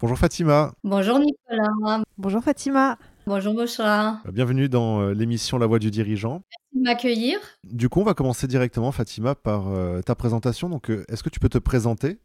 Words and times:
Bonjour 0.00 0.16
Fatima. 0.16 0.72
Bonjour 0.82 1.18
Nicolas. 1.18 2.02
Bonjour 2.16 2.42
Fatima. 2.42 2.96
Bonjour 3.26 3.52
Boshra. 3.52 4.22
Bienvenue 4.32 4.70
dans 4.70 5.02
euh, 5.02 5.12
l'émission 5.12 5.58
La 5.58 5.66
Voix 5.66 5.78
du 5.78 5.90
Dirigeant. 5.90 6.40
Merci 6.50 6.78
de 6.78 6.82
m'accueillir. 6.82 7.38
Du 7.64 7.90
coup, 7.90 8.00
on 8.00 8.04
va 8.04 8.14
commencer 8.14 8.46
directement, 8.46 8.92
Fatima, 8.92 9.34
par 9.34 9.68
euh, 9.68 10.00
ta 10.00 10.14
présentation. 10.14 10.70
Donc, 10.70 10.90
euh, 10.90 11.04
est-ce 11.10 11.22
que 11.22 11.28
tu 11.28 11.38
peux 11.38 11.50
te 11.50 11.58
présenter 11.58 12.18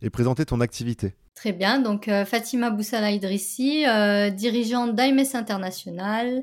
et 0.00 0.08
présenter 0.08 0.46
ton 0.46 0.62
activité? 0.62 1.16
Très 1.34 1.52
bien. 1.52 1.80
Donc, 1.80 2.10
Fatima 2.24 2.70
Boussala 2.70 3.10
Idrissi, 3.10 3.84
dirigeante 4.32 4.94
d'AMS 4.94 5.34
International, 5.34 6.42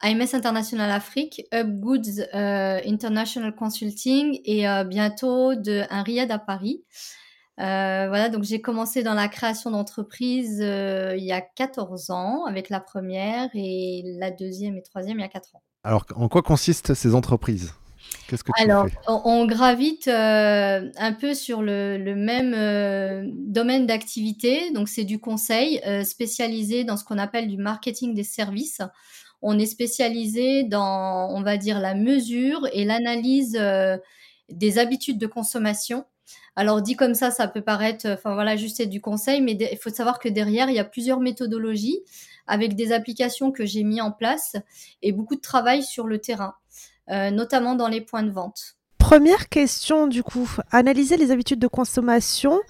AMS 0.00 0.32
International 0.32 0.90
Afrique, 0.90 1.42
Upgoods 1.52 2.22
International 2.32 3.54
Consulting 3.54 4.40
et 4.46 4.64
bientôt 4.86 5.54
de 5.54 5.82
un 5.90 6.02
Riyad 6.02 6.30
à 6.30 6.38
Paris. 6.38 6.82
Euh, 7.60 8.08
voilà, 8.08 8.28
donc 8.30 8.42
j'ai 8.42 8.60
commencé 8.60 9.02
dans 9.04 9.14
la 9.14 9.28
création 9.28 9.70
d'entreprise 9.70 10.60
euh, 10.60 11.14
il 11.16 11.24
y 11.24 11.30
a 11.32 11.40
14 11.40 12.10
ans 12.10 12.44
avec 12.46 12.68
la 12.68 12.80
première 12.80 13.48
et 13.54 14.02
la 14.18 14.32
deuxième 14.32 14.76
et 14.76 14.82
troisième 14.82 15.18
il 15.18 15.22
y 15.22 15.24
a 15.24 15.28
4 15.28 15.54
ans. 15.56 15.62
Alors, 15.84 16.04
en 16.16 16.28
quoi 16.28 16.42
consistent 16.42 16.94
ces 16.94 17.14
entreprises? 17.14 17.74
Qu'est-ce 18.26 18.42
que 18.44 18.52
tu 18.52 18.62
Alors, 18.62 18.88
fais? 18.88 18.92
on, 19.06 19.20
on 19.24 19.46
gravite 19.46 20.08
euh, 20.08 20.90
un 20.96 21.12
peu 21.12 21.34
sur 21.34 21.62
le, 21.62 21.98
le 21.98 22.14
même 22.16 22.54
euh, 22.54 23.24
domaine 23.34 23.86
d'activité. 23.86 24.70
Donc, 24.72 24.88
c'est 24.88 25.04
du 25.04 25.20
conseil 25.20 25.80
euh, 25.86 26.04
spécialisé 26.04 26.84
dans 26.84 26.96
ce 26.96 27.04
qu'on 27.04 27.18
appelle 27.18 27.48
du 27.48 27.58
marketing 27.58 28.14
des 28.14 28.24
services. 28.24 28.80
On 29.42 29.58
est 29.58 29.66
spécialisé 29.66 30.64
dans, 30.64 31.28
on 31.30 31.42
va 31.42 31.58
dire, 31.58 31.80
la 31.80 31.94
mesure 31.94 32.66
et 32.72 32.84
l'analyse 32.86 33.56
euh, 33.60 33.98
des 34.48 34.78
habitudes 34.78 35.18
de 35.18 35.26
consommation 35.26 36.04
alors 36.56 36.82
dit 36.82 36.96
comme 36.96 37.14
ça, 37.14 37.30
ça 37.30 37.48
peut 37.48 37.62
paraître, 37.62 38.08
enfin 38.08 38.34
voilà, 38.34 38.56
juste 38.56 38.80
être 38.80 38.90
du 38.90 39.00
conseil, 39.00 39.40
mais 39.40 39.52
il 39.52 39.78
faut 39.78 39.90
savoir 39.90 40.18
que 40.18 40.28
derrière, 40.28 40.70
il 40.70 40.76
y 40.76 40.78
a 40.78 40.84
plusieurs 40.84 41.20
méthodologies 41.20 42.00
avec 42.46 42.76
des 42.76 42.92
applications 42.92 43.50
que 43.50 43.64
j'ai 43.64 43.82
mis 43.82 44.00
en 44.00 44.12
place 44.12 44.56
et 45.02 45.12
beaucoup 45.12 45.34
de 45.34 45.40
travail 45.40 45.82
sur 45.82 46.06
le 46.06 46.18
terrain, 46.18 46.54
euh, 47.10 47.30
notamment 47.30 47.74
dans 47.74 47.88
les 47.88 48.00
points 48.00 48.22
de 48.22 48.30
vente. 48.30 48.76
Première 48.98 49.48
question 49.48 50.06
du 50.06 50.22
coup, 50.22 50.50
analyser 50.70 51.16
les 51.16 51.30
habitudes 51.30 51.58
de 51.58 51.66
consommation, 51.66 52.60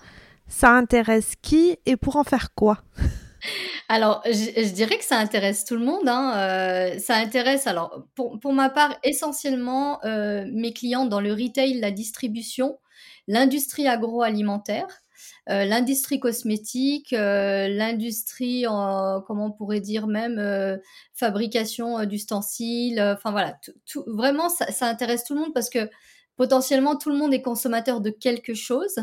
ça 0.48 0.70
intéresse 0.70 1.34
qui 1.42 1.78
et 1.86 1.96
pour 1.96 2.16
en 2.16 2.24
faire 2.24 2.54
quoi? 2.54 2.82
Alors, 3.88 4.22
je, 4.24 4.32
je, 4.32 4.72
dirais 4.72 4.98
que 4.98 5.04
ça 5.04 5.18
intéresse 5.18 5.64
tout 5.64 5.74
le 5.74 5.84
monde. 5.84 6.08
Hein. 6.08 6.32
Euh, 6.36 6.98
ça 6.98 7.16
intéresse, 7.16 7.66
alors, 7.66 8.04
pour, 8.14 8.40
pour 8.40 8.54
ma 8.54 8.70
part, 8.70 8.96
essentiellement 9.02 10.02
euh, 10.04 10.46
mes 10.50 10.72
clients 10.72 11.04
dans 11.04 11.20
le 11.20 11.32
retail, 11.32 11.80
la 11.80 11.90
distribution, 11.90 12.78
l'industrie 13.26 13.88
agroalimentaire, 13.88 15.04
euh, 15.50 15.64
l'industrie 15.64 16.20
cosmétique, 16.20 17.12
euh, 17.12 17.68
l'industrie, 17.68 18.64
comment 18.64 19.46
on 19.46 19.52
pourrait 19.52 19.80
dire 19.80 20.06
même, 20.06 20.38
euh, 20.38 20.78
fabrication 21.14 22.04
d'ustensiles. 22.04 23.00
Enfin 23.00 23.30
voilà, 23.30 23.58
vraiment, 24.06 24.48
ça, 24.48 24.70
ça, 24.72 24.86
intéresse 24.86 25.24
tout 25.24 25.34
le 25.34 25.40
monde 25.40 25.54
parce 25.54 25.70
que 25.70 25.90
potentiellement 26.36 26.96
tout 26.96 27.10
le 27.10 27.16
monde 27.16 27.32
est 27.34 27.42
consommateur 27.42 28.00
de 28.00 28.10
quelque 28.10 28.54
chose. 28.54 28.96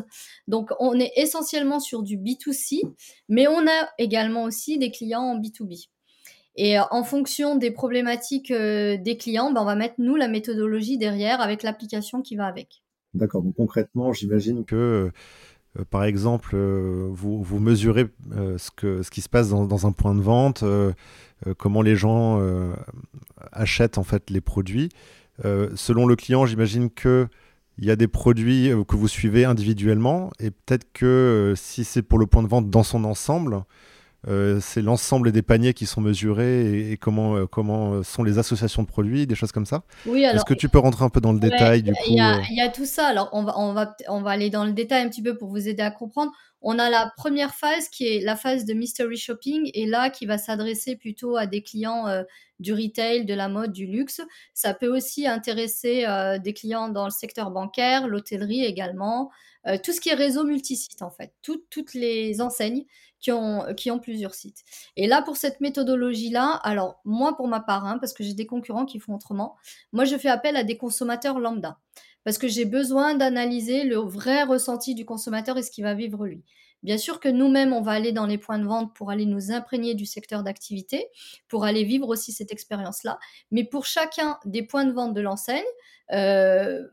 Donc 0.47 0.71
on 0.79 0.99
est 0.99 1.11
essentiellement 1.15 1.79
sur 1.79 2.03
du 2.03 2.17
B2C, 2.17 2.81
mais 3.29 3.47
on 3.47 3.67
a 3.67 3.89
également 3.97 4.43
aussi 4.43 4.77
des 4.77 4.91
clients 4.91 5.21
en 5.21 5.39
B2B. 5.39 5.89
Et 6.57 6.77
en 6.79 7.03
fonction 7.05 7.55
des 7.55 7.71
problématiques 7.71 8.51
des 8.51 9.17
clients, 9.17 9.51
ben, 9.53 9.61
on 9.61 9.65
va 9.65 9.75
mettre 9.75 9.95
nous 9.99 10.17
la 10.17 10.27
méthodologie 10.27 10.97
derrière 10.97 11.39
avec 11.39 11.63
l'application 11.63 12.21
qui 12.21 12.35
va 12.35 12.45
avec. 12.45 12.81
D'accord. 13.13 13.43
Donc 13.43 13.55
concrètement, 13.55 14.13
j'imagine 14.13 14.63
que, 14.65 15.11
euh, 15.77 15.83
par 15.89 16.03
exemple, 16.03 16.51
euh, 16.53 17.09
vous, 17.11 17.59
mesurez 17.59 18.07
euh, 18.33 18.57
ce, 18.57 19.09
qui 19.09 19.21
se 19.21 19.29
passe 19.29 19.49
dans, 19.49 19.87
un 19.87 19.91
point 19.91 20.15
de 20.15 20.21
vente, 20.21 20.63
comment 21.57 21.81
les 21.81 21.95
gens 21.95 22.41
achètent 23.51 23.97
en 23.97 24.03
fait 24.03 24.29
les 24.29 24.41
produits. 24.41 24.89
selon 25.43 26.05
le 26.05 26.15
client, 26.15 26.45
j'imagine 26.45 26.89
que 26.89 27.27
il 27.77 27.85
y 27.85 27.91
a 27.91 27.95
des 27.95 28.07
produits 28.07 28.69
que 28.87 28.95
vous 28.95 29.07
suivez 29.07 29.43
individuellement 29.45 30.29
et 30.39 30.51
peut-être 30.51 30.91
que 30.93 31.53
si 31.55 31.83
c'est 31.83 32.03
pour 32.03 32.19
le 32.19 32.27
point 32.27 32.43
de 32.43 32.47
vente 32.47 32.69
dans 32.69 32.83
son 32.83 33.05
ensemble, 33.05 33.63
euh, 34.27 34.59
c'est 34.61 34.81
l'ensemble 34.81 35.31
des 35.31 35.41
paniers 35.41 35.73
qui 35.73 35.85
sont 35.85 36.01
mesurés 36.01 36.61
et, 36.61 36.91
et 36.91 36.97
comment, 36.97 37.35
euh, 37.35 37.45
comment 37.47 38.03
sont 38.03 38.23
les 38.23 38.37
associations 38.37 38.83
de 38.83 38.87
produits, 38.87 39.25
des 39.25 39.35
choses 39.35 39.51
comme 39.51 39.65
ça. 39.65 39.83
Oui. 40.05 40.23
Est-ce 40.23 40.45
que 40.45 40.53
tu 40.53 40.69
peux 40.69 40.79
rentrer 40.79 41.03
un 41.03 41.09
peu 41.09 41.21
dans 41.21 41.33
le 41.33 41.39
ouais, 41.39 41.49
détail 41.49 41.83
du 41.83 41.91
coup 41.91 41.99
Il 42.07 42.15
y, 42.15 42.19
a, 42.19 42.41
y, 42.49 42.61
a, 42.61 42.69
tout 42.69 42.85
ça. 42.85 43.07
Alors, 43.07 43.29
on 43.33 43.43
va, 43.43 43.57
on, 43.57 43.73
va, 43.73 43.95
on 44.07 44.21
va 44.21 44.31
aller 44.31 44.49
dans 44.49 44.65
le 44.65 44.73
détail 44.73 45.03
un 45.03 45.09
petit 45.09 45.23
peu 45.23 45.37
pour 45.37 45.49
vous 45.49 45.67
aider 45.67 45.83
à 45.83 45.91
comprendre. 45.91 46.31
On 46.61 46.77
a 46.77 46.91
la 46.91 47.11
première 47.17 47.55
phase 47.55 47.89
qui 47.89 48.05
est 48.05 48.21
la 48.21 48.35
phase 48.35 48.65
de 48.65 48.73
mystery 48.73 49.17
shopping 49.17 49.71
et 49.73 49.87
là 49.87 50.11
qui 50.11 50.27
va 50.27 50.37
s'adresser 50.37 50.95
plutôt 50.95 51.35
à 51.35 51.47
des 51.47 51.63
clients 51.63 52.07
euh, 52.07 52.23
du 52.59 52.73
retail, 52.73 53.25
de 53.25 53.33
la 53.33 53.49
mode, 53.49 53.71
du 53.71 53.87
luxe. 53.87 54.21
Ça 54.53 54.75
peut 54.75 54.95
aussi 54.95 55.25
intéresser 55.25 56.05
euh, 56.05 56.37
des 56.37 56.53
clients 56.53 56.89
dans 56.89 57.05
le 57.05 57.11
secteur 57.11 57.49
bancaire, 57.49 58.07
l'hôtellerie 58.07 58.63
également, 58.63 59.31
euh, 59.65 59.77
tout 59.83 59.91
ce 59.91 59.99
qui 59.99 60.09
est 60.09 60.15
réseau 60.15 60.43
multisite 60.43 61.01
en 61.01 61.09
fait, 61.09 61.33
tout, 61.41 61.63
toutes 61.71 61.95
les 61.95 62.41
enseignes 62.41 62.85
qui 63.21 63.31
ont, 63.31 63.73
qui 63.75 63.91
ont 63.91 63.99
plusieurs 63.99 64.33
sites. 64.33 64.63
Et 64.97 65.07
là, 65.07 65.21
pour 65.21 65.37
cette 65.37 65.61
méthodologie-là, 65.61 66.59
alors 66.63 66.99
moi, 67.05 67.37
pour 67.37 67.47
ma 67.47 67.59
part, 67.59 67.85
hein, 67.85 67.97
parce 67.99 68.13
que 68.13 68.23
j'ai 68.23 68.33
des 68.33 68.45
concurrents 68.45 68.85
qui 68.85 68.99
font 68.99 69.15
autrement, 69.15 69.55
moi, 69.93 70.05
je 70.05 70.17
fais 70.17 70.29
appel 70.29 70.55
à 70.55 70.63
des 70.63 70.77
consommateurs 70.77 71.39
lambda, 71.39 71.77
parce 72.23 72.37
que 72.37 72.47
j'ai 72.47 72.65
besoin 72.65 73.15
d'analyser 73.15 73.83
le 73.83 73.97
vrai 73.97 74.43
ressenti 74.43 74.95
du 74.95 75.05
consommateur 75.05 75.57
et 75.57 75.63
ce 75.63 75.71
qu'il 75.71 75.83
va 75.83 75.93
vivre 75.93 76.25
lui. 76.25 76.43
Bien 76.83 76.97
sûr 76.97 77.19
que 77.19 77.29
nous-mêmes, 77.29 77.73
on 77.73 77.81
va 77.81 77.91
aller 77.91 78.11
dans 78.11 78.25
les 78.25 78.39
points 78.39 78.57
de 78.57 78.65
vente 78.65 78.95
pour 78.95 79.11
aller 79.11 79.27
nous 79.27 79.51
imprégner 79.51 79.93
du 79.93 80.07
secteur 80.07 80.41
d'activité, 80.41 81.07
pour 81.47 81.63
aller 81.63 81.83
vivre 81.83 82.07
aussi 82.07 82.31
cette 82.31 82.51
expérience-là. 82.51 83.19
Mais 83.51 83.63
pour 83.63 83.85
chacun 83.85 84.39
des 84.45 84.63
points 84.63 84.85
de 84.85 84.91
vente 84.91 85.13
de 85.13 85.21
l'enseigne, 85.21 85.61
euh, 86.11 86.87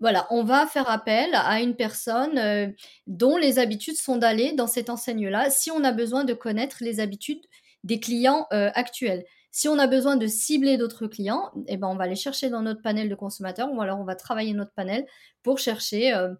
voilà, 0.00 0.26
on 0.30 0.44
va 0.44 0.66
faire 0.66 0.88
appel 0.88 1.30
à 1.34 1.60
une 1.60 1.74
personne 1.74 2.38
euh, 2.38 2.68
dont 3.06 3.36
les 3.36 3.58
habitudes 3.58 3.96
sont 3.96 4.16
d'aller 4.16 4.52
dans 4.52 4.66
cette 4.66 4.90
enseigne-là 4.90 5.50
si 5.50 5.70
on 5.70 5.82
a 5.84 5.92
besoin 5.92 6.24
de 6.24 6.34
connaître 6.34 6.78
les 6.80 7.00
habitudes 7.00 7.44
des 7.84 8.00
clients 8.00 8.46
euh, 8.52 8.70
actuels. 8.74 9.24
Si 9.50 9.68
on 9.68 9.78
a 9.78 9.86
besoin 9.86 10.16
de 10.16 10.26
cibler 10.26 10.76
d'autres 10.76 11.06
clients, 11.06 11.50
eh 11.66 11.76
ben 11.76 11.88
on 11.88 11.96
va 11.96 12.04
aller 12.04 12.16
chercher 12.16 12.50
dans 12.50 12.62
notre 12.62 12.82
panel 12.82 13.08
de 13.08 13.14
consommateurs 13.14 13.72
ou 13.72 13.80
alors 13.80 13.98
on 13.98 14.04
va 14.04 14.14
travailler 14.14 14.52
notre 14.52 14.72
panel 14.72 15.06
pour 15.42 15.58
chercher 15.58 16.14
euh, 16.14 16.34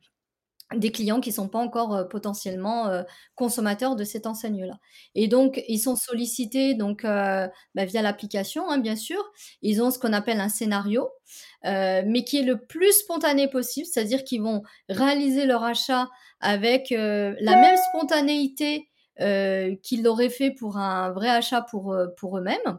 des 0.74 0.92
clients 0.92 1.20
qui 1.20 1.32
sont 1.32 1.48
pas 1.48 1.58
encore 1.58 1.94
euh, 1.94 2.04
potentiellement 2.04 2.88
euh, 2.88 3.02
consommateurs 3.34 3.96
de 3.96 4.04
cette 4.04 4.26
enseigne-là. 4.26 4.78
Et 5.14 5.26
donc, 5.26 5.62
ils 5.66 5.78
sont 5.78 5.96
sollicités 5.96 6.74
donc 6.74 7.04
euh, 7.04 7.48
bah, 7.74 7.84
via 7.86 8.02
l'application, 8.02 8.68
hein, 8.70 8.78
bien 8.78 8.96
sûr. 8.96 9.22
Ils 9.62 9.82
ont 9.82 9.90
ce 9.90 9.98
qu'on 9.98 10.12
appelle 10.12 10.40
un 10.40 10.48
scénario, 10.48 11.08
mais 11.64 12.24
qui 12.24 12.38
est 12.38 12.42
le 12.42 12.64
plus 12.64 12.92
spontané 12.92 13.48
possible, 13.48 13.86
c'est-à-dire 13.86 14.24
qu'ils 14.24 14.42
vont 14.42 14.62
réaliser 14.88 15.46
leur 15.46 15.64
achat 15.64 16.08
avec 16.40 16.90
la 16.90 17.56
même 17.56 17.76
spontanéité 17.88 18.88
qu'ils 19.18 20.02
l'auraient 20.02 20.30
fait 20.30 20.50
pour 20.50 20.76
un 20.76 21.10
vrai 21.10 21.28
achat 21.28 21.62
pour, 21.62 21.96
pour 22.16 22.38
eux-mêmes. 22.38 22.78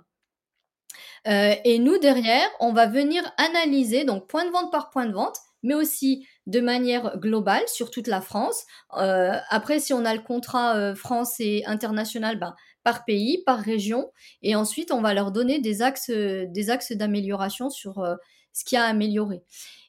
et 1.25 1.79
nous, 1.79 1.97
derrière, 1.99 2.49
on 2.59 2.73
va 2.73 2.87
venir 2.87 3.23
analyser, 3.37 4.05
donc 4.05 4.27
point 4.27 4.45
de 4.45 4.51
vente 4.51 4.71
par 4.71 4.89
point 4.89 5.05
de 5.05 5.13
vente, 5.13 5.37
mais 5.63 5.73
aussi 5.73 6.27
de 6.47 6.59
manière 6.59 7.17
globale 7.17 7.63
sur 7.67 7.91
toute 7.91 8.07
la 8.07 8.21
France. 8.21 8.65
Euh, 8.97 9.37
après, 9.49 9.79
si 9.79 9.93
on 9.93 10.05
a 10.05 10.13
le 10.13 10.21
contrat 10.21 10.77
euh, 10.77 10.95
France 10.95 11.39
et 11.39 11.63
international, 11.65 12.39
ben, 12.39 12.55
par 12.83 13.05
pays, 13.05 13.43
par 13.45 13.59
région, 13.59 14.11
et 14.41 14.55
ensuite 14.55 14.91
on 14.91 15.01
va 15.01 15.13
leur 15.13 15.31
donner 15.31 15.59
des 15.59 15.81
axes, 15.81 16.09
des 16.09 16.69
axes 16.69 16.93
d'amélioration 16.93 17.69
sur 17.69 17.99
euh, 17.99 18.15
ce 18.53 18.63
qui 18.63 18.77
a 18.77 18.83
amélioré. 18.83 19.41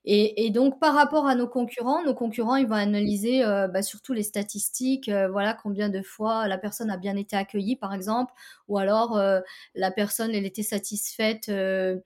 Et, 0.06 0.48
donc 0.50 0.80
par 0.80 0.94
rapport 0.94 1.26
à 1.26 1.34
nos 1.34 1.46
concurrents, 1.46 2.02
nos 2.02 2.14
concurrents 2.14 2.56
ils 2.56 2.66
vont 2.66 2.74
analyser 2.74 3.44
euh, 3.44 3.68
bah, 3.68 3.82
surtout 3.82 4.14
les 4.14 4.22
statistiques, 4.22 5.10
euh, 5.10 5.28
voilà 5.28 5.52
combien 5.52 5.90
de 5.90 6.00
fois 6.00 6.48
la 6.48 6.56
personne 6.56 6.90
a 6.90 6.96
bien 6.96 7.16
été 7.16 7.36
accueillie 7.36 7.76
par 7.76 7.92
exemple, 7.92 8.32
ou 8.68 8.78
alors 8.78 9.18
euh, 9.18 9.40
la 9.74 9.90
personne 9.90 10.34
elle 10.34 10.46
était 10.46 10.62
satisfaite 10.62 11.50
euh, 11.50 11.98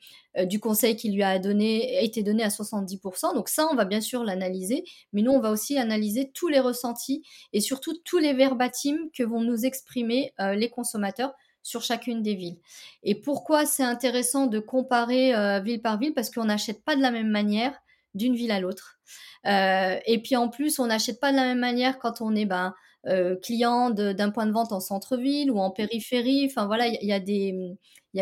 du 0.46 0.58
conseil 0.58 0.96
qui 0.96 1.12
lui 1.12 1.22
a 1.22 1.38
donné, 1.38 1.96
a 1.98 2.00
été 2.00 2.24
donné 2.24 2.42
à 2.42 2.48
70%. 2.48 3.32
Donc 3.34 3.48
ça 3.48 3.68
on 3.70 3.76
va 3.76 3.84
bien 3.84 4.00
sûr 4.00 4.24
l'analyser, 4.24 4.84
mais 5.12 5.22
nous 5.22 5.30
on 5.30 5.40
va 5.40 5.52
aussi 5.52 5.78
analyser 5.78 6.32
tous 6.34 6.48
les 6.48 6.58
ressentis 6.58 7.22
et 7.52 7.60
surtout 7.60 7.96
tous 8.04 8.18
les 8.18 8.32
verbatims 8.32 9.08
que 9.16 9.22
vont 9.22 9.40
nous 9.40 9.66
exprimer 9.66 10.32
les 10.38 10.68
consommateurs 10.68 11.32
sur 11.64 11.82
chacune 11.82 12.22
des 12.22 12.34
villes. 12.34 12.58
Et 13.02 13.16
pourquoi 13.16 13.66
c'est 13.66 13.82
intéressant 13.82 14.46
de 14.46 14.60
comparer 14.60 15.34
euh, 15.34 15.58
ville 15.60 15.82
par 15.82 15.98
ville? 15.98 16.14
Parce 16.14 16.30
qu'on 16.30 16.44
n'achète 16.44 16.84
pas 16.84 16.94
de 16.94 17.00
la 17.00 17.10
même 17.10 17.30
manière 17.30 17.72
d'une 18.14 18.34
ville 18.34 18.50
à 18.52 18.60
l'autre. 18.60 18.98
Euh, 19.46 19.98
et 20.06 20.20
puis 20.22 20.36
en 20.36 20.48
plus, 20.48 20.78
on 20.78 20.86
n'achète 20.86 21.20
pas 21.20 21.30
de 21.30 21.36
la 21.36 21.44
même 21.44 21.58
manière 21.58 21.98
quand 21.98 22.20
on 22.20 22.34
est 22.34 22.46
ben, 22.46 22.74
euh, 23.06 23.36
client 23.36 23.90
d'un 23.90 24.30
point 24.30 24.46
de 24.46 24.52
vente 24.52 24.72
en 24.72 24.80
centre-ville 24.80 25.50
ou 25.50 25.58
en 25.58 25.70
périphérie. 25.70 26.46
Enfin 26.50 26.66
voilà, 26.66 26.86
il 26.86 27.06
y, 27.06 27.12
a 27.12 27.20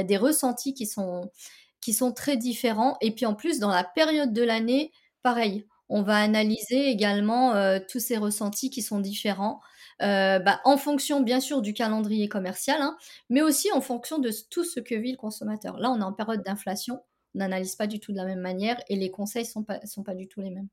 des 0.04 0.16
ressentis 0.16 0.74
qui 0.74 0.86
sont 0.86 2.12
très 2.12 2.36
différents. 2.36 2.96
Et 3.00 3.14
puis 3.14 3.26
en 3.26 3.34
plus, 3.34 3.58
dans 3.58 3.70
la 3.70 3.84
période 3.84 4.32
de 4.32 4.42
l'année, 4.42 4.92
pareil, 5.22 5.66
on 5.88 6.02
va 6.02 6.16
analyser 6.16 6.88
également 6.88 7.54
euh, 7.54 7.78
tous 7.88 8.00
ces 8.00 8.16
ressentis 8.16 8.70
qui 8.70 8.82
sont 8.82 9.00
différents 9.00 9.60
bah, 10.00 10.60
en 10.64 10.78
fonction 10.78 11.20
bien 11.20 11.38
sûr 11.38 11.62
du 11.62 11.74
calendrier 11.74 12.28
commercial, 12.28 12.82
hein, 12.82 12.96
mais 13.30 13.40
aussi 13.40 13.70
en 13.70 13.80
fonction 13.80 14.18
de 14.18 14.32
tout 14.50 14.64
ce 14.64 14.80
que 14.80 14.96
vit 14.96 15.12
le 15.12 15.16
consommateur. 15.16 15.78
Là, 15.78 15.92
on 15.92 16.00
est 16.00 16.02
en 16.02 16.12
période 16.12 16.42
d'inflation, 16.42 16.96
on 16.96 17.11
n'analyse 17.34 17.76
pas 17.76 17.86
du 17.86 18.00
tout 18.00 18.12
de 18.12 18.16
la 18.16 18.24
même 18.24 18.40
manière 18.40 18.80
et 18.88 18.96
les 18.96 19.10
conseils 19.10 19.46
sont 19.46 19.64
pas 19.64 19.80
sont 19.86 20.02
pas 20.02 20.14
du 20.14 20.28
tout 20.28 20.40
les 20.40 20.50
mêmes. 20.50 20.68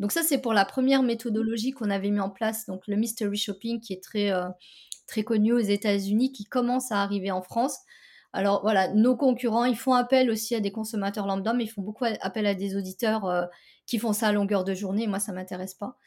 Donc 0.00 0.12
ça 0.12 0.22
c'est 0.22 0.38
pour 0.38 0.52
la 0.52 0.64
première 0.64 1.02
méthodologie 1.02 1.72
qu'on 1.72 1.90
avait 1.90 2.10
mis 2.10 2.20
en 2.20 2.30
place, 2.30 2.66
donc 2.66 2.86
le 2.86 2.96
mystery 2.96 3.36
shopping 3.36 3.80
qui 3.80 3.92
est 3.92 4.02
très 4.02 4.32
très 5.06 5.24
connu 5.24 5.52
aux 5.52 5.58
États-Unis, 5.58 6.32
qui 6.32 6.44
commence 6.44 6.92
à 6.92 7.02
arriver 7.02 7.30
en 7.30 7.42
France. 7.42 7.78
Alors 8.32 8.62
voilà, 8.62 8.92
nos 8.92 9.16
concurrents, 9.16 9.64
ils 9.64 9.76
font 9.76 9.92
appel 9.94 10.30
aussi 10.30 10.54
à 10.56 10.60
des 10.60 10.72
consommateurs 10.72 11.26
lambda, 11.26 11.52
mais 11.52 11.64
ils 11.64 11.68
font 11.68 11.82
beaucoup 11.82 12.04
appel 12.04 12.46
à 12.46 12.54
des 12.54 12.76
auditeurs 12.76 13.48
qui 13.86 13.98
font 13.98 14.12
ça 14.12 14.28
à 14.28 14.32
longueur 14.32 14.64
de 14.64 14.74
journée. 14.74 15.06
Moi, 15.06 15.20
ça 15.20 15.32
m'intéresse 15.32 15.74
pas 15.74 15.98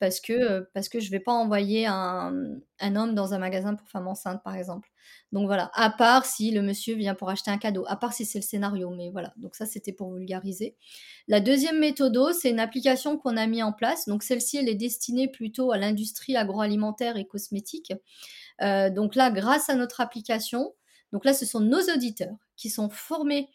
parce 0.00 0.18
que, 0.18 0.32
euh, 0.32 0.62
parce 0.74 0.88
que 0.88 0.98
je 0.98 1.10
vais 1.10 1.20
pas 1.20 1.32
envoyer 1.32 1.86
un, 1.86 2.32
un, 2.80 2.96
homme 2.96 3.14
dans 3.14 3.34
un 3.34 3.38
magasin 3.38 3.74
pour 3.74 3.86
femme 3.88 4.08
enceinte, 4.08 4.42
par 4.42 4.56
exemple. 4.56 4.88
Donc 5.30 5.46
voilà, 5.46 5.70
à 5.74 5.90
part 5.90 6.24
si 6.24 6.50
le 6.50 6.62
monsieur 6.62 6.96
vient 6.96 7.14
pour 7.14 7.28
acheter 7.28 7.50
un 7.50 7.58
cadeau, 7.58 7.84
à 7.86 7.96
part 7.96 8.14
si 8.14 8.24
c'est 8.24 8.38
le 8.38 8.44
scénario, 8.44 8.90
mais 8.90 9.10
voilà, 9.10 9.32
donc 9.36 9.54
ça 9.54 9.66
c'était 9.66 9.92
pour 9.92 10.12
vulgariser. 10.14 10.76
La 11.28 11.40
deuxième 11.40 11.78
méthode, 11.78 12.18
c'est 12.32 12.50
une 12.50 12.60
application 12.60 13.18
qu'on 13.18 13.36
a 13.36 13.46
mis 13.46 13.62
en 13.62 13.72
place, 13.72 14.08
donc 14.08 14.22
celle-ci 14.22 14.56
elle 14.56 14.68
est 14.68 14.74
destinée 14.74 15.28
plutôt 15.28 15.70
à 15.70 15.78
l'industrie 15.78 16.36
agroalimentaire 16.36 17.16
et 17.16 17.26
cosmétique. 17.26 17.92
Euh, 18.62 18.90
donc 18.90 19.14
là, 19.14 19.30
grâce 19.30 19.68
à 19.68 19.74
notre 19.74 20.00
application, 20.00 20.74
donc 21.12 21.24
là 21.24 21.34
ce 21.34 21.44
sont 21.44 21.60
nos 21.60 21.82
auditeurs 21.94 22.36
qui 22.56 22.70
sont 22.70 22.88
formés 22.88 23.48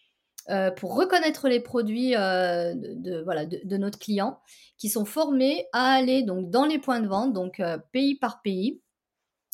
euh, 0.52 0.70
pour 0.70 0.96
reconnaître 0.96 1.50
les 1.50 1.60
produits 1.60 2.16
euh, 2.16 2.74
de, 2.76 3.22
voilà, 3.24 3.46
de, 3.48 3.78
notre 3.78 3.98
client, 3.98 4.40
qui 4.78 4.90
sont 4.90 5.06
formés 5.06 5.66
à 5.74 5.94
aller 5.94 6.22
donc 6.22 6.52
dans 6.52 6.66
les 6.66 6.78
points 6.78 7.00
de 7.00 7.08
vente, 7.08 7.34
donc 7.34 7.60
euh, 7.60 7.80
pays 7.92 8.16
par 8.16 8.42
pays. 8.44 8.80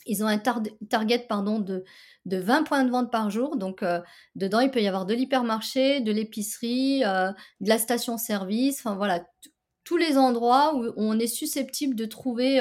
Ils 0.06 0.24
ont 0.24 0.28
un 0.28 0.40
target 0.40 1.28
pardon, 1.30 1.60
de, 1.60 1.86
de 2.26 2.38
20 2.38 2.64
points 2.64 2.84
de 2.84 2.90
vente 2.90 3.12
par 3.12 3.30
jour. 3.30 3.56
Donc, 3.56 3.86
dedans, 4.34 4.60
il 4.60 4.72
peut 4.72 4.82
y 4.82 4.88
avoir 4.88 5.06
de 5.06 5.14
l'hypermarché, 5.14 6.02
de 6.02 6.12
l'épicerie, 6.12 7.02
de 7.02 7.70
la 7.70 7.78
station-service, 7.78 8.80
enfin 8.80 8.96
voilà, 8.96 9.24
tous 9.84 9.98
les 9.98 10.18
endroits 10.18 10.74
où 10.74 10.92
on 10.98 11.20
est 11.20 11.28
susceptible 11.28 11.94
de 11.94 12.06
trouver 12.06 12.60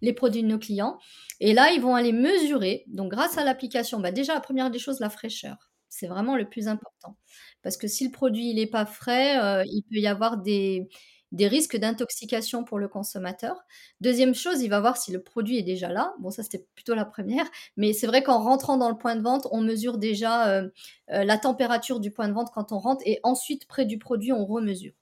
les 0.00 0.14
produits 0.14 0.42
de 0.42 0.48
nos 0.48 0.58
clients. 0.58 0.98
Et 1.38 1.52
là, 1.52 1.70
ils 1.70 1.82
vont 1.82 1.96
aller 1.96 2.12
mesurer. 2.12 2.84
Donc, 2.86 3.10
grâce 3.10 3.36
à 3.36 3.44
l'application, 3.44 4.00
bah 4.00 4.10
déjà, 4.10 4.32
la 4.32 4.40
première 4.40 4.70
des 4.70 4.78
choses, 4.78 5.00
la 5.00 5.10
fraîcheur. 5.10 5.69
C'est 5.90 6.06
vraiment 6.06 6.36
le 6.36 6.48
plus 6.48 6.68
important. 6.68 7.16
Parce 7.62 7.76
que 7.76 7.88
si 7.88 8.04
le 8.06 8.12
produit 8.12 8.54
n'est 8.54 8.68
pas 8.68 8.86
frais, 8.86 9.38
euh, 9.42 9.64
il 9.66 9.82
peut 9.82 9.96
y 9.96 10.06
avoir 10.06 10.38
des, 10.38 10.88
risques 11.32 11.76
d'intoxication 11.76 12.62
pour 12.64 12.78
le 12.78 12.86
consommateur. 12.86 13.56
Deuxième 14.00 14.34
chose, 14.34 14.62
il 14.62 14.68
va 14.68 14.80
voir 14.80 14.96
si 14.96 15.10
le 15.10 15.20
produit 15.20 15.58
est 15.58 15.62
déjà 15.64 15.88
là. 15.88 16.14
Bon, 16.20 16.30
ça 16.30 16.44
c'était 16.44 16.64
plutôt 16.76 16.94
la 16.94 17.04
première, 17.04 17.44
mais 17.76 17.92
c'est 17.92 18.06
vrai 18.06 18.22
qu'en 18.22 18.38
rentrant 18.42 18.76
dans 18.78 18.88
le 18.88 18.96
point 18.96 19.16
de 19.16 19.22
vente, 19.22 19.48
on 19.50 19.60
mesure 19.60 19.98
déjà 19.98 20.48
euh, 20.48 20.68
euh, 21.10 21.24
la 21.24 21.38
température 21.38 21.98
du 21.98 22.12
point 22.12 22.28
de 22.28 22.34
vente 22.34 22.50
quand 22.54 22.70
on 22.72 22.78
rentre 22.78 23.02
et 23.04 23.18
ensuite 23.24 23.66
près 23.66 23.84
du 23.84 23.98
produit, 23.98 24.32
on 24.32 24.46
remesure. 24.46 24.94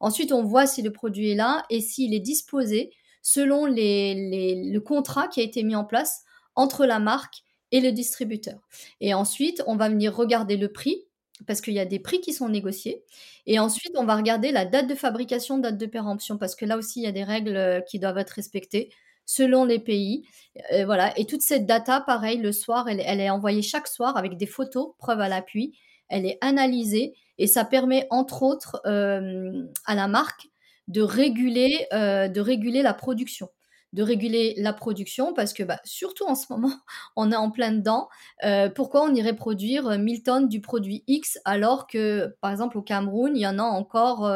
Ensuite, 0.00 0.32
on 0.32 0.42
voit 0.42 0.66
si 0.66 0.80
le 0.80 0.90
produit 0.90 1.30
est 1.30 1.36
là 1.36 1.64
et 1.68 1.80
s'il 1.82 2.14
est 2.14 2.20
disposé 2.20 2.92
selon 3.22 3.66
le 3.66 4.78
contrat 4.78 5.28
qui 5.28 5.40
a 5.40 5.42
été 5.42 5.62
mis 5.62 5.76
en 5.76 5.84
place 5.84 6.24
entre 6.54 6.86
la 6.86 6.98
marque 6.98 7.42
et 7.72 7.80
le 7.80 7.92
distributeur. 7.92 8.58
Et 9.00 9.14
ensuite, 9.14 9.62
on 9.66 9.76
va 9.76 9.88
venir 9.88 10.14
regarder 10.14 10.56
le 10.56 10.72
prix 10.72 11.04
parce 11.46 11.60
qu'il 11.60 11.74
y 11.74 11.80
a 11.80 11.84
des 11.84 11.98
prix 11.98 12.20
qui 12.20 12.32
sont 12.32 12.48
négociés. 12.48 13.02
Et 13.46 13.58
ensuite, 13.58 13.92
on 13.96 14.04
va 14.04 14.16
regarder 14.16 14.52
la 14.52 14.64
date 14.64 14.86
de 14.86 14.94
fabrication, 14.94 15.58
date 15.58 15.78
de 15.78 15.86
péremption, 15.86 16.38
parce 16.38 16.54
que 16.54 16.64
là 16.64 16.76
aussi, 16.76 17.00
il 17.00 17.04
y 17.04 17.08
a 17.08 17.12
des 17.12 17.24
règles 17.24 17.56
euh, 17.56 17.80
qui 17.80 17.98
doivent 17.98 18.18
être 18.18 18.30
respectées 18.30 18.90
selon 19.26 19.64
les 19.64 19.78
pays. 19.78 20.26
Euh, 20.72 20.84
voilà. 20.84 21.18
Et 21.18 21.24
toute 21.24 21.42
cette 21.42 21.66
data, 21.66 22.00
pareil, 22.00 22.38
le 22.38 22.52
soir, 22.52 22.88
elle, 22.88 23.00
est 23.00 23.30
envoyée 23.30 23.62
chaque 23.62 23.88
soir 23.88 24.16
avec 24.16 24.36
des 24.36 24.46
photos, 24.46 24.92
preuve 24.98 25.20
à 25.20 25.28
l'appui. 25.28 25.78
Elle 26.08 26.26
est 26.26 26.38
analysée 26.40 27.14
et 27.38 27.46
ça 27.46 27.64
permet, 27.64 28.06
entre 28.10 28.42
autres, 28.42 28.80
euh, 28.86 29.64
à 29.86 29.94
la 29.94 30.08
marque 30.08 30.48
de 30.88 31.02
réguler 31.02 31.86
la 31.90 32.94
production 32.94 33.48
de 33.92 34.02
réguler 34.02 34.54
la 34.56 34.72
production 34.72 35.32
parce 35.34 35.52
que 35.52 35.62
bah, 35.62 35.80
surtout 35.84 36.24
en 36.26 36.34
ce 36.34 36.46
moment, 36.50 36.72
on 37.16 37.32
est 37.32 37.36
en 37.36 37.50
plein 37.50 37.72
dedans. 37.72 38.08
Euh, 38.44 38.68
pourquoi 38.68 39.02
on 39.02 39.14
irait 39.14 39.36
produire 39.36 39.98
1000 39.98 40.18
euh, 40.18 40.22
tonnes 40.24 40.48
du 40.48 40.60
produit 40.60 41.04
X 41.06 41.38
alors 41.44 41.86
que, 41.86 42.36
par 42.40 42.50
exemple, 42.50 42.78
au 42.78 42.82
Cameroun, 42.82 43.36
il 43.36 43.40
y 43.40 43.46
en 43.46 43.58
a 43.58 43.62
encore 43.62 44.30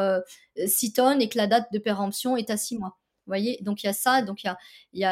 6 0.57 0.89
euh, 0.89 0.93
tonnes 0.93 1.21
et 1.21 1.29
que 1.29 1.37
la 1.37 1.47
date 1.47 1.71
de 1.71 1.79
péremption 1.79 2.37
est 2.37 2.49
à 2.49 2.57
6 2.57 2.77
mois? 2.77 2.97
Vous 3.25 3.31
voyez, 3.31 3.57
donc 3.61 3.81
il 3.81 3.87
y 3.87 3.89
a 3.89 3.93
ça, 3.93 4.21
donc 4.21 4.43
il 4.43 4.49
y 4.93 5.03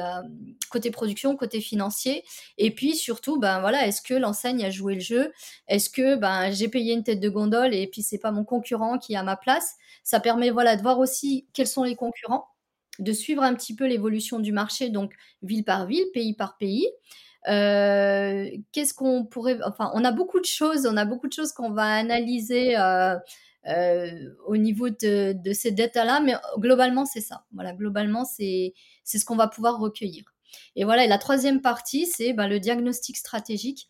a 0.00 0.22
côté 0.70 0.90
production, 0.90 1.36
côté 1.36 1.60
financier, 1.60 2.24
et 2.56 2.72
puis 2.72 2.96
surtout, 2.96 3.38
ben 3.38 3.60
voilà, 3.60 3.86
est-ce 3.86 4.02
que 4.02 4.14
l'enseigne 4.14 4.64
a 4.64 4.70
joué 4.70 4.94
le 4.94 5.00
jeu? 5.00 5.32
Est-ce 5.68 5.88
que 5.88 6.16
ben 6.16 6.50
j'ai 6.50 6.66
payé 6.66 6.94
une 6.94 7.04
tête 7.04 7.20
de 7.20 7.28
gondole 7.28 7.74
et 7.74 7.86
puis 7.86 8.02
c'est 8.02 8.18
pas 8.18 8.32
mon 8.32 8.42
concurrent 8.44 8.98
qui 8.98 9.12
est 9.12 9.16
à 9.16 9.22
ma 9.22 9.36
place? 9.36 9.76
Ça 10.02 10.18
permet 10.18 10.50
voilà 10.50 10.74
de 10.74 10.82
voir 10.82 10.98
aussi 10.98 11.46
quels 11.52 11.68
sont 11.68 11.84
les 11.84 11.94
concurrents 11.94 12.48
de 12.98 13.12
suivre 13.12 13.42
un 13.42 13.54
petit 13.54 13.74
peu 13.74 13.86
l'évolution 13.86 14.40
du 14.40 14.52
marché, 14.52 14.90
donc 14.90 15.14
ville 15.42 15.64
par 15.64 15.86
ville, 15.86 16.06
pays 16.12 16.34
par 16.34 16.56
pays. 16.56 16.88
Euh, 17.48 18.50
qu'est-ce 18.72 18.94
qu'on 18.94 19.24
pourrait, 19.24 19.58
enfin, 19.64 19.90
on 19.94 20.04
a 20.04 20.12
beaucoup 20.12 20.40
de 20.40 20.44
choses, 20.44 20.86
on 20.86 20.96
a 20.96 21.04
beaucoup 21.04 21.28
de 21.28 21.32
choses 21.32 21.52
qu'on 21.52 21.70
va 21.70 21.84
analyser 21.84 22.76
euh, 22.76 23.16
euh, 23.68 24.34
au 24.46 24.56
niveau 24.56 24.90
de, 24.90 25.34
ces 25.52 25.70
data-là, 25.70 26.20
mais 26.20 26.34
globalement 26.58 27.06
c'est 27.06 27.20
ça. 27.20 27.44
Voilà, 27.52 27.72
globalement 27.72 28.24
c'est 28.24 28.74
ce 29.04 29.24
qu'on 29.24 29.36
va 29.36 29.48
pouvoir 29.48 29.78
recueillir. 29.78 30.24
Et 30.76 30.84
voilà, 30.84 31.04
et 31.04 31.08
la 31.08 31.18
troisième 31.18 31.60
partie, 31.60 32.06
c'est 32.06 32.32
bah, 32.32 32.48
le 32.48 32.58
diagnostic 32.58 33.16
stratégique. 33.16 33.88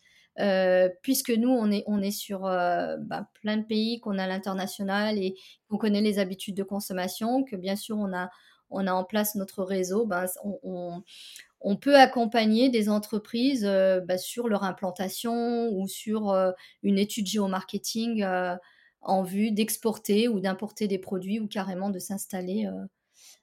puisque 1.01 1.31
nous, 1.31 1.49
on 1.49 1.69
est, 1.71 1.83
on 1.87 2.01
est 2.01 2.11
sur 2.11 2.41
bah, 2.41 3.27
plein 3.41 3.57
de 3.57 3.65
pays, 3.65 3.99
qu'on 3.99 4.17
a 4.17 4.27
l'international 4.27 5.17
et 5.17 5.35
qu'on 5.69 5.77
connaît 5.77 6.01
les 6.01 6.19
habitudes 6.19 6.55
de 6.55 6.63
consommation, 6.63 7.43
que 7.43 7.55
bien 7.57 7.75
sûr, 7.75 7.97
on 7.97 8.13
a, 8.13 8.29
on 8.69 8.87
a 8.87 8.93
en 8.93 9.03
place 9.03 9.35
notre 9.35 9.63
réseau, 9.63 10.05
ben, 10.05 10.25
on, 10.63 11.75
peut 11.75 11.95
accompagner 11.95 12.69
des 12.69 12.89
entreprises 12.89 13.65
euh, 13.65 13.99
ben, 14.01 14.17
sur 14.17 14.47
leur 14.47 14.63
implantation 14.63 15.69
ou 15.71 15.87
sur 15.87 16.29
euh, 16.29 16.51
une 16.83 16.97
étude 16.97 17.27
géomarketing 17.27 18.23
euh, 18.23 18.55
en 19.01 19.23
vue 19.23 19.51
d'exporter 19.51 20.27
ou 20.27 20.39
d'importer 20.39 20.87
des 20.87 20.99
produits 20.99 21.39
ou 21.39 21.47
carrément 21.47 21.89
de 21.89 21.99
s'installer 21.99 22.69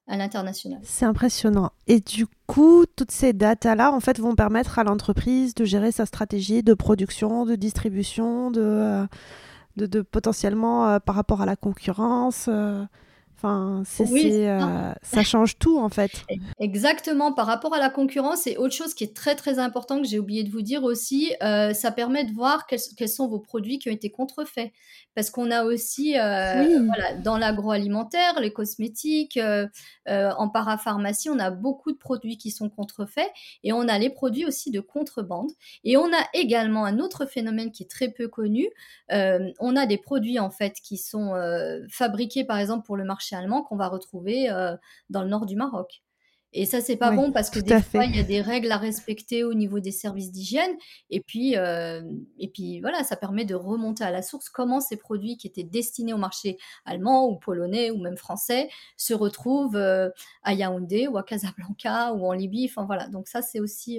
à 0.06 0.18
l'international. 0.18 0.80
C'est 0.82 1.06
impressionnant. 1.06 1.72
Et 1.86 2.00
du 2.00 2.26
coup, 2.46 2.84
toutes 2.94 3.10
ces 3.10 3.32
datas-là, 3.32 3.90
en 3.90 4.00
fait, 4.00 4.20
vont 4.20 4.34
permettre 4.34 4.78
à 4.78 4.84
l'entreprise 4.84 5.54
de 5.54 5.64
gérer 5.64 5.92
sa 5.92 6.04
stratégie 6.04 6.62
de 6.62 6.74
production, 6.74 7.46
de 7.46 7.56
distribution, 7.56 8.50
de, 8.50 9.08
potentiellement 10.02 11.00
par 11.00 11.14
rapport 11.14 11.40
à 11.40 11.46
la 11.46 11.56
concurrence. 11.56 12.50
Enfin, 13.38 13.82
euh, 14.00 14.94
ça 15.02 15.22
change 15.22 15.58
tout 15.58 15.78
en 15.78 15.90
fait. 15.90 16.10
Exactement. 16.58 17.32
Par 17.32 17.46
rapport 17.46 17.74
à 17.74 17.78
la 17.78 17.90
concurrence, 17.90 18.46
et 18.46 18.56
autre 18.56 18.74
chose 18.74 18.94
qui 18.94 19.04
est 19.04 19.14
très 19.14 19.34
très 19.34 19.58
important 19.58 20.00
que 20.00 20.08
j'ai 20.08 20.18
oublié 20.18 20.42
de 20.42 20.50
vous 20.50 20.62
dire 20.62 20.84
aussi, 20.84 21.34
euh, 21.42 21.74
ça 21.74 21.92
permet 21.92 22.24
de 22.24 22.32
voir 22.32 22.66
quels, 22.66 22.80
quels, 22.96 23.10
sont 23.10 23.28
vos 23.28 23.38
produits 23.38 23.78
qui 23.78 23.90
ont 23.90 23.92
été 23.92 24.10
contrefaits. 24.10 24.72
Parce 25.14 25.30
qu'on 25.30 25.50
a 25.50 25.64
aussi, 25.64 26.18
euh, 26.18 26.82
voilà, 26.86 27.14
dans 27.22 27.36
l'agroalimentaire, 27.38 28.40
les 28.40 28.52
cosmétiques, 28.52 29.38
en 30.06 30.48
parapharmacie, 30.48 31.30
on 31.30 31.38
a 31.38 31.50
beaucoup 31.50 31.92
de 31.92 31.96
produits 31.96 32.36
qui 32.36 32.50
sont 32.50 32.68
contrefaits 32.68 33.30
et 33.64 33.72
on 33.72 33.88
a 33.88 33.98
les 33.98 34.10
produits 34.10 34.44
aussi 34.44 34.70
de 34.70 34.80
contrebande. 34.80 35.50
Et 35.84 35.96
on 35.96 36.06
a 36.06 36.26
également 36.34 36.84
un 36.84 36.98
autre 36.98 37.24
phénomène 37.24 37.70
qui 37.70 37.82
est 37.82 37.90
très 37.90 38.08
peu 38.08 38.28
connu. 38.28 38.68
on 39.10 39.76
a 39.76 39.86
des 39.86 39.98
produits 39.98 40.38
en 40.38 40.50
fait 40.50 40.74
qui 40.82 40.98
sont 40.98 41.32
fabriqués 41.90 42.44
par 42.44 42.58
exemple 42.58 42.84
pour 42.84 42.96
le 42.96 43.04
marché 43.04 43.25
allemand 43.34 43.62
qu'on 43.62 43.76
va 43.76 43.88
retrouver 43.88 44.50
euh, 44.50 44.76
dans 45.10 45.22
le 45.22 45.28
nord 45.28 45.46
du 45.46 45.56
Maroc. 45.56 46.02
Et 46.52 46.64
ça, 46.64 46.80
c'est 46.80 46.96
pas 46.96 47.10
bon 47.10 47.32
parce 47.32 47.50
que 47.50 47.58
des 47.58 47.82
fois, 47.82 48.04
il 48.04 48.16
y 48.16 48.20
a 48.20 48.22
des 48.22 48.40
règles 48.40 48.72
à 48.72 48.78
respecter 48.78 49.44
au 49.44 49.52
niveau 49.52 49.78
des 49.78 49.90
services 49.90 50.32
d'hygiène. 50.32 50.70
Et 51.10 51.20
puis, 51.20 51.54
euh, 51.56 52.00
et 52.38 52.48
puis, 52.48 52.80
voilà, 52.80 53.04
ça 53.04 53.14
permet 53.16 53.44
de 53.44 53.54
remonter 53.54 54.04
à 54.04 54.10
la 54.10 54.22
source 54.22 54.48
comment 54.48 54.80
ces 54.80 54.96
produits 54.96 55.36
qui 55.36 55.48
étaient 55.48 55.64
destinés 55.64 56.14
au 56.14 56.18
marché 56.18 56.56
allemand 56.86 57.26
ou 57.28 57.36
polonais 57.36 57.90
ou 57.90 57.98
même 57.98 58.16
français 58.16 58.70
se 58.96 59.12
retrouvent 59.12 59.76
euh, 59.76 60.08
à 60.44 60.54
Yaoundé 60.54 61.08
ou 61.08 61.18
à 61.18 61.24
Casablanca 61.24 62.14
ou 62.14 62.26
en 62.26 62.32
Libye. 62.32 62.68
Enfin, 62.70 62.86
voilà. 62.86 63.08
Donc, 63.08 63.28
ça, 63.28 63.42
c'est 63.42 63.60
aussi, 63.60 63.98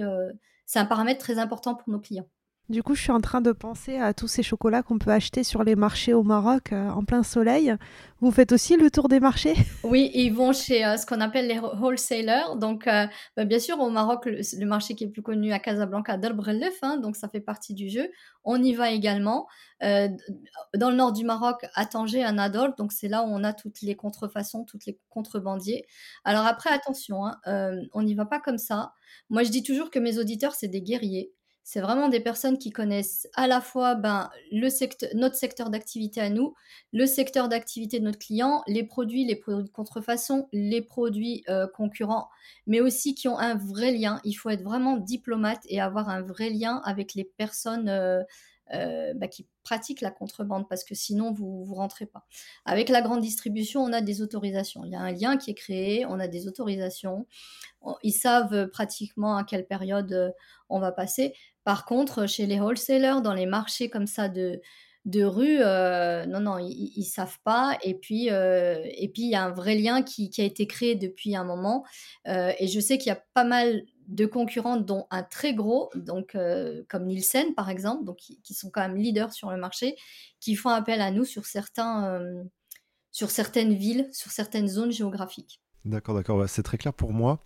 c'est 0.66 0.80
un 0.80 0.86
paramètre 0.86 1.20
très 1.20 1.38
important 1.38 1.76
pour 1.76 1.90
nos 1.90 2.00
clients. 2.00 2.28
Du 2.70 2.84
coup, 2.84 2.96
je 2.96 3.02
suis 3.02 3.14
en 3.14 3.22
train 3.22 3.40
de 3.40 3.54
penser 3.54 3.98
à 3.98 4.14
tous 4.14 4.28
ces 4.28 4.44
chocolats 4.44 4.84
qu'on 4.84 5.00
peut 5.00 5.12
acheter 5.12 5.46
sur 5.46 5.64
les 5.64 5.78
marchés 5.78 6.14
au 6.14 6.24
Maroc 6.24 6.74
euh, 6.74 6.90
en 6.90 7.06
plein 7.06 7.24
soleil. 7.24 7.74
Vous 8.20 8.30
faites 8.30 8.52
aussi 8.52 8.76
le 8.76 8.92
tour 8.92 9.08
des 9.08 9.22
marchés? 9.22 9.54
Oui, 9.86 10.12
ils 10.14 10.32
vont 10.32 10.52
chez 10.52 10.84
euh, 10.84 10.98
ce 10.98 11.06
qu'on 11.06 11.22
appelle 11.22 11.48
les 11.48 11.60
wholesalers. 11.60 12.58
Donc, 12.58 12.86
euh, 12.88 13.08
bah, 13.38 13.46
bien 13.46 13.60
sûr, 13.60 13.80
au 13.80 13.90
Maroc, 13.90 14.26
le, 14.26 14.66
marché 14.66 14.96
qui 14.96 15.06
est 15.06 15.08
plus 15.08 15.22
connu 15.22 15.54
à 15.54 15.60
Casablanca, 15.60 16.18
Darbrelef, 16.18 16.78
hein, 16.82 16.98
donc 16.98 17.16
ça 17.16 17.30
fait 17.30 17.40
partie 17.40 17.74
du 17.74 17.88
jeu. 17.88 18.12
On 18.44 18.62
y 18.62 18.74
va 18.74 18.92
également. 18.92 19.48
dans 19.82 20.90
le 20.90 20.96
nord 20.96 21.14
du 21.14 21.24
Maroc, 21.24 21.66
à 21.74 21.86
Tanger, 21.86 22.22
à 22.22 22.34
Nador, 22.34 22.76
donc 22.76 22.92
c'est 22.92 23.08
là 23.08 23.24
où 23.24 23.28
on 23.30 23.46
a 23.46 23.54
toutes 23.54 23.82
les 23.82 23.96
contrefaçons, 23.96 24.66
toutes 24.66 24.86
les 24.86 25.00
contrebandiers. 25.08 25.86
Alors 26.26 26.46
après, 26.46 26.70
attention, 26.72 27.26
hein, 27.26 27.38
on 27.94 28.02
n'y 28.02 28.14
va 28.14 28.26
pas 28.26 28.42
comme 28.42 28.58
ça. 28.58 28.92
Moi, 29.30 29.44
je 29.44 29.52
dis 29.52 29.64
toujours 29.64 29.90
que 29.90 30.00
mes 30.00 30.18
auditeurs, 30.18 30.54
c'est 30.54 30.68
des 30.68 30.82
guerriers. 30.82 31.32
C'est 31.70 31.82
vraiment 31.82 32.08
des 32.08 32.22
personnes 32.22 32.58
qui 32.58 32.70
connaissent 32.72 33.28
à 33.36 33.46
la 33.46 33.60
fois 33.60 33.96
ben, 33.96 34.30
notre 34.54 35.36
secteur 35.36 35.70
d'activité 35.70 36.22
à 36.22 36.30
nous, 36.30 36.56
le 36.94 37.06
secteur 37.06 37.50
d'activité 37.50 38.00
de 38.00 38.06
notre 38.06 38.20
client, 38.20 38.64
les 38.68 38.86
produits, 38.86 39.26
les 39.26 39.36
produits 39.36 39.66
de 39.66 39.70
contrefaçon, 39.70 40.48
les 40.54 40.82
produits 40.82 41.44
euh, 41.50 41.68
concurrents, 41.68 42.30
mais 42.68 42.80
aussi 42.80 43.16
qui 43.16 43.28
ont 43.28 43.38
un 43.38 43.56
vrai 43.56 43.92
lien. 43.92 44.22
Il 44.24 44.36
faut 44.36 44.50
être 44.50 44.64
vraiment 44.64 44.96
diplomate 44.96 45.60
et 45.68 45.82
avoir 45.82 46.08
un 46.08 46.22
vrai 46.22 46.52
lien 46.52 46.82
avec 46.86 47.16
les 47.16 47.26
personnes 47.26 47.90
euh, 47.90 48.24
euh, 48.74 49.14
bah, 49.16 49.28
qui 49.28 49.48
pratiquent 49.64 50.02
la 50.02 50.12
contrebande 50.12 50.68
parce 50.68 50.84
que 50.84 50.96
sinon 50.96 51.32
vous 51.32 51.66
ne 51.70 51.76
rentrez 51.76 52.06
pas. 52.06 52.26
Avec 52.66 52.90
la 52.90 53.02
grande 53.02 53.22
distribution, 53.22 53.82
on 53.84 53.94
a 53.94 54.02
des 54.02 54.22
autorisations. 54.22 54.84
Il 54.86 54.92
y 54.92 54.96
a 54.96 55.02
un 55.02 55.12
lien 55.12 55.38
qui 55.38 55.52
est 55.52 55.56
créé, 55.56 56.06
on 56.06 56.20
a 56.20 56.28
des 56.28 56.48
autorisations. 56.48 57.28
Ils 58.04 58.12
savent 58.12 58.68
pratiquement 58.70 59.38
à 59.38 59.44
quelle 59.44 59.66
période 59.66 60.34
on 60.70 60.80
va 60.80 60.92
passer. 60.92 61.34
Par 61.64 61.86
contre, 61.86 62.28
chez 62.28 62.46
les 62.46 62.60
wholesalers, 62.60 63.22
dans 63.22 63.34
les 63.34 63.46
marchés 63.46 63.90
comme 63.90 64.08
ça 64.08 64.30
de, 64.30 64.62
de 65.08 65.24
rue, 65.24 65.60
euh, 65.62 66.26
non, 66.26 66.42
non, 66.42 66.58
ils, 66.60 66.94
ne 66.98 67.04
savent 67.04 67.40
pas. 67.46 67.78
Et 67.82 67.94
puis, 67.94 68.30
euh, 68.30 68.82
il 69.00 69.12
y 69.16 69.36
a 69.36 69.44
un 69.44 69.52
vrai 69.52 69.76
lien 69.76 70.04
qui, 70.04 70.30
a 70.38 70.44
été 70.44 70.68
créé 70.68 70.96
depuis 70.96 71.36
un 71.36 71.46
moment. 71.46 71.86
Euh, 72.28 72.52
et 72.60 72.68
je 72.68 72.80
sais 72.82 72.98
qu'il 72.98 73.08
y 73.08 73.16
a 73.16 73.24
pas 73.34 73.46
mal 73.46 73.84
de 74.08 74.26
concurrents, 74.26 74.78
dont 74.78 75.06
un 75.12 75.24
très 75.24 75.54
gros, 75.54 75.90
donc 75.96 76.38
comme 76.88 77.06
Nielsen 77.06 77.54
par 77.56 77.70
exemple, 77.70 78.06
donc 78.06 78.18
qui, 78.18 78.54
sont 78.54 78.70
quand 78.70 78.82
même 78.82 78.96
leaders 78.96 79.34
sur 79.34 79.52
le 79.52 79.58
marché, 79.58 79.96
qui 80.40 80.56
font 80.56 80.70
appel 80.70 81.02
à 81.02 81.12
nous 81.12 81.26
sur 81.26 81.46
certains, 81.46 82.20
sur 83.12 83.30
certaines 83.30 83.74
villes, 83.74 84.08
sur 84.12 84.32
certaines 84.32 84.68
zones 84.68 84.92
géographiques. 84.92 85.62
D'accord, 85.86 86.16
d'accord, 86.16 86.48
c'est 86.48 86.64
très 86.64 86.78
clair 86.78 86.94
pour 86.94 87.14
moi. 87.14 87.40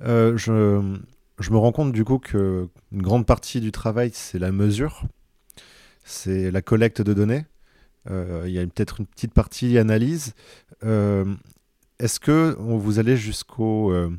je 0.00 0.98
je 1.38 1.50
me 1.50 1.58
rends 1.58 1.72
compte 1.72 1.92
du 1.92 2.04
coup 2.04 2.18
que 2.18 2.68
une 2.92 3.02
grande 3.02 3.26
partie 3.26 3.60
du 3.60 3.72
travail, 3.72 4.10
c'est 4.12 4.38
la 4.38 4.52
mesure, 4.52 5.04
c'est 6.04 6.50
la 6.50 6.62
collecte 6.62 7.02
de 7.02 7.12
données. 7.12 7.44
Euh, 8.10 8.44
il 8.46 8.52
y 8.52 8.58
a 8.58 8.66
peut-être 8.66 9.00
une 9.00 9.06
petite 9.06 9.34
partie 9.34 9.76
analyse. 9.78 10.34
Euh, 10.84 11.34
est-ce 11.98 12.20
que 12.20 12.56
vous 12.58 12.98
allez 12.98 13.16
jusqu'au 13.16 13.92
euh, 13.92 14.10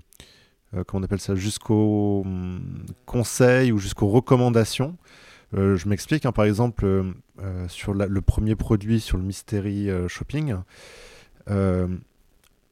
comment 0.85 1.01
on 1.01 1.03
appelle 1.03 1.19
ça, 1.19 1.35
jusqu'au 1.35 2.21
hum, 2.25 2.85
conseil 3.05 3.71
ou 3.71 3.79
jusqu'aux 3.79 4.07
recommandations 4.07 4.95
Je 5.53 5.87
m'explique. 5.87 6.25
Hein, 6.25 6.31
par 6.31 6.45
exemple, 6.45 7.13
sur 7.67 7.93
le 7.93 8.21
premier 8.21 8.55
produit 8.55 8.99
sur 8.99 9.17
le 9.17 9.23
mystery 9.23 9.89
shopping, 10.07 10.55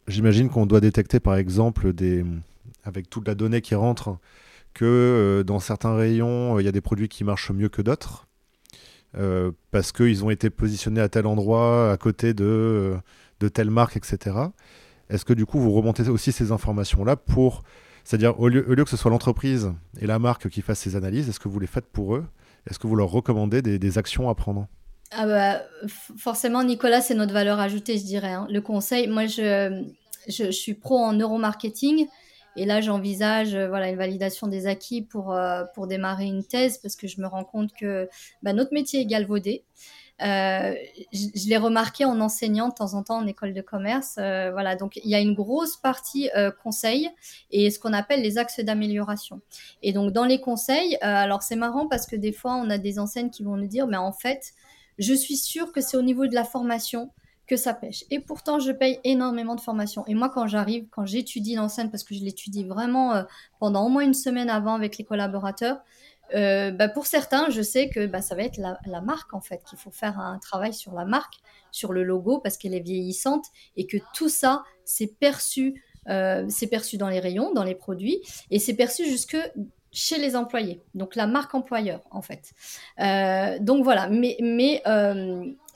j'imagine 0.07 0.49
qu'on 0.49 0.65
doit 0.65 0.81
détecter 0.81 1.19
par 1.19 1.35
exemple 1.35 1.93
des 1.93 2.23
avec 2.85 3.09
toute 3.09 3.27
la 3.27 3.35
donnée 3.35 3.61
qui 3.61 3.75
rentre, 3.75 4.17
que 4.73 4.85
euh, 4.85 5.43
dans 5.43 5.59
certains 5.59 5.95
rayons, 5.95 6.55
euh, 6.55 6.61
il 6.61 6.65
y 6.65 6.67
a 6.67 6.71
des 6.71 6.81
produits 6.81 7.09
qui 7.09 7.23
marchent 7.23 7.51
mieux 7.51 7.69
que 7.69 7.81
d'autres, 7.81 8.27
euh, 9.17 9.51
parce 9.71 9.91
qu'ils 9.91 10.23
ont 10.23 10.29
été 10.29 10.49
positionnés 10.49 11.01
à 11.01 11.09
tel 11.09 11.25
endroit, 11.25 11.91
à 11.91 11.97
côté 11.97 12.33
de, 12.33 12.95
de 13.39 13.47
telle 13.47 13.71
marque, 13.71 13.97
etc. 13.97 14.37
Est-ce 15.09 15.25
que 15.25 15.33
du 15.33 15.45
coup, 15.45 15.59
vous 15.59 15.71
remontez 15.71 16.07
aussi 16.09 16.31
ces 16.31 16.51
informations-là 16.51 17.15
pour... 17.15 17.63
C'est-à-dire, 18.05 18.39
au 18.39 18.47
lieu, 18.47 18.83
que 18.83 18.89
ce 18.89 18.97
soit 18.97 19.09
l'entreprise 19.11 19.73
et 19.99 20.05
la 20.05 20.19
marque 20.19 20.47
qui 20.49 20.61
fassent 20.61 20.79
ces 20.79 20.95
analyses, 20.95 21.27
est-ce 21.27 21.39
que 21.39 21.49
vous 21.49 21.59
les 21.59 21.67
faites 21.67 21.87
pour 21.87 22.15
eux? 22.15 22.25
Est-ce 22.69 22.79
que 22.79 22.85
vous 22.87 22.95
leur 22.95 23.09
recommandez 23.09 23.61
des, 23.61 23.97
actions 23.97 24.29
à 24.29 24.35
prendre? 24.35 24.67
Ah 25.11 25.25
bah, 25.25 25.61
Forcément, 26.17 26.63
Nicolas, 26.63 27.01
c'est 27.01 27.15
notre 27.15 27.33
valeur 27.33 27.59
ajoutée, 27.59 27.97
je 27.97 28.03
dirais. 28.03 28.31
Hein. 28.31 28.47
Le 28.51 28.61
conseil, 28.61 29.07
moi, 29.07 29.25
je, 29.25 29.83
je, 30.27 30.45
je, 30.45 30.51
suis 30.51 30.75
pro 30.75 30.97
en 30.97 31.13
neuromarketing. 31.13 32.07
Et 32.55 32.65
là, 32.65 32.79
j'envisage 32.79 33.53
euh, 33.53 33.67
voilà, 33.67 33.89
une 33.89 33.97
validation 33.97 34.47
des 34.47 34.67
acquis 34.67 35.01
pour, 35.01 35.33
euh, 35.33 35.63
pour 35.73 35.87
démarrer 35.87 36.25
une 36.25 36.43
thèse 36.43 36.77
parce 36.77 36.95
que 36.95 37.07
je 37.07 37.19
me 37.19 37.27
rends 37.27 37.43
compte 37.43 37.71
que 37.73 38.07
bah, 38.43 38.53
notre 38.53 38.73
métier 38.73 39.01
est 39.01 39.05
galvaudé. 39.05 39.63
Euh, 40.21 40.73
je, 41.11 41.49
l'ai 41.49 41.57
remarqué 41.57 42.05
en 42.05 42.21
enseignant 42.21 42.69
de 42.69 42.73
temps 42.73 42.93
en 42.93 43.03
temps 43.03 43.17
en 43.17 43.27
école 43.27 43.53
de 43.53 43.61
commerce. 43.61 44.13
voilà, 44.15 44.75
donc 44.75 44.95
il 44.97 45.09
y 45.09 45.15
a 45.15 45.19
une 45.19 45.33
grosse 45.33 45.77
partie 45.77 46.29
conseil 46.63 47.09
et 47.51 47.69
ce 47.69 47.79
qu'on 47.79 47.93
appelle 47.93 48.21
les 48.21 48.37
axes 48.37 48.59
d'amélioration. 48.61 49.41
Et 49.83 49.91
donc 49.91 50.13
dans 50.13 50.25
les 50.25 50.39
conseils, 50.39 50.97
alors 51.01 51.43
c'est 51.43 51.57
marrant 51.57 51.87
parce 51.87 52.05
que 52.05 52.15
des 52.15 52.31
fois 52.31 52.55
on 52.55 52.69
a 52.69 52.77
des 52.77 52.97
enseignes 52.99 53.29
qui 53.29 53.43
vont 53.43 53.57
nous 53.57 53.67
dire, 53.67 53.87
mais 53.87 53.97
en 53.97 54.13
fait, 54.13 54.53
je 54.97 55.13
suis 55.13 55.35
sûre 55.35 55.71
que 55.71 55.81
c'est 55.81 55.97
au 55.97 56.01
niveau 56.01 56.27
de 56.27 56.33
la 56.33 56.45
formation 56.45 57.11
que 57.47 57.57
ça 57.57 57.73
pêche. 57.73 58.05
Et 58.09 58.19
pourtant, 58.19 58.59
je 58.59 58.71
paye 58.71 58.99
énormément 59.03 59.55
de 59.55 59.61
formation. 59.61 60.03
Et 60.07 60.15
moi, 60.15 60.29
quand 60.29 60.47
j'arrive, 60.47 60.87
quand 60.89 61.05
j'étudie 61.05 61.55
l'enseigne, 61.55 61.89
parce 61.89 62.03
que 62.03 62.15
je 62.15 62.23
l'étudie 62.23 62.63
vraiment 62.63 63.13
euh, 63.13 63.23
pendant 63.59 63.85
au 63.85 63.89
moins 63.89 64.03
une 64.03 64.15
semaine 64.15 64.49
avant 64.49 64.73
avec 64.73 64.97
les 64.97 65.03
collaborateurs, 65.03 65.77
euh, 66.33 66.71
bah, 66.71 66.89
pour 66.89 67.05
certains, 67.05 67.49
je 67.49 67.61
sais 67.61 67.89
que 67.89 68.05
bah, 68.05 68.21
ça 68.21 68.35
va 68.35 68.43
être 68.43 68.57
la, 68.57 69.01
marque 69.01 69.33
en 69.33 69.41
fait, 69.41 69.63
qu'il 69.63 69.77
faut 69.77 69.91
faire 69.91 70.19
un 70.19 70.39
travail 70.39 70.73
sur 70.73 70.93
la 70.93 71.05
marque, 71.05 71.35
sur 71.71 71.93
le 71.93 72.03
logo, 72.03 72.39
parce 72.39 72.57
qu'elle 72.57 72.73
est 72.73 72.79
vieillissante 72.79 73.45
et 73.75 73.85
que 73.85 73.97
tout 74.13 74.29
ça, 74.29 74.63
c'est 74.85 75.07
perçu, 75.07 75.83
euh, 76.09 76.47
perçu 76.69 76.97
dans 76.97 77.09
les 77.09 77.19
rayons, 77.19 77.53
dans 77.53 77.63
les 77.63 77.75
produits, 77.75 78.21
et 78.49 78.59
c'est 78.59 78.75
perçu 78.75 79.05
jusque 79.05 79.37
chez 79.91 80.17
les 80.17 80.35
employés. 80.35 80.81
Donc 80.93 81.15
la 81.15 81.27
marque 81.27 81.53
employeur 81.55 82.01
en 82.11 82.21
fait. 82.21 82.53
donc 83.61 83.83
voilà, 83.83 84.09
mais, 84.09 84.37
mais 84.41 84.81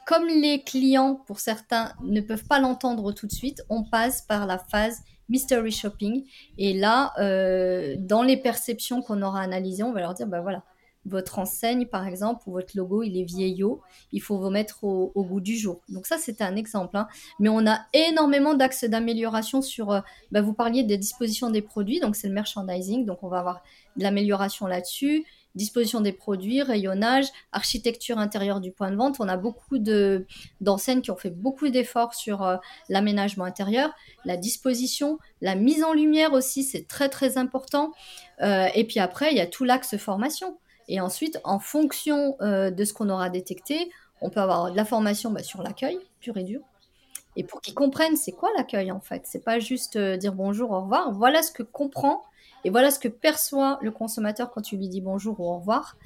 comme 0.10 0.26
les 0.26 0.64
clients, 0.64 1.22
pour 1.28 1.40
certains, 1.40 1.94
ne 2.02 2.20
peuvent 2.20 2.46
pas 2.46 2.60
l'entendre 2.60 3.12
tout 3.12 3.28
de 3.28 3.32
suite, 3.32 3.64
on 3.70 3.84
passe 3.84 4.24
par 4.24 4.48
la 4.48 4.58
phase 4.58 5.04
mystery 5.30 5.72
shopping. 5.72 6.26
Et 6.58 6.74
là, 6.74 7.14
euh, 7.20 7.96
dans 7.98 8.24
les 8.24 8.38
perceptions 8.38 9.02
qu'on 9.02 9.22
aura 9.22 9.42
analysées, 9.42 9.84
on 9.84 9.94
va 9.94 10.02
leur 10.02 10.14
dire, 10.14 10.28
bah 10.28 10.42
voilà, 10.42 10.64
votre 11.06 11.40
enseigne, 11.40 11.86
par 11.86 12.08
exemple, 12.08 12.44
ou 12.48 12.52
votre 12.52 12.76
logo, 12.76 13.04
il 13.04 13.18
est 13.18 13.24
vieillot, 13.24 13.82
il 14.12 14.22
faut 14.22 14.38
vous 14.38 14.50
mettre 14.50 14.84
au, 14.84 15.12
goût 15.16 15.40
du 15.40 15.56
jour. 15.56 15.82
Donc 15.90 16.06
ça, 16.06 16.18
c'était 16.18 16.44
un 16.44 16.56
exemple. 16.56 16.98
Hein. 16.98 17.08
Mais 17.40 17.50
on 17.50 17.66
a 17.66 17.80
énormément 17.94 18.54
d'axes 18.54 18.84
d'amélioration 18.84 19.62
sur, 19.62 19.92
euh, 19.92 20.02
bah, 20.32 20.42
vous 20.42 20.54
parliez 20.54 20.84
des 20.84 20.98
dispositions 20.98 21.50
des 21.50 21.62
produits, 21.62 22.00
donc 22.00 22.16
c'est 22.16 22.28
le 22.28 22.34
merchandising, 22.34 23.06
donc 23.06 23.24
on 23.24 23.30
va 23.30 23.40
avoir 23.40 23.64
de 23.96 24.04
l'amélioration 24.04 24.68
là-dessus 24.68 25.26
disposition 25.60 26.02
des 26.02 26.14
produits, 26.14 26.64
rayonnage, 26.64 27.28
architecture 27.52 28.18
intérieure 28.18 28.62
du 28.62 28.72
point 28.72 28.90
de 28.90 28.96
vente. 28.96 29.18
On 29.20 29.28
a 29.28 29.38
beaucoup 29.38 29.78
d'enseignes 30.62 31.02
qui 31.02 31.12
ont 31.12 31.18
fait 31.18 31.30
beaucoup 31.30 31.70
d'efforts 31.70 32.16
sur 32.16 32.42
euh, 32.42 32.58
l'aménagement 32.88 33.44
intérieur, 33.44 33.94
la 34.26 34.38
disposition, 34.38 35.20
la 35.42 35.56
mise 35.56 35.84
en 35.84 35.94
lumière 35.94 36.34
aussi, 36.34 36.64
c'est 36.64 36.88
très 36.88 37.10
très 37.10 37.38
important. 37.38 37.92
Euh, 38.42 38.68
et 38.74 38.86
puis 38.86 39.00
après, 39.00 39.32
il 39.32 39.38
y 39.38 39.42
a 39.42 39.48
tout 39.48 39.66
l'axe 39.66 39.98
formation. 39.98 40.58
Et 40.88 41.00
ensuite, 41.02 41.40
en 41.44 41.60
fonction 41.60 42.36
euh, 42.42 42.72
de 42.72 42.84
ce 42.84 42.94
qu'on 42.94 43.10
aura 43.10 43.30
détecté, 43.30 43.92
on 44.22 44.30
peut 44.30 44.40
avoir 44.40 44.72
de 44.72 44.78
la 44.78 44.86
formation 44.86 45.30
bah, 45.30 45.44
sur 45.44 45.62
l'accueil, 45.62 46.00
pur 46.20 46.38
et 46.38 46.44
dur. 46.44 46.62
Et 47.36 47.44
pour 47.44 47.62
qu'ils 47.62 47.76
comprennent, 47.76 48.18
c'est 48.18 48.32
quoi 48.32 48.50
l'accueil 48.58 48.92
en 48.92 49.00
fait? 49.02 49.22
C'est 49.26 49.44
pas 49.44 49.60
juste 49.60 49.98
dire 49.98 50.34
bonjour, 50.34 50.72
au 50.72 50.82
revoir. 50.82 51.12
Voilà 51.12 51.44
ce 51.44 51.52
que 51.52 51.64
comprend 51.64 52.24
et 52.64 52.70
voilà 52.70 52.92
ce 52.92 53.00
que 53.00 53.08
perçoit 53.08 53.80
le 53.82 53.92
consommateur 53.92 54.52
quand 54.52 54.62
tu 54.62 54.78
lui 54.78 54.90
dis 54.90 55.02
bonjour 55.02 55.40
ou 55.40 55.44
au 55.46 55.58
revoir. 55.58 55.98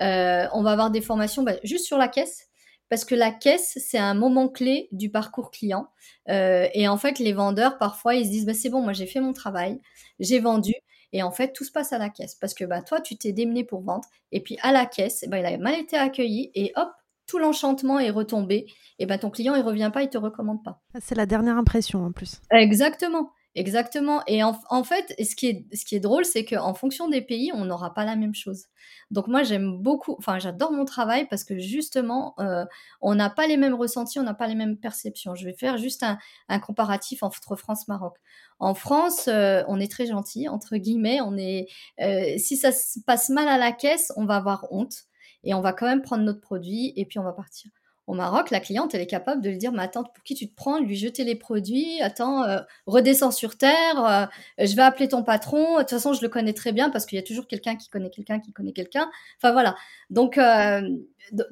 Euh, 0.00 0.46
on 0.52 0.62
va 0.62 0.72
avoir 0.72 0.90
des 0.90 1.00
formations 1.00 1.42
bah, 1.42 1.54
juste 1.64 1.86
sur 1.86 1.98
la 1.98 2.08
caisse. 2.08 2.46
Parce 2.88 3.04
que 3.04 3.14
la 3.14 3.30
caisse, 3.30 3.78
c'est 3.80 3.98
un 3.98 4.14
moment 4.14 4.48
clé 4.48 4.88
du 4.90 5.10
parcours 5.10 5.52
client. 5.52 5.88
Euh, 6.28 6.66
et 6.74 6.88
en 6.88 6.96
fait, 6.96 7.20
les 7.20 7.32
vendeurs, 7.32 7.78
parfois, 7.78 8.16
ils 8.16 8.24
se 8.24 8.30
disent, 8.30 8.46
bah, 8.46 8.54
c'est 8.54 8.68
bon, 8.68 8.82
moi 8.82 8.92
j'ai 8.92 9.06
fait 9.06 9.20
mon 9.20 9.32
travail, 9.32 9.80
j'ai 10.18 10.40
vendu. 10.40 10.74
Et 11.12 11.22
en 11.22 11.30
fait, 11.30 11.52
tout 11.52 11.64
se 11.64 11.70
passe 11.70 11.92
à 11.92 11.98
la 11.98 12.08
caisse. 12.08 12.34
Parce 12.34 12.52
que 12.52 12.64
bah, 12.64 12.82
toi, 12.82 13.00
tu 13.00 13.16
t'es 13.16 13.32
démené 13.32 13.62
pour 13.62 13.82
vendre. 13.82 14.08
Et 14.32 14.40
puis 14.40 14.58
à 14.62 14.72
la 14.72 14.86
caisse, 14.86 15.24
bah, 15.28 15.38
il 15.38 15.46
a 15.46 15.56
mal 15.56 15.76
été 15.76 15.96
accueilli. 15.96 16.50
Et 16.56 16.72
hop, 16.74 16.90
tout 17.30 17.38
l'enchantement 17.38 18.00
est 18.00 18.10
retombé. 18.10 18.66
Et 18.98 19.06
ben 19.06 19.18
ton 19.18 19.30
client, 19.30 19.54
il 19.54 19.62
revient 19.62 19.90
pas, 19.92 20.02
il 20.02 20.08
te 20.08 20.18
recommande 20.18 20.64
pas. 20.64 20.80
C'est 21.00 21.14
la 21.14 21.26
dernière 21.26 21.56
impression 21.56 22.04
en 22.04 22.10
plus. 22.10 22.40
Exactement. 22.50 23.30
Exactement. 23.56 24.22
Et 24.28 24.44
en, 24.44 24.84
fait, 24.84 25.12
ce 25.18 25.34
qui 25.34 25.48
est, 25.96 26.00
drôle, 26.00 26.24
c'est 26.24 26.44
qu'en 26.44 26.72
fonction 26.72 27.08
des 27.08 27.20
pays, 27.20 27.50
on 27.52 27.64
n'aura 27.64 27.92
pas 27.94 28.04
la 28.04 28.14
même 28.14 28.34
chose. 28.34 28.66
Donc 29.10 29.26
moi, 29.26 29.42
j'aime 29.42 29.76
beaucoup, 29.78 30.14
enfin, 30.18 30.38
j'adore 30.38 30.70
mon 30.72 30.84
travail 30.84 31.26
parce 31.28 31.42
que 31.42 31.58
justement, 31.58 32.34
euh, 32.38 32.64
on 33.00 33.16
n'a 33.16 33.28
pas 33.28 33.48
les 33.48 33.56
mêmes 33.56 33.74
ressentis, 33.74 34.20
on 34.20 34.22
n'a 34.22 34.34
pas 34.34 34.46
les 34.46 34.54
mêmes 34.54 34.76
perceptions. 34.76 35.34
Je 35.34 35.44
vais 35.46 35.52
faire 35.52 35.78
juste 35.78 36.04
un, 36.48 36.60
comparatif 36.60 37.24
entre 37.24 37.56
France-Maroc. 37.56 38.16
En 38.60 38.74
France, 38.74 39.26
euh, 39.26 39.64
on 39.66 39.80
est 39.80 39.90
très 39.90 40.06
gentil, 40.06 40.48
entre 40.48 40.76
guillemets. 40.76 41.20
On 41.20 41.36
est, 41.36 41.66
euh, 42.00 42.38
si 42.38 42.56
ça 42.56 42.70
se 42.70 43.00
passe 43.00 43.30
mal 43.30 43.48
à 43.48 43.58
la 43.58 43.72
caisse, 43.72 44.12
on 44.16 44.26
va 44.26 44.36
avoir 44.36 44.68
honte. 44.70 45.06
et 45.42 45.54
on 45.54 45.60
va 45.60 45.72
quand 45.72 45.86
même 45.86 46.02
prendre 46.02 46.22
notre 46.22 46.40
produit 46.40 46.92
et 46.96 47.04
puis 47.06 47.18
on 47.18 47.24
va 47.24 47.32
partir. 47.32 47.70
Au 48.10 48.14
Maroc, 48.14 48.50
la 48.50 48.58
cliente, 48.58 48.92
elle 48.92 49.02
est 49.02 49.06
capable 49.06 49.40
de 49.40 49.50
lui 49.50 49.56
dire, 49.56 49.70
mais 49.70 49.84
attends, 49.84 50.02
pour 50.02 50.24
qui 50.24 50.34
tu 50.34 50.50
te 50.50 50.54
prends, 50.56 50.80
lui 50.80 50.96
jeter 50.96 51.22
les 51.22 51.36
produits, 51.36 52.02
attends, 52.02 52.42
euh, 52.42 52.58
redescends 52.86 53.30
sur 53.30 53.56
terre, 53.56 54.04
euh, 54.04 54.26
je 54.58 54.74
vais 54.74 54.82
appeler 54.82 55.06
ton 55.06 55.22
patron, 55.22 55.76
de 55.76 55.82
toute 55.82 55.90
façon, 55.90 56.12
je 56.12 56.20
le 56.20 56.28
connais 56.28 56.52
très 56.52 56.72
bien 56.72 56.90
parce 56.90 57.06
qu'il 57.06 57.14
y 57.14 57.20
a 57.20 57.22
toujours 57.22 57.46
quelqu'un 57.46 57.76
qui 57.76 57.88
connaît 57.88 58.10
quelqu'un 58.10 58.40
qui 58.40 58.52
connaît 58.52 58.72
quelqu'un. 58.72 59.08
Enfin 59.36 59.52
voilà. 59.52 59.76
Donc, 60.10 60.38
euh, 60.38 60.80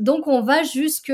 donc 0.01 0.27
on 0.27 0.43
va 0.43 0.65
jusque, 0.65 1.13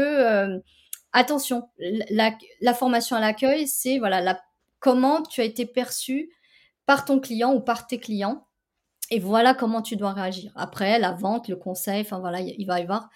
attention, 1.13 1.69
la, 1.79 2.73
formation 2.73 3.15
à 3.15 3.21
l'accueil, 3.21 3.67
c'est 3.69 3.99
voilà, 3.99 4.41
comment 4.81 5.23
tu 5.25 5.43
as 5.43 5.45
été 5.45 5.67
perçu 5.67 6.31
par 6.87 7.05
ton 7.05 7.21
client 7.21 7.53
ou 7.53 7.61
par 7.61 7.87
tes 7.87 7.99
clients. 7.99 8.47
Et 9.11 9.19
voilà 9.19 9.53
comment 9.53 9.83
tu 9.83 9.97
dois 9.97 10.15
réagir. 10.15 10.53
Après, 10.57 10.99
la 10.99 11.13
vente, 11.13 11.49
le 11.49 11.57
conseil, 11.57 12.01
enfin 12.01 12.19
voilà, 12.19 12.41
il 12.41 12.65
va 12.65 12.81
y 12.81 12.83
avoir 12.85 13.11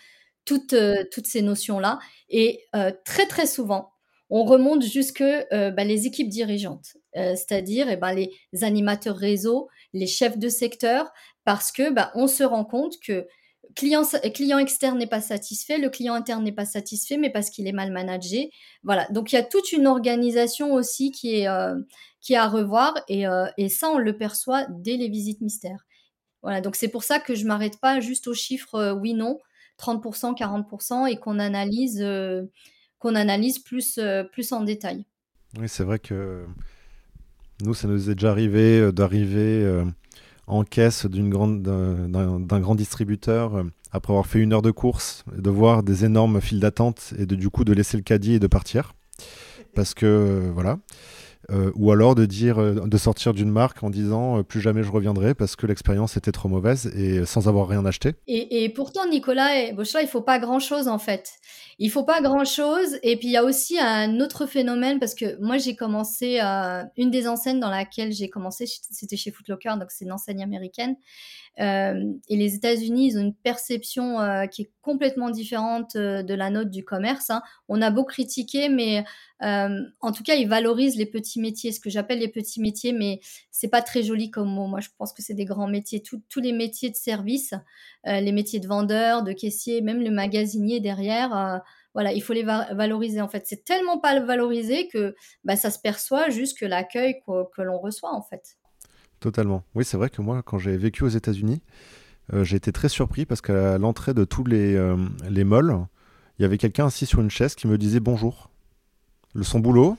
toutes, 0.48 0.72
euh, 0.72 1.04
toutes 1.12 1.26
ces 1.26 1.42
notions-là. 1.42 1.98
Et 2.30 2.64
euh, 2.74 2.90
très 3.04 3.26
très 3.26 3.46
souvent, 3.46 3.90
on 4.30 4.44
remonte 4.44 4.82
jusque 4.82 5.20
euh, 5.22 5.70
bah, 5.70 5.84
les 5.84 6.06
équipes 6.06 6.28
dirigeantes, 6.28 6.96
c'est-à-dire 7.14 7.88
eh 7.88 7.96
ben, 7.96 8.12
les 8.12 8.30
animateurs 8.62 9.16
réseau, 9.16 9.68
les 9.92 10.06
chefs 10.06 10.38
de 10.38 10.48
secteur, 10.48 11.10
parce 11.44 11.72
que 11.72 11.90
bah, 11.90 12.10
on 12.14 12.26
se 12.26 12.44
rend 12.44 12.64
compte 12.64 12.94
que 13.02 13.26
client, 13.74 14.04
client 14.34 14.58
externe 14.58 14.98
n'est 14.98 15.06
pas 15.06 15.22
satisfait, 15.22 15.78
le 15.78 15.88
client 15.88 16.14
interne 16.14 16.44
n'est 16.44 16.52
pas 16.52 16.66
satisfait, 16.66 17.16
mais 17.16 17.30
parce 17.30 17.50
qu'il 17.50 17.66
est 17.66 17.72
mal 17.72 17.90
managé. 17.90 18.50
Voilà. 18.82 19.06
Donc 19.10 19.32
il 19.32 19.36
y 19.36 19.38
a 19.38 19.42
toute 19.42 19.72
une 19.72 19.86
organisation 19.86 20.74
aussi 20.74 21.10
qui 21.10 21.40
est, 21.40 21.48
qui 22.20 22.36
à 22.36 22.48
revoir 22.48 22.94
et, 23.08 23.24
et, 23.56 23.68
ça 23.70 23.88
on 23.88 23.98
le 23.98 24.16
perçoit 24.16 24.66
dès 24.68 24.96
les 24.96 25.08
visites 25.08 25.40
mystères. 25.40 25.86
Voilà. 26.42 26.60
Donc 26.60 26.76
c'est 26.76 26.88
pour 26.88 27.02
ça 27.02 27.18
que 27.18 27.34
je 27.34 27.46
m'arrête 27.46 27.80
pas 27.80 28.00
juste 28.00 28.28
aux 28.28 28.34
chiffres 28.34 28.92
oui 29.00 29.14
non. 29.14 29.38
30%, 29.78 30.36
40% 30.36 31.10
et 31.10 31.16
qu'on 31.16 31.38
analyse, 31.38 32.00
euh, 32.02 32.44
qu'on 32.98 33.14
analyse 33.14 33.58
plus, 33.58 33.98
euh, 33.98 34.24
plus 34.24 34.52
en 34.52 34.62
détail. 34.62 35.06
Oui, 35.58 35.68
c'est 35.68 35.84
vrai 35.84 35.98
que 35.98 36.44
nous, 37.64 37.74
ça 37.74 37.88
nous 37.88 38.10
est 38.10 38.14
déjà 38.14 38.30
arrivé 38.30 38.80
euh, 38.80 38.92
d'arriver 38.92 39.84
en 40.46 40.64
caisse 40.64 41.06
d'une 41.06 41.30
grande, 41.30 41.62
d'un, 41.62 42.60
grand 42.60 42.74
distributeur 42.74 43.64
après 43.92 44.12
avoir 44.12 44.26
fait 44.26 44.38
une 44.38 44.52
heure 44.52 44.62
de 44.62 44.70
course, 44.70 45.24
de 45.34 45.50
voir 45.50 45.82
des 45.82 46.04
énormes 46.04 46.40
files 46.40 46.60
d'attente 46.60 47.14
et 47.18 47.26
de, 47.26 47.34
du 47.34 47.50
coup 47.50 47.64
de 47.64 47.72
laisser 47.72 47.96
le 47.96 48.02
caddie 48.02 48.34
et 48.34 48.38
de 48.38 48.46
partir. 48.46 48.94
Parce 49.74 49.94
que, 49.94 50.50
voilà. 50.52 50.78
Euh, 51.50 51.72
ou 51.76 51.92
alors 51.92 52.14
de 52.14 52.26
dire, 52.26 52.58
euh, 52.58 52.74
de 52.86 52.98
sortir 52.98 53.32
d'une 53.32 53.50
marque 53.50 53.82
en 53.82 53.88
disant 53.88 54.38
euh, 54.38 54.42
plus 54.42 54.60
jamais 54.60 54.82
je 54.82 54.90
reviendrai 54.90 55.34
parce 55.34 55.56
que 55.56 55.66
l'expérience 55.66 56.18
était 56.18 56.30
trop 56.30 56.50
mauvaise 56.50 56.88
et 56.94 57.24
sans 57.24 57.48
avoir 57.48 57.66
rien 57.68 57.86
acheté. 57.86 58.16
Et, 58.26 58.68
pourtant, 58.68 59.08
Nicolas 59.08 59.58
et 59.58 59.72
Bochla, 59.72 60.02
il 60.02 60.08
faut 60.08 60.20
pas 60.20 60.38
grand 60.38 60.60
chose 60.60 60.88
en 60.88 60.98
fait. 60.98 61.32
Il 61.78 61.90
faut 61.90 62.04
pas 62.04 62.20
grand 62.20 62.44
chose. 62.44 62.98
Et 63.02 63.16
puis 63.16 63.28
il 63.28 63.30
y 63.30 63.38
a 63.38 63.44
aussi 63.44 63.78
un 63.80 64.20
autre 64.20 64.44
phénomène 64.44 64.98
parce 64.98 65.14
que 65.14 65.40
moi 65.40 65.56
j'ai 65.56 65.74
commencé 65.74 66.38
une 66.98 67.10
des 67.10 67.26
enseignes 67.26 67.60
dans 67.60 67.70
laquelle 67.70 68.12
j'ai 68.12 68.28
commencé, 68.28 68.66
c'était 68.66 69.16
chez 69.16 69.30
Footlocker, 69.30 69.74
donc 69.80 69.90
c'est 69.90 70.04
une 70.04 70.12
enseigne 70.12 70.42
américaine. 70.42 70.96
Euh, 71.60 72.12
et 72.28 72.36
les 72.36 72.54
États-Unis, 72.54 73.08
ils 73.08 73.18
ont 73.18 73.22
une 73.22 73.34
perception 73.34 74.20
euh, 74.20 74.46
qui 74.46 74.62
est 74.62 74.70
complètement 74.80 75.30
différente 75.30 75.96
euh, 75.96 76.22
de 76.22 76.34
la 76.34 76.50
nôtre 76.50 76.70
du 76.70 76.84
commerce. 76.84 77.30
Hein. 77.30 77.42
On 77.68 77.82
a 77.82 77.90
beau 77.90 78.04
critiquer, 78.04 78.68
mais 78.68 79.04
en 79.40 80.10
tout 80.12 80.24
cas, 80.24 80.34
ils 80.34 80.48
valorisent 80.48 80.96
les 80.96 81.06
petits 81.06 81.40
métiers, 81.40 81.70
ce 81.70 81.78
que 81.78 81.90
j'appelle 81.90 82.18
les 82.18 82.28
petits 82.28 82.60
métiers, 82.60 82.92
mais 82.92 83.20
c'est 83.52 83.68
pas 83.68 83.82
très 83.82 84.02
joli 84.02 84.32
comme 84.32 84.48
mot. 84.48 84.66
Moi, 84.66 84.80
je 84.80 84.88
pense 84.98 85.12
que 85.12 85.22
c'est 85.22 85.34
des 85.34 85.44
grands 85.44 85.68
métiers. 85.68 86.02
tous 86.02 86.40
les 86.40 86.52
métiers 86.52 86.90
de 86.90 86.96
service, 86.96 87.54
les 88.04 88.32
métiers 88.32 88.58
de 88.58 88.66
vendeur, 88.66 89.22
de 89.22 89.32
caissier, 89.32 89.80
même 89.80 90.02
le 90.02 90.10
magasinier 90.10 90.80
derrière 90.80 91.62
voilà, 91.94 92.12
il 92.12 92.20
faut 92.20 92.32
les 92.32 92.42
valoriser 92.42 93.20
en 93.20 93.28
fait. 93.28 93.46
C'est 93.46 93.64
tellement 93.64 93.98
pas 93.98 94.18
valorisé 94.20 94.88
que 94.88 95.14
bah, 95.44 95.56
ça 95.56 95.70
se 95.70 95.78
perçoit 95.78 96.30
juste 96.30 96.58
que 96.58 96.66
l'accueil 96.66 97.20
que 97.26 97.62
l'on 97.62 97.78
reçoit 97.78 98.12
en 98.12 98.22
fait. 98.22 98.56
Totalement. 99.20 99.64
Oui, 99.74 99.84
c'est 99.84 99.96
vrai 99.96 100.10
que 100.10 100.22
moi, 100.22 100.42
quand 100.42 100.58
j'ai 100.58 100.76
vécu 100.76 101.02
aux 101.04 101.08
États-Unis, 101.08 101.60
euh, 102.32 102.44
j'ai 102.44 102.56
été 102.56 102.72
très 102.72 102.88
surpris 102.88 103.26
parce 103.26 103.40
qu'à 103.40 103.78
l'entrée 103.78 104.14
de 104.14 104.24
tous 104.24 104.44
les, 104.44 104.74
euh, 104.74 104.96
les 105.28 105.44
malls, 105.44 105.74
il 106.38 106.42
y 106.42 106.44
avait 106.44 106.58
quelqu'un 106.58 106.86
assis 106.86 107.06
sur 107.06 107.20
une 107.20 107.30
chaise 107.30 107.54
qui 107.54 107.66
me 107.66 107.78
disait 107.78 108.00
bonjour. 108.00 108.50
Le, 109.34 109.42
son 109.42 109.58
boulot, 109.58 109.96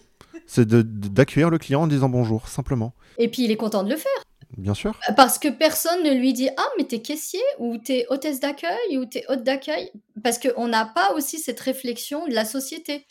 c'est 0.48 0.68
d'accueillir 0.68 1.50
le 1.50 1.58
client 1.58 1.82
en 1.82 1.88
disant 1.88 2.10
bonjour, 2.10 2.48
simplement. 2.48 2.94
Et 3.18 3.30
puis 3.30 3.44
il 3.44 3.52
est 3.52 3.58
content 3.58 3.84
de 3.84 3.90
le 3.90 3.98
faire. 3.98 4.24
Bien 4.58 4.74
sûr. 4.74 4.98
Euh, 5.10 5.14
parce 5.14 5.38
que 5.38 5.50
personne 5.50 6.04
ne 6.04 6.12
lui 6.12 6.34
dit 6.34 6.50
Ah, 6.58 6.68
mais 6.78 6.86
t'es 6.86 7.02
caissier 7.02 7.42
ou 7.60 7.78
t'es 7.78 8.06
hôtesse 8.10 8.40
d'accueil 8.40 8.98
ou 8.98 9.06
t'es 9.06 9.26
hôte 9.28 9.44
d'accueil. 9.44 9.92
Parce 10.24 10.40
qu'on 10.40 10.68
n'a 10.68 10.86
pas 10.86 11.14
aussi 11.14 11.40
cette 11.40 11.60
réflexion 11.60 12.26
de 12.28 12.34
la 12.34 12.46
société. 12.46 13.06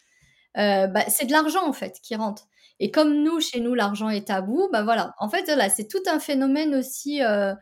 bah, 0.54 1.04
c'est 1.08 1.26
de 1.26 1.32
l'argent 1.32 1.66
en 1.66 1.72
fait 1.72 2.00
qui 2.02 2.16
rentre. 2.16 2.48
Et 2.80 2.90
comme 2.90 3.22
nous, 3.22 3.40
chez 3.40 3.60
nous, 3.60 3.74
l'argent 3.74 4.08
est 4.08 4.28
tabou, 4.28 4.68
bah 4.72 4.82
voilà. 4.82 5.14
En 5.18 5.28
fait, 5.28 5.46
là, 5.48 5.68
c'est 5.68 5.88
tout 5.88 6.02
un 6.10 6.20
phénomène 6.20 6.74
aussi 6.74 7.22
euh, 7.22 7.54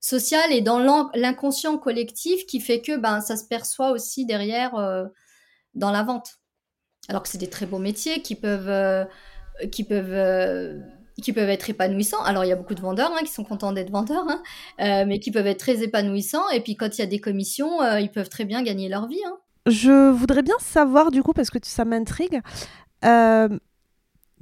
social 0.00 0.52
et 0.52 0.60
dans 0.60 1.10
l'inconscient 1.14 1.78
collectif 1.78 2.44
qui 2.46 2.60
fait 2.60 2.80
que 2.80 2.96
ben, 2.96 3.20
ça 3.20 3.36
se 3.36 3.46
perçoit 3.46 3.92
aussi 3.92 4.26
derrière 4.26 4.74
euh, 4.74 5.04
dans 5.74 5.90
la 5.90 6.02
vente. 6.02 6.34
Alors 7.08 7.22
que 7.22 7.28
c'est 7.28 7.38
des 7.38 7.50
très 7.50 7.66
beaux 7.66 7.78
métiers 7.78 8.20
qui 8.22 8.34
peuvent, 8.34 8.68
euh, 8.68 9.04
qui 9.70 9.84
peuvent, 9.84 10.82
qui 11.22 11.32
peuvent 11.32 11.50
être 11.50 11.70
épanouissants. 11.70 12.22
Alors, 12.24 12.44
il 12.44 12.48
y 12.48 12.52
a 12.52 12.56
beaucoup 12.56 12.74
de 12.74 12.80
vendeurs 12.80 13.12
hein, 13.14 13.22
qui 13.22 13.32
sont 13.32 13.44
contents 13.44 13.72
d'être 13.72 13.90
vendeurs, 13.90 14.26
hein, 14.28 15.04
mais 15.04 15.20
qui 15.20 15.30
peuvent 15.30 15.46
être 15.46 15.60
très 15.60 15.84
épanouissants. 15.84 16.48
Et 16.50 16.60
puis, 16.60 16.76
quand 16.76 16.98
il 16.98 17.00
y 17.00 17.04
a 17.04 17.06
des 17.06 17.20
commissions, 17.20 17.80
ils 17.98 18.10
peuvent 18.10 18.30
très 18.30 18.44
bien 18.44 18.62
gagner 18.62 18.88
leur 18.88 19.06
vie. 19.06 19.22
Hein. 19.24 19.36
Je 19.66 20.10
voudrais 20.10 20.42
bien 20.42 20.58
savoir, 20.58 21.10
du 21.10 21.22
coup, 21.22 21.32
parce 21.32 21.50
que 21.50 21.58
ça 21.62 21.84
m'intrigue, 21.84 22.40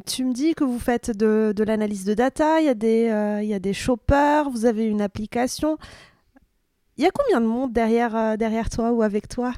tu 0.07 0.25
me 0.25 0.33
dis 0.33 0.55
que 0.55 0.65
vous 0.65 0.79
faites 0.79 1.11
de, 1.17 1.55
l'analyse 1.63 2.05
de 2.05 2.15
data, 2.15 2.61
il 2.61 2.67
y, 2.67 2.69
a 2.69 2.75
des, 2.75 3.09
euh, 3.09 3.43
y 3.43 3.55
a 3.55 3.59
des 3.59 3.73
shoppers, 3.73 4.51
vous 4.51 4.67
avez 4.67 4.85
une 4.85 5.01
application. 5.01 5.79
Il 6.97 7.05
y 7.05 7.07
a 7.07 7.11
combien 7.11 7.41
de 7.41 7.47
monde 7.47 7.73
derrière, 7.73 8.15
euh, 8.17 8.37
derrière 8.37 8.71
toi 8.71 8.93
ou 8.93 9.03
avec 9.03 9.29
toi? 9.29 9.53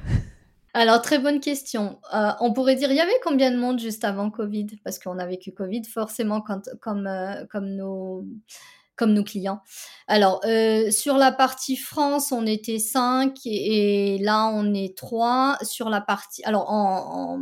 Alors, 0.73 1.01
très 1.01 1.19
bonne 1.19 1.39
question. 1.39 1.99
Euh, 2.13 2.31
on 2.41 2.51
pourrait 2.51 2.75
dire, 2.75 2.91
il 2.91 2.97
y 2.97 3.01
avait 3.01 3.19
combien 3.23 3.51
de 3.51 3.57
monde 3.57 3.79
juste 3.79 4.03
avant 4.03 4.29
Covid? 4.29 4.67
Parce 4.83 4.99
qu'on 4.99 5.19
a 5.19 5.25
vécu 5.25 5.51
Covid 5.51 5.83
forcément 5.85 6.41
comme, 6.41 6.61
comme, 6.81 7.75
nos, 7.75 8.25
comme 8.97 9.13
nos 9.13 9.23
clients. 9.23 9.61
Alors, 10.07 10.41
sur 10.91 11.17
la 11.17 11.31
partie 11.31 11.77
France, 11.77 12.33
on 12.33 12.45
était 12.45 12.79
5 12.79 13.37
et, 13.45 14.17
là, 14.21 14.51
on 14.53 14.73
est 14.73 14.97
3. 14.97 15.57
Sur 15.61 15.89
la 15.89 16.01
partie... 16.01 16.43
Alors, 16.43 16.69
en 16.69 17.39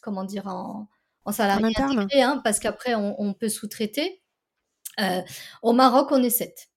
comment 0.00 0.24
dire 0.24 0.46
en 0.46 0.88
en 1.28 1.32
salarié 1.32 1.66
intégré, 1.76 2.22
hein, 2.22 2.40
parce 2.42 2.58
qu'après, 2.58 2.94
on, 2.94 3.34
peut 3.34 3.50
sous-traiter. 3.50 4.22
Euh, 4.98 5.20
au 5.62 5.74
Maroc, 5.74 6.08
on 6.10 6.22
est 6.22 6.30
7. 6.30 6.68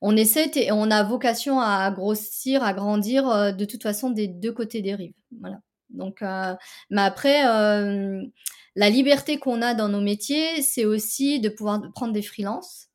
On 0.00 0.16
est 0.16 0.24
7 0.24 0.56
et 0.56 0.72
on 0.72 0.90
a 0.90 1.02
vocation 1.04 1.60
à 1.60 1.90
grossir, 1.90 2.64
à 2.64 2.72
grandir 2.72 3.28
euh, 3.28 3.52
de 3.52 3.66
toute 3.66 3.82
façon 3.82 4.08
des 4.08 4.28
deux 4.28 4.50
côtés 4.50 4.80
des 4.80 4.94
rives. 4.94 5.12
Voilà. 5.40 5.58
Donc, 5.90 6.22
euh, 6.22 6.54
mais 6.88 7.02
après, 7.02 7.42
la 7.42 8.88
liberté 8.88 9.38
qu'on 9.38 9.60
a 9.60 9.74
dans 9.74 9.90
nos 9.90 10.00
métiers, 10.00 10.62
c'est 10.62 10.86
aussi 10.86 11.38
de 11.38 11.50
pouvoir 11.50 11.82
prendre 11.94 12.14
des 12.14 12.22
freelances 12.22 12.88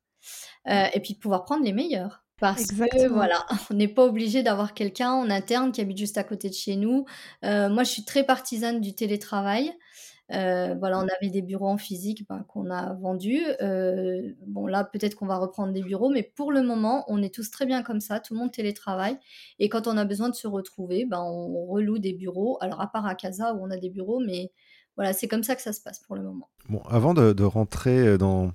et 0.66 1.00
puis 1.00 1.14
de 1.14 1.18
pouvoir 1.20 1.44
prendre 1.44 1.64
les 1.64 1.72
meilleurs. 1.72 2.24
Parce 2.40 2.66
que 2.66 3.06
voilà, 3.06 3.46
on 3.70 3.74
n'est 3.74 3.88
pas 3.88 4.04
obligé 4.04 4.42
d'avoir 4.42 4.74
quelqu'un 4.74 5.12
en 5.12 5.30
interne 5.30 5.70
qui 5.70 5.80
habite 5.80 5.98
juste 5.98 6.18
à 6.18 6.24
côté 6.24 6.48
de 6.48 6.54
chez 6.54 6.74
nous. 6.74 7.06
moi, 7.44 7.84
je 7.84 7.90
suis 7.90 8.04
très 8.04 8.24
partisane 8.24 8.80
du 8.80 8.96
télétravail. 8.96 9.72
Euh, 10.32 10.74
voilà, 10.78 10.98
on 10.98 11.06
avait 11.08 11.30
des 11.30 11.42
bureaux 11.42 11.68
en 11.68 11.78
physique 11.78 12.26
ben, 12.28 12.44
qu'on 12.48 12.70
a 12.70 12.94
vendus. 12.94 13.42
Euh, 13.62 14.32
bon, 14.46 14.66
là, 14.66 14.84
peut-être 14.84 15.14
qu'on 15.14 15.26
va 15.26 15.38
reprendre 15.38 15.72
des 15.72 15.82
bureaux, 15.82 16.10
mais 16.10 16.22
pour 16.22 16.52
le 16.52 16.62
moment, 16.62 17.04
on 17.08 17.22
est 17.22 17.34
tous 17.34 17.50
très 17.50 17.66
bien 17.66 17.82
comme 17.82 18.00
ça. 18.00 18.20
Tout 18.20 18.34
le 18.34 18.40
monde 18.40 18.52
télétravaille. 18.52 19.18
Et 19.58 19.68
quand 19.68 19.86
on 19.86 19.96
a 19.96 20.04
besoin 20.04 20.28
de 20.28 20.34
se 20.34 20.46
retrouver, 20.46 21.06
ben, 21.06 21.22
on 21.22 21.66
reloue 21.66 21.98
des 21.98 22.12
bureaux. 22.12 22.58
Alors, 22.60 22.80
à 22.80 22.90
part 22.90 23.06
à 23.06 23.14
Casa 23.14 23.54
où 23.54 23.64
on 23.64 23.70
a 23.70 23.76
des 23.76 23.90
bureaux, 23.90 24.20
mais 24.20 24.52
voilà, 24.96 25.12
c'est 25.12 25.28
comme 25.28 25.44
ça 25.44 25.54
que 25.54 25.62
ça 25.62 25.72
se 25.72 25.80
passe 25.80 26.00
pour 26.00 26.16
le 26.16 26.22
moment. 26.22 26.48
Bon, 26.68 26.80
avant 26.90 27.14
de, 27.14 27.44
rentrer 27.44 27.98
euh, 27.98 28.18
dans, 28.18 28.52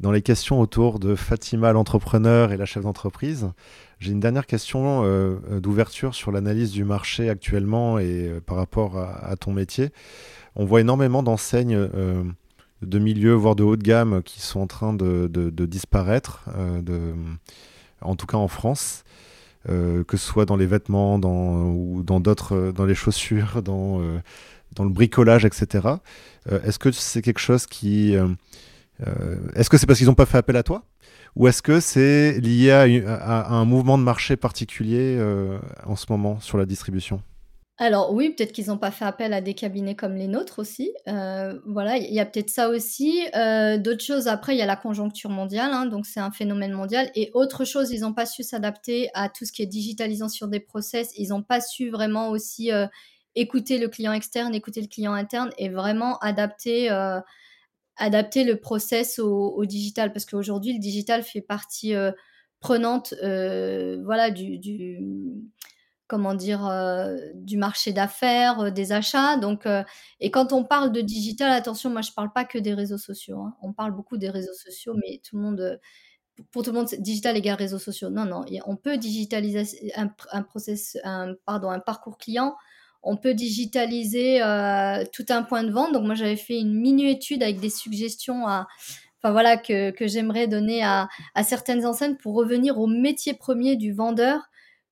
dans 0.00 0.12
les 0.12 0.22
questions 0.22 0.60
autour 0.60 0.98
de 0.98 1.14
Fatima, 1.14 1.72
l'entrepreneur 1.72 2.52
et 2.52 2.56
la 2.56 2.66
chef 2.66 2.82
d'entreprise, 2.82 3.50
j'ai 3.98 4.12
une 4.12 4.20
dernière 4.20 4.46
question 4.46 5.02
d'ouverture 5.50 6.14
sur 6.14 6.30
l'analyse 6.30 6.70
du 6.70 6.84
marché 6.84 7.30
actuellement 7.30 7.98
et 7.98 8.30
par 8.44 8.58
rapport 8.58 8.98
à 8.98 9.34
ton 9.36 9.52
métier 9.52 9.90
on 10.56 10.64
voit 10.64 10.80
énormément 10.80 11.22
d'enseignes 11.22 11.76
euh, 11.76 12.24
de 12.82 12.98
milieux, 12.98 13.34
voire 13.34 13.54
de 13.54 13.62
haut 13.62 13.76
de 13.76 13.82
gamme, 13.82 14.22
qui 14.22 14.40
sont 14.40 14.60
en 14.60 14.66
train 14.66 14.94
de, 14.94 15.50
disparaître, 15.66 16.44
euh, 16.56 17.14
en 18.00 18.16
tout 18.16 18.26
cas 18.26 18.38
en 18.38 18.48
France. 18.48 19.04
Euh, 19.68 20.04
que 20.04 20.16
ce 20.16 20.24
soit 20.24 20.44
dans 20.44 20.56
les 20.56 20.66
vêtements 20.66 21.16
ou 21.16 22.04
dans 22.04 22.20
d'autres, 22.20 22.72
dans 22.72 22.84
les 22.84 22.94
chaussures, 22.94 23.62
dans, 23.62 24.00
dans 24.76 24.84
le 24.84 24.90
bricolage, 24.90 25.44
etc. 25.44 25.88
Est-ce 26.48 26.78
que 26.78 26.90
c'est 26.90 27.22
quelque 27.22 27.40
chose 27.40 27.66
qui... 27.66 28.16
Est-ce 29.54 29.68
que 29.68 29.76
c'est 29.76 29.86
parce 29.86 29.98
qu'ils 29.98 30.08
n'ont 30.08 30.14
pas 30.14 30.26
fait 30.26 30.38
appel 30.38 30.56
à 30.56 30.62
toi 30.62 30.82
Ou 31.34 31.48
est-ce 31.48 31.62
que 31.62 31.80
c'est 31.80 32.40
lié 32.40 32.70
à, 32.70 33.48
un 33.48 33.64
mouvement 33.64 33.98
de 33.98 34.02
marché 34.02 34.36
particulier 34.36 35.18
en 35.84 35.96
ce 35.96 36.06
moment 36.08 36.40
sur 36.40 36.58
la 36.58 36.66
distribution? 36.66 37.22
Alors 37.78 38.14
oui, 38.14 38.30
peut-être 38.30 38.52
qu'ils 38.52 38.68
n'ont 38.68 38.78
pas 38.78 38.90
fait 38.90 39.04
appel 39.04 39.34
à 39.34 39.42
des 39.42 39.52
cabinets 39.52 39.94
comme 39.94 40.14
les 40.14 40.28
nôtres 40.28 40.60
aussi. 40.60 40.94
Euh, 41.08 41.60
voilà, 41.66 41.98
il 41.98 42.12
y 42.12 42.20
a 42.20 42.24
peut-être 42.24 42.48
ça 42.48 42.70
aussi. 42.70 43.20
Euh, 43.34 43.76
d'autres 43.76 44.02
choses, 44.02 44.28
après, 44.28 44.54
il 44.54 44.58
y 44.58 44.62
a 44.62 44.66
la 44.66 44.76
conjoncture 44.76 45.28
mondiale, 45.28 45.72
hein, 45.74 45.84
donc 45.84 46.06
c'est 46.06 46.20
un 46.20 46.30
phénomène 46.30 46.72
mondial. 46.72 47.10
Et 47.14 47.30
autre 47.34 47.66
chose, 47.66 47.90
ils 47.90 48.00
n'ont 48.00 48.14
pas 48.14 48.24
su 48.24 48.42
s'adapter 48.42 49.10
à 49.12 49.28
tout 49.28 49.44
ce 49.44 49.52
qui 49.52 49.60
est 49.60 49.66
digitalisation 49.66 50.46
des 50.46 50.60
process. 50.60 51.12
Ils 51.18 51.28
n'ont 51.28 51.42
pas 51.42 51.60
su 51.60 51.90
vraiment 51.90 52.30
aussi 52.30 52.72
euh, 52.72 52.86
écouter 53.34 53.76
le 53.76 53.88
client 53.88 54.14
externe, 54.14 54.54
écouter 54.54 54.80
le 54.80 54.88
client 54.88 55.12
interne 55.12 55.50
et 55.58 55.68
vraiment 55.68 56.16
adapter, 56.20 56.88
adapter 57.96 58.44
le 58.44 58.56
process 58.56 59.18
au, 59.18 59.64
digital. 59.64 60.12
Parce 60.12 60.24
qu'aujourd'hui, 60.24 60.72
le 60.74 60.78
digital 60.78 61.22
fait 61.22 61.40
partie 61.40 61.94
prenante 62.60 63.14
voilà, 63.20 64.30
du 64.30 64.58
comment 66.08 66.34
dire, 66.34 66.66
euh, 66.66 67.16
du 67.34 67.56
marché 67.56 67.92
d'affaires, 67.92 68.60
euh, 68.60 68.70
des 68.70 68.92
achats. 68.92 69.36
Donc, 69.36 69.66
euh, 69.66 69.82
et 70.20 70.30
quand 70.30 70.52
on 70.52 70.64
parle 70.64 70.92
de 70.92 71.00
digital, 71.00 71.52
attention, 71.52 71.90
moi 71.90 72.02
je 72.02 72.12
parle 72.12 72.32
pas 72.32 72.44
que 72.44 72.58
des 72.58 72.74
réseaux 72.74 72.98
sociaux. 72.98 73.40
Hein. 73.40 73.56
On 73.62 73.72
parle 73.72 73.92
beaucoup 73.92 74.16
des 74.16 74.30
réseaux 74.30 74.54
sociaux, 74.54 74.94
mais 74.94 75.20
tout 75.24 75.36
le 75.36 75.42
monde, 75.42 75.80
pour 76.52 76.62
tout 76.62 76.70
le 76.70 76.78
monde, 76.78 76.88
digital 76.98 77.36
égale 77.36 77.56
réseaux 77.56 77.78
sociaux. 77.78 78.10
Non, 78.10 78.24
non, 78.24 78.44
on 78.66 78.76
peut 78.76 78.98
digitaliser 78.98 79.92
un, 79.96 80.42
process, 80.42 80.96
un, 81.04 81.34
pardon, 81.44 81.70
un 81.70 81.80
parcours 81.80 82.18
client. 82.18 82.56
On 83.02 83.16
peut 83.16 83.34
digitaliser 83.34 84.40
tout 85.12 85.26
un 85.28 85.42
point 85.42 85.62
de 85.62 85.70
vente. 85.70 85.92
Donc 85.92 86.04
moi 86.04 86.14
j'avais 86.14 86.36
fait 86.36 86.58
une 86.58 86.74
mini 86.74 87.10
étude 87.10 87.42
avec 87.42 87.60
des 87.60 87.70
suggestions 87.70 88.46
à, 88.46 88.66
voilà 89.22 89.56
que, 89.56 89.92
j'aimerais 90.00 90.46
donner 90.46 90.82
à, 90.82 91.08
à 91.34 91.42
certaines 91.42 91.86
enseignes 91.86 92.16
pour 92.16 92.34
revenir 92.34 92.78
au 92.78 92.86
métier 92.86 93.34
premier 93.34 93.76
du 93.76 93.92
vendeur 93.92 94.40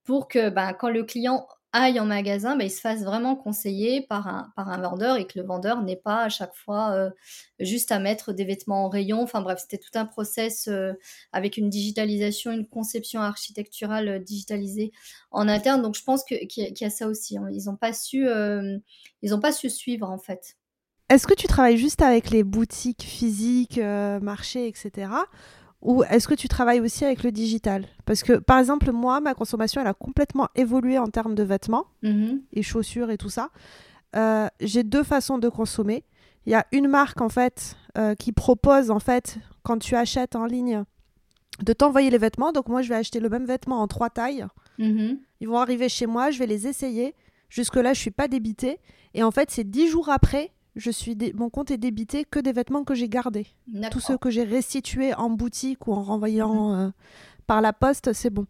pour 0.05 0.29
que 0.29 0.51
ben, 0.51 0.73
quand 0.73 0.91
le 0.91 1.05
client 1.05 1.47
aille 1.75 1.99
en 1.99 2.07
magasin, 2.07 2.57
ben, 2.57 2.65
il 2.65 2.71
se 2.71 2.81
fasse 2.81 3.03
vraiment 3.03 3.35
conseiller 3.35 4.01
par 4.01 4.29
un, 4.29 4.53
par 4.55 4.69
un 4.69 4.81
vendeur 4.81 5.17
et 5.17 5.27
que 5.27 5.39
le 5.41 5.45
vendeur 5.45 5.83
n'ait 5.83 5.97
pas 5.97 6.23
à 6.23 6.29
chaque 6.29 6.55
fois 6.55 6.93
euh, 6.93 7.11
juste 7.59 7.91
à 7.91 7.99
mettre 7.99 8.33
des 8.33 8.45
vêtements 8.45 8.87
en 8.87 8.89
rayon. 8.89 9.21
Enfin 9.21 9.43
bref, 9.43 9.59
c'était 9.61 9.79
tout 9.79 9.99
un 9.99 10.07
process 10.07 10.69
euh, 10.69 10.93
avec 11.33 11.57
une 11.57 11.69
digitalisation, 11.69 12.53
une 12.53 12.67
conception 12.69 13.21
architecturale 13.21 14.09
euh, 14.09 14.19
digitalisée 14.21 14.93
en 15.33 15.49
interne. 15.49 15.83
Donc 15.83 15.97
je 15.97 16.05
pense 16.05 16.23
qu'il 16.25 16.47
y, 16.57 16.85
a 16.85 16.91
ça 16.91 17.09
aussi. 17.09 17.37
Hein. 17.37 17.49
Ils 17.51 17.65
n'ont 17.65 17.77
pas, 17.77 17.93
su, 17.93 18.25
ils 19.23 19.41
pas 19.41 19.53
su 19.53 19.69
suivre 19.69 20.09
en 20.09 20.19
fait. 20.19 20.57
Est-ce 21.11 21.27
que 21.27 21.35
tu 21.35 21.49
travailles 21.49 21.77
juste 21.77 22.03
avec 22.03 22.31
les 22.31 22.45
boutiques 22.45 23.03
physiques, 23.03 23.79
marchés, 23.79 24.69
etc. 24.69 25.09
Ou 25.85 26.03
est-ce 26.05 26.27
que 26.27 26.35
tu 26.35 26.49
travailles 26.49 26.81
aussi 26.81 27.05
avec 27.05 27.23
le 27.23 27.31
digital? 27.31 27.87
Parce 28.07 28.23
que, 28.23 28.33
par 28.33 28.59
exemple, 28.59 28.91
moi, 28.91 29.21
ma 29.21 29.35
consommation, 29.35 29.83
elle 29.83 29.87
a 29.87 29.95
complètement 29.95 30.49
évolué 30.55 30.99
en 30.99 31.09
termes 31.09 31.35
de 31.35 31.43
vêtements 31.43 31.85
mm-hmm. 32.03 32.41
et 32.55 32.63
chaussures 32.63 33.11
et 33.11 33.19
tout 33.19 33.29
ça. 33.29 33.51
Euh, 34.17 34.49
j'ai 34.61 34.83
deux 34.83 35.03
façons 35.03 35.37
de 35.37 35.51
consommer. 35.51 36.05
Il 36.47 36.53
y 36.53 36.55
a 36.55 36.67
une 36.73 36.89
marque, 36.89 37.21
en 37.21 37.29
fait, 37.29 37.77
euh, 37.99 38.15
qui 38.15 38.33
propose, 38.33 38.91
en 38.91 38.99
fait, 38.99 39.39
quand 39.63 39.79
tu 39.79 39.95
achètes 39.95 40.37
en 40.37 40.47
ligne, 40.47 40.85
de 41.63 41.73
t'envoyer 41.75 42.09
les 42.09 42.19
vêtements. 42.19 42.53
Donc, 42.53 42.69
moi, 42.69 42.81
je 42.81 42.89
vais 42.89 42.97
acheter 42.97 43.21
le 43.21 43.29
même 43.29 43.45
vêtement 43.45 43.83
en 43.83 43.87
trois 43.87 44.09
tailles. 44.09 44.47
Mm-hmm. 44.79 45.19
Ils 45.41 45.49
vont 45.49 45.59
arriver 45.59 45.91
chez 45.91 46.07
moi, 46.07 46.31
je 46.31 46.39
vais 46.39 46.47
les 46.47 46.67
essayer. 46.67 47.15
Jusque-là, 47.51 47.93
je 47.93 47.99
ne 47.99 48.03
suis 48.03 48.11
pas 48.11 48.27
débitée. 48.27 48.81
Et 49.13 49.23
en 49.23 49.31
fait, 49.31 49.51
c'est 49.51 49.69
dix 49.69 49.89
jours 49.89 50.09
après 50.09 50.51
je 50.77 50.91
suis 50.91 51.17
mon 51.35 51.51
compte 51.51 51.71
est 51.71 51.79
débité 51.79 52.25
que 52.25 52.39
des 52.39 52.53
vêtements 52.53 52.85
que 52.85 52.95
j'ai 52.95 53.09
gardés. 53.09 53.47
Tous 53.91 54.01
ceux 54.01 54.19
que 54.19 54.31
j'ai 54.31 54.45
restitués 54.45 55.15
en 55.15 55.31
boutique 55.31 55.87
ou 55.87 55.93
en 55.93 56.03
renvoyant 56.03 56.71
mhm. 56.71 56.79
euh, 56.79 56.91
par 57.47 57.61
la 57.61 57.73
poste, 57.73 58.13
c'est 58.13 58.31
bon. 58.31 58.47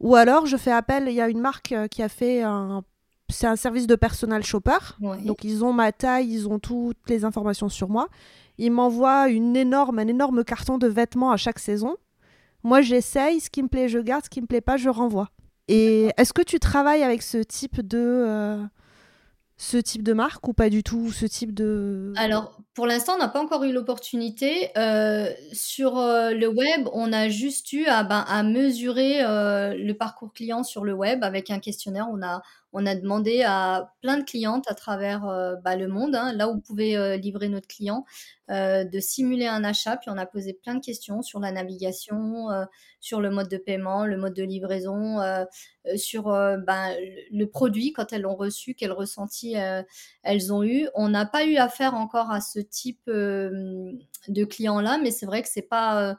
Ou 0.00 0.14
alors, 0.14 0.46
je 0.46 0.56
fais 0.56 0.72
appel, 0.72 1.04
il 1.08 1.14
y 1.14 1.20
a 1.20 1.28
une 1.28 1.40
marque 1.40 1.72
euh, 1.72 1.88
qui 1.88 2.02
a 2.02 2.08
fait 2.08 2.42
un... 2.42 2.82
C'est 3.28 3.48
un 3.48 3.56
service 3.56 3.88
de 3.88 3.96
personal 3.96 4.44
shopper. 4.44 4.78
Donc, 5.00 5.42
ils 5.42 5.64
ont 5.64 5.72
ma 5.72 5.90
taille, 5.90 6.32
ils 6.32 6.48
ont 6.48 6.60
toutes 6.60 7.08
les 7.08 7.24
informations 7.24 7.68
sur 7.68 7.88
moi. 7.88 8.08
Ils 8.56 8.70
m'envoient 8.70 9.28
une 9.28 9.56
énorme, 9.56 9.98
un 9.98 10.06
énorme 10.06 10.44
carton 10.44 10.78
de 10.78 10.86
vêtements 10.86 11.32
à 11.32 11.36
chaque 11.36 11.58
saison. 11.58 11.96
Moi, 12.62 12.82
j'essaye, 12.82 13.40
ce 13.40 13.50
qui 13.50 13.64
me 13.64 13.68
plaît, 13.68 13.88
je 13.88 13.98
garde, 13.98 14.22
ce 14.24 14.30
qui 14.30 14.40
me 14.40 14.46
plaît 14.46 14.60
pas, 14.60 14.76
je 14.76 14.88
renvoie. 14.88 15.30
Et 15.66 16.10
est-ce 16.16 16.32
que 16.32 16.42
tu 16.42 16.60
travailles 16.60 17.02
avec 17.02 17.20
ce 17.20 17.38
type 17.38 17.80
de... 17.80 17.98
Euh, 17.98 18.64
ce 19.58 19.78
type 19.78 20.02
de 20.02 20.12
marque 20.12 20.46
ou 20.48 20.52
pas 20.52 20.68
du 20.68 20.82
tout 20.82 21.10
ce 21.12 21.24
type 21.24 21.54
de 21.54 22.12
Alors 22.16 22.58
pour 22.74 22.86
l'instant 22.86 23.14
on 23.14 23.18
n'a 23.18 23.28
pas 23.28 23.40
encore 23.40 23.64
eu 23.64 23.72
l'opportunité. 23.72 24.70
Euh, 24.76 25.30
sur 25.52 25.96
euh, 25.98 26.32
le 26.32 26.48
web 26.48 26.88
on 26.92 27.12
a 27.12 27.28
juste 27.30 27.72
eu 27.72 27.86
à, 27.86 28.04
ben, 28.04 28.24
mesurer 28.42 29.24
euh, 29.24 29.74
le 29.74 29.94
parcours 29.94 30.32
client 30.32 30.62
sur 30.62 30.84
le 30.84 30.92
web 30.92 31.24
avec 31.24 31.50
un 31.50 31.58
questionnaire. 31.58 32.06
On 32.12 32.22
a 32.22 32.42
on 32.78 32.86
a 32.86 32.94
demandé 32.94 33.42
à 33.42 33.94
plein 34.02 34.18
de 34.18 34.24
clientes 34.24 34.64
à 34.68 34.74
travers 34.74 35.22
bah, 35.64 35.76
le 35.76 35.88
monde 35.88 36.14
hein, 36.14 36.32
là 36.34 36.48
où 36.48 36.54
vous 36.54 36.60
pouvez 36.60 37.18
livrer 37.18 37.48
notre 37.48 37.66
client 37.66 38.04
de 38.48 39.00
simuler 39.00 39.46
un 39.46 39.64
achat 39.64 39.96
puis 39.96 40.10
on 40.10 40.18
a 40.18 40.26
posé 40.26 40.52
plein 40.52 40.74
de 40.74 40.84
questions 40.84 41.22
sur 41.22 41.40
la 41.40 41.52
navigation 41.52 42.48
sur 43.00 43.20
le 43.20 43.30
mode 43.30 43.48
de 43.48 43.56
paiement 43.56 44.04
le 44.04 44.16
mode 44.16 44.34
de 44.34 44.42
livraison 44.42 45.20
euh, 45.86 45.96
sur 45.96 46.28
euh, 46.28 46.56
ben, 46.56 46.94
le 47.30 47.44
produit 47.46 47.92
quand 47.92 48.12
elles 48.12 48.22
l'ont 48.22 48.34
reçu, 48.34 48.74
quel 48.74 48.92
ressenti 48.92 49.56
euh, 49.56 49.82
elles 50.22 50.52
ont 50.52 50.62
eu. 50.62 50.88
On 50.94 51.08
n'a 51.08 51.26
pas 51.26 51.44
eu 51.44 51.56
affaire 51.56 51.94
encore 51.94 52.30
à 52.30 52.40
ce 52.40 52.58
type 52.58 53.02
de 53.06 54.44
clients-là, 54.44 54.98
mais 55.02 55.10
c'est 55.10 55.26
vrai 55.26 55.42
que 55.42 55.48
c'est 55.48 55.62
pas 55.62 56.16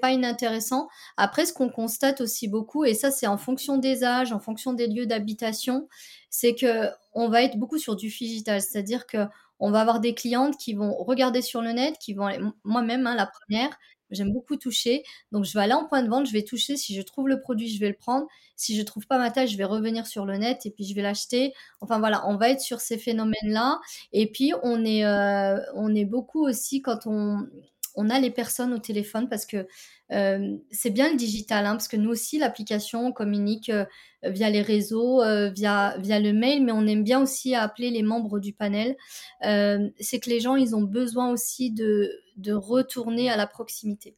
pas 0.00 0.10
inintéressant. 0.10 0.88
Après, 1.16 1.44
ce 1.44 1.52
qu'on 1.52 1.68
constate 1.68 2.20
aussi 2.20 2.48
beaucoup, 2.48 2.84
et 2.84 2.94
ça 2.94 3.10
c'est 3.10 3.26
en 3.26 3.36
fonction 3.36 3.76
des 3.78 4.04
âges, 4.04 4.32
en 4.32 4.40
fonction 4.40 4.72
des 4.72 4.86
lieux 4.86 5.06
d'habitation, 5.06 5.88
c'est 6.30 6.54
que 6.54 6.88
on 7.12 7.28
va 7.28 7.42
être 7.42 7.58
beaucoup 7.58 7.78
sur 7.78 7.96
du 7.96 8.08
digital, 8.08 8.60
c'est-à-dire 8.60 9.06
que 9.06 9.26
on 9.58 9.70
va 9.70 9.80
avoir 9.80 10.00
des 10.00 10.14
clientes 10.14 10.56
qui 10.58 10.74
vont 10.74 10.92
regarder 10.94 11.40
sur 11.42 11.62
le 11.62 11.70
net, 11.70 11.96
qui 11.98 12.14
vont 12.14 12.28
moi-même 12.64 13.06
hein, 13.06 13.14
la 13.14 13.26
première, 13.26 13.78
J'aime 14.12 14.32
beaucoup 14.32 14.56
toucher. 14.56 15.02
Donc, 15.32 15.44
je 15.44 15.52
vais 15.54 15.60
aller 15.60 15.72
en 15.72 15.86
point 15.86 16.02
de 16.02 16.08
vente, 16.08 16.26
je 16.26 16.32
vais 16.32 16.42
toucher. 16.42 16.76
Si 16.76 16.94
je 16.94 17.02
trouve 17.02 17.28
le 17.28 17.40
produit, 17.40 17.68
je 17.68 17.80
vais 17.80 17.88
le 17.88 17.96
prendre. 17.96 18.26
Si 18.56 18.76
je 18.76 18.82
trouve 18.82 19.06
pas 19.06 19.18
ma 19.18 19.30
taille, 19.30 19.48
je 19.48 19.56
vais 19.56 19.64
revenir 19.64 20.06
sur 20.06 20.26
le 20.26 20.36
net 20.36 20.66
et 20.66 20.70
puis 20.70 20.84
je 20.84 20.94
vais 20.94 21.02
l'acheter. 21.02 21.54
Enfin, 21.80 21.98
voilà, 21.98 22.28
on 22.28 22.36
va 22.36 22.50
être 22.50 22.60
sur 22.60 22.80
ces 22.80 22.98
phénomènes-là. 22.98 23.80
Et 24.12 24.30
puis, 24.30 24.52
on 24.62 24.84
est, 24.84 25.04
euh, 25.04 25.58
beaucoup 26.04 26.46
aussi 26.46 26.82
quand 26.82 27.06
on, 27.06 27.48
on 27.94 28.10
a 28.10 28.20
les 28.20 28.30
personnes 28.30 28.72
au 28.74 28.78
téléphone 28.78 29.28
parce 29.28 29.46
que 29.46 29.66
euh, 30.12 30.56
c'est 30.70 30.90
bien 30.90 31.10
le 31.10 31.16
digital, 31.16 31.66
hein, 31.66 31.72
parce 31.72 31.88
que 31.88 31.96
nous 31.96 32.10
aussi, 32.10 32.38
l'application 32.38 33.12
communique 33.12 33.70
euh, 33.70 33.84
via 34.24 34.50
les 34.50 34.62
réseaux, 34.62 35.22
euh, 35.22 35.50
via, 35.50 35.96
via 35.98 36.20
le 36.20 36.32
mail, 36.32 36.64
mais 36.64 36.72
on 36.72 36.86
aime 36.86 37.02
bien 37.02 37.20
aussi 37.20 37.54
appeler 37.54 37.90
les 37.90 38.02
membres 38.02 38.38
du 38.38 38.52
panel. 38.52 38.96
c'est 39.40 40.20
que 40.20 40.30
les 40.30 40.40
gens, 40.40 40.56
ils 40.56 40.76
ont 40.76 40.82
besoin 40.82 41.30
aussi 41.30 41.70
de, 41.70 42.12
de 42.36 42.52
retourner 42.52 43.30
à 43.30 43.36
la 43.36 43.46
proximité. 43.46 44.16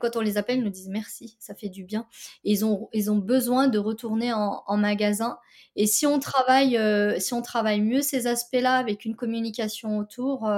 Quand 0.00 0.16
on 0.16 0.20
les 0.20 0.38
appelle, 0.38 0.58
ils 0.58 0.64
nous 0.64 0.70
disent 0.70 0.88
merci, 0.88 1.36
ça 1.38 1.54
fait 1.54 1.68
du 1.68 1.84
bien. 1.84 2.06
Ils 2.44 2.64
ont, 2.64 2.88
ils 2.92 3.10
ont 3.10 3.18
besoin 3.18 3.68
de 3.68 3.78
retourner 3.78 4.32
en, 4.32 4.62
en 4.66 4.76
magasin. 4.76 5.38
Et 5.76 5.86
si 5.86 6.06
on 6.06 6.18
travaille, 6.18 6.78
si 7.20 7.34
on 7.34 7.42
travaille 7.42 7.80
mieux 7.80 8.02
ces 8.02 8.26
aspects-là 8.26 8.76
avec 8.76 9.04
une 9.04 9.16
communication 9.16 9.98
autour, 9.98 10.48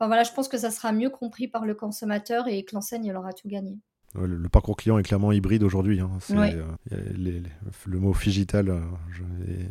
voilà, 0.00 0.22
je 0.24 0.32
pense 0.32 0.48
que 0.48 0.58
ça 0.58 0.70
sera 0.70 0.92
mieux 0.92 1.10
compris 1.10 1.48
par 1.48 1.64
le 1.64 1.74
consommateur 1.74 2.48
et 2.48 2.64
que 2.64 2.74
l'enseigne 2.74 3.12
aura 3.14 3.32
tout 3.32 3.48
gagné. 3.48 3.78
Le, 4.14 4.48
parcours 4.48 4.76
client 4.76 4.98
est 4.98 5.02
clairement 5.02 5.32
hybride 5.32 5.62
aujourd'hui. 5.62 6.00
Hein. 6.00 6.10
Euh, 6.30 7.42
le 7.86 7.98
mot 7.98 8.12
figital, 8.12 8.68
euh, 8.70 8.80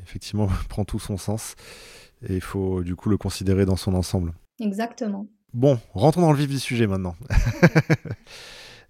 effectivement, 0.03 0.47
prend 0.69 0.85
tout 0.85 0.99
son 0.99 1.17
sens 1.17 1.55
et 2.27 2.35
il 2.35 2.41
faut 2.41 2.83
du 2.83 2.95
coup 2.95 3.09
le 3.09 3.17
considérer 3.17 3.65
dans 3.65 3.75
son 3.75 3.93
ensemble. 3.93 4.33
Exactement. 4.59 5.27
Bon, 5.53 5.79
rentrons 5.93 6.21
dans 6.21 6.31
le 6.31 6.37
vif 6.37 6.49
du 6.49 6.59
sujet 6.59 6.87
maintenant. 6.87 7.15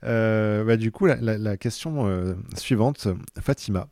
Euh, 0.03 0.63
bah, 0.63 0.77
du 0.77 0.91
coup, 0.91 1.07
la, 1.07 1.57
question 1.57 2.35
suivante, 2.55 3.07
Fatima, 3.39 3.87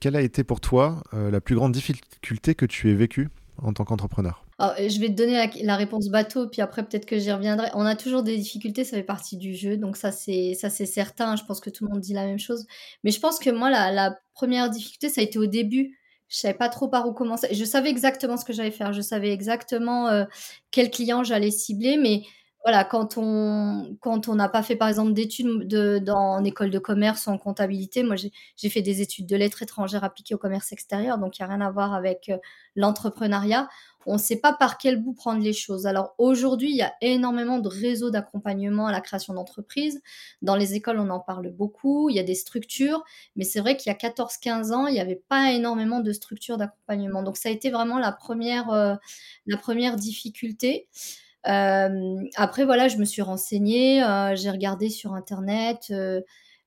quelle 0.00 0.16
a 0.16 0.22
été 0.22 0.42
pour 0.42 0.60
toi 0.60 1.02
la 1.12 1.38
plus 1.42 1.54
grande 1.54 1.72
difficulté 1.72 2.54
que 2.54 2.64
tu 2.64 2.90
aies 2.90 2.94
vécue? 2.94 3.28
En 3.58 3.72
tant 3.72 3.84
qu'entrepreneur 3.84 4.44
Je 4.58 5.00
vais 5.00 5.08
te 5.08 5.12
donner 5.12 5.50
la, 5.62 5.76
réponse 5.76 6.08
bateau, 6.08 6.48
puis 6.48 6.62
après 6.62 6.82
peut-être 6.82 7.06
que 7.06 7.18
j'y 7.18 7.32
reviendrai. 7.32 7.68
On 7.74 7.84
a 7.84 7.94
toujours 7.94 8.22
des 8.22 8.36
difficultés, 8.36 8.84
ça 8.84 8.96
fait 8.96 9.02
partie 9.02 9.36
du 9.36 9.54
jeu, 9.54 9.76
donc 9.76 9.96
ça 9.96 10.12
c'est 10.12 10.54
certain. 10.54 11.36
Je 11.36 11.44
pense 11.44 11.60
que 11.60 11.70
tout 11.70 11.84
le 11.84 11.90
monde 11.90 12.00
dit 12.00 12.14
la 12.14 12.26
même 12.26 12.38
chose. 12.38 12.66
Mais 13.04 13.10
je 13.10 13.20
pense 13.20 13.38
que 13.38 13.50
moi 13.50 13.70
la, 13.70 14.16
première 14.34 14.70
difficulté, 14.70 15.08
ça 15.08 15.20
a 15.20 15.24
été 15.24 15.38
au 15.38 15.46
début. 15.46 15.98
Je 16.28 16.38
savais 16.38 16.54
pas 16.54 16.70
trop 16.70 16.88
par 16.88 17.06
où 17.06 17.12
commencer. 17.12 17.48
Je 17.52 17.64
savais 17.64 17.90
exactement 17.90 18.38
ce 18.38 18.46
que 18.46 18.54
j'allais 18.54 18.70
faire. 18.70 18.94
Je 18.94 19.02
savais 19.02 19.30
exactement 19.30 20.08
euh, 20.08 20.24
quel 20.70 20.90
client 20.90 21.22
j'allais 21.22 21.50
cibler, 21.50 21.98
mais 21.98 22.22
voilà, 22.64 22.84
quand 22.84 23.14
on 23.16 23.96
quand 24.00 24.28
on 24.28 24.36
n'a 24.36 24.48
pas 24.48 24.62
fait, 24.62 24.76
par 24.76 24.88
exemple, 24.88 25.12
d'études 25.12 25.66
de 25.66 25.98
dans 25.98 26.34
en 26.34 26.44
école 26.44 26.70
de 26.70 26.78
commerce 26.78 27.26
ou 27.26 27.30
en 27.30 27.38
comptabilité, 27.38 28.04
moi 28.04 28.14
j'ai 28.16 28.68
fait 28.70 28.82
des 28.82 29.00
études 29.00 29.26
de 29.26 29.36
lettres 29.36 29.62
étrangères 29.62 30.04
appliquées 30.04 30.34
au 30.34 30.38
commerce 30.38 30.70
extérieur, 30.72 31.18
donc 31.18 31.38
il 31.38 31.42
y 31.42 31.44
a 31.44 31.48
rien 31.48 31.60
à 31.60 31.70
voir 31.70 31.92
avec, 31.92 32.28
euh, 32.28 32.38
l'entrepreneuriat. 32.76 33.68
On 34.06 34.14
ne 34.14 34.18
sait 34.18 34.36
pas 34.40 34.52
par 34.52 34.78
quel 34.78 35.00
bout 35.02 35.12
prendre 35.12 35.42
les 35.42 35.52
choses. 35.52 35.86
Alors 35.86 36.14
aujourd'hui, 36.18 36.70
il 36.70 36.76
y 36.76 36.82
a 36.82 36.92
énormément 37.00 37.58
de 37.58 37.68
réseaux 37.68 38.10
d'accompagnement 38.10 38.86
à 38.86 38.92
la 38.92 39.00
création 39.00 39.34
d'entreprises. 39.34 40.00
Dans 40.42 40.56
les 40.56 40.74
écoles, 40.74 40.98
on 40.98 41.10
en 41.10 41.20
parle 41.20 41.50
beaucoup, 41.50 42.10
il 42.10 42.16
y 42.16 42.18
a 42.20 42.24
des 42.24 42.34
structures, 42.34 43.02
mais 43.36 43.44
c'est 43.44 43.60
vrai 43.60 43.76
qu'il 43.76 43.90
y 43.90 43.94
a 43.94 43.98
14-15 43.98 44.72
ans, 44.72 44.86
il 44.86 44.94
n'y 44.94 45.00
avait 45.00 45.22
pas 45.28 45.52
énormément 45.52 46.00
de 46.00 46.12
structures 46.12 46.58
d'accompagnement. 46.58 47.22
Donc 47.22 47.36
ça 47.36 47.48
a 47.48 47.52
été 47.52 47.70
vraiment 47.70 47.98
la 47.98 48.12
première, 48.12 48.70
euh, 48.70 48.94
la 49.46 49.56
première 49.56 49.96
difficulté. 49.96 50.88
Euh, 51.48 52.16
après, 52.36 52.64
voilà, 52.64 52.88
je 52.88 52.96
me 52.98 53.04
suis 53.04 53.22
renseignée, 53.22 54.02
euh, 54.02 54.36
j'ai 54.36 54.50
regardé 54.50 54.88
sur 54.90 55.14
Internet, 55.14 55.88
euh, 55.90 56.20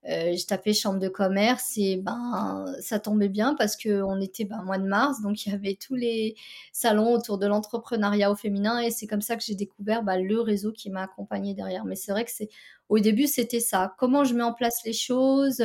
j'ai 0.03 0.45
tapé 0.45 0.73
chambre 0.73 0.99
de 0.99 1.07
commerce 1.07 1.73
et 1.77 1.95
ben 1.97 2.65
ça 2.79 2.99
tombait 2.99 3.29
bien 3.29 3.55
parce 3.55 3.75
que 3.75 4.03
on 4.03 4.21
était 4.21 4.45
ben, 4.45 4.61
mois 4.61 4.77
de 4.77 4.85
mars, 4.85 5.19
donc 5.23 5.45
il 5.45 5.51
y 5.51 5.55
avait 5.55 5.75
tous 5.75 5.95
les 5.95 6.35
salons 6.71 7.11
autour 7.13 7.39
de 7.39 7.47
l'entrepreneuriat 7.47 8.29
au 8.31 8.35
féminin 8.35 8.79
et 8.79 8.91
c'est 8.91 9.07
comme 9.07 9.21
ça 9.21 9.35
que 9.35 9.41
j'ai 9.43 9.55
découvert 9.55 10.03
ben, 10.03 10.21
le 10.21 10.39
réseau 10.41 10.71
qui 10.71 10.91
m'a 10.91 11.03
accompagné 11.03 11.55
derrière. 11.55 11.85
Mais 11.85 11.95
c'est 11.95 12.11
vrai 12.11 12.23
que 12.23 12.31
c'est 12.31 12.49
au 12.89 12.99
début 12.99 13.25
c'était 13.25 13.59
ça. 13.59 13.95
Comment 13.97 14.23
je 14.25 14.35
mets 14.35 14.43
en 14.43 14.53
place 14.53 14.81
les 14.85 14.93
choses? 14.93 15.63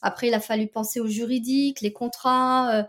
Après 0.00 0.28
il 0.28 0.34
a 0.34 0.40
fallu 0.40 0.68
penser 0.68 1.00
au 1.00 1.08
juridique, 1.08 1.80
les 1.80 1.92
contrats. 1.92 2.86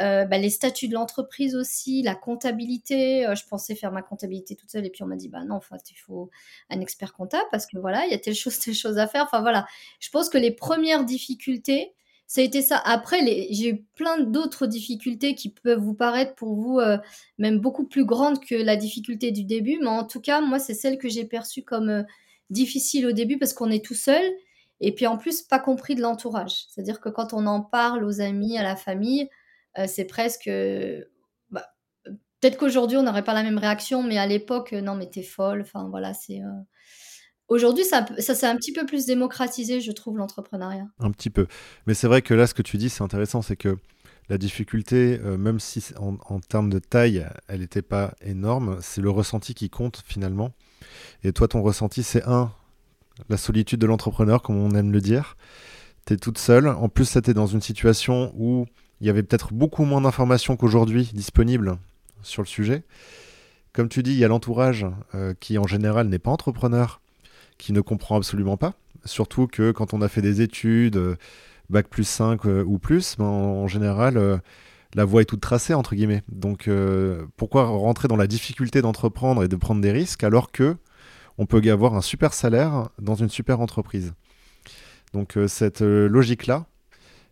Euh, 0.00 0.24
bah, 0.24 0.38
les 0.38 0.50
statuts 0.50 0.88
de 0.88 0.94
l'entreprise 0.94 1.54
aussi, 1.54 2.02
la 2.02 2.14
comptabilité. 2.14 3.26
Euh, 3.26 3.34
je 3.34 3.46
pensais 3.46 3.74
faire 3.74 3.92
ma 3.92 4.02
comptabilité 4.02 4.56
toute 4.56 4.70
seule 4.70 4.84
et 4.86 4.90
puis 4.90 5.02
on 5.02 5.06
m'a 5.06 5.16
dit 5.16 5.28
bah 5.28 5.44
non, 5.44 5.56
en 5.56 5.60
il 5.90 5.96
faut 5.96 6.30
un 6.70 6.80
expert 6.80 7.12
comptable 7.12 7.46
parce 7.50 7.66
que 7.66 7.78
voilà, 7.78 8.04
il 8.06 8.10
y 8.10 8.14
a 8.14 8.18
telle 8.18 8.34
chose, 8.34 8.58
telle 8.60 8.74
chose 8.74 8.98
à 8.98 9.06
faire. 9.06 9.24
Enfin 9.24 9.40
voilà, 9.40 9.66
je 10.00 10.10
pense 10.10 10.28
que 10.28 10.38
les 10.38 10.50
premières 10.50 11.04
difficultés, 11.04 11.94
ça 12.26 12.40
a 12.40 12.44
été 12.44 12.62
ça. 12.62 12.78
Après, 12.84 13.18
j'ai 13.50 13.68
eu 13.68 13.84
plein 13.94 14.20
d'autres 14.20 14.66
difficultés 14.66 15.34
qui 15.34 15.50
peuvent 15.50 15.78
vous 15.78 15.94
paraître 15.94 16.34
pour 16.34 16.54
vous 16.54 16.80
euh, 16.80 16.98
même 17.38 17.60
beaucoup 17.60 17.86
plus 17.86 18.04
grandes 18.04 18.40
que 18.40 18.54
la 18.54 18.76
difficulté 18.76 19.30
du 19.30 19.44
début, 19.44 19.78
mais 19.80 19.88
en 19.88 20.04
tout 20.04 20.20
cas, 20.20 20.40
moi, 20.40 20.58
c'est 20.58 20.74
celle 20.74 20.98
que 20.98 21.08
j'ai 21.08 21.24
perçue 21.24 21.62
comme 21.62 22.04
difficile 22.50 23.06
au 23.06 23.12
début 23.12 23.38
parce 23.38 23.52
qu'on 23.52 23.70
est 23.70 23.84
tout 23.84 23.94
seul. 23.94 24.24
Et 24.80 24.92
puis 24.92 25.06
en 25.06 25.16
plus, 25.18 25.42
pas 25.42 25.58
compris 25.58 25.94
de 25.94 26.00
l'entourage. 26.00 26.66
C'est-à-dire 26.68 27.00
que 27.00 27.08
quand 27.08 27.32
on 27.32 27.46
en 27.46 27.62
parle 27.62 28.04
aux 28.04 28.20
amis, 28.20 28.58
à 28.58 28.62
la 28.62 28.76
famille, 28.76 29.28
c'est 29.86 30.04
presque. 30.04 30.50
Bah, 31.50 31.66
peut-être 32.40 32.58
qu'aujourd'hui, 32.58 32.96
on 32.96 33.02
n'aurait 33.02 33.24
pas 33.24 33.34
la 33.34 33.42
même 33.42 33.58
réaction, 33.58 34.02
mais 34.02 34.18
à 34.18 34.26
l'époque, 34.26 34.72
euh, 34.72 34.80
non, 34.80 34.94
mais 34.94 35.08
t'es 35.08 35.22
folle. 35.22 35.62
Enfin, 35.62 35.88
voilà, 35.88 36.14
c'est. 36.14 36.40
Euh, 36.40 36.60
aujourd'hui, 37.48 37.84
ça, 37.84 38.06
ça 38.18 38.34
s'est 38.34 38.46
un 38.46 38.56
petit 38.56 38.72
peu 38.72 38.86
plus 38.86 39.06
démocratisé, 39.06 39.80
je 39.80 39.92
trouve, 39.92 40.18
l'entrepreneuriat. 40.18 40.86
Un 40.98 41.10
petit 41.10 41.30
peu. 41.30 41.46
Mais 41.86 41.94
c'est 41.94 42.06
vrai 42.06 42.22
que 42.22 42.34
là, 42.34 42.46
ce 42.46 42.54
que 42.54 42.62
tu 42.62 42.76
dis, 42.76 42.88
c'est 42.88 43.02
intéressant, 43.02 43.42
c'est 43.42 43.56
que 43.56 43.76
la 44.30 44.38
difficulté, 44.38 45.18
même 45.18 45.60
si 45.60 45.84
en, 45.98 46.40
termes 46.40 46.70
de 46.70 46.78
taille, 46.78 47.26
elle 47.46 47.60
n'était 47.60 47.82
pas 47.82 48.14
énorme, 48.22 48.78
c'est 48.80 49.02
le 49.02 49.10
ressenti 49.10 49.54
qui 49.54 49.68
compte 49.68 50.02
finalement. 50.06 50.52
Et 51.24 51.34
toi, 51.34 51.46
ton 51.46 51.60
ressenti, 51.60 52.02
c'est 52.02 52.24
un, 52.26 52.50
la 53.28 53.36
solitude 53.36 53.80
de 53.80 53.86
l'entrepreneur, 53.86 54.42
comme 54.42 54.56
on 54.56 54.74
aime 54.74 54.92
le 54.92 55.00
dire. 55.00 55.36
Tu 56.06 56.14
es 56.14 56.16
toute 56.16 56.38
seule. 56.38 56.68
En 56.68 56.88
plus, 56.88 57.04
ça 57.04 57.22
t'es 57.22 57.34
dans 57.34 57.46
une 57.46 57.60
situation 57.60 58.32
où 58.36 58.66
il 59.04 59.06
y 59.06 59.10
avait 59.10 59.22
peut-être 59.22 59.52
beaucoup 59.52 59.84
moins 59.84 60.00
d'informations 60.00 60.56
qu'aujourd'hui 60.56 61.10
disponibles 61.12 61.76
sur 62.22 62.40
le 62.40 62.46
sujet. 62.46 62.84
Comme 63.74 63.90
tu 63.90 64.02
dis, 64.02 64.12
il 64.12 64.16
y 64.16 64.24
a 64.24 64.28
l'entourage 64.28 64.86
euh, 65.14 65.34
qui 65.38 65.58
en 65.58 65.66
général 65.66 66.08
n'est 66.08 66.18
pas 66.18 66.30
entrepreneur, 66.30 67.02
qui 67.58 67.74
ne 67.74 67.82
comprend 67.82 68.16
absolument 68.16 68.56
pas. 68.56 68.72
Surtout 69.04 69.46
que 69.46 69.72
quand 69.72 69.92
on 69.92 70.00
a 70.00 70.08
fait 70.08 70.22
des 70.22 70.40
études, 70.40 70.96
euh, 70.96 71.16
bac 71.68 71.88
plus 71.88 72.08
5 72.08 72.46
euh, 72.46 72.64
ou 72.64 72.78
plus, 72.78 73.16
ben, 73.18 73.26
en, 73.26 73.68
général, 73.68 74.40
la 74.94 75.04
voie 75.04 75.20
est 75.20 75.26
toute 75.26 75.42
tracée, 75.42 75.74
entre 75.74 75.94
guillemets. 75.94 76.22
Donc 76.32 76.70
pourquoi 77.36 77.66
rentrer 77.66 78.08
dans 78.08 78.16
la 78.16 78.26
difficulté 78.26 78.80
d'entreprendre 78.80 79.44
et 79.44 79.48
de 79.48 79.56
prendre 79.56 79.82
des 79.82 79.92
risques 79.92 80.24
alors 80.24 80.50
que 80.50 80.78
on 81.36 81.44
peut 81.44 81.60
avoir 81.70 81.94
un 81.94 82.00
super 82.00 82.32
salaire 82.32 82.88
dans 82.98 83.16
une 83.16 83.28
super 83.28 83.60
entreprise? 83.60 84.14
Donc 85.12 85.36
cette 85.46 85.82
logique-là, 85.82 86.64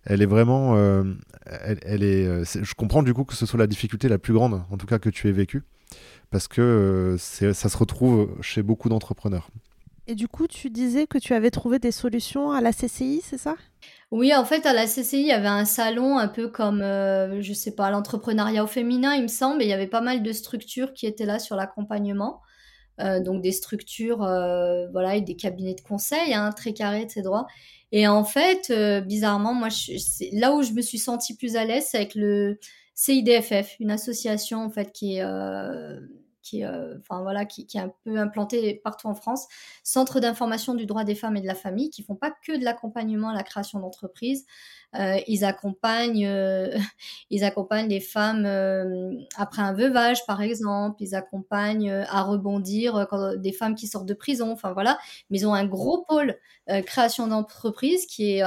elle 0.05 0.23
est 0.23 0.27
vraiment. 0.27 0.77
Euh, 0.77 1.05
elle, 1.47 2.03
euh, 2.03 2.43
est, 2.43 2.65
je 2.65 2.75
comprends 2.75 3.03
du 3.03 3.15
coup 3.15 3.25
que 3.25 3.35
ce 3.35 3.47
soit 3.47 3.59
la 3.59 3.67
difficulté 3.67 4.09
la 4.09 4.19
plus 4.19 4.33
grande, 4.33 4.63
en 4.71 4.77
tout 4.77 4.87
cas 4.87 4.99
que 4.99 5.09
tu 5.09 5.29
aies 5.29 5.33
vécue, 5.33 5.63
parce 6.31 6.49
que 6.49 6.61
euh, 6.61 7.19
ça 7.19 7.69
se 7.69 7.77
retrouve 7.77 8.37
chez 8.41 8.63
beaucoup 8.63 8.89
d'entrepreneurs. 8.89 9.49
Et 10.09 10.17
du 10.17 10.27
coup, 10.27 10.49
tu 10.49 10.69
disais 10.69 11.07
que 11.07 11.19
tu 11.19 11.33
avais 11.33 11.53
trouvé 11.53 11.79
des 11.79 11.93
solutions 11.93 12.51
à 12.51 12.61
la 12.61 12.73
CCI, 12.73 13.23
c'est 13.25 13.39
ça? 13.39 13.55
Oui, 14.11 14.35
en 14.35 14.45
fait, 14.45 14.67
à 14.67 14.73
la 14.73 14.87
CCI, 14.87 15.21
il 15.21 15.27
y 15.29 15.33
avait 15.33 15.47
un 15.47 15.65
salon 15.65 16.19
un 16.19 16.27
peu 16.27 16.49
comme, 16.49 16.81
je 16.81 17.53
sais 17.55 17.71
pas, 17.77 17.89
l'entrepreneuriat 17.91 18.65
au 18.65 18.67
féminin, 18.67 19.15
il 19.15 19.23
me 19.23 19.29
semble, 19.29 19.63
et 19.63 19.67
il 19.67 19.69
y 19.69 19.73
avait 19.73 19.87
pas 19.87 20.01
mal 20.01 20.25
de 20.25 20.33
structures 20.33 20.93
qui 20.93 21.07
étaient 21.07 21.25
là 21.25 21.39
sur 21.39 21.55
l'accompagnement. 21.55 22.43
donc 22.99 23.43
des 23.43 23.53
structures, 23.53 24.19
voilà, 24.19 25.15
et 25.15 25.21
des 25.21 25.37
cabinets 25.37 25.75
de 25.75 25.83
conseil, 25.83 26.35
hein, 26.35 26.51
très 26.51 26.73
carrés, 26.73 27.07
très 27.07 27.23
droits. 27.23 27.47
Et 27.93 28.09
en 28.09 28.25
fait, 28.25 28.71
euh, 28.71 29.01
bizarrement, 29.03 29.53
moi, 29.53 29.69
là 30.33 30.55
où 30.55 30.63
je 30.63 30.73
me 30.73 30.81
suis 30.81 30.99
sentie 30.99 31.37
plus 31.37 31.57
à 31.57 31.65
l'aise, 31.65 31.87
c'est 31.91 31.99
avec 31.99 32.15
le 32.15 32.59
CIDFF, 32.95 33.77
une 33.81 33.91
association 33.91 34.65
en 34.65 34.71
fait 34.71 34.93
qui 34.93 35.17
est 35.17 35.23
euh, 35.23 36.01
qui, 36.43 36.65
euh, 36.65 36.99
voilà, 37.09 37.45
qui, 37.45 37.67
est 37.75 37.79
un 37.79 37.93
peu 38.05 38.19
implanté 38.19 38.81
partout 38.83 39.07
en 39.07 39.15
France, 39.15 39.47
Centre 39.85 40.21
d'information 40.21 40.75
du 40.75 40.87
droit 40.87 41.05
des 41.05 41.15
femmes 41.15 41.37
et 41.37 41.41
de 41.41 41.47
la 41.47 41.55
famille, 41.55 41.89
qui 41.91 42.03
font 42.03 42.17
pas 42.17 42.33
que 42.45 42.59
de 42.59 42.65
l'accompagnement 42.65 43.29
à 43.29 43.35
la 43.35 43.45
création 43.45 43.79
d'entreprises. 43.79 44.45
Euh, 44.99 45.19
ils 45.27 45.45
accompagnent, 45.45 46.27
euh, 46.27 46.77
ils 47.31 47.45
accompagnent 47.45 47.89
les 47.89 48.01
femmes 48.01 48.45
euh, 48.45 49.15
après 49.37 49.63
un 49.63 49.73
veuvage, 49.73 50.27
par 50.27 50.43
exemple. 50.43 51.03
Ils 51.03 51.15
accompagnent 51.15 51.91
à 51.91 52.23
rebondir 52.23 53.07
des 53.39 53.53
femmes 53.53 53.75
qui 53.75 53.87
sortent 53.87 54.07
de 54.07 54.15
prison. 54.15 54.53
Enfin 54.53 54.73
voilà, 54.73 54.99
mais 55.31 55.39
ils 55.39 55.47
ont 55.47 55.55
un 55.55 55.67
gros 55.67 56.05
pôle 56.09 56.37
création 56.87 57.27
d'entreprise 57.27 58.07
qui 58.07 58.39
est 58.39 58.43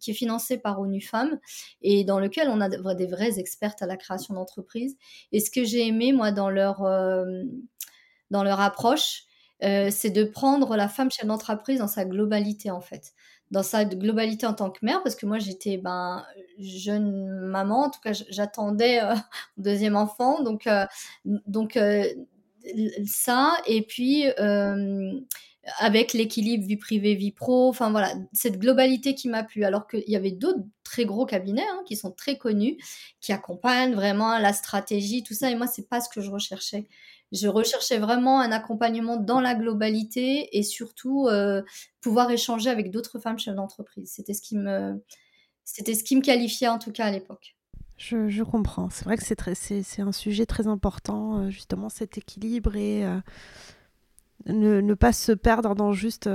qui 0.00 0.12
est 0.12 0.14
financé 0.14 0.58
par 0.58 0.80
ONU 0.80 1.00
Femmes 1.00 1.38
et 1.82 2.04
dans 2.04 2.18
lequel 2.18 2.48
on 2.48 2.60
a 2.60 2.68
des 2.94 3.06
vraies 3.06 3.38
expertes 3.38 3.82
à 3.82 3.86
la 3.86 3.96
création 3.96 4.34
d'entreprise. 4.34 4.96
Et 5.32 5.40
ce 5.40 5.50
que 5.50 5.64
j'ai 5.64 5.86
aimé 5.86 6.12
moi 6.12 6.32
dans 6.32 6.50
leur 6.50 6.80
dans 8.30 8.44
leur 8.44 8.60
approche, 8.60 9.24
c'est 9.60 10.10
de 10.10 10.24
prendre 10.24 10.76
la 10.76 10.88
femme 10.88 11.10
chef 11.10 11.26
d'entreprise 11.26 11.80
dans 11.80 11.88
sa 11.88 12.04
globalité 12.04 12.70
en 12.70 12.80
fait, 12.80 13.12
dans 13.50 13.62
sa 13.62 13.84
globalité 13.84 14.46
en 14.46 14.54
tant 14.54 14.70
que 14.70 14.84
mère, 14.84 15.02
parce 15.02 15.16
que 15.16 15.26
moi 15.26 15.38
j'étais 15.38 15.76
ben 15.76 16.24
jeune 16.58 17.38
maman, 17.40 17.84
en 17.86 17.90
tout 17.90 18.00
cas 18.00 18.12
j'attendais 18.28 19.02
euh, 19.02 19.14
deuxième 19.56 19.96
enfant, 19.96 20.42
donc 20.42 20.66
euh, 20.66 20.86
donc 21.24 21.78
ça 23.06 23.52
et 23.66 23.82
puis 23.82 24.24
avec 25.78 26.12
l'équilibre 26.12 26.66
vie 26.66 26.76
privée 26.76 27.14
vie 27.14 27.32
pro, 27.32 27.68
enfin 27.68 27.90
voilà 27.90 28.14
cette 28.32 28.58
globalité 28.58 29.14
qui 29.14 29.28
m'a 29.28 29.42
plu, 29.42 29.64
alors 29.64 29.86
qu'il 29.86 30.08
y 30.08 30.16
avait 30.16 30.30
d'autres 30.30 30.64
très 30.84 31.04
gros 31.04 31.26
cabinets 31.26 31.66
hein, 31.70 31.82
qui 31.86 31.96
sont 31.96 32.10
très 32.10 32.38
connus, 32.38 32.78
qui 33.20 33.32
accompagnent 33.32 33.94
vraiment 33.94 34.38
la 34.38 34.52
stratégie, 34.52 35.22
tout 35.22 35.34
ça, 35.34 35.50
et 35.50 35.54
moi 35.54 35.66
c'est 35.66 35.88
pas 35.88 36.00
ce 36.00 36.08
que 36.08 36.20
je 36.20 36.30
recherchais 36.30 36.86
je 37.32 37.48
recherchais 37.48 37.98
vraiment 37.98 38.40
un 38.40 38.52
accompagnement 38.52 39.16
dans 39.16 39.40
la 39.40 39.54
globalité 39.54 40.56
et 40.56 40.62
surtout 40.62 41.26
euh, 41.28 41.62
pouvoir 42.00 42.30
échanger 42.30 42.70
avec 42.70 42.90
d'autres 42.90 43.18
femmes 43.18 43.38
chefs 43.38 43.54
d'entreprise. 43.54 44.12
C'était 44.14 44.34
ce 44.34 44.42
qui 44.42 44.56
me, 44.56 45.02
c'était 45.64 45.94
ce 45.94 46.04
qui 46.04 46.16
me 46.16 46.22
qualifiait 46.22 46.68
en 46.68 46.78
tout 46.78 46.92
cas 46.92 47.06
à 47.06 47.10
l'époque. 47.10 47.56
Je, 47.96 48.42
comprends. 48.42 48.88
C'est 48.88 49.04
vrai 49.04 49.18
que 49.18 49.22
c'est 49.22 49.36
très, 49.36 49.54
c'est, 49.54 50.00
un 50.00 50.12
sujet 50.12 50.46
très 50.46 50.66
important, 50.66 51.38
euh, 51.38 51.50
justement 51.50 51.90
cet 51.90 52.16
équilibre 52.16 52.74
et 52.74 53.04
euh, 53.04 53.20
ne, 54.46 54.94
pas 54.94 55.12
se 55.12 55.32
perdre 55.32 55.74
dans 55.74 55.92
juste 55.92 56.28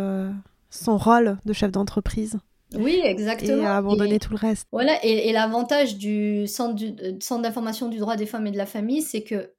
son 0.70 0.98
rôle 0.98 1.38
de 1.44 1.54
chef 1.54 1.72
d'entreprise. 1.72 2.38
Oui, 2.74 3.02
exactement. 3.04 3.64
Et 3.64 3.66
abandonner 3.66 4.20
tout 4.20 4.32
le 4.32 4.38
reste. 4.38 4.68
Voilà, 4.72 5.04
et, 5.04 5.32
l'avantage 5.32 5.98
du 5.98 6.48
centre, 6.48 6.76
du 6.76 6.94
centre 7.20 7.42
d'information 7.42 7.90
du 7.90 7.98
droit 7.98 8.16
des 8.16 8.26
femmes 8.26 8.48
et 8.48 8.52
de 8.52 8.58
la 8.58 8.66
famille, 8.66 9.02
c'est 9.02 9.24
que 9.24 9.52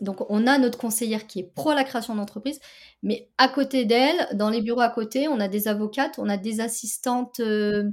donc, 0.00 0.30
on 0.30 0.46
a 0.46 0.58
notre 0.58 0.78
conseillère 0.78 1.26
qui 1.26 1.40
est 1.40 1.54
pro 1.54 1.72
la 1.72 1.82
création 1.82 2.14
d'entreprise, 2.14 2.60
mais 3.02 3.28
à 3.36 3.48
côté 3.48 3.84
d'elle, 3.84 4.28
dans 4.34 4.48
les 4.48 4.62
bureaux 4.62 4.80
à 4.80 4.90
côté, 4.90 5.26
on 5.26 5.40
a 5.40 5.48
des 5.48 5.66
avocates, 5.66 6.18
on 6.18 6.28
a 6.28 6.36
des 6.36 6.60
assistantes, 6.60 7.40
euh, 7.40 7.90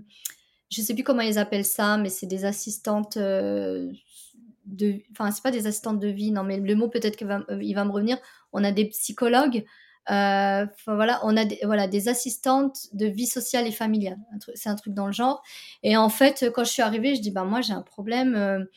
je 0.70 0.82
ne 0.82 0.86
sais 0.86 0.94
plus 0.94 1.04
comment 1.04 1.22
ils 1.22 1.40
appellent 1.40 1.66
ça, 1.66 1.98
mais 1.98 2.10
c'est 2.10 2.28
des 2.28 2.46
assistantes 2.46 3.18
euh, 3.18 3.92
de. 4.66 5.02
Enfin, 5.12 5.32
c'est 5.32 5.42
pas 5.42 5.52
des 5.52 5.66
assistantes 5.66 6.00
de 6.00 6.08
vie, 6.08 6.32
non, 6.32 6.44
mais 6.44 6.60
le 6.60 6.76
mot 6.76 6.90
peut-être 6.90 7.16
qu'il 7.16 7.28
va, 7.28 7.44
euh, 7.50 7.56
me 7.58 7.92
revenir. 7.92 8.18
On 8.54 8.64
a 8.64 8.72
des 8.72 8.86
psychologues. 8.86 9.66
voilà, 10.08 11.20
on 11.24 11.36
a 11.36 11.46
des, 11.46 11.60
voilà, 11.64 11.88
des 11.88 12.08
assistantes 12.08 12.88
de 12.94 13.08
vie 13.08 13.26
sociale 13.26 13.66
et 13.66 13.72
familiale. 13.72 14.18
C'est 14.54 14.70
un 14.70 14.76
truc 14.76 14.94
dans 14.94 15.08
le 15.08 15.12
genre. 15.12 15.42
Et 15.82 15.98
en 15.98 16.10
fait, 16.10 16.52
quand 16.54 16.64
je 16.66 16.72
suis 16.72 16.84
arrivée, 16.84 17.16
je 17.16 17.22
dis, 17.22 17.32
ben 17.32 17.46
moi 17.46 17.62
j'ai 17.62 17.74
un 17.74 17.82
problème, 17.82 18.68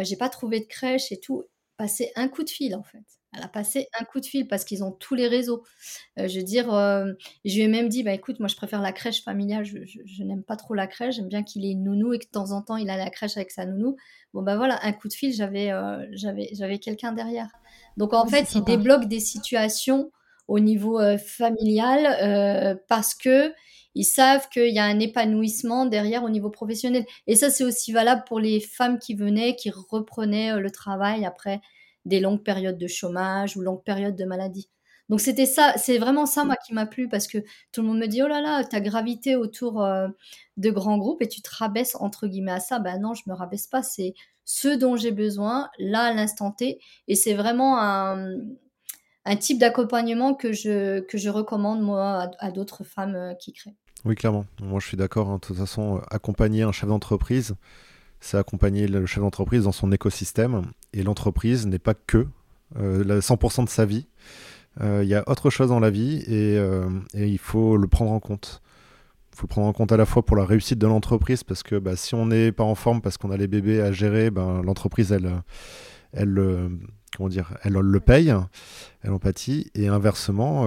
j'ai 0.00 0.16
pas 0.16 0.30
trouvé 0.30 0.60
de 0.60 0.66
crèche 0.66 1.12
et 1.12 1.20
tout 1.20 1.44
passer 1.80 2.12
un 2.14 2.28
coup 2.28 2.44
de 2.44 2.50
fil 2.50 2.74
en 2.76 2.82
fait. 2.82 3.06
Elle 3.34 3.42
a 3.42 3.48
passé 3.48 3.88
un 3.98 4.04
coup 4.04 4.20
de 4.20 4.26
fil 4.26 4.46
parce 4.46 4.66
qu'ils 4.66 4.84
ont 4.84 4.92
tous 4.92 5.14
les 5.14 5.28
réseaux. 5.28 5.62
Euh, 6.18 6.28
je 6.28 6.40
veux 6.40 6.44
dire, 6.44 6.74
euh, 6.74 7.10
je 7.46 7.54
lui 7.54 7.62
ai 7.62 7.68
même 7.68 7.88
dit, 7.88 8.02
bah 8.02 8.12
écoute, 8.12 8.38
moi 8.38 8.48
je 8.48 8.56
préfère 8.56 8.82
la 8.82 8.92
crèche 8.92 9.24
familiale, 9.24 9.64
je, 9.64 10.22
n'aime 10.22 10.42
pas 10.42 10.56
trop 10.56 10.74
la 10.74 10.86
crèche, 10.86 11.16
j'aime 11.16 11.28
bien 11.28 11.42
qu'il 11.42 11.64
ait 11.64 11.70
une 11.70 11.84
nounou 11.84 12.12
et 12.12 12.18
que 12.18 12.26
de 12.26 12.30
temps 12.30 12.50
en 12.50 12.60
temps 12.60 12.76
il 12.76 12.90
a 12.90 12.98
la 12.98 13.08
crèche 13.08 13.38
avec 13.38 13.50
sa 13.50 13.64
nounou. 13.64 13.96
Bon 14.34 14.42
bah 14.42 14.58
voilà, 14.58 14.78
un 14.82 14.92
coup 14.92 15.08
de 15.08 15.14
fil, 15.14 15.32
j'avais 15.32 15.72
euh, 15.72 16.04
j'avais 16.12 16.50
j'avais 16.52 16.78
quelqu'un 16.78 17.12
derrière. 17.12 17.48
Donc 17.96 18.12
en 18.12 18.26
fait, 18.26 18.54
il 18.54 18.62
débloque 18.62 19.06
des 19.06 19.20
situations 19.20 20.10
au 20.46 20.60
niveau 20.60 21.00
familial 21.16 22.78
parce 22.88 23.14
que 23.14 23.54
ils 23.94 24.04
savent 24.04 24.48
qu'il 24.48 24.72
y 24.72 24.78
a 24.78 24.84
un 24.84 25.00
épanouissement 25.00 25.86
derrière 25.86 26.24
au 26.24 26.30
niveau 26.30 26.50
professionnel. 26.50 27.04
Et 27.26 27.36
ça, 27.36 27.50
c'est 27.50 27.64
aussi 27.64 27.92
valable 27.92 28.22
pour 28.26 28.40
les 28.40 28.60
femmes 28.60 28.98
qui 28.98 29.14
venaient, 29.14 29.56
qui 29.56 29.70
reprenaient 29.70 30.58
le 30.58 30.70
travail 30.70 31.24
après 31.24 31.60
des 32.04 32.20
longues 32.20 32.42
périodes 32.42 32.78
de 32.78 32.86
chômage 32.86 33.56
ou 33.56 33.62
longues 33.62 33.84
périodes 33.84 34.16
de 34.16 34.24
maladie. 34.24 34.70
Donc 35.10 35.20
c'était 35.20 35.46
ça, 35.46 35.74
c'est 35.76 35.98
vraiment 35.98 36.24
ça 36.24 36.44
moi 36.44 36.54
qui 36.64 36.72
m'a 36.72 36.86
plu 36.86 37.08
parce 37.08 37.26
que 37.26 37.38
tout 37.72 37.82
le 37.82 37.88
monde 37.88 37.98
me 37.98 38.06
dit 38.06 38.22
oh 38.22 38.28
là 38.28 38.40
là, 38.40 38.62
ta 38.62 38.80
gravité 38.80 39.34
autour 39.34 39.82
euh, 39.82 40.06
de 40.56 40.70
grands 40.70 40.98
groupes 40.98 41.20
et 41.20 41.28
tu 41.28 41.42
te 41.42 41.50
rabaisses 41.52 41.96
entre 41.96 42.28
guillemets 42.28 42.52
à 42.52 42.60
ça. 42.60 42.78
Ben 42.78 43.00
non, 43.00 43.14
je 43.14 43.22
me 43.26 43.34
rabaisse 43.34 43.66
pas, 43.66 43.82
c'est 43.82 44.14
ce 44.44 44.68
dont 44.68 44.96
j'ai 44.96 45.10
besoin 45.10 45.68
là 45.80 46.04
à 46.04 46.14
l'instant 46.14 46.52
T 46.52 46.80
et 47.08 47.16
c'est 47.16 47.34
vraiment 47.34 47.80
un, 47.80 48.36
type 49.38 49.58
d'accompagnement 49.58 50.34
que 50.34 50.52
je, 50.52 51.28
recommande 51.28 51.82
moi 51.82 52.30
à, 52.38 52.50
d'autres 52.50 52.84
femmes 52.84 53.14
euh, 53.14 53.34
qui 53.34 53.52
créent. 53.52 53.76
Oui, 54.04 54.14
clairement. 54.14 54.46
Moi 54.62 54.80
je 54.80 54.86
suis 54.86 54.96
d'accord. 54.96 55.28
Hein. 55.28 55.34
De 55.34 55.40
toute 55.40 55.56
façon, 55.56 55.96
euh, 55.96 56.00
accompagner 56.10 56.62
un 56.62 56.72
chef 56.72 56.88
d'entreprise, 56.88 57.54
c'est 58.20 58.38
accompagner 58.38 58.86
le 58.86 59.04
chef 59.06 59.22
d'entreprise 59.22 59.64
dans 59.64 59.72
son 59.72 59.92
écosystème. 59.92 60.62
Et 60.92 61.02
l'entreprise 61.02 61.66
n'est 61.66 61.78
pas 61.78 61.94
que 61.94 62.26
100% 62.76 62.78
euh, 62.78 63.64
de 63.64 63.68
sa 63.68 63.84
vie. 63.84 64.06
Il 64.80 65.04
y 65.04 65.14
a 65.14 65.28
autre 65.28 65.50
chose 65.50 65.68
dans 65.68 65.80
la 65.80 65.90
vie 65.90 66.22
et, 66.26 66.58
il 67.14 67.38
faut 67.38 67.76
le 67.76 67.88
prendre 67.88 68.12
en 68.12 68.20
compte. 68.20 68.62
Il 69.32 69.36
faut 69.36 69.42
le 69.44 69.48
prendre 69.48 69.66
en 69.66 69.72
compte 69.72 69.92
à 69.92 69.96
la 69.96 70.06
fois 70.06 70.24
pour 70.24 70.36
la 70.36 70.44
réussite 70.44 70.78
de 70.78 70.86
l'entreprise, 70.86 71.44
parce 71.44 71.62
que 71.62 71.76
bah, 71.76 71.96
si 71.96 72.14
on 72.14 72.26
n'est 72.26 72.52
pas 72.52 72.64
en 72.64 72.74
forme, 72.74 73.02
parce 73.02 73.18
qu'on 73.18 73.30
a 73.30 73.36
les 73.36 73.46
bébés 73.46 73.82
à 73.82 73.92
gérer, 73.92 74.30
ben, 74.30 74.62
l'entreprise, 74.62 75.12
elle, 75.12 75.30
elle, 76.12 76.34
comment 77.16 77.28
dire, 77.28 77.54
elle, 77.62 77.74
le 77.74 78.00
paye, 78.00 78.34
elle 79.02 79.12
empathie. 79.12 79.70
Et 79.74 79.88
inversement, 79.88 80.66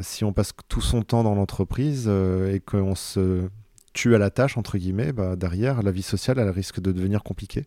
si 0.00 0.24
on 0.24 0.32
passe 0.32 0.52
tout 0.68 0.80
son 0.80 1.02
temps 1.02 1.22
dans 1.22 1.34
l'entreprise 1.34 2.08
et 2.08 2.60
qu'on 2.60 2.94
se 2.94 3.48
tue 3.92 4.14
à 4.14 4.18
la 4.18 4.30
tâche, 4.30 4.56
entre 4.56 4.78
guillemets, 4.78 5.12
bah, 5.12 5.36
derrière, 5.36 5.82
la 5.82 5.90
vie 5.90 6.02
sociale, 6.02 6.38
elle 6.38 6.50
risque 6.50 6.80
de 6.80 6.92
devenir 6.92 7.22
compliquée. 7.22 7.64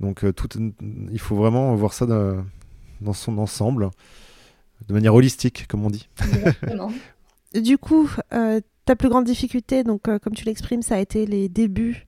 Donc 0.00 0.24
euh, 0.24 0.32
tout, 0.32 0.48
il 1.10 1.18
faut 1.18 1.36
vraiment 1.36 1.74
voir 1.74 1.92
ça 1.92 2.06
dans 2.06 3.12
son 3.12 3.38
ensemble, 3.38 3.90
de 4.88 4.94
manière 4.94 5.14
holistique, 5.14 5.66
comme 5.68 5.84
on 5.84 5.90
dit. 5.90 6.08
du 7.54 7.78
coup, 7.78 8.10
euh, 8.32 8.60
ta 8.84 8.96
plus 8.96 9.08
grande 9.08 9.24
difficulté, 9.24 9.84
donc 9.84 10.08
euh, 10.08 10.18
comme 10.18 10.34
tu 10.34 10.44
l'exprimes, 10.44 10.82
ça 10.82 10.96
a 10.96 10.98
été 10.98 11.26
les 11.26 11.48
débuts 11.48 12.06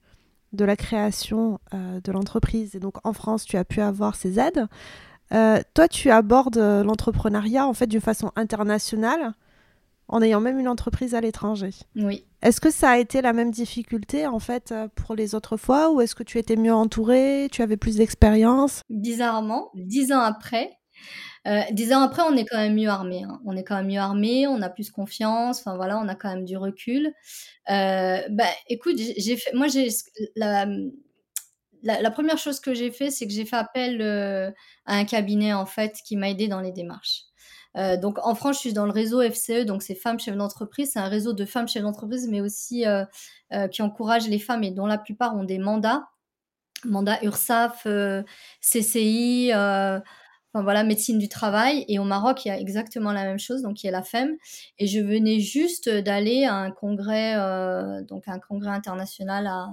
de 0.55 0.65
la 0.65 0.75
création 0.75 1.59
de 1.73 2.11
l'entreprise. 2.11 2.75
Et 2.75 2.79
donc 2.79 2.95
en 3.05 3.13
France, 3.13 3.45
tu 3.45 3.57
as 3.57 3.65
pu 3.65 3.81
avoir 3.81 4.15
ces 4.15 4.39
aides. 4.39 4.67
toi, 5.29 5.87
tu 5.89 6.11
abordes 6.11 6.57
l'entrepreneuriat 6.57 7.67
en 7.67 7.73
fait 7.73 7.87
d'une 7.87 8.01
façon 8.01 8.31
internationale 8.35 9.33
en 10.07 10.21
ayant 10.21 10.39
même 10.39 10.59
une 10.59 10.67
entreprise 10.67 11.15
à 11.15 11.21
l'étranger. 11.21 11.71
Oui. 11.95 12.25
Est-ce 12.41 12.61
que 12.61 12.69
ça 12.69 12.91
a 12.91 12.97
été 12.97 13.21
la 13.21 13.33
même 13.33 13.51
difficulté 13.51 14.27
en 14.27 14.39
fait 14.39 14.71
euh, 14.71 14.87
pour 14.93 15.15
les 15.15 15.33
autres 15.33 15.57
fois 15.57 15.91
ou 15.91 16.01
est-ce 16.01 16.15
que 16.15 16.23
tu 16.23 16.37
étais 16.37 16.55
mieux 16.55 16.73
entourée, 16.73 17.47
tu 17.51 17.61
avais 17.61 17.77
plus 17.77 17.97
d'expérience? 17.97 18.81
Bizarrement, 18.89 19.71
dix 19.73 20.11
ans 20.11 20.19
après, 20.19 20.77
euh, 21.47 21.61
dix 21.71 21.91
ans 21.93 22.01
après, 22.01 22.21
on 22.27 22.35
est 22.35 22.45
quand 22.45 22.57
même 22.57 22.75
mieux 22.75 22.89
armé. 22.89 23.23
Hein. 23.23 23.41
On 23.45 23.55
est 23.55 23.63
quand 23.63 23.75
même 23.75 23.87
mieux 23.87 23.99
armé, 23.99 24.47
on 24.47 24.61
a 24.61 24.69
plus 24.69 24.91
confiance. 24.91 25.59
Enfin 25.59 25.75
voilà, 25.75 25.97
on 25.99 26.07
a 26.07 26.15
quand 26.15 26.29
même 26.29 26.45
du 26.45 26.57
recul. 26.57 27.11
Euh, 27.69 28.21
bah, 28.29 28.49
écoute, 28.69 28.97
j'ai 28.97 29.37
fait, 29.37 29.53
moi 29.53 29.67
j'ai 29.67 29.87
la, 30.35 30.67
la, 31.81 32.11
première 32.11 32.37
chose 32.37 32.59
que 32.59 32.73
j'ai 32.73 32.91
fait, 32.91 33.11
c'est 33.11 33.27
que 33.27 33.33
j'ai 33.33 33.45
fait 33.45 33.55
appel 33.55 34.01
à 34.85 34.95
un 34.95 35.05
cabinet 35.05 35.53
en 35.53 35.65
fait 35.65 35.95
qui 36.05 36.15
m'a 36.17 36.29
aidé 36.29 36.47
dans 36.47 36.61
les 36.61 36.71
démarches. 36.71 37.25
Euh, 37.77 37.97
donc 37.97 38.17
en 38.23 38.35
France, 38.35 38.55
je 38.55 38.59
suis 38.61 38.73
dans 38.73 38.85
le 38.85 38.91
réseau 38.91 39.21
FCE, 39.21 39.65
donc 39.65 39.83
c'est 39.83 39.95
femmes 39.95 40.19
chefs 40.19 40.37
d'entreprise. 40.37 40.91
C'est 40.93 40.99
un 40.99 41.09
réseau 41.09 41.33
de 41.33 41.45
femmes 41.45 41.67
chefs 41.67 41.83
d'entreprise, 41.83 42.27
mais 42.29 42.41
aussi 42.41 42.85
euh, 42.85 43.03
euh, 43.53 43.67
qui 43.67 43.81
encourage 43.81 44.27
les 44.27 44.39
femmes 44.39 44.63
et 44.63 44.71
dont 44.71 44.85
la 44.85 44.97
plupart 44.97 45.35
ont 45.35 45.43
des 45.43 45.57
mandats, 45.57 46.07
mandats 46.85 47.19
URSAF, 47.23 47.87
CCI. 48.61 49.51
Enfin, 50.55 50.63
voilà, 50.63 50.85
médecine 50.85 51.19
du 51.19 51.27
travail. 51.27 51.83
Et 51.89 51.99
au 51.99 52.05
Maroc, 52.05 52.45
il 52.45 52.47
y 52.47 52.51
a 52.51 52.57
exactement 52.57 53.11
la 53.11 53.25
même 53.25 53.39
chose, 53.39 53.61
donc 53.61 53.83
il 53.83 53.87
y 53.87 53.89
a 53.89 53.91
la 53.91 54.03
FEM. 54.03 54.37
Et 54.79 54.87
je 54.87 55.01
venais 55.01 55.41
juste 55.41 55.89
d'aller 55.89 56.45
à 56.45 56.55
un 56.55 56.71
congrès, 56.71 57.35
donc 58.03 58.23
un 58.27 58.39
congrès 58.39 58.69
international 58.69 59.47
à, 59.47 59.67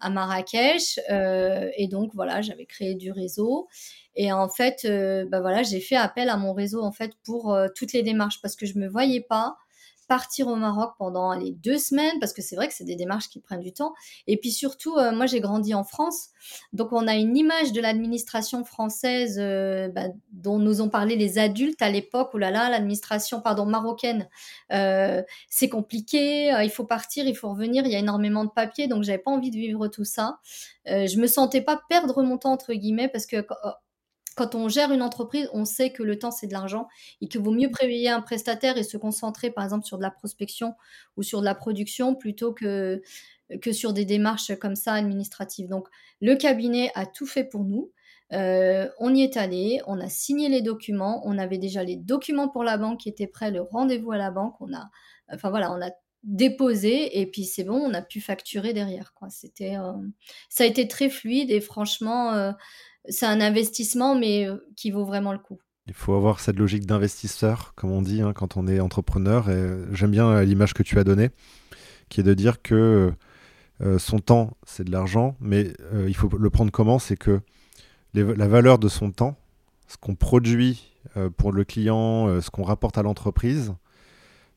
à 0.00 0.08
Marrakech. 0.08 0.98
et 1.10 1.88
donc 1.88 2.12
voilà, 2.14 2.40
j'avais 2.40 2.64
créé 2.64 2.94
du 2.94 3.12
réseau. 3.12 3.68
Et 4.16 4.32
en 4.32 4.48
fait, 4.48 4.86
euh, 4.86 5.26
bah 5.28 5.40
voilà, 5.40 5.62
j'ai 5.62 5.80
fait 5.80 5.96
appel 5.96 6.30
à 6.30 6.38
mon 6.38 6.54
réseau 6.54 6.82
en 6.82 6.92
fait 6.92 7.12
pour 7.22 7.52
euh, 7.52 7.68
toutes 7.74 7.92
les 7.92 8.02
démarches 8.02 8.40
parce 8.40 8.56
que 8.56 8.64
je 8.64 8.78
me 8.78 8.88
voyais 8.88 9.20
pas 9.20 9.56
partir 10.08 10.48
au 10.48 10.56
Maroc 10.56 10.94
pendant 10.98 11.34
les 11.34 11.52
deux 11.52 11.78
semaines 11.78 12.18
parce 12.20 12.32
que 12.32 12.42
c'est 12.42 12.56
vrai 12.56 12.68
que 12.68 12.74
c'est 12.74 12.84
des 12.84 12.96
démarches 12.96 13.28
qui 13.28 13.40
prennent 13.40 13.60
du 13.60 13.72
temps. 13.72 13.94
Et 14.26 14.36
puis 14.36 14.50
surtout, 14.50 14.96
euh, 14.96 15.12
moi 15.12 15.26
j'ai 15.26 15.40
grandi 15.40 15.74
en 15.74 15.84
France, 15.84 16.28
donc 16.72 16.92
on 16.92 17.06
a 17.06 17.14
une 17.14 17.36
image 17.36 17.72
de 17.72 17.80
l'administration 17.80 18.64
française 18.64 19.38
bah, 19.94 20.08
dont 20.32 20.58
nous 20.58 20.80
ont 20.80 20.88
parlé 20.88 21.16
les 21.16 21.38
adultes 21.38 21.82
à 21.82 21.90
l'époque. 21.90 22.30
Oh 22.34 22.38
là 22.38 22.50
là, 22.50 22.70
l'administration 22.70 23.40
pardon 23.40 23.66
marocaine, 23.66 24.28
c'est 24.70 25.68
compliqué, 25.68 26.52
il 26.62 26.70
faut 26.70 26.84
partir, 26.84 27.26
il 27.26 27.36
faut 27.36 27.50
revenir, 27.50 27.84
il 27.84 27.92
y 27.92 27.96
a 27.96 27.98
énormément 27.98 28.44
de 28.44 28.50
papiers, 28.50 28.88
donc 28.88 29.02
j'avais 29.02 29.18
pas 29.18 29.30
envie 29.30 29.50
de 29.50 29.56
vivre 29.56 29.88
tout 29.88 30.04
ça. 30.04 30.38
je 30.86 31.18
me 31.18 31.26
sentais 31.26 31.62
pas 31.62 31.80
perdre 31.88 32.22
mon 32.22 32.38
temps 32.38 32.52
entre 32.52 32.72
guillemets 32.74 33.08
parce 33.08 33.26
que 33.26 33.44
quand 34.36 34.54
on 34.54 34.68
gère 34.68 34.92
une 34.92 35.02
entreprise, 35.02 35.48
on 35.52 35.64
sait 35.64 35.90
que 35.90 36.02
le 36.02 36.18
temps, 36.18 36.30
c'est 36.30 36.46
de 36.46 36.52
l'argent 36.52 36.86
et 37.20 37.28
qu'il 37.28 37.40
vaut 37.40 37.50
mieux 37.50 37.70
préveiller 37.70 38.10
un 38.10 38.20
prestataire 38.20 38.76
et 38.76 38.84
se 38.84 38.96
concentrer, 38.96 39.50
par 39.50 39.64
exemple, 39.64 39.86
sur 39.86 39.96
de 39.96 40.02
la 40.02 40.10
prospection 40.10 40.74
ou 41.16 41.22
sur 41.22 41.40
de 41.40 41.46
la 41.46 41.54
production 41.54 42.14
plutôt 42.14 42.52
que, 42.52 43.02
que 43.62 43.72
sur 43.72 43.92
des 43.92 44.04
démarches 44.04 44.54
comme 44.60 44.76
ça 44.76 44.92
administratives. 44.92 45.68
Donc, 45.68 45.88
le 46.20 46.36
cabinet 46.36 46.92
a 46.94 47.06
tout 47.06 47.26
fait 47.26 47.44
pour 47.44 47.64
nous. 47.64 47.90
Euh, 48.32 48.88
on 48.98 49.14
y 49.14 49.22
est 49.22 49.36
allé, 49.36 49.80
on 49.86 49.98
a 50.00 50.08
signé 50.08 50.48
les 50.48 50.60
documents, 50.60 51.22
on 51.24 51.38
avait 51.38 51.58
déjà 51.58 51.82
les 51.82 51.96
documents 51.96 52.48
pour 52.48 52.62
la 52.64 52.76
banque 52.76 53.00
qui 53.00 53.08
étaient 53.08 53.26
prêts, 53.28 53.50
le 53.50 53.62
rendez-vous 53.62 54.12
à 54.12 54.18
la 54.18 54.32
banque, 54.32 54.56
on 54.60 54.74
a, 54.74 54.90
enfin 55.32 55.48
voilà, 55.48 55.72
on 55.72 55.80
a 55.80 55.90
déposé 56.24 57.20
et 57.20 57.26
puis 57.26 57.44
c'est 57.44 57.62
bon, 57.62 57.76
on 57.76 57.94
a 57.94 58.02
pu 58.02 58.20
facturer 58.20 58.72
derrière. 58.72 59.14
C'était, 59.30 59.76
euh, 59.76 59.92
ça 60.48 60.64
a 60.64 60.66
été 60.66 60.88
très 60.88 61.08
fluide 61.08 61.52
et 61.52 61.60
franchement, 61.60 62.32
euh, 62.34 62.52
c'est 63.08 63.26
un 63.26 63.40
investissement, 63.40 64.14
mais 64.14 64.46
euh, 64.46 64.56
qui 64.76 64.90
vaut 64.90 65.04
vraiment 65.04 65.32
le 65.32 65.38
coup. 65.38 65.58
Il 65.86 65.94
faut 65.94 66.14
avoir 66.14 66.40
cette 66.40 66.56
logique 66.56 66.86
d'investisseur, 66.86 67.72
comme 67.76 67.90
on 67.90 68.02
dit 68.02 68.20
hein, 68.20 68.32
quand 68.32 68.56
on 68.56 68.66
est 68.66 68.80
entrepreneur. 68.80 69.46
Euh, 69.48 69.86
j'aime 69.92 70.10
bien 70.10 70.28
euh, 70.28 70.44
l'image 70.44 70.74
que 70.74 70.82
tu 70.82 70.98
as 70.98 71.04
donnée, 71.04 71.30
qui 72.08 72.20
est 72.20 72.24
de 72.24 72.34
dire 72.34 72.62
que 72.62 73.12
son 73.98 74.20
temps, 74.20 74.56
c'est 74.66 74.84
de 74.84 74.90
l'argent, 74.90 75.36
mais 75.38 75.74
il 76.08 76.16
faut 76.16 76.30
le 76.30 76.48
prendre 76.48 76.72
comment? 76.72 76.98
C'est 76.98 77.18
que 77.18 77.42
la 78.14 78.48
valeur 78.48 78.78
de 78.78 78.88
son 78.88 79.10
temps, 79.10 79.36
ce 79.86 79.98
qu'on 79.98 80.14
produit 80.14 80.94
pour 81.36 81.52
le 81.52 81.62
client, 81.62 82.40
ce 82.40 82.48
qu'on 82.48 82.62
rapporte 82.62 82.96
à 82.96 83.02
l'entreprise, 83.02 83.74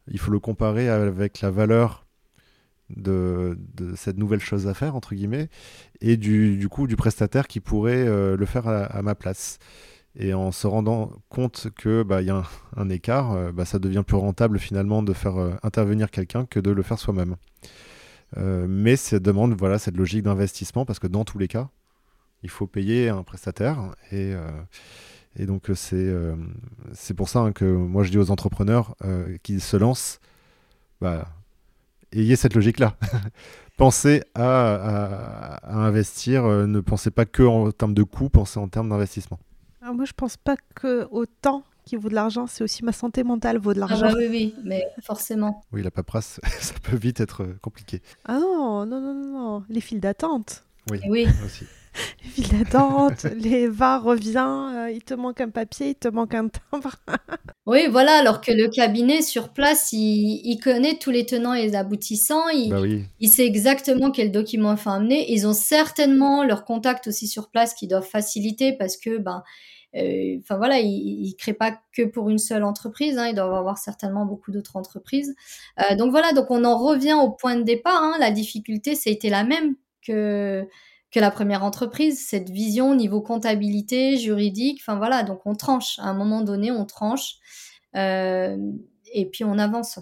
il 0.07 0.19
faut 0.19 0.31
le 0.31 0.39
comparer 0.39 0.87
avec 0.87 1.41
la 1.41 1.51
valeur 1.51 2.05
de, 2.95 3.57
cette 3.95 4.17
nouvelle 4.17 4.39
chose 4.39 4.67
à 4.67 4.73
faire, 4.73 4.95
entre 4.95 5.15
guillemets, 5.15 5.49
et 6.01 6.17
du, 6.17 6.67
coup 6.69 6.87
du 6.87 6.95
prestataire 6.95 7.47
qui 7.47 7.59
pourrait 7.59 8.07
euh, 8.07 8.37
le 8.37 8.45
faire 8.45 8.67
à, 8.67 9.01
ma 9.01 9.15
place. 9.15 9.59
Et 10.15 10.33
en 10.33 10.51
se 10.51 10.65
rendant 10.67 11.11
compte 11.29 11.67
qu'il 11.79 12.03
bah, 12.03 12.21
y 12.21 12.29
a 12.29 12.43
un, 12.75 12.89
écart, 12.89 13.31
euh, 13.31 13.51
bah, 13.51 13.65
ça 13.65 13.79
devient 13.79 14.03
plus 14.05 14.17
rentable 14.17 14.59
finalement 14.59 15.03
de 15.03 15.13
faire 15.13 15.37
euh, 15.37 15.53
intervenir 15.63 16.09
quelqu'un 16.09 16.45
que 16.45 16.59
de 16.59 16.71
le 16.71 16.81
faire 16.81 16.99
soi-même. 16.99 17.35
mais 18.35 18.95
ça 18.95 19.19
demande 19.19 19.53
voilà, 19.57 19.79
cette 19.79 19.97
logique 19.97 20.23
d'investissement 20.23 20.85
parce 20.85 20.99
que 20.99 21.07
dans 21.07 21.25
tous 21.25 21.37
les 21.37 21.47
cas, 21.47 21.69
il 22.43 22.49
faut 22.49 22.67
payer 22.67 23.09
un 23.09 23.23
prestataire. 23.23 23.95
Et, 24.11 24.33
et 25.35 25.45
donc 25.45 25.69
c'est 25.75 26.13
c'est 26.93 27.13
pour 27.13 27.27
ça 27.27 27.39
hein, 27.39 27.51
que 27.51 27.65
moi 27.65 28.03
je 28.03 28.11
dis 28.11 28.17
aux 28.17 28.31
entrepreneurs 28.31 28.95
qui 29.43 29.59
se 29.59 29.77
lancent, 29.77 30.19
bah, 31.01 31.27
ayez 32.13 32.35
cette 32.35 32.53
logique-là. 32.53 32.95
pensez 33.77 34.21
à, 34.35 35.59
investir, 35.63 36.45
euh, 36.45 36.67
ne 36.67 36.79
pensez 36.81 37.11
pas 37.11 37.25
que 37.25 37.43
en 37.43 37.71
termes 37.71 37.93
de 37.93 38.03
coûts, 38.03 38.29
pensez 38.29 38.59
en 38.59 38.67
termes 38.67 38.89
d'investissement. 38.89 39.39
Ah, 39.81 39.93
moi, 39.93 40.05
je 40.05 40.13
pense 40.13 40.37
pas 40.37 40.55
que 40.75 41.07
autant 41.11 41.63
qui 41.85 41.95
vaut 41.95 42.09
de 42.09 42.13
l'argent, 42.13 42.45
c'est 42.45 42.63
aussi 42.63 42.83
ma 42.83 42.91
santé 42.91 43.23
mentale 43.23 43.57
vaut 43.57 43.73
de 43.73 43.81
ah 43.81 43.87
l'argent. 43.87 44.07
Ah 44.09 44.13
oui, 44.17 44.27
oui, 44.29 44.55
mais 44.63 44.85
forcément. 45.01 45.63
Oui, 45.71 45.81
la 45.81 45.91
paperasse, 45.91 46.39
ça 46.59 46.73
peut 46.83 46.97
vite 46.97 47.19
être 47.19 47.45
compliqué. 47.61 48.01
Ah 48.25 48.37
non, 48.39 48.85
non, 48.85 48.99
non, 48.99 49.13
non, 49.13 49.63
les 49.69 49.81
files 49.81 49.99
d'attente. 49.99 50.65
Oui, 50.91 50.99
oui. 51.07 51.27
file 52.21 52.59
d'attente, 52.59 53.23
les 53.35 53.67
va, 53.67 53.99
revient, 53.99 54.71
euh, 54.75 54.91
il 54.91 55.03
te 55.03 55.13
manque 55.13 55.41
un 55.41 55.49
papier, 55.49 55.89
il 55.89 55.95
te 55.95 56.07
manque 56.07 56.33
un 56.33 56.47
timbre. 56.47 56.95
oui, 57.65 57.87
voilà, 57.89 58.17
alors 58.19 58.41
que 58.41 58.51
le 58.51 58.69
cabinet 58.69 59.21
sur 59.21 59.49
place, 59.49 59.91
il, 59.91 60.59
connaît 60.63 60.97
tous 60.97 61.11
les 61.11 61.25
tenants 61.25 61.53
et 61.53 61.63
les 61.63 61.75
aboutissants, 61.75 62.47
il, 62.49 62.69
bah 62.69 62.81
il 63.19 63.29
sait 63.29 63.45
exactement 63.45 64.11
quel 64.11 64.31
document 64.31 64.73
il 64.73 64.77
faut 64.77 64.89
amener. 64.89 65.31
Ils 65.31 65.47
ont 65.47 65.53
certainement 65.53 66.43
leurs 66.43 66.65
contacts 66.65 67.07
aussi 67.07 67.27
sur 67.27 67.49
place 67.49 67.73
qui 67.73 67.87
doivent 67.87 68.07
faciliter 68.07 68.73
parce 68.73 68.97
que 68.97 69.17
ben 69.17 69.43
euh, 69.95 70.37
enfin 70.39 70.57
voilà, 70.57 70.79
ils, 70.79 71.29
ne 71.29 71.37
créent 71.37 71.53
pas 71.53 71.79
que 71.93 72.03
pour 72.03 72.29
une 72.29 72.37
seule 72.37 72.63
entreprise, 72.63 73.17
hein, 73.17 73.27
ils 73.27 73.35
doivent 73.35 73.53
avoir 73.53 73.77
certainement 73.77 74.25
beaucoup 74.25 74.51
d'autres 74.51 74.75
entreprises. 74.75 75.35
Euh, 75.79 75.95
donc 75.95 76.11
voilà, 76.11 76.31
donc 76.33 76.51
on 76.51 76.63
en 76.63 76.77
revient 76.77 77.13
au 77.13 77.31
point 77.31 77.55
de 77.55 77.63
départ. 77.63 78.01
Hein, 78.03 78.15
la 78.19 78.31
difficulté, 78.31 78.95
ça 78.95 79.09
a 79.09 79.13
été 79.13 79.29
la 79.29 79.43
même 79.43 79.75
que 80.05 80.67
que 81.11 81.19
la 81.19 81.31
première 81.31 81.63
entreprise, 81.63 82.25
cette 82.27 82.49
vision 82.49 82.95
niveau 82.95 83.21
comptabilité, 83.21 84.17
juridique, 84.17 84.81
enfin 84.81 84.97
voilà, 84.97 85.23
donc 85.23 85.45
on 85.45 85.55
tranche. 85.55 85.97
À 85.99 86.09
un 86.09 86.13
moment 86.13 86.41
donné, 86.41 86.71
on 86.71 86.85
tranche 86.85 87.35
euh, 87.95 88.57
et 89.13 89.25
puis 89.25 89.43
on 89.43 89.57
avance. 89.57 89.99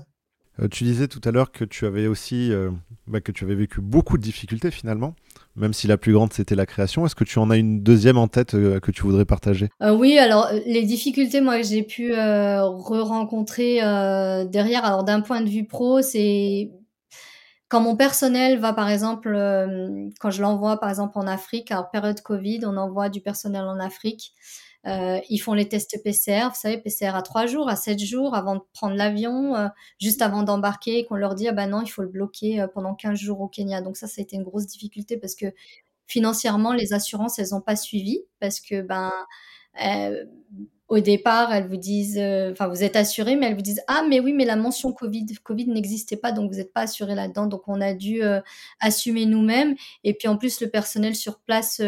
Euh, 0.61 0.67
tu 0.67 0.83
disais 0.83 1.07
tout 1.07 1.21
à 1.23 1.31
l'heure 1.31 1.51
que 1.51 1.63
tu 1.65 1.85
avais 1.85 2.07
aussi 2.07 2.51
euh, 2.51 2.71
bah, 3.05 3.21
que 3.21 3.31
tu 3.31 3.43
avais 3.43 3.55
vécu 3.55 3.81
beaucoup 3.81 4.17
de 4.17 4.23
difficultés 4.23 4.71
finalement, 4.71 5.13
même 5.55 5.73
si 5.73 5.87
la 5.87 5.97
plus 5.97 6.13
grande 6.13 6.33
c'était 6.33 6.55
la 6.55 6.65
création. 6.65 7.05
Est-ce 7.05 7.15
que 7.15 7.23
tu 7.23 7.39
en 7.39 7.49
as 7.49 7.57
une 7.57 7.83
deuxième 7.83 8.17
en 8.17 8.27
tête 8.27 8.55
euh, 8.55 8.79
que 8.79 8.91
tu 8.91 9.03
voudrais 9.03 9.25
partager? 9.25 9.69
Oui, 9.81 10.17
alors 10.17 10.49
les 10.65 10.83
difficultés 10.83 11.41
moi 11.41 11.57
que 11.57 11.65
j'ai 11.65 11.83
pu 11.83 12.13
re-rencontrer 12.13 13.75
derrière, 14.49 14.85
alors 14.85 15.03
d'un 15.03 15.21
point 15.21 15.41
de 15.41 15.49
vue 15.49 15.65
pro, 15.65 16.01
c'est 16.01 16.71
quand 17.69 17.81
mon 17.81 17.95
personnel 17.95 18.59
va 18.59 18.73
par 18.73 18.89
exemple, 18.89 19.29
quand 20.19 20.31
je 20.31 20.41
l'envoie 20.41 20.79
par 20.79 20.89
exemple 20.89 21.17
en 21.17 21.27
Afrique, 21.27 21.71
en 21.71 21.83
période 21.83 22.21
Covid, 22.21 22.61
on 22.65 22.77
envoie 22.77 23.09
du 23.09 23.21
personnel 23.21 23.63
en 23.63 23.79
Afrique. 23.79 24.33
Euh, 24.85 25.19
ils 25.29 25.39
font 25.39 25.53
les 25.53 25.67
tests 25.67 26.01
PCR, 26.03 26.49
vous 26.49 26.55
savez, 26.59 26.77
PCR 26.77 27.15
à 27.15 27.21
3 27.21 27.45
jours, 27.45 27.67
à 27.69 27.75
7 27.75 27.99
jours 27.99 28.35
avant 28.35 28.55
de 28.55 28.61
prendre 28.73 28.95
l'avion, 28.95 29.55
euh, 29.55 29.67
juste 29.99 30.21
avant 30.21 30.43
d'embarquer, 30.43 31.05
qu'on 31.05 31.15
leur 31.15 31.35
dit, 31.35 31.47
ah 31.47 31.51
ben 31.51 31.67
non, 31.69 31.81
il 31.81 31.89
faut 31.89 32.03
le 32.03 32.07
bloquer 32.07 32.61
euh, 32.61 32.67
pendant 32.67 32.95
15 32.95 33.19
jours 33.19 33.41
au 33.41 33.47
Kenya. 33.49 33.81
Donc 33.81 33.97
ça, 33.97 34.07
ça 34.07 34.21
a 34.21 34.23
été 34.23 34.37
une 34.37 34.43
grosse 34.43 34.65
difficulté 34.67 35.17
parce 35.17 35.35
que 35.35 35.47
financièrement, 36.07 36.71
les 36.73 36.93
assurances, 36.93 37.37
elles 37.39 37.49
n'ont 37.51 37.61
pas 37.61 37.75
suivi 37.75 38.21
parce 38.39 38.61
que, 38.61 38.81
ben, 38.81 39.11
au 40.87 40.99
départ, 40.99 41.53
elles 41.53 41.67
vous 41.67 41.77
disent, 41.77 42.19
enfin, 42.51 42.67
vous 42.67 42.83
êtes 42.83 42.95
assuré, 42.95 43.35
mais 43.35 43.47
elles 43.47 43.55
vous 43.55 43.61
disent, 43.61 43.83
ah, 43.87 44.03
mais 44.09 44.19
oui, 44.19 44.33
mais 44.33 44.45
la 44.45 44.55
mention 44.55 44.93
Covid, 44.93 45.25
Covid 45.43 45.67
n'existait 45.67 46.15
pas, 46.17 46.31
donc 46.31 46.49
vous 46.49 46.57
n'êtes 46.57 46.71
pas 46.71 46.81
assuré 46.81 47.13
là-dedans. 47.13 47.47
Donc, 47.47 47.67
on 47.67 47.81
a 47.81 47.93
dû 47.93 48.21
assumer 48.79 49.25
nous-mêmes. 49.25 49.75
Et 50.03 50.13
puis, 50.13 50.27
en 50.27 50.37
plus, 50.37 50.61
le 50.61 50.69
personnel 50.69 51.15
sur 51.15 51.39
place, 51.39 51.81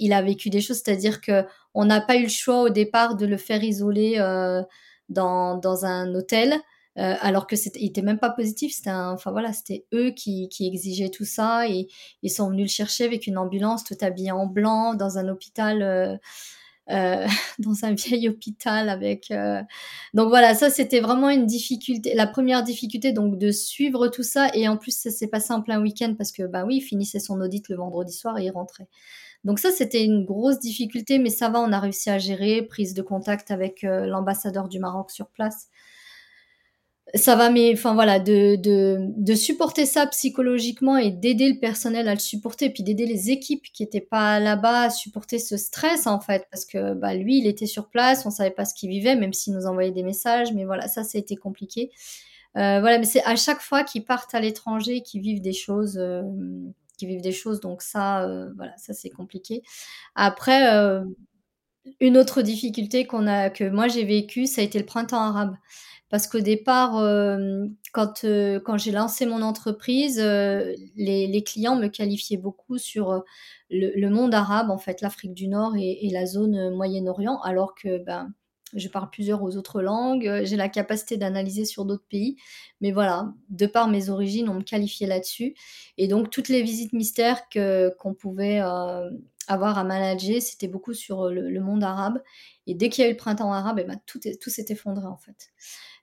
il 0.00 0.12
a 0.12 0.22
vécu 0.22 0.50
des 0.50 0.60
choses, 0.60 0.82
c'est-à-dire 0.84 1.20
que 1.20 1.44
on 1.74 1.84
n'a 1.84 2.00
pas 2.00 2.16
eu 2.16 2.24
le 2.24 2.28
choix 2.28 2.62
au 2.62 2.68
départ 2.70 3.16
de 3.16 3.26
le 3.26 3.36
faire 3.36 3.62
isoler 3.62 4.14
euh, 4.18 4.62
dans, 5.08 5.56
dans, 5.56 5.84
un 5.84 6.12
hôtel, 6.14 6.54
euh, 6.98 7.14
alors 7.20 7.46
que 7.46 7.54
c'était, 7.54 7.84
était 7.84 8.02
même 8.02 8.18
pas 8.18 8.30
positif. 8.30 8.72
C'était 8.74 8.90
enfin 8.90 9.30
voilà, 9.30 9.52
c'était 9.52 9.86
eux 9.94 10.10
qui, 10.10 10.48
qui, 10.48 10.66
exigeaient 10.66 11.10
tout 11.10 11.24
ça 11.24 11.68
et 11.68 11.86
ils 12.22 12.30
sont 12.30 12.50
venus 12.50 12.66
le 12.66 12.70
chercher 12.70 13.04
avec 13.04 13.26
une 13.26 13.38
ambulance 13.38 13.84
tout 13.84 13.96
habillée 14.00 14.32
en 14.32 14.46
blanc 14.46 14.94
dans 14.94 15.18
un 15.18 15.28
hôpital. 15.28 15.82
Euh, 15.82 16.16
euh 16.90 17.26
dans 17.58 17.84
un 17.84 17.92
vieil 17.94 18.28
hôpital 18.28 18.88
avec 18.88 19.32
donc 20.14 20.28
voilà 20.28 20.54
ça 20.54 20.70
c'était 20.70 21.00
vraiment 21.00 21.30
une 21.30 21.46
difficulté 21.46 22.14
la 22.14 22.26
première 22.26 22.62
difficulté 22.62 23.12
donc 23.12 23.38
de 23.38 23.50
suivre 23.50 24.08
tout 24.08 24.22
ça 24.22 24.48
et 24.54 24.68
en 24.68 24.76
plus 24.76 24.96
ça 24.96 25.10
s'est 25.10 25.28
passé 25.28 25.52
en 25.52 25.62
plein 25.62 25.80
week-end 25.80 26.14
parce 26.16 26.32
que 26.32 26.44
bah 26.44 26.64
oui 26.66 26.76
il 26.76 26.80
finissait 26.80 27.20
son 27.20 27.40
audit 27.40 27.68
le 27.68 27.76
vendredi 27.76 28.12
soir 28.12 28.38
et 28.38 28.44
il 28.44 28.50
rentrait 28.50 28.88
donc 29.44 29.58
ça, 29.58 29.70
c'était 29.70 30.04
une 30.04 30.24
grosse 30.24 30.58
difficulté, 30.58 31.18
mais 31.18 31.30
ça 31.30 31.48
va, 31.48 31.60
on 31.60 31.72
a 31.72 31.80
réussi 31.80 32.10
à 32.10 32.18
gérer, 32.18 32.62
prise 32.62 32.92
de 32.92 33.00
contact 33.02 33.50
avec 33.50 33.84
euh, 33.84 34.04
l'ambassadeur 34.06 34.68
du 34.68 34.78
Maroc 34.78 35.10
sur 35.10 35.28
place. 35.28 35.68
Ça 37.14 37.34
va, 37.34 37.50
mais 37.50 37.72
enfin 37.72 37.94
voilà, 37.94 38.20
de, 38.20 38.56
de, 38.56 39.34
supporter 39.34 39.84
ça 39.84 40.06
psychologiquement 40.06 40.96
et 40.96 41.10
d'aider 41.10 41.52
le 41.52 41.58
personnel 41.58 42.08
à 42.08 42.14
le 42.14 42.20
supporter, 42.20 42.70
puis 42.70 42.84
d'aider 42.84 43.06
les 43.06 43.30
équipes 43.30 43.64
qui 43.72 43.82
n'étaient 43.82 44.00
pas 44.00 44.38
là-bas 44.38 44.82
à 44.82 44.90
supporter 44.90 45.40
ce 45.40 45.56
stress 45.56 46.06
en 46.06 46.20
fait, 46.20 46.46
parce 46.50 46.64
que 46.64 46.94
bah, 46.94 47.14
lui, 47.14 47.38
il 47.38 47.46
était 47.48 47.66
sur 47.66 47.88
place, 47.88 48.26
on 48.26 48.30
savait 48.30 48.50
pas 48.50 48.64
ce 48.64 48.74
qu'il 48.74 48.90
vivait, 48.90 49.16
même 49.16 49.32
s'il 49.32 49.54
nous 49.54 49.66
envoyait 49.66 49.90
des 49.90 50.04
messages, 50.04 50.52
mais 50.52 50.64
voilà, 50.64 50.86
ça, 50.86 51.02
ça 51.02 51.18
a 51.18 51.20
été 51.20 51.36
compliqué. 51.36 51.90
Euh, 52.56 52.80
voilà, 52.80 52.98
mais 52.98 53.06
c'est 53.06 53.24
à 53.24 53.36
chaque 53.36 53.60
fois 53.60 53.84
qu'ils 53.84 54.04
partent 54.04 54.34
à 54.34 54.40
l'étranger, 54.40 55.02
qu'ils 55.02 55.20
vivent 55.20 55.40
des 55.40 55.52
choses, 55.52 55.98
euh, 55.98 56.22
vivent 57.00 57.22
des 57.22 57.32
choses. 57.32 57.60
Donc 57.60 57.82
ça, 57.82 58.24
euh, 58.24 58.50
voilà, 58.56 58.76
ça 58.76 58.92
c'est 58.92 59.10
compliqué. 59.10 59.62
Après, 60.14 60.68
une 62.00 62.18
autre 62.18 62.42
difficulté 62.42 63.06
qu'on 63.06 63.26
a, 63.26 63.50
que 63.50 63.68
moi 63.68 63.88
j'ai 63.88 64.04
vécu, 64.04 64.46
ça 64.46 64.60
a 64.60 64.64
été 64.64 64.78
le 64.78 64.86
printemps 64.86 65.20
arabe. 65.20 65.56
Parce 66.10 66.26
qu'au 66.26 66.40
départ, 66.40 66.98
euh, 66.98 67.66
quand, 67.92 68.26
quand 68.64 68.76
j'ai 68.76 68.92
lancé 68.92 69.26
mon 69.26 69.42
entreprise, 69.42 70.18
les, 70.18 71.44
clients 71.44 71.76
me 71.76 71.88
qualifiaient 71.88 72.36
beaucoup 72.36 72.78
sur 72.78 73.22
le, 73.70 74.08
monde 74.08 74.34
arabe, 74.34 74.70
en 74.70 74.78
fait, 74.78 75.00
l'Afrique 75.00 75.34
du 75.34 75.48
Nord 75.48 75.74
et, 75.76 76.08
la 76.12 76.26
zone 76.26 76.74
Moyen-Orient, 76.74 77.40
alors 77.42 77.74
que 77.74 77.98
ben, 78.04 78.32
je 78.74 78.88
parle 78.88 79.10
plusieurs 79.10 79.42
aux 79.42 79.56
autres 79.56 79.82
langues, 79.82 80.26
euh, 80.26 80.44
j'ai 80.44 80.56
la 80.56 80.68
capacité 80.68 81.16
d'analyser 81.16 81.64
sur 81.64 81.84
d'autres 81.84 82.06
pays. 82.08 82.36
Mais 82.80 82.92
voilà, 82.92 83.32
de 83.48 83.66
par 83.66 83.88
mes 83.88 84.08
origines, 84.10 84.48
on 84.48 84.54
me 84.54 84.62
qualifiait 84.62 85.06
là-dessus. 85.06 85.54
Et 85.98 86.08
donc, 86.08 86.30
toutes 86.30 86.48
les 86.48 86.62
visites 86.62 86.92
mystères 86.92 87.42
qu'on 87.98 88.14
pouvait 88.14 88.60
euh, 88.62 89.10
avoir 89.48 89.78
à 89.78 89.84
manager, 89.84 90.40
c'était 90.40 90.68
beaucoup 90.68 90.94
sur 90.94 91.28
le, 91.28 91.60
monde 91.60 91.82
arabe. 91.82 92.22
Et 92.66 92.74
dès 92.74 92.88
qu'il 92.88 93.02
y 93.02 93.06
a 93.06 93.10
eu 93.10 93.12
le 93.12 93.18
printemps 93.18 93.52
arabe, 93.52 93.78
eh 93.80 93.84
ben, 93.84 94.00
tout, 94.06 94.20
tout 94.40 94.50
s'est 94.50 94.66
effondré 94.68 95.06
en 95.06 95.16
fait. 95.16 95.50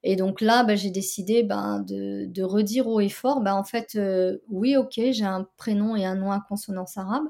Et 0.03 0.15
donc 0.15 0.41
là, 0.41 0.63
bah, 0.63 0.75
j'ai 0.75 0.91
décidé 0.91 1.43
ben, 1.43 1.79
de, 1.79 2.43
redire 2.43 2.87
haut 2.87 2.99
et 2.99 3.09
fort, 3.09 3.41
ben, 3.41 3.55
en 3.55 3.63
fait, 3.63 3.95
euh, 3.95 4.37
oui, 4.49 4.77
ok, 4.77 4.93
j'ai 4.95 5.25
un 5.25 5.47
prénom 5.57 5.95
et 5.95 6.05
un 6.05 6.15
nom 6.15 6.31
à 6.31 6.39
consonance 6.47 6.97
arabe, 6.97 7.25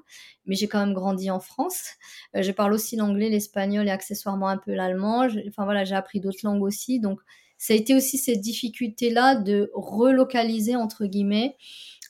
mais 0.45 0.55
j'ai 0.55 0.68
quand 0.68 0.80
même 0.80 0.93
grandi 0.93 1.32
en 1.32 1.39
France. 1.39 1.91
Euh, 2.36 2.41
je 2.41 2.51
parle 2.51 2.74
aussi 2.74 2.95
l'anglais, 2.95 3.30
l'espagnol 3.30 3.88
et 3.88 3.91
accessoirement 3.91 4.49
un 4.49 4.57
peu 4.57 4.74
l'allemand. 4.74 5.28
Enfin 5.47 5.63
voilà, 5.65 5.86
j'ai 5.86 5.95
appris 5.95 6.20
d'autres 6.20 6.43
langues 6.43 6.63
aussi. 6.63 6.99
Donc 6.99 7.20
ça 7.57 7.74
a 7.74 7.78
été 7.78 7.95
aussi 7.95 8.18
cette 8.18 8.41
difficulté-là 8.41 9.36
de 9.36 9.72
relocaliser, 9.74 10.76
entre 10.76 11.05
guillemets, 11.05 11.55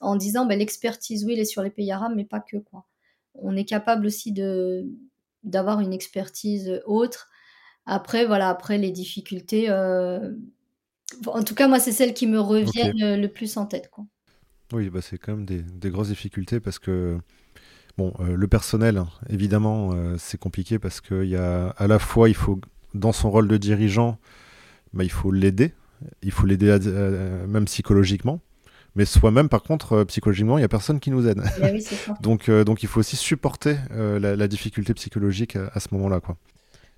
en 0.01 0.15
disant 0.15 0.45
ben, 0.45 0.57
l'expertise, 0.59 1.23
oui, 1.23 1.33
elle 1.33 1.39
est 1.39 1.45
sur 1.45 1.63
les 1.63 1.69
pays 1.69 1.91
arabes, 1.91 2.13
mais 2.15 2.25
pas 2.25 2.39
que. 2.39 2.57
quoi. 2.57 2.85
On 3.35 3.55
est 3.55 3.65
capable 3.65 4.07
aussi 4.07 4.33
d'avoir 5.43 5.79
une 5.79 5.93
expertise 5.93 6.81
autre 6.85 7.29
après, 7.87 8.25
voilà, 8.25 8.49
après 8.49 8.77
les 8.77 8.91
difficultés, 8.91 9.67
euh, 9.69 10.33
en 11.25 11.43
tout 11.43 11.55
cas, 11.55 11.69
moi, 11.69 11.79
c'est 11.79 11.93
celles 11.93 12.13
qui 12.13 12.27
me 12.27 12.39
reviennent 12.39 13.01
euh, 13.01 13.15
le 13.15 13.29
plus 13.29 13.55
en 13.55 13.65
tête. 13.65 13.89
Quoi. 13.89 14.05
Oui, 14.73 14.89
bah, 14.89 14.99
c'est 15.01 15.17
quand 15.17 15.37
même 15.37 15.45
des, 15.45 15.89
grosses 15.89 16.09
difficultés 16.09 16.59
parce 16.59 16.79
que 16.79 17.17
bon, 17.97 18.13
euh, 18.19 18.35
le 18.35 18.47
personnel, 18.49 19.01
évidemment, 19.29 19.95
c'est 20.17 20.37
compliqué 20.37 20.77
parce 20.77 20.99
qu'il 20.99 21.29
y 21.29 21.37
a 21.37 21.69
à 21.69 21.87
la 21.87 21.97
fois, 21.97 22.27
il 22.27 22.35
faut, 22.35 22.59
dans 22.93 23.13
son 23.13 23.31
rôle 23.31 23.47
de 23.47 23.55
dirigeant, 23.55 24.19
bah, 24.93 25.05
il 25.05 25.11
faut 25.11 25.31
l'aider, 25.31 25.73
il 26.21 26.31
faut 26.31 26.45
l'aider 26.45 26.77
même 27.47 27.65
psychologiquement. 27.65 28.41
Mais 28.95 29.05
soi-même, 29.05 29.47
par 29.47 29.61
contre, 29.61 30.03
psychologiquement, 30.05 30.57
il 30.57 30.61
n'y 30.61 30.65
a 30.65 30.69
personne 30.69 30.99
qui 30.99 31.11
nous 31.11 31.27
aide. 31.27 31.41
Eh 31.63 31.79
donc, 32.21 32.49
donc, 32.49 32.83
il 32.83 32.89
faut 32.89 32.99
aussi 32.99 33.15
supporter 33.15 33.77
la, 33.91 34.47
difficulté 34.49 34.93
psychologique 34.93 35.55
à, 35.55 35.71
à 35.73 35.79
ce 35.79 35.89
moment-là. 35.91 36.19
Quoi. 36.19 36.35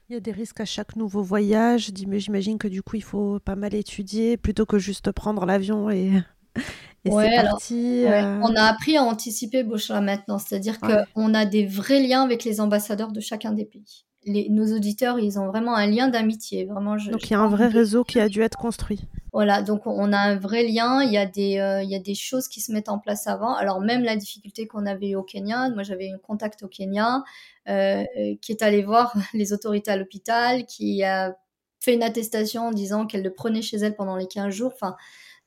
Il 0.10 0.14
y 0.14 0.18
a 0.18 0.22
des 0.22 0.32
risques 0.32 0.60
à 0.60 0.66
chaque 0.66 0.96
nouveau 0.96 1.22
voyage. 1.22 1.92
J'imagine 1.96 2.58
que 2.58 2.68
du 2.68 2.82
coup, 2.82 2.96
il 2.96 3.04
faut 3.04 3.38
pas 3.40 3.56
mal 3.56 3.76
étudier 3.76 4.38
plutôt 4.38 4.66
que 4.66 4.80
juste 4.80 5.12
prendre 5.12 5.46
l'avion 5.46 5.92
et, 5.92 6.14
et 7.06 7.12
c'est 7.12 7.44
parti. 7.44 8.06
Euh. 8.08 8.40
On 8.42 8.56
a 8.56 8.64
appris 8.64 8.98
à 8.98 9.04
anticiper 9.04 9.62
Bouchra 9.62 10.02
maintenant, 10.02 10.40
c'est-à-dire 10.40 10.80
qu'on 10.80 11.34
a 11.36 11.46
des 11.46 11.68
vrais 11.68 12.02
liens 12.02 12.24
avec 12.24 12.44
les 12.44 12.60
ambassadeurs 12.60 13.12
de 13.12 13.20
chacun 13.20 13.52
des 13.52 13.66
pays. 13.66 14.06
Les, 14.26 14.50
nos 14.50 14.76
auditeurs, 14.76 15.20
ils 15.20 15.38
ont 15.38 15.46
vraiment 15.46 15.76
un 15.76 15.86
lien 15.86 16.08
d'amitié. 16.08 16.66
Vraiment, 16.66 16.96
donc 16.96 17.30
il 17.30 17.34
y 17.34 17.36
a 17.36 17.40
un 17.40 17.48
vrai 17.48 17.68
réseau 17.68 18.04
qui 18.04 18.20
a 18.20 18.30
dû 18.30 18.42
être 18.42 18.58
construit. 18.58 19.02
Voilà, 19.32 19.62
donc 19.62 19.86
on 19.86 20.12
a 20.12 20.18
un 20.18 20.38
vrai 20.38 20.64
lien. 20.64 21.04
Il 21.04 21.12
y 21.12 21.18
a 21.18 21.28
des, 21.28 21.60
euh, 21.60 21.84
il 21.84 21.90
y 21.90 21.96
a 21.96 22.00
des 22.00 22.16
choses 22.16 22.48
qui 22.48 22.62
se 22.62 22.72
mettent 22.72 22.90
en 22.90 22.98
place 22.98 23.28
avant. 23.28 23.54
Alors 23.54 23.80
même 23.80 24.04
la 24.04 24.16
difficulté 24.16 24.66
qu'on 24.66 24.88
avait 24.88 25.14
au 25.14 25.22
Kenya, 25.22 25.70
moi 25.70 25.84
j'avais 25.84 26.10
un 26.12 26.18
contact 26.18 26.64
au 26.64 26.68
Kenya 26.68 27.24
euh, 27.70 28.04
qui 28.42 28.52
est 28.52 28.62
allé 28.62 28.84
voir 28.84 29.14
les 29.34 29.54
autorités 29.54 29.92
à 29.92 29.98
l'hôpital, 29.98 30.66
qui 30.66 31.04
a 31.04 31.36
fait 31.80 31.94
une 31.94 32.04
attestation 32.04 32.68
en 32.68 32.72
disant 32.72 33.06
qu'elle 33.06 33.24
le 33.24 33.34
prenait 33.34 33.62
chez 33.62 33.78
elle 33.78 33.96
pendant 33.96 34.16
les 34.16 34.28
15 34.28 34.54
jours. 34.54 34.72
Enfin, 34.74 34.96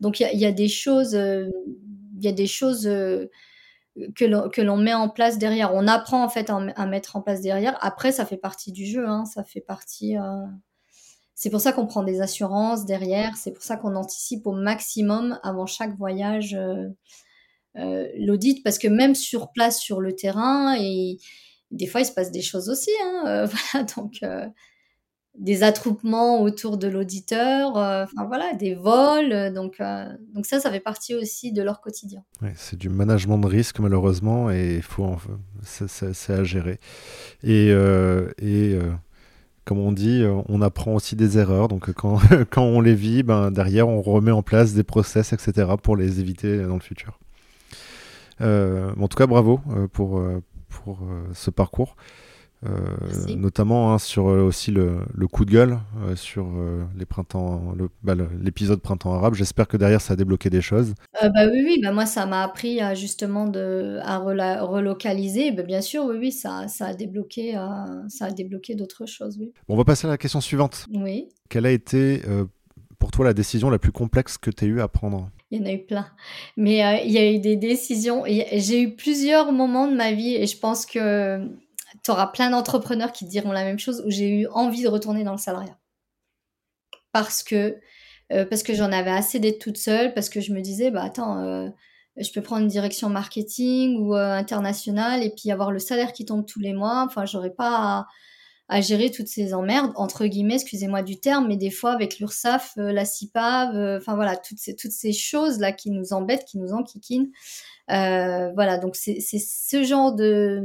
donc 0.00 0.20
il 0.20 0.38
y, 0.38 0.46
a 0.46 0.52
des 0.52 0.68
choses, 0.68 1.14
euh, 1.14 1.48
il 2.16 2.24
y 2.24 2.28
a 2.28 2.32
des 2.32 2.46
choses 2.46 2.84
que 2.84 4.60
l'on 4.62 4.76
met 4.76 4.94
en 4.94 5.08
place 5.08 5.38
derrière. 5.38 5.74
On 5.74 5.86
apprend 5.86 6.24
en 6.24 6.28
fait 6.28 6.50
à, 6.50 6.86
mettre 6.86 7.16
en 7.16 7.22
place 7.22 7.40
derrière. 7.42 7.76
Après, 7.80 8.12
ça 8.12 8.24
fait 8.24 8.38
partie 8.38 8.72
du 8.72 8.86
jeu, 8.86 9.06
hein, 9.06 9.24
ça 9.26 9.44
fait 9.44 9.60
partie. 9.60 10.16
C'est 11.34 11.50
pour 11.50 11.60
ça 11.60 11.72
qu'on 11.72 11.86
prend 11.86 12.02
des 12.02 12.20
assurances 12.20 12.84
derrière, 12.86 13.36
c'est 13.36 13.52
pour 13.52 13.62
ça 13.62 13.76
qu'on 13.76 13.94
anticipe 13.94 14.46
au 14.46 14.52
maximum 14.52 15.38
avant 15.42 15.66
chaque 15.66 15.96
voyage. 15.96 16.56
Euh, 17.76 18.08
l'audit, 18.18 18.62
parce 18.62 18.78
que 18.78 18.88
même 18.88 19.14
sur 19.14 19.50
place, 19.52 19.78
sur 19.78 20.00
le 20.00 20.14
terrain, 20.14 20.76
et 20.78 21.18
des 21.72 21.86
fois, 21.86 22.00
il 22.00 22.06
se 22.06 22.12
passe 22.12 22.30
des 22.30 22.42
choses 22.42 22.68
aussi. 22.68 22.90
Hein, 23.02 23.46
voilà, 23.72 23.86
donc 23.96 24.20
des 25.38 25.62
attroupements 25.62 26.42
autour 26.42 26.76
de 26.76 26.88
l'auditeur, 26.88 27.70
enfin 27.76 28.26
voilà, 28.26 28.52
des 28.54 28.74
vols. 28.74 29.52
Donc, 29.54 29.82
donc 30.34 30.46
ça, 30.46 30.60
ça 30.60 30.70
fait 30.70 30.80
partie 30.80 31.14
aussi 31.14 31.52
de 31.52 31.62
leur 31.62 31.80
quotidien. 31.80 32.22
c'est 32.54 32.78
du 32.78 32.88
management 32.90 33.38
de 33.38 33.46
risque 33.46 33.78
malheureusement 33.80 34.50
et 34.50 34.80
faut 34.82 35.16
c'est 35.62 36.32
à 36.32 36.44
gérer. 36.44 36.78
Et, 37.42 37.68
et 38.42 38.78
comme 39.64 39.78
on 39.78 39.92
dit, 39.92 40.22
on 40.48 40.60
apprend 40.60 40.94
aussi 40.94 41.16
des 41.16 41.38
erreurs. 41.38 41.68
Donc 41.68 41.92
quand, 41.92 42.18
quand 42.50 42.64
on 42.64 42.80
les 42.80 42.94
vit, 42.94 43.22
ben, 43.22 43.50
derrière, 43.50 43.88
on 43.88 44.02
remet 44.02 44.32
en 44.32 44.42
place 44.42 44.74
des 44.74 44.84
process, 44.84 45.32
etc. 45.32 45.68
pour 45.82 45.96
les 45.96 46.20
éviter 46.20 46.58
dans 46.62 46.74
le 46.74 46.80
futur. 46.80 47.18
en 48.40 49.08
tout 49.08 49.16
cas, 49.16 49.26
bravo 49.26 49.60
pour, 49.92 50.22
pour 50.72 51.00
ce 51.32 51.50
parcours. 51.50 51.96
Euh, 52.64 53.34
notamment 53.34 53.92
hein, 53.92 53.98
sur 53.98 54.28
euh, 54.28 54.42
aussi 54.42 54.70
le, 54.70 55.04
coup 55.26 55.44
de 55.44 55.50
gueule 55.50 55.80
euh, 56.04 56.14
sur 56.14 56.48
les 56.96 57.04
printemps, 57.04 57.74
bah, 58.02 58.14
l'épisode 58.40 58.80
printemps 58.80 59.14
arabe. 59.14 59.34
J'espère 59.34 59.66
que 59.66 59.76
derrière 59.76 60.00
ça 60.00 60.12
a 60.12 60.16
débloqué 60.16 60.48
des 60.48 60.60
choses. 60.60 60.94
bah 61.20 61.46
oui, 61.50 61.62
oui, 61.64 61.80
bah 61.82 61.92
moi 61.92 62.06
ça 62.06 62.24
m'a 62.26 62.44
appris 62.44 62.80
à 62.80 62.94
justement 62.94 63.48
de 63.48 63.98
à 64.02 64.18
relocaliser. 64.18 65.50
Bah, 65.50 65.62
bien 65.62 65.80
sûr, 65.80 66.04
oui, 66.04 66.16
oui, 66.18 66.32
ça, 66.32 66.68
ça 66.68 66.86
a 66.86 66.94
débloqué, 66.94 67.54
ça 68.08 68.26
a 68.26 68.30
débloqué 68.30 68.74
d'autres 68.76 69.06
choses. 69.06 69.38
Oui. 69.40 69.52
on 69.68 69.76
va 69.76 69.84
passer 69.84 70.06
à 70.06 70.10
la 70.10 70.18
question 70.18 70.40
suivante. 70.40 70.86
Oui. 70.94 71.28
Quelle 71.48 71.66
a 71.66 71.72
été 71.72 72.22
pour 73.02 73.10
toi 73.10 73.24
la 73.24 73.34
décision 73.34 73.68
la 73.68 73.80
plus 73.80 73.90
complexe 73.90 74.38
que 74.38 74.48
tu 74.48 74.64
as 74.64 74.68
eu 74.68 74.80
à 74.80 74.86
prendre? 74.86 75.28
Il 75.50 75.58
y 75.58 75.60
en 75.60 75.66
a 75.66 75.72
eu 75.72 75.84
plein. 75.84 76.06
Mais 76.56 77.02
il 77.04 77.10
y 77.10 77.18
a 77.18 77.32
eu 77.32 77.40
des 77.40 77.56
décisions. 77.56 78.22
J'ai 78.26 78.80
eu 78.80 78.94
plusieurs 78.94 79.50
moments 79.50 79.88
de 79.88 79.96
ma 79.96 80.12
vie 80.12 80.36
et 80.36 80.46
je 80.46 80.56
pense 80.56 80.86
que 80.86 81.44
tu 82.04 82.12
auras 82.12 82.28
plein 82.28 82.50
d'entrepreneurs 82.50 83.10
qui 83.10 83.24
te 83.24 83.30
diront 83.30 83.50
la 83.50 83.64
même 83.64 83.80
chose 83.80 84.04
où 84.06 84.10
j'ai 84.12 84.42
eu 84.42 84.46
envie 84.52 84.84
de 84.84 84.88
retourner 84.88 85.24
dans 85.24 85.32
le 85.32 85.38
salariat. 85.38 85.76
Parce 87.10 87.42
que, 87.42 87.76
euh, 88.32 88.46
j'en 88.68 88.92
avais 88.92 89.10
assez 89.10 89.40
d'être 89.40 89.58
toute 89.58 89.78
seule, 89.78 90.14
parce 90.14 90.28
que 90.28 90.40
je 90.40 90.52
me 90.52 90.60
disais, 90.60 90.92
bah 90.92 91.02
attends, 91.02 91.40
euh, 91.40 91.70
je 92.16 92.30
peux 92.30 92.40
prendre 92.40 92.62
une 92.62 92.68
direction 92.68 93.08
marketing 93.08 93.96
ou 93.98 94.14
euh, 94.14 94.32
internationale 94.32 95.24
et 95.24 95.30
puis 95.36 95.50
avoir 95.50 95.72
le 95.72 95.80
salaire 95.80 96.12
qui 96.12 96.24
tombe 96.24 96.46
tous 96.46 96.60
les 96.60 96.72
mois. 96.72 97.04
Enfin, 97.04 97.26
j'aurais 97.26 97.52
pas 97.52 98.06
gérer 98.80 99.10
toutes 99.10 99.28
ces 99.28 99.54
emmerdes, 99.54 99.92
entre 99.96 100.26
guillemets, 100.26 100.54
excusez-moi 100.54 101.02
du 101.02 101.20
terme, 101.20 101.48
mais 101.48 101.56
des 101.56 101.70
fois 101.70 101.92
avec 101.92 102.18
l'URSSAF, 102.18 102.72
la 102.76 103.04
CIPAV, 103.04 103.98
enfin 103.98 104.14
voilà, 104.14 104.36
toutes 104.36 104.58
ces, 104.58 104.74
toutes 104.74 104.92
ces 104.92 105.12
choses-là 105.12 105.72
qui 105.72 105.90
nous 105.90 106.12
embêtent, 106.12 106.44
qui 106.44 106.58
nous 106.58 106.72
enquiquinent. 106.72 107.30
voilà, 107.88 108.78
donc 108.78 108.96
c'est 108.96 109.20
ce 109.20 109.82
genre 109.84 110.12
de 110.14 110.62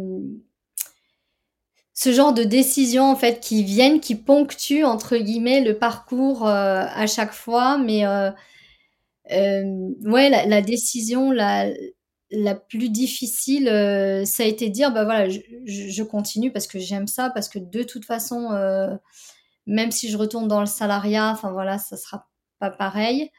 ce 1.97 2.11
genre 2.11 2.31
de 2.31 2.43
décisions 2.43 3.05
en 3.05 3.15
fait 3.15 3.39
qui 3.39 3.63
viennent, 3.63 3.99
qui 3.99 4.13
ponctuent 4.13 4.83
entre 4.83 5.17
guillemets 5.17 5.61
le 5.61 5.79
parcours 5.79 6.47
euh, 6.47 6.85
à 6.87 7.07
chaque 7.07 7.33
fois. 7.33 7.79
Mais 7.79 8.05
euh, 8.05 8.29
euh, 9.31 9.63
ouais, 10.05 10.29
la, 10.29 10.61
décision 10.61 11.31
la, 11.31 11.65
la 12.31 12.55
plus 12.55 12.89
difficile, 12.89 13.65
ça 14.25 14.43
a 14.43 14.45
été 14.45 14.67
de 14.69 14.73
dire 14.73 14.91
bah 14.91 15.05
voilà, 15.05 15.29
je, 15.29 16.03
continue 16.03 16.51
parce 16.51 16.67
que 16.67 16.79
j'aime 16.79 17.07
ça, 17.07 17.29
parce 17.29 17.49
que 17.49 17.59
de 17.59 17.83
toute 17.83 18.05
façon, 18.05 18.49
même 19.65 19.91
si 19.91 20.09
je 20.09 20.17
retourne 20.17 20.47
dans 20.47 20.59
le 20.59 20.65
salariat, 20.65 21.31
enfin 21.31 21.51
voilà, 21.51 21.77
ça 21.77 21.97
sera 21.97 22.27
pas 22.59 22.71
pareil 22.71 23.31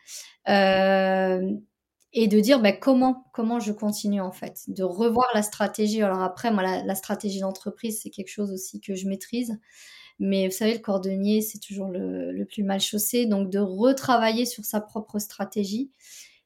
et 2.12 2.26
de 2.26 2.41
dire 2.41 2.61
bah, 2.61 2.72
comment 2.72 3.24
comment 3.32 3.61
je 3.61 3.72
continue 3.72 4.20
en 4.20 4.32
fait, 4.32 4.64
de 4.68 4.82
revoir 4.82 5.28
la 5.34 5.43
stratégie. 5.43 6.03
Alors 6.03 6.22
après, 6.22 6.51
moi, 6.51 6.62
la, 6.62 6.95
stratégie 6.95 7.41
d'entreprise, 7.41 8.01
c'est 8.03 8.11
quelque 8.11 8.30
chose 8.30 8.53
aussi 8.53 8.80
que 8.80 8.95
je 8.95 9.09
maîtrise. 9.09 9.59
Mais 10.18 10.49
vous 10.49 10.55
savez, 10.55 10.74
le 10.74 10.80
cordonnier, 10.80 11.43
c'est 11.43 11.61
toujours 11.61 11.89
le, 11.89 12.45
plus 12.45 12.64
mal 12.64 12.80
chaussé. 12.80 13.26
Donc 13.26 13.51
de 13.51 13.59
retravailler 13.61 14.47
sur 14.47 14.64
sa 14.64 14.80
propre 14.80 15.18
stratégie 15.18 15.93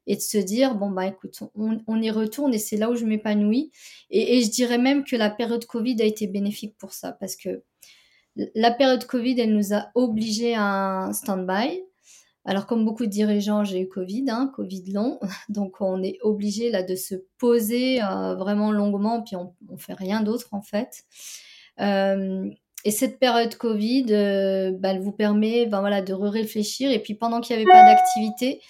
et 0.07 0.17
de 0.17 0.21
se 0.21 0.39
dire, 0.39 0.75
bon, 0.75 0.91
bah 0.91 1.07
écoute, 1.07 1.43
on, 1.55 2.03
y 2.03 2.11
retourne 2.11 2.53
et 2.55 2.59
c'est 2.59 2.77
là 2.77 2.91
où 2.91 2.97
je 2.97 3.05
m'épanouis. 3.05 3.71
Et, 4.11 4.37
et, 4.37 4.43
je 4.43 4.51
dirais 4.51 4.79
même 4.79 5.05
que 5.05 5.17
la 5.17 5.31
période 5.31 5.65
Covid 5.67 6.01
a 6.01 6.05
été 6.05 6.27
bénéfique 6.27 6.77
pour 6.79 6.93
ça 6.93 7.13
parce 7.13 7.37
que 7.37 7.63
la 8.55 8.71
période 8.71 9.07
Covid, 9.07 9.39
elle 9.41 9.55
nous 9.55 9.75
a 9.75 9.91
obligés 9.95 10.55
à 10.55 10.65
un 10.65 11.13
stand-by. 11.13 11.83
Alors, 12.45 12.67
comme 12.67 12.85
beaucoup 12.85 13.07
de 13.07 13.11
dirigeants, 13.11 13.63
j'ai 13.63 13.81
eu 13.81 13.89
Covid, 13.89 14.25
hein, 14.29 14.51
Covid 14.57 14.91
long, 14.93 15.21
donc 15.49 15.81
on 15.81 16.03
est 16.03 16.19
obligé 16.23 16.71
là 16.71 16.83
de 16.83 16.97
se 16.97 17.15
poser 17.39 18.03
euh, 18.03 18.35
vraiment 18.35 18.73
longuement, 18.73 19.23
puis 19.23 19.37
on, 19.37 19.55
on 19.69 19.77
fait 19.77 19.95
rien 19.95 20.23
d'autre 20.23 20.49
en 20.53 20.63
fait. 20.63 21.05
Euh, 21.81 22.51
et 22.85 22.91
cette 22.91 23.19
période 23.19 23.55
Covid, 23.55 24.07
euh, 24.11 24.73
bah, 24.73 24.91
elle 24.91 25.01
vous 25.01 25.13
permet, 25.13 25.67
ben 25.67 25.81
voilà, 25.81 26.03
de 26.03 26.13
réfléchir. 26.13 26.91
Et 26.91 26.99
puis 26.99 27.15
pendant 27.15 27.41
qu'il 27.41 27.57
n'y 27.57 27.63
avait 27.63 27.71
pas 27.71 27.85
d'activité, 27.85 28.61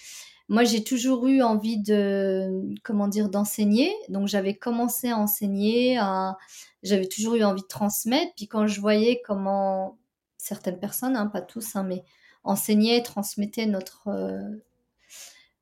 moi 0.52 0.64
j'ai 0.64 0.84
toujours 0.84 1.26
eu 1.28 1.40
envie 1.40 1.78
de, 1.78 2.74
comment 2.84 3.08
dire, 3.08 3.30
d'enseigner. 3.30 3.90
Donc 4.10 4.28
j'avais 4.28 4.54
commencé 4.54 5.08
à 5.08 5.16
enseigner, 5.16 5.98
j'avais 6.82 7.06
toujours 7.08 7.36
eu 7.36 7.42
envie 7.42 7.62
de 7.62 7.66
transmettre. 7.66 8.32
Puis 8.36 8.48
quand 8.48 8.66
je 8.66 8.78
voyais 8.78 9.22
comment 9.24 9.98
certaines 10.36 10.78
personnes, 10.78 11.16
hein, 11.16 11.26
pas 11.26 11.40
tous, 11.40 11.74
hein, 11.74 11.84
mais 11.84 12.04
enseignait, 12.44 13.02
transmettait 13.02 13.64
notre, 13.64 14.08
euh, 14.08 14.42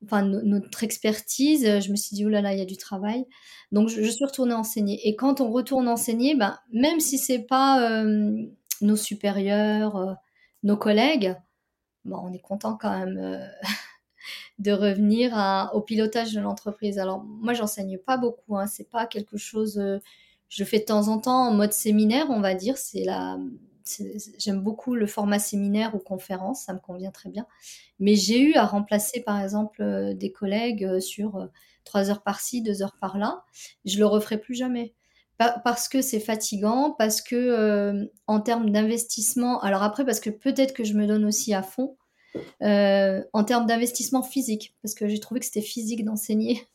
enfin, 0.03 0.23
notre 0.23 0.83
expertise, 0.83 1.79
je 1.79 1.89
me 1.89 1.95
suis 1.95 2.15
dit, 2.15 2.25
oh 2.25 2.29
là 2.29 2.41
là, 2.41 2.51
il 2.51 2.59
y 2.59 2.61
a 2.61 2.65
du 2.65 2.77
travail. 2.77 3.25
Donc, 3.71 3.87
je, 3.87 4.01
suis 4.01 4.25
retournée 4.25 4.53
enseigner. 4.53 5.07
Et 5.07 5.15
quand 5.15 5.39
on 5.39 5.51
retourne 5.51 5.87
enseigner, 5.87 6.35
ben, 6.35 6.59
même 6.73 6.99
si 6.99 7.17
c'est 7.17 7.43
pas 7.43 7.81
euh, 7.81 8.45
nos 8.81 8.97
supérieurs, 8.97 9.95
euh, 9.95 10.13
nos 10.63 10.75
collègues, 10.75 11.35
bon, 12.03 12.17
on 12.25 12.33
est 12.33 12.39
content 12.41 12.75
quand 12.75 12.97
même 12.99 13.49
de 14.59 14.71
revenir 14.71 15.69
au 15.73 15.81
pilotage 15.81 16.33
de 16.33 16.39
l'entreprise. 16.39 16.99
Alors, 16.99 17.23
moi, 17.23 17.53
j'enseigne 17.53 17.97
pas 17.97 18.17
beaucoup. 18.17 18.57
Hein, 18.57 18.67
c'est 18.67 18.89
pas 18.89 19.05
quelque 19.05 19.37
chose. 19.37 19.81
je 20.49 20.63
fais 20.63 20.79
de 20.79 20.85
temps 20.85 21.07
en 21.07 21.19
temps 21.19 21.47
en 21.47 21.53
mode 21.53 21.73
séminaire, 21.73 22.27
on 22.29 22.41
va 22.41 22.53
dire. 22.53 22.77
C'est 22.77 23.03
la 23.03 23.37
j'aime 24.37 24.61
beaucoup 24.61 24.95
le 24.95 25.07
format 25.07 25.39
séminaire 25.39 25.95
ou 25.95 25.99
conférence, 25.99 26.63
ça 26.63 26.73
me 26.73 26.79
convient 26.79 27.11
très 27.11 27.29
bien. 27.29 27.45
Mais 27.99 28.15
j'ai 28.15 28.39
eu 28.39 28.53
à 28.55 28.65
remplacer 28.65 29.21
par 29.21 29.39
exemple 29.41 29.81
euh, 29.81 30.13
des 30.13 30.31
collègues 30.31 30.85
euh, 30.85 30.99
sur 30.99 31.37
euh, 31.37 31.47
trois 31.83 32.09
heures 32.09 32.23
par-ci, 32.23 32.61
deux 32.61 32.81
heures 32.81 32.97
par-là. 32.99 33.43
Je 33.85 33.97
le 33.97 34.05
referai 34.05 34.37
plus 34.37 34.55
jamais. 34.55 34.93
parce 35.63 35.89
que 35.89 36.01
c'est 36.01 36.19
fatigant, 36.19 36.91
parce 36.91 37.21
que 37.21 38.07
en 38.27 38.41
termes 38.41 38.69
d'investissement, 38.69 39.59
alors 39.61 39.81
après 39.81 40.05
parce 40.05 40.19
que 40.19 40.29
peut-être 40.29 40.73
que 40.73 40.83
je 40.83 40.93
me 40.93 41.07
donne 41.07 41.25
aussi 41.25 41.53
à 41.55 41.63
fond, 41.63 41.97
en 42.61 43.43
termes 43.43 43.65
d'investissement 43.65 44.23
physique, 44.23 44.75
parce 44.81 44.93
que 44.93 45.07
j'ai 45.07 45.19
trouvé 45.19 45.39
que 45.39 45.45
c'était 45.45 45.61
physique 45.61 46.05
d'enseigner. 46.05 46.61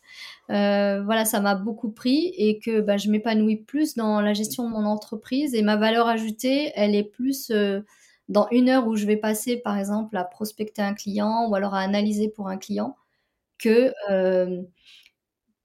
Euh, 0.51 1.03
voilà, 1.03 1.25
ça 1.25 1.41
m'a 1.41 1.57
beaucoup 1.57 1.91
pris 1.91 2.33
et 2.37 2.61
que 2.61 2.81
bah, 2.81 2.97
je 2.97 3.11
m'épanouis 3.11 3.57
plus 3.57 3.97
dans 3.97 4.21
la 4.21 4.33
gestion 4.33 4.65
de 4.65 4.73
mon 4.73 4.85
entreprise 4.85 5.55
et 5.55 5.63
ma 5.63 5.77
valeur 5.77 6.07
ajoutée, 6.07 6.73
elle 6.77 6.95
est 6.95 7.05
plus 7.05 7.51
euh, 7.51 7.81
dans 8.29 8.47
une 8.53 8.69
heure 8.69 8.87
où 8.87 8.95
je 8.97 9.07
vais 9.07 9.17
passer, 9.17 9.57
par 9.57 9.77
exemple, 9.77 10.17
à 10.17 10.25
prospecter 10.25 10.83
un 10.83 10.95
client 10.95 11.49
ou 11.49 11.55
alors 11.55 11.75
à 11.75 11.81
analyser 11.81 12.29
pour 12.29 12.49
un 12.49 12.59
client 12.59 12.97
que, 13.59 13.93
euh, 14.11 14.63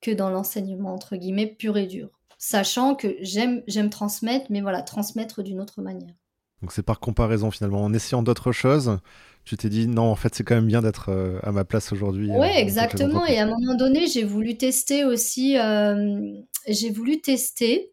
que 0.02 0.12
dans 0.12 0.30
l'enseignement, 0.30 0.94
entre 0.94 1.16
guillemets, 1.16 1.48
pur 1.48 1.78
et 1.78 1.86
dur. 1.86 2.10
Sachant 2.40 2.96
que 2.96 3.16
j'aime 3.22 3.90
transmettre, 3.92 4.48
mais 4.50 4.62
voilà, 4.62 4.82
transmettre 4.82 5.44
d'une 5.44 5.60
autre 5.60 5.82
manière. 5.82 6.16
Donc 6.62 6.72
c'est 6.72 6.84
par 6.84 7.00
comparaison 7.00 7.52
finalement, 7.52 7.84
en 7.84 7.94
essayant 7.94 8.24
d'autres 8.24 8.52
choses, 8.52 9.00
tu 9.44 9.58
t'es 9.58 9.70
dit 9.70 9.88
non, 9.88 10.04
en 10.04 10.16
fait, 10.16 10.36
c'est 10.36 10.44
quand 10.44 10.56
même 10.56 10.68
bien 10.68 10.82
d'être 10.82 11.10
euh, 11.10 11.40
à 11.44 11.52
ma 11.52 11.66
place 11.66 11.92
aujourd'hui. 11.92 12.30
Oui, 12.32 12.48
euh, 12.48 12.60
exactement. 12.60 13.26
Et 13.26 13.40
à 13.40 13.44
un 13.44 13.48
moment 13.48 13.74
donné, 13.74 14.08
j'ai 14.08 14.24
voulu 14.24 14.58
tester 14.58 15.04
aussi, 15.04 15.58
euh, 15.58 16.22
j'ai 16.68 16.90
voulu 16.90 17.22
tester 17.22 17.92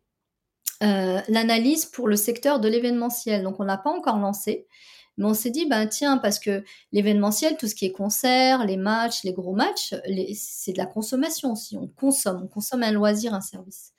l'analyse 0.80 1.86
pour 1.86 2.06
le 2.06 2.14
secteur 2.14 2.60
de 2.60 2.68
l'événementiel. 2.68 3.42
Donc, 3.42 3.58
on 3.58 3.64
n'a 3.64 3.78
pas 3.78 3.90
encore 3.90 4.18
lancé. 4.18 4.68
Mais 5.16 5.24
on 5.24 5.34
s'est 5.34 5.50
dit, 5.50 5.66
ben 5.66 5.88
tiens, 5.88 6.18
parce 6.18 6.38
que 6.38 6.62
l'événementiel, 6.92 7.56
tout 7.56 7.66
ce 7.66 7.74
qui 7.74 7.86
est 7.86 7.90
concert, 7.90 8.64
les 8.64 8.76
matchs, 8.76 9.24
les 9.24 9.32
gros 9.32 9.54
matchs, 9.54 9.92
c'est 10.36 10.72
de 10.72 10.78
la 10.78 10.86
consommation 10.86 11.50
aussi. 11.50 11.76
On 11.76 11.88
consomme, 11.88 12.42
on 12.44 12.46
consomme 12.46 12.84
un 12.84 12.92
loisir, 12.92 13.34
un 13.34 13.40
service. 13.40 13.94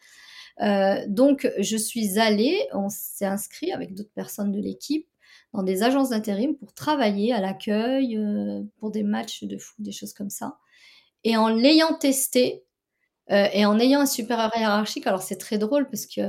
donc, 1.08 1.52
je 1.60 1.76
suis 1.76 2.18
allée, 2.18 2.58
on 2.72 2.88
s'est 2.88 3.26
inscrit 3.26 3.74
avec 3.74 3.94
d'autres 3.94 4.14
personnes 4.14 4.54
de 4.54 4.62
l'équipe 4.62 5.09
dans 5.54 5.64
des 5.64 5.84
agences 5.84 6.10
d'intérim 6.10 6.56
pour 6.56 6.74
travailler 6.74 7.34
à 7.34 7.42
l'accueil, 7.42 8.18
euh, 8.18 8.64
pour 8.78 8.92
des 8.92 9.04
matchs 9.04 9.44
de 9.44 9.58
foot, 9.58 9.76
des 9.80 9.92
choses 9.92 10.14
comme 10.14 10.30
ça. 10.30 10.58
Et 11.24 11.38
en 11.38 11.50
l'ayant 11.50 11.94
testé, 11.96 12.64
euh, 13.32 13.48
et 13.54 13.66
en 13.66 13.80
ayant 13.80 14.02
un 14.02 14.06
supérieur 14.06 14.52
hiérarchique, 14.56 15.08
alors 15.08 15.22
c'est 15.22 15.38
très 15.38 15.58
drôle 15.58 15.90
parce 15.90 16.06
que 16.06 16.22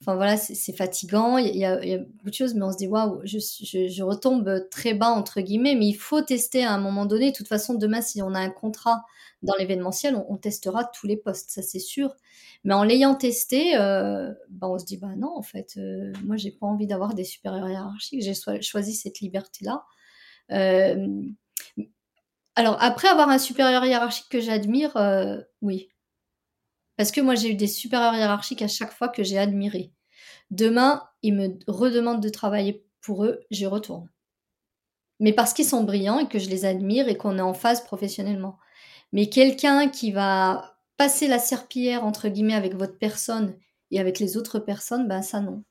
Enfin 0.00 0.14
voilà, 0.14 0.36
c'est 0.36 0.72
fatigant, 0.72 1.38
il 1.38 1.56
y, 1.56 1.64
a, 1.64 1.76
beaucoup 1.98 2.30
de 2.30 2.34
choses, 2.34 2.54
mais 2.54 2.62
on 2.62 2.70
se 2.70 2.76
dit 2.76 2.86
waouh, 2.86 3.20
je, 3.24 4.02
retombe 4.02 4.68
très 4.70 4.94
bas 4.94 5.08
entre 5.10 5.40
guillemets, 5.40 5.74
mais 5.74 5.88
il 5.88 5.94
faut 5.94 6.22
tester 6.22 6.64
à 6.64 6.72
un 6.72 6.78
moment 6.78 7.04
donné. 7.04 7.32
De 7.32 7.36
toute 7.36 7.48
façon, 7.48 7.74
demain, 7.74 8.00
si 8.00 8.22
on 8.22 8.32
a 8.32 8.38
un 8.38 8.50
contrat 8.50 9.02
dans 9.42 9.54
l'événementiel, 9.56 10.14
on, 10.28 10.36
testera 10.36 10.84
tous 10.84 11.08
les 11.08 11.16
postes, 11.16 11.50
ça 11.50 11.62
c'est 11.62 11.80
sûr. 11.80 12.14
Mais 12.62 12.74
en 12.74 12.84
l'ayant 12.84 13.16
testé, 13.16 13.72
ben 13.74 14.36
on 14.62 14.78
se 14.78 14.84
dit 14.84 14.98
bah 14.98 15.16
non, 15.16 15.36
en 15.36 15.42
fait, 15.42 15.74
euh, 15.78 16.12
moi 16.24 16.36
j'ai 16.36 16.52
pas 16.52 16.66
envie 16.66 16.86
d'avoir 16.86 17.14
des 17.14 17.24
supérieurs 17.24 17.68
hiérarchiques, 17.68 18.22
j'ai 18.22 18.34
choisi 18.62 18.94
cette 18.94 19.20
liberté-là. 19.20 19.84
Euh, 20.52 21.22
alors 22.56 22.76
après 22.80 23.08
avoir 23.08 23.28
un 23.28 23.38
supérieur 23.38 23.84
hiérarchique 23.84 24.28
que 24.30 24.40
j'admire, 24.40 24.96
euh, 24.96 25.40
oui, 25.62 25.88
parce 26.98 27.12
que 27.12 27.20
moi, 27.20 27.36
j'ai 27.36 27.52
eu 27.52 27.54
des 27.54 27.68
supérieurs 27.68 28.16
hiérarchiques 28.16 28.60
à 28.60 28.66
chaque 28.66 28.92
fois 28.92 29.08
que 29.08 29.22
j'ai 29.22 29.38
admiré. 29.38 29.92
Demain, 30.50 31.04
ils 31.22 31.32
me 31.32 31.56
redemandent 31.68 32.20
de 32.20 32.28
travailler 32.28 32.84
pour 33.00 33.24
eux, 33.24 33.40
j'y 33.52 33.66
retourne. 33.66 34.10
Mais 35.20 35.32
parce 35.32 35.52
qu'ils 35.52 35.64
sont 35.64 35.84
brillants 35.84 36.18
et 36.18 36.26
que 36.26 36.40
je 36.40 36.50
les 36.50 36.64
admire 36.64 37.08
et 37.08 37.16
qu'on 37.16 37.38
est 37.38 37.42
en 37.42 37.54
phase 37.54 37.84
professionnellement. 37.84 38.58
Mais 39.12 39.28
quelqu'un 39.28 39.88
qui 39.88 40.10
va 40.10 40.76
passer 40.96 41.28
la 41.28 41.38
serpillière, 41.38 42.04
entre 42.04 42.28
guillemets, 42.28 42.54
avec 42.54 42.74
votre 42.74 42.98
personne 42.98 43.54
et 43.92 44.00
avec 44.00 44.18
les 44.18 44.36
autres 44.36 44.58
personnes, 44.58 45.06
ben 45.06 45.22
ça 45.22 45.40
non. 45.40 45.62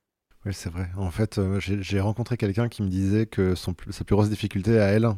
Oui, 0.46 0.54
c'est 0.54 0.70
vrai. 0.70 0.88
En 0.96 1.12
fait, 1.12 1.40
euh, 1.40 1.60
j'ai 1.60 2.00
rencontré 2.00 2.38
quelqu'un 2.38 2.70
qui 2.70 2.84
me 2.84 2.88
disait 2.88 3.26
que 3.26 3.54
son, 3.54 3.76
sa 3.90 4.06
plus 4.06 4.16
grosse 4.16 4.30
difficulté 4.30 4.80
à 4.80 4.86
elle, 4.86 5.10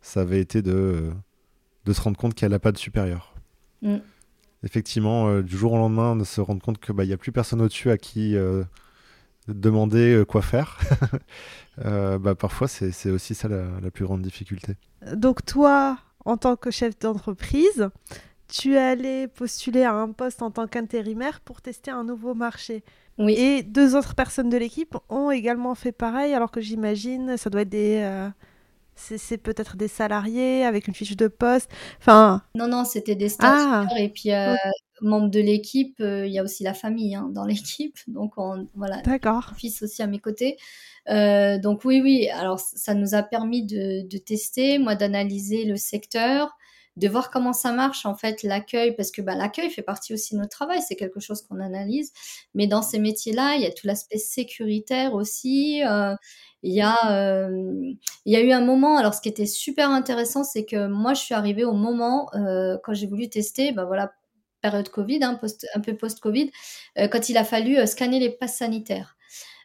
ça 0.00 0.20
avait 0.20 0.40
été 0.40 0.62
de, 0.62 1.10
de 1.86 1.92
se 1.92 2.00
rendre 2.00 2.16
compte 2.16 2.34
qu'elle 2.34 2.52
n'a 2.52 2.60
pas 2.60 2.70
de 2.70 2.78
supérieur. 2.78 3.34
Mm 3.82 3.96
effectivement, 4.64 5.28
euh, 5.28 5.42
du 5.42 5.56
jour 5.56 5.72
au 5.72 5.76
lendemain, 5.76 6.16
de 6.16 6.24
se 6.24 6.40
rendre 6.40 6.62
compte 6.62 6.78
qu'il 6.78 6.94
bah, 6.94 7.04
n'y 7.04 7.12
a 7.12 7.16
plus 7.16 7.32
personne 7.32 7.60
au-dessus 7.60 7.90
à 7.90 7.98
qui 7.98 8.36
euh, 8.36 8.64
demander 9.46 10.14
euh, 10.14 10.24
quoi 10.24 10.42
faire. 10.42 10.78
bah, 11.84 12.34
parfois, 12.34 12.68
c'est 12.68 13.10
aussi 13.10 13.34
ça 13.34 13.48
la, 13.48 13.90
plus 13.90 14.04
grande 14.04 14.22
difficulté. 14.22 14.74
Donc 15.14 15.44
toi, 15.44 15.98
en 16.24 16.36
tant 16.36 16.56
que 16.56 16.70
chef 16.70 16.98
d'entreprise, 16.98 17.88
tu 18.48 18.74
es 18.74 18.78
allé 18.78 19.28
postuler 19.28 19.84
à 19.84 19.94
un 19.94 20.12
poste 20.12 20.42
en 20.42 20.50
tant 20.50 20.66
qu'intérimaire 20.66 21.40
pour 21.40 21.60
tester 21.60 21.90
un 21.90 22.04
nouveau 22.04 22.34
marché. 22.34 22.82
Oui. 23.18 23.34
Et 23.34 23.62
deux 23.62 23.96
autres 23.96 24.14
personnes 24.14 24.48
de 24.48 24.56
l'équipe 24.56 24.96
ont 25.08 25.30
également 25.30 25.74
fait 25.74 25.92
pareil, 25.92 26.34
alors 26.34 26.50
que 26.50 26.60
j'imagine 26.60 27.36
ça 27.36 27.50
doit 27.50 27.62
être 27.62 27.68
des, 27.68 28.30
c'est 28.98 29.38
peut-être 29.38 29.76
des 29.76 29.88
salariés 29.88 30.64
avec 30.64 30.88
une 30.88 30.94
fiche 30.94 31.16
de 31.16 31.28
poste. 31.28 31.70
Enfin. 32.00 32.42
Non, 32.54 32.68
non, 32.68 32.84
c'était 32.84 33.14
des 33.14 33.28
stagiaires. 33.28 33.88
Ah. 33.90 34.00
Et 34.00 34.08
puis, 34.08 34.32
euh, 34.32 34.54
membre 35.00 35.28
de 35.28 35.40
l'équipe, 35.40 35.98
euh, 36.00 36.26
il 36.26 36.32
y 36.32 36.38
a 36.38 36.42
aussi 36.42 36.64
la 36.64 36.74
famille 36.74 37.14
hein, 37.14 37.30
dans 37.32 37.44
l'équipe. 37.46 37.96
Donc, 38.06 38.34
on, 38.36 38.68
voilà. 38.74 39.00
D'accord. 39.02 39.52
Fils 39.56 39.82
aussi 39.82 40.02
à 40.02 40.06
mes 40.06 40.18
côtés. 40.18 40.56
Euh, 41.08 41.58
donc, 41.58 41.84
oui, 41.84 42.00
oui. 42.02 42.28
Alors, 42.28 42.60
ça 42.60 42.94
nous 42.94 43.14
a 43.14 43.22
permis 43.22 43.64
de, 43.64 44.06
de 44.06 44.18
tester, 44.18 44.78
moi, 44.78 44.94
d'analyser 44.94 45.64
le 45.64 45.76
secteur 45.76 46.56
de 46.98 47.08
voir 47.08 47.30
comment 47.30 47.52
ça 47.52 47.72
marche 47.72 48.04
en 48.06 48.16
fait 48.16 48.42
l'accueil 48.42 48.94
parce 48.94 49.10
que 49.10 49.22
bah, 49.22 49.34
l'accueil 49.34 49.70
fait 49.70 49.82
partie 49.82 50.12
aussi 50.12 50.34
de 50.34 50.40
notre 50.40 50.50
travail 50.50 50.80
c'est 50.86 50.96
quelque 50.96 51.20
chose 51.20 51.42
qu'on 51.42 51.60
analyse 51.60 52.12
mais 52.54 52.66
dans 52.66 52.82
ces 52.82 52.98
métiers 52.98 53.32
là 53.32 53.54
il 53.54 53.62
y 53.62 53.66
a 53.66 53.70
tout 53.70 53.86
l'aspect 53.86 54.18
sécuritaire 54.18 55.14
aussi 55.14 55.82
euh, 55.84 56.14
il 56.62 56.72
y 56.72 56.80
a 56.80 57.12
euh, 57.12 57.92
il 58.24 58.32
y 58.32 58.36
a 58.36 58.40
eu 58.40 58.50
un 58.52 58.64
moment 58.64 58.96
alors 58.96 59.14
ce 59.14 59.20
qui 59.20 59.28
était 59.28 59.46
super 59.46 59.90
intéressant 59.90 60.44
c'est 60.44 60.64
que 60.64 60.88
moi 60.88 61.14
je 61.14 61.20
suis 61.20 61.34
arrivée 61.34 61.64
au 61.64 61.72
moment 61.72 62.28
euh, 62.34 62.76
quand 62.82 62.94
j'ai 62.94 63.06
voulu 63.06 63.28
tester 63.28 63.72
bah 63.72 63.84
voilà 63.84 64.12
période 64.60 64.88
Covid 64.88 65.22
hein, 65.22 65.40
un 65.74 65.80
peu 65.80 65.96
post 65.96 66.20
Covid 66.20 66.50
quand 67.12 67.28
il 67.28 67.36
a 67.36 67.44
fallu 67.44 67.86
scanner 67.86 68.18
les 68.18 68.30
passes 68.30 68.56
sanitaires 68.56 69.18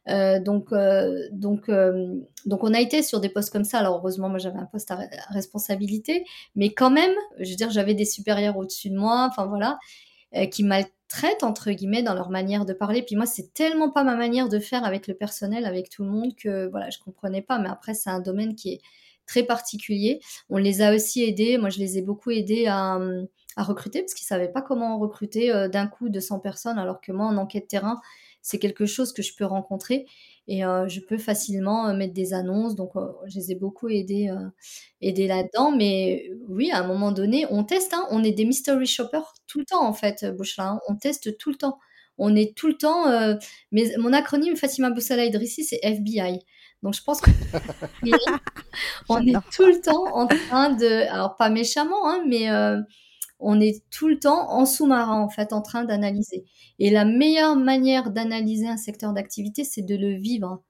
euh, 0.09 0.39
donc, 0.39 0.71
euh, 0.71 1.27
donc, 1.31 1.69
euh, 1.69 2.15
donc, 2.45 2.63
on 2.63 2.73
a 2.73 2.79
été 2.79 3.01
sur 3.03 3.19
des 3.19 3.29
postes 3.29 3.51
comme 3.51 3.63
ça. 3.63 3.79
Alors, 3.79 3.97
heureusement, 3.97 4.29
moi, 4.29 4.39
j'avais 4.39 4.59
un 4.59 4.65
poste 4.65 4.91
à, 4.91 4.99
responsabilité, 5.29 6.25
mais 6.55 6.73
quand 6.73 6.91
même, 6.91 7.13
je 7.39 7.49
veux 7.49 7.55
dire, 7.55 7.69
j'avais 7.71 7.93
des 7.93 8.05
supérieurs 8.05 8.57
au-dessus 8.57 8.89
de 8.89 8.97
moi, 8.97 9.27
enfin 9.29 9.45
voilà, 9.45 9.79
qui 10.51 10.63
maltraitent 11.13 11.43
entre 11.43 11.71
guillemets 11.71 12.03
dans 12.03 12.13
leur 12.13 12.29
manière 12.29 12.65
de 12.65 12.73
parler. 12.73 13.03
Puis 13.03 13.15
moi, 13.15 13.25
c'est 13.25 13.53
tellement 13.53 13.89
pas 13.89 14.03
ma 14.03 14.15
manière 14.15 14.49
de 14.49 14.59
faire 14.59 14.83
avec 14.83 15.07
le 15.07 15.13
personnel, 15.13 15.65
avec 15.65 15.89
tout 15.89 16.03
le 16.03 16.09
monde, 16.09 16.35
que 16.35 16.67
voilà, 16.69 16.89
je 16.89 16.99
comprenais 16.99 17.41
pas. 17.41 17.59
Mais 17.59 17.69
après, 17.69 17.93
c'est 17.93 18.09
un 18.09 18.19
domaine 18.19 18.55
qui 18.55 18.73
est 18.73 18.81
très 19.25 19.43
particulier. 19.43 20.19
On 20.49 20.57
les 20.57 20.81
a 20.81 20.93
aussi 20.93 21.23
aidés. 21.23 21.57
Moi, 21.57 21.69
je 21.69 21.79
les 21.79 21.97
ai 21.97 22.01
beaucoup 22.01 22.31
aidés 22.31 22.67
à, 22.67 22.99
recruter 23.55 24.01
parce 24.01 24.15
qu'ils 24.15 24.25
savaient 24.25 24.51
pas 24.51 24.63
comment 24.63 24.97
recruter 24.97 25.67
d'un 25.71 25.85
coup 25.85 26.09
200 26.09 26.39
personnes, 26.39 26.79
alors 26.79 27.01
que 27.01 27.11
moi, 27.11 27.27
en 27.27 27.37
enquête 27.37 27.67
terrain, 27.67 28.01
c'est 28.41 28.57
quelque 28.57 28.87
chose 28.87 29.13
que 29.13 29.21
je 29.21 29.35
peux 29.35 29.45
rencontrer 29.45 30.07
et 30.47 30.65
euh, 30.65 30.87
je 30.87 30.99
peux 30.99 31.17
facilement 31.17 31.87
euh, 31.87 31.93
mettre 31.93 32.13
des 32.13 32.33
annonces. 32.33 32.75
Donc, 32.75 32.95
euh, 32.95 33.07
je 33.27 33.39
les 33.39 33.51
ai 33.51 33.55
beaucoup 33.55 33.87
aidés, 33.87 34.33
aidés 35.01 35.27
là-dedans. 35.27 35.71
Mais 35.71 36.29
oui, 36.47 36.71
à 36.71 36.79
un 36.79 36.87
moment 36.87 37.11
donné, 37.11 37.45
on 37.49 37.63
teste. 37.63 37.93
Hein. 37.93 38.05
on 38.11 38.23
est 38.23 38.31
des 38.31 38.45
mystery 38.45 38.85
shoppers 38.85 39.33
tout 39.47 39.59
le 39.59 39.65
temps, 39.65 39.85
en 39.85 39.93
fait, 39.93 40.25
Bouchla. 40.35 40.69
Hein. 40.69 40.79
on 40.87 40.95
teste 40.95 41.37
tout 41.37 41.49
le 41.49 41.55
temps. 41.55 41.79
On 42.17 42.35
est 42.35 42.55
tout 42.55 42.67
le 42.67 42.77
temps. 42.77 43.05
mais 43.71 43.91
mon 43.97 44.13
acronyme 44.13 44.55
Fatima 44.55 44.91
Boussala 44.91 45.25
Idrissi, 45.25 45.63
c'est 45.63 45.79
FBI. 45.81 46.39
Donc, 46.83 46.93
je 46.93 47.01
pense 47.01 47.21
qu'on 47.21 47.31
est 48.05 49.33
tout 49.55 49.65
le 49.65 49.81
temps 49.81 50.05
en 50.13 50.27
train 50.27 50.71
de. 50.71 51.09
Alors, 51.09 51.35
pas 51.37 51.49
méchamment, 51.49 52.09
hein, 52.09 52.23
mais 52.27 52.49
on 53.39 53.59
est 53.59 53.83
tout 53.89 54.07
le 54.07 54.19
temps 54.19 54.51
en 54.51 54.65
sous-marin, 54.65 55.19
en 55.19 55.29
fait, 55.29 55.53
en 55.53 55.61
train 55.61 55.83
d'analyser. 55.83 56.45
Et 56.79 56.89
la 56.89 57.05
meilleure 57.05 57.55
manière 57.55 58.11
d'analyser 58.11 58.67
un 58.67 58.77
secteur 58.77 59.13
d'activité, 59.13 59.63
c'est 59.63 59.81
de 59.81 59.95
le 59.95 60.13
vivre. 60.15 60.61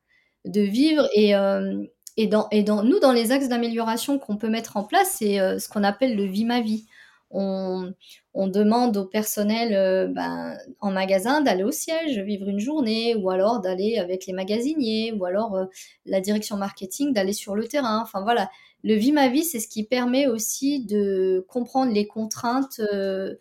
De 0.45 0.61
vivre 0.61 1.07
et, 1.13 1.35
euh, 1.35 1.83
et, 2.17 2.27
dans, 2.27 2.49
nous, 2.83 2.99
dans 2.99 3.11
les 3.11 3.31
axes 3.31 3.47
d'amélioration 3.47 4.19
qu'on 4.19 4.37
peut 4.37 4.49
mettre 4.49 4.77
en 4.77 4.83
place, 4.83 5.15
c'est 5.19 5.39
euh, 5.39 5.59
ce 5.59 5.69
qu'on 5.69 5.83
appelle 5.83 6.15
le 6.15 6.25
vie 6.25 6.45
ma 6.45 6.61
vie. 6.61 6.85
On, 7.35 7.93
on 8.35 8.47
demande 8.47 8.97
au 8.97 9.05
personnel 9.05 9.73
euh, 9.73 10.07
ben, 10.07 10.55
en 10.81 10.91
magasin 10.91 11.41
d'aller 11.41 11.63
au 11.63 11.71
siège, 11.71 12.19
vivre 12.19 12.47
une 12.47 12.59
journée, 12.59 13.15
ou 13.15 13.29
alors 13.29 13.61
d'aller 13.61 13.97
avec 13.97 14.25
les 14.25 14.33
magasiniers, 14.33 15.13
ou 15.13 15.25
alors 15.25 15.57
la 16.05 16.21
direction 16.21 16.57
marketing 16.57 17.13
d'aller 17.13 17.33
sur 17.33 17.55
le 17.55 17.67
terrain. 17.67 18.01
Enfin 18.01 18.21
voilà, 18.21 18.49
le 18.83 18.95
vie 18.95 19.11
ma 19.11 19.29
vie, 19.29 19.43
c'est 19.43 19.59
ce 19.59 19.67
qui 19.67 19.83
permet 19.83 20.27
aussi 20.27 20.85
de 20.85 21.45
comprendre 21.47 21.91
les 21.91 22.05
contraintes 22.05 22.79
euh, 22.79 23.35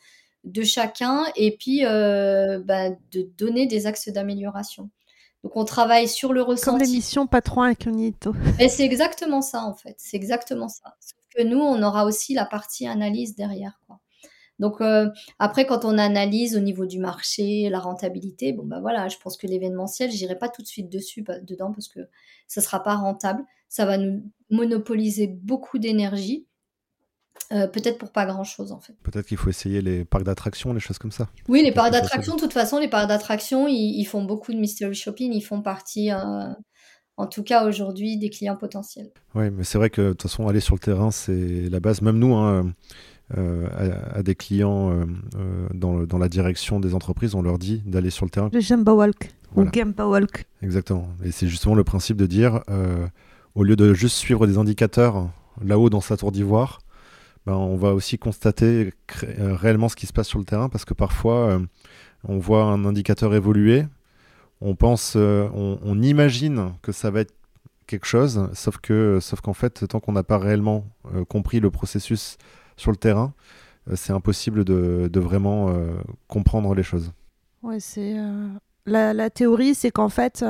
de 0.45 0.63
chacun 0.63 1.25
et 1.37 1.57
puis 1.57 1.85
euh, 1.85 2.61
bah, 2.65 2.91
de 2.91 3.29
donner 3.37 3.67
des 3.67 3.87
axes 3.87 4.09
d'amélioration. 4.09 4.91
Donc 5.43 5.57
on 5.57 5.65
travaille 5.65 6.09
sur 6.09 6.33
le 6.33 6.43
ressenti. 6.43 6.79
Comme 6.79 6.79
l'émission 6.79 7.27
Patron 7.27 7.63
Incognito. 7.63 8.33
Et 8.61 8.69
c'est 8.69 8.85
exactement 8.85 9.43
ça 9.43 9.65
en 9.65 9.75
fait, 9.75 9.97
c'est 9.99 10.17
exactement 10.17 10.69
ça. 10.69 10.95
Sauf 11.01 11.19
que 11.35 11.43
nous, 11.43 11.59
on 11.59 11.83
aura 11.83 12.05
aussi 12.05 12.35
la 12.35 12.45
partie 12.45 12.87
analyse 12.87 13.35
derrière. 13.35 13.81
Quoi. 13.89 13.99
Donc 14.61 14.81
euh, 14.81 15.09
après, 15.41 15.67
quand 15.67 15.85
on 15.85 15.99
analyse 15.99 16.57
au 16.57 16.61
niveau 16.61 16.87
du 16.87 17.01
marché, 17.01 17.69
la 17.69 17.81
rentabilité, 17.81 18.53
bon 18.53 18.65
bah 18.65 18.79
voilà, 18.81 19.09
je 19.09 19.17
pense 19.19 19.37
que 19.37 19.49
l'événementiel, 19.49 20.13
j'irai 20.13 20.39
pas 20.39 20.49
tout 20.49 20.63
de 20.63 20.69
suite 20.69 20.89
dessus 20.89 21.25
dedans 21.43 21.73
parce 21.73 21.89
que 21.89 22.01
ça 22.47 22.61
sera 22.61 22.81
pas 22.81 22.95
rentable. 22.95 23.45
Ça 23.73 23.87
va 23.87 23.97
nous 23.97 24.31
monopoliser 24.51 25.29
beaucoup 25.29 25.79
d'énergie. 25.79 26.47
Euh, 27.53 27.67
peut-être 27.67 27.97
pour 27.97 28.13
pas 28.13 28.27
grand 28.27 28.45
chose 28.45 28.71
en 28.71 28.81
fait. 28.81 28.93
Peut-être 29.03 29.27
qu'il 29.27 29.39
faut 29.39 29.49
essayer 29.49 29.81
les 29.81 30.05
parcs 30.05 30.25
d'attractions, 30.25 30.75
les 30.75 30.81
choses 30.81 30.99
comme 30.99 31.11
ça. 31.11 31.31
Oui, 31.49 31.63
les 31.63 31.73
parcs 31.73 31.91
d'attractions, 31.91 32.37
de 32.37 32.41
toute 32.41 32.53
façon, 32.53 32.79
les 32.79 32.89
parcs 32.89 33.09
d'attractions, 33.09 33.67
ils, 33.69 34.05
font 34.05 34.25
beaucoup 34.25 34.53
de 34.53 34.59
mystery 34.59 34.95
shopping, 34.95 35.33
ils 35.33 35.41
font 35.41 35.63
partie, 35.63 36.13
euh, 36.13 36.53
en 37.17 37.27
tout 37.27 37.43
cas 37.43 37.67
aujourd'hui, 37.67 38.19
des 38.19 38.29
clients 38.29 38.57
potentiels. 38.57 39.11
Oui, 39.35 39.51
mais 39.51 39.65
c'est 39.65 39.79
vrai 39.79 39.89
que 39.89 40.03
de 40.03 40.09
toute 40.11 40.23
façon, 40.23 40.49
aller 40.49 40.61
sur 40.61 40.75
le 40.75 40.81
terrain, 40.81 41.11
c'est 41.11 41.71
la 41.71 41.81
base. 41.81 42.03
Même 42.03 42.19
nous, 42.19 42.35
hein, 42.35 42.75
euh, 43.39 44.11
à, 44.15 44.23
des 44.23 44.35
clients 44.35 45.07
dans, 45.73 46.05
dans, 46.05 46.19
la 46.19 46.29
direction 46.29 46.79
des 46.79 46.95
entreprises, 46.95 47.35
on 47.35 47.41
leur 47.41 47.59
dit 47.59 47.83
d'aller 47.87 48.11
sur 48.11 48.27
le 48.27 48.31
terrain. 48.31 48.51
Le 48.53 48.61
Jumbo 48.61 48.93
Walk 48.93 49.31
ou 49.57 49.65
Gampa 49.65 50.05
Walk. 50.05 50.45
Exactement. 50.61 51.09
Et 51.25 51.31
c'est 51.33 51.49
justement 51.49 51.75
le 51.75 51.85
principe 51.85 52.19
de 52.19 52.27
dire 52.27 52.63
au 53.55 53.65
lieu 53.65 53.77
de 53.77 53.95
juste 53.95 54.17
suivre 54.17 54.47
des 54.47 54.59
indicateurs 54.59 55.29
là-haut 55.63 55.91
dans 55.91 56.01
sa 56.01 56.17
tour 56.17 56.33
d'ivoire, 56.33 56.81
ben, 57.47 57.55
on 57.55 57.77
va 57.77 57.93
aussi 57.93 58.19
constater 58.19 58.93
euh, 59.25 59.57
réellement 59.57 59.89
ce 59.89 59.97
qui 59.97 60.07
se 60.07 60.13
passe 60.13 60.29
sur 60.29 60.39
le 60.39 60.45
terrain 60.45 60.69
parce 60.69 60.85
que 60.85 60.95
parfois 60.95 61.49
euh, 61.49 61.59
on 62.25 62.39
voit 62.39 62.65
un 62.65 62.85
indicateur 62.85 63.35
évoluer, 63.35 63.85
on 64.61 64.77
pense, 64.77 65.15
euh, 65.17 65.49
on, 65.55 66.01
imagine 66.03 66.73
que 66.83 66.93
ça 66.93 67.11
va 67.11 67.21
être 67.21 67.35
quelque 67.89 68.07
chose, 68.07 68.49
sauf 68.55 68.79
que, 68.79 69.19
sauf 69.21 69.41
qu'en 69.41 69.55
fait, 69.55 69.89
tant 69.89 69.99
qu'on 69.99 70.13
n'a 70.13 70.23
pas 70.23 70.39
réellement 70.39 70.87
compris 71.29 71.59
le 71.59 71.71
processus 71.71 72.39
sur 72.77 72.93
le 72.93 72.97
terrain, 72.97 73.35
c'est 73.95 74.13
impossible 74.13 74.65
de, 74.65 75.11
vraiment 75.21 75.75
comprendre 76.29 76.77
les 76.77 76.85
choses. 76.85 77.13
Ouais, 77.65 77.81
c'est 77.81 78.15
la, 78.87 79.31
théorie, 79.31 79.75
c'est 79.75 79.91
qu'en 79.91 80.09
fait 80.09 80.45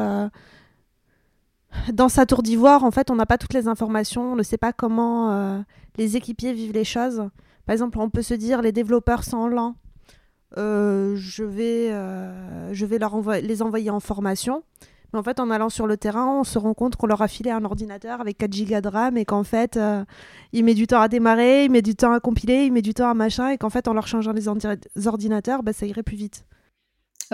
dans 1.92 2.08
sa 2.08 2.26
tour 2.26 2.42
d'ivoire, 2.42 2.84
en 2.84 2.90
fait, 2.90 3.10
on 3.10 3.14
n'a 3.14 3.26
pas 3.26 3.38
toutes 3.38 3.54
les 3.54 3.68
informations, 3.68 4.32
on 4.32 4.36
ne 4.36 4.42
sait 4.42 4.58
pas 4.58 4.72
comment 4.72 5.32
euh, 5.32 5.58
les 5.96 6.16
équipiers 6.16 6.52
vivent 6.52 6.72
les 6.72 6.84
choses. 6.84 7.28
Par 7.66 7.72
exemple, 7.72 7.98
on 7.98 8.10
peut 8.10 8.22
se 8.22 8.34
dire 8.34 8.62
les 8.62 8.72
développeurs 8.72 9.24
sont 9.24 9.46
lents. 9.46 9.76
je 10.56 11.44
vais, 11.44 11.90
je 12.72 12.86
vais 12.86 12.98
les 13.42 13.62
envoyer 13.62 13.90
en 13.90 14.00
formation. 14.00 14.62
Mais 15.12 15.18
en 15.18 15.22
fait, 15.22 15.40
en 15.40 15.50
allant 15.50 15.68
sur 15.68 15.86
le 15.86 15.96
terrain, 15.96 16.40
on 16.40 16.44
se 16.44 16.58
rend 16.58 16.72
compte 16.74 16.96
qu'on 16.96 17.06
leur 17.06 17.20
a 17.20 17.28
filé 17.28 17.50
un 17.50 17.64
ordinateur 17.64 18.20
avec 18.20 18.38
4 18.38 18.52
gigas 18.52 18.80
de 18.80 18.88
RAM 18.88 19.16
et 19.16 19.24
qu'en 19.24 19.44
fait, 19.44 19.78
il 20.52 20.64
met 20.64 20.74
du 20.74 20.86
temps 20.86 21.00
à 21.00 21.08
démarrer, 21.08 21.64
il 21.64 21.70
met 21.70 21.82
du 21.82 21.94
temps 21.94 22.12
à 22.12 22.20
compiler, 22.20 22.64
il 22.64 22.72
met 22.72 22.82
du 22.82 22.94
temps 22.94 23.08
à 23.08 23.14
machin, 23.14 23.50
et 23.50 23.58
qu'en 23.58 23.70
fait, 23.70 23.88
en 23.88 23.94
leur 23.94 24.06
changeant 24.06 24.32
les, 24.32 24.48
ordinateurs, 25.06 25.62
bah, 25.62 25.72
ça 25.72 25.86
irait 25.86 26.02
plus 26.02 26.16
vite. 26.16 26.44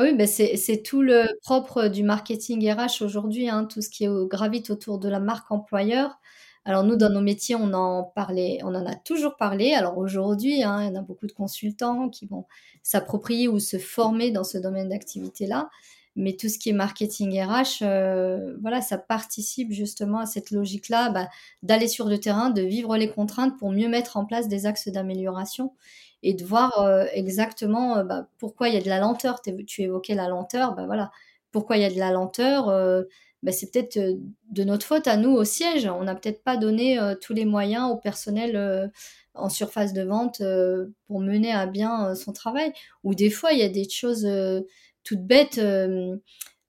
Ah 0.01 0.03
oui, 0.05 0.15
bah, 0.15 0.29
c'est 0.29 0.83
tout 0.85 1.03
le 1.03 1.27
propre 1.43 1.89
du 1.89 2.05
marketing 2.05 2.71
RH 2.71 3.03
aujourd'hui, 3.03 3.49
hein, 3.49 3.65
tout 3.65 3.83
ce 3.83 3.89
qui 3.89 4.05
est, 4.05 4.29
gravite 4.29 4.71
autour 4.71 5.01
de 5.01 5.09
la 5.09 5.19
marque 5.19 5.51
employeur. 5.51 6.21
Alors 6.65 6.85
nous, 6.85 6.95
dans 6.95 7.11
nos 7.11 7.21
métiers, 7.21 7.57
on 7.57 7.73
en 7.73 8.05
parlait, 8.05 8.61
on 8.63 8.77
en 8.77 8.87
a 8.87 8.95
toujours 8.95 9.37
parlé. 9.37 9.73
Alors 9.73 9.99
aujourd'hui, 9.99 10.63
hein, 10.63 10.83
il 10.85 10.87
y 10.87 10.97
en 10.97 11.01
a 11.01 11.03
beaucoup 11.03 11.27
de 11.27 11.33
consultants 11.33 12.11
qui 12.11 12.27
vont 12.27 12.47
s'approprier 12.85 13.49
ou 13.49 13.59
se 13.59 13.77
former 13.77 14.31
dans 14.31 14.45
ce 14.45 14.57
domaine 14.57 14.89
d'activité-là. 14.89 15.69
Mais 16.15 16.37
tout 16.37 16.49
ce 16.49 16.61
qui 16.61 16.69
est 16.69 16.73
marketing 16.73 17.43
RH, 17.43 17.83
euh, 17.83 18.57
voilà, 18.61 18.81
ça 18.81 18.99
participe 18.99 19.73
justement 19.73 20.21
à 20.21 20.27
cette 20.27 20.53
logique-là, 20.53 21.11
bah, 21.11 21.29
d'aller 21.65 21.89
sur 21.89 22.07
le 22.07 22.19
terrain, 22.19 22.51
de 22.51 22.63
vivre 22.63 22.97
les 22.97 23.11
contraintes 23.11 23.59
pour 23.59 23.73
mieux 23.73 23.89
mettre 23.89 24.17
en 24.17 24.25
place 24.25 24.47
des 24.47 24.65
axes 24.65 24.87
d'amélioration 24.87 25.73
et 26.23 26.35
de 26.35 26.45
voir 26.45 26.83
euh, 26.83 27.07
exactement 27.13 27.99
euh, 27.99 28.05
bah, 28.05 28.29
pourquoi 28.39 28.69
il 28.69 28.75
y 28.75 28.79
a 28.79 28.83
de 28.83 28.89
la 28.89 29.01
lenteur. 29.01 29.41
Tu 29.67 29.83
évoquais 29.83 30.15
la 30.15 30.29
lenteur, 30.29 30.75
bah 30.75 30.87
voilà, 30.87 31.11
pourquoi 31.53 31.77
il 31.77 31.83
y 31.83 31.87
a 31.87 31.91
de 31.91 31.99
la 31.99 32.11
lenteur. 32.11 32.67
Bah, 33.43 33.53
c'est 33.53 33.71
peut-être 33.71 33.99
de 34.51 34.65
notre 34.65 34.85
faute 34.85 35.07
à 35.07 35.17
nous 35.17 35.31
au 35.31 35.45
siège. 35.45 35.87
On 35.87 36.03
n'a 36.05 36.15
peut-être 36.15 36.43
pas 36.43 36.57
donné 36.57 36.99
tous 37.21 37.35
les 37.35 37.45
moyens 37.45 37.91
au 37.91 37.97
personnel 37.97 38.91
en 39.35 39.49
surface 39.49 39.93
de 39.93 40.03
vente 40.03 40.43
pour 41.07 41.21
mener 41.21 41.53
à 41.53 41.67
bien 41.67 42.15
son 42.15 42.33
travail. 42.33 42.73
Ou 43.05 43.15
des 43.15 43.31
fois, 43.31 43.53
il 43.53 43.61
y 43.61 43.63
a 43.63 43.69
des 43.69 43.89
choses 43.89 44.27
toute 45.09 45.27
bête, 45.27 45.57
euh, 45.57 46.19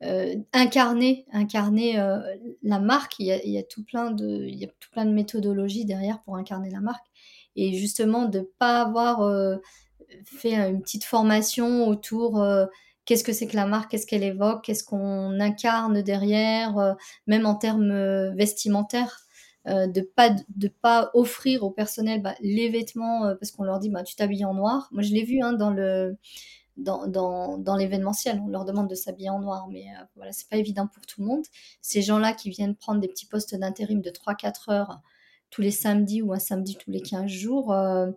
euh, 0.04 0.36
incarner, 0.54 1.26
incarner 1.34 2.00
euh, 2.00 2.20
la 2.64 2.80
marque. 2.80 3.16
Il 3.20 3.26
y 3.26 3.58
a 3.58 3.64
tout 3.64 3.84
plein 3.84 4.12
de 4.12 5.12
méthodologies 5.12 5.84
derrière 5.84 6.22
pour 6.24 6.38
incarner 6.38 6.70
la 6.70 6.80
marque. 6.80 7.06
Et 7.62 7.74
justement, 7.74 8.26
de 8.26 8.50
pas 8.60 8.82
avoir 8.82 9.60
fait 10.24 10.56
une 10.56 10.82
petite 10.82 11.04
formation 11.04 11.88
autour 11.88 12.44
qu'est-ce 13.06 13.24
que 13.24 13.34
c'est 13.34 13.48
que 13.48 13.56
la 13.56 13.66
marque, 13.66 13.92
qu'est-ce 13.92 14.06
qu'elle 14.08 14.24
évoque, 14.24 14.64
qu'est-ce 14.64 14.84
qu'on 14.84 15.40
incarne 15.40 16.02
derrière, 16.02 16.96
même 17.28 17.46
en 17.46 17.56
termes 17.56 18.34
vestimentaires. 18.36 19.20
de 19.66 20.02
pas 20.02 20.30
de 20.56 20.68
pas 20.68 21.12
offrir 21.14 21.64
au 21.64 21.72
personnel 21.72 22.22
bah, 22.22 22.36
les 22.42 22.70
vêtements 22.70 23.36
parce 23.40 23.52
qu'on 23.52 23.64
leur 23.64 23.80
dit 23.80 23.90
bah 23.90 24.04
tu 24.04 24.16
t'habilles 24.16 24.46
en 24.46 24.54
noir 24.54 24.88
moi 24.92 25.04
je 25.04 25.14
l'ai 25.14 25.24
vu 25.24 25.42
hein, 25.44 25.54
dans 25.54 25.70
le 25.70 26.18
dans, 26.80 27.58
dans 27.58 27.76
l'événementiel. 27.76 28.42
On 28.44 28.48
leur 28.48 28.66
demande 28.66 28.90
de 28.90 28.96
s'habiller 28.96 29.30
en 29.30 29.40
noir, 29.40 29.68
mais 29.70 29.86
euh, 29.90 30.04
voilà, 30.16 30.32
c'est 30.32 30.50
pas 30.50 30.58
évident 30.58 30.88
pour 30.88 31.06
tout 31.06 31.22
le 31.22 31.28
monde. 31.28 31.46
Ces 31.82 32.02
gens-là 32.02 32.34
qui 32.34 32.50
viennent 32.50 32.76
prendre 32.76 33.00
des 33.00 33.08
petits 33.08 33.26
postes 33.26 33.56
d'intérim 33.56 34.02
de 34.02 34.10
3-4 34.10 34.72
heures 34.72 35.02
tous 35.50 35.62
les 35.62 35.72
samedis 35.72 36.22
ou 36.22 36.34
un 36.34 36.40
samedi 36.40 36.78
tous 36.78 36.92
les 36.92 37.02
15 37.02 37.30
jours, 37.30 37.74
euh, 37.74 38.12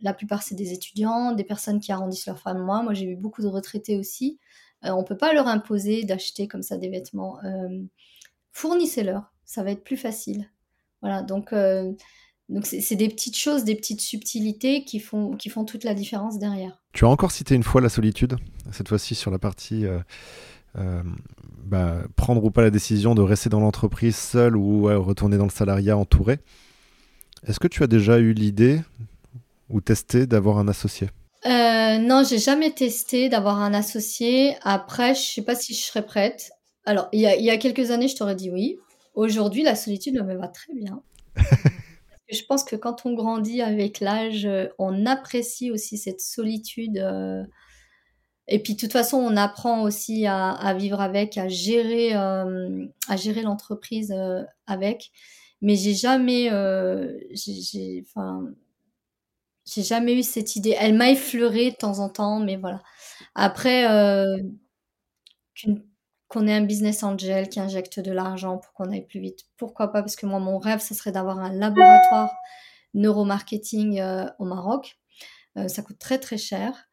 la 0.00 0.14
plupart 0.14 0.42
c'est 0.42 0.54
des 0.54 0.72
étudiants, 0.72 1.32
des 1.32 1.44
personnes 1.44 1.80
qui 1.80 1.92
arrondissent 1.92 2.26
leur 2.26 2.38
fin 2.38 2.54
de 2.54 2.60
mois. 2.60 2.82
Moi 2.82 2.94
j'ai 2.94 3.06
vu 3.06 3.16
beaucoup 3.16 3.42
de 3.42 3.48
retraités 3.48 3.98
aussi. 3.98 4.38
Euh, 4.84 4.90
on 4.90 5.04
peut 5.04 5.16
pas 5.16 5.32
leur 5.32 5.46
imposer 5.48 6.04
d'acheter 6.04 6.48
comme 6.48 6.62
ça 6.62 6.76
des 6.76 6.88
vêtements. 6.88 7.38
Fournissez-leur, 8.52 9.32
ça 9.44 9.62
va 9.62 9.72
être 9.72 9.84
plus 9.84 9.96
facile. 9.96 10.50
Voilà, 11.00 11.22
donc 11.22 11.52
donc 12.48 12.66
c'est 12.66 12.96
des 12.96 13.08
petites 13.08 13.38
choses, 13.38 13.64
des 13.64 13.74
petites 13.74 14.02
subtilités 14.02 14.84
qui 14.84 15.00
font, 15.00 15.34
qui 15.36 15.48
font 15.48 15.64
toute 15.64 15.84
la 15.84 15.94
différence 15.94 16.38
derrière. 16.38 16.82
Tu 16.92 17.04
as 17.04 17.08
encore 17.08 17.32
cité 17.32 17.54
une 17.54 17.62
fois 17.62 17.80
la 17.80 17.88
solitude, 17.88 18.36
cette 18.70 18.88
fois-ci 18.88 19.14
sur 19.14 19.30
la 19.30 19.38
partie 19.38 19.86
euh, 19.86 19.98
euh, 20.76 21.02
bah, 21.64 22.02
prendre 22.16 22.44
ou 22.44 22.50
pas 22.50 22.62
la 22.62 22.70
décision 22.70 23.14
de 23.14 23.22
rester 23.22 23.48
dans 23.48 23.60
l'entreprise 23.60 24.16
seul 24.16 24.56
ou 24.56 24.84
retourner 25.02 25.36
dans 25.36 25.44
le 25.44 25.50
salariat 25.50 25.96
entouré. 25.96 26.38
Est-ce 27.46 27.60
que 27.60 27.68
tu 27.68 27.82
as 27.82 27.86
déjà 27.86 28.18
eu 28.18 28.32
l'idée 28.32 28.80
ou 29.68 29.80
testé 29.80 30.26
d'avoir 30.26 30.58
un 30.58 30.68
associé? 30.68 31.08
Euh, 31.46 31.98
Non, 31.98 32.22
j'ai 32.28 32.38
jamais 32.38 32.70
testé 32.70 33.28
d'avoir 33.28 33.60
un 33.60 33.74
associé. 33.74 34.56
Après, 34.62 35.14
je 35.14 35.20
sais 35.20 35.42
pas 35.42 35.54
si 35.54 35.74
je 35.74 35.80
serais 35.80 36.04
prête. 36.04 36.50
Alors, 36.86 37.08
il 37.12 37.20
y 37.20 37.26
a, 37.26 37.36
y 37.36 37.50
a 37.50 37.56
quelques 37.56 37.90
années, 37.90 38.08
je 38.08 38.16
t'aurais 38.16 38.34
dit 38.34 38.50
oui. 38.50 38.78
Aujourd'hui, 39.14 39.62
la 39.62 39.74
solitude 39.74 40.14
me 40.22 40.34
va 40.34 40.48
très 40.48 40.74
bien. 40.74 41.02
je 42.30 42.42
pense 42.48 42.64
que 42.64 42.76
quand 42.76 43.04
on 43.04 43.14
grandit 43.14 43.62
avec 43.62 44.00
l'âge, 44.00 44.46
euh, 44.46 44.68
on 44.78 45.06
apprécie 45.06 45.70
aussi 45.70 45.98
cette 45.98 46.20
solitude. 46.20 46.98
Euh, 46.98 47.42
et 48.48 48.58
puis, 48.62 48.74
de 48.74 48.80
toute 48.80 48.92
façon, 48.92 49.16
on 49.18 49.36
apprend 49.36 49.82
aussi 49.82 50.26
à, 50.26 50.74
vivre 50.74 51.00
avec, 51.00 51.38
à 51.38 51.48
gérer, 51.48 52.14
euh, 52.14 52.86
à 53.08 53.16
gérer 53.16 53.42
l'entreprise 53.42 54.14
avec. 54.66 55.12
Mais 55.62 55.76
j'ai 55.76 55.94
jamais, 55.94 56.50
j'ai, 57.32 58.04
enfin, 58.06 58.44
j'ai 59.64 59.82
jamais 59.82 60.14
eu 60.18 60.22
cette 60.22 60.56
idée. 60.56 60.76
Elle 60.78 60.94
m'a 60.94 61.10
effleuré 61.10 61.70
de 61.70 61.76
temps 61.76 62.00
en 62.00 62.10
temps, 62.10 62.38
mais 62.40 62.56
voilà. 62.56 62.82
Après, 63.34 63.86
qu'une 65.54 65.82
qu'on 66.34 66.48
ait 66.48 66.52
un 66.54 66.64
business 66.64 67.04
angel 67.04 67.48
qui 67.48 67.60
injecte 67.60 68.00
de 68.00 68.10
l'argent 68.10 68.58
pour 68.58 68.72
qu'on 68.72 68.90
aille 68.90 69.06
plus 69.06 69.20
vite. 69.20 69.44
Pourquoi 69.56 69.92
pas? 69.92 70.02
Parce 70.02 70.16
que 70.16 70.26
moi, 70.26 70.40
mon 70.40 70.58
rêve, 70.58 70.80
ce 70.80 70.92
serait 70.92 71.12
d'avoir 71.12 71.38
un 71.38 71.52
laboratoire 71.52 72.32
neuromarketing 72.94 74.00
euh, 74.00 74.26
au 74.40 74.44
Maroc. 74.44 74.96
Euh, 75.56 75.68
ça 75.68 75.82
coûte 75.82 75.98
très 75.98 76.18
très 76.18 76.38
cher. 76.38 76.88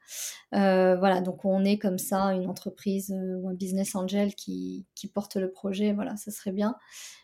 Euh, 0.53 0.95
voilà, 0.97 1.21
donc 1.21 1.45
on 1.45 1.63
est 1.63 1.77
comme 1.77 1.97
ça 1.97 2.33
une 2.33 2.47
entreprise 2.47 3.13
ou 3.17 3.47
un 3.49 3.53
business 3.53 3.95
angel 3.95 4.35
qui, 4.35 4.85
qui, 4.95 5.07
porte 5.07 5.35
le 5.35 5.51
projet. 5.51 5.93
Voilà, 5.93 6.17
ça 6.17 6.31
serait 6.31 6.51
bien. 6.51 6.75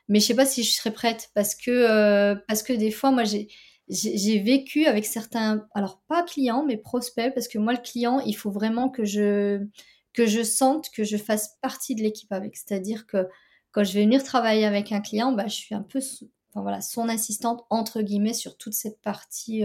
Mais 0.07 0.19
je 0.19 0.25
sais 0.27 0.35
pas 0.35 0.45
si 0.45 0.63
je 0.63 0.71
serais 0.71 0.91
prête 0.91 1.29
parce 1.33 1.55
que 1.55 2.35
parce 2.47 2.63
que 2.63 2.73
des 2.73 2.91
fois, 2.91 3.11
moi, 3.11 3.23
j'ai 3.23 3.49
j'ai 3.89 4.39
vécu 4.39 4.85
avec 4.85 5.05
certains, 5.05 5.65
alors 5.73 6.01
pas 6.07 6.23
clients, 6.23 6.65
mais 6.65 6.77
prospects, 6.77 7.33
parce 7.33 7.47
que 7.47 7.57
moi, 7.57 7.73
le 7.73 7.79
client, 7.79 8.19
il 8.19 8.33
faut 8.35 8.51
vraiment 8.51 8.89
que 8.89 9.05
je 9.05 9.65
que 10.13 10.25
je 10.25 10.43
sente 10.43 10.89
que 10.89 11.03
je 11.03 11.15
fasse 11.15 11.57
partie 11.61 11.95
de 11.95 12.01
l'équipe 12.01 12.31
avec. 12.31 12.57
C'est-à-dire 12.57 13.05
que 13.07 13.27
quand 13.71 13.83
je 13.83 13.93
vais 13.93 14.03
venir 14.03 14.23
travailler 14.23 14.65
avec 14.65 14.91
un 14.91 14.99
client, 15.01 15.31
bah, 15.31 15.47
je 15.47 15.55
suis 15.55 15.75
un 15.75 15.83
peu 15.83 15.99
enfin, 16.49 16.61
voilà, 16.61 16.81
son 16.81 17.07
assistante, 17.07 17.63
entre 17.69 18.01
guillemets, 18.01 18.33
sur 18.33 18.57
toute 18.57 18.73
cette 18.73 19.01
partie, 19.01 19.63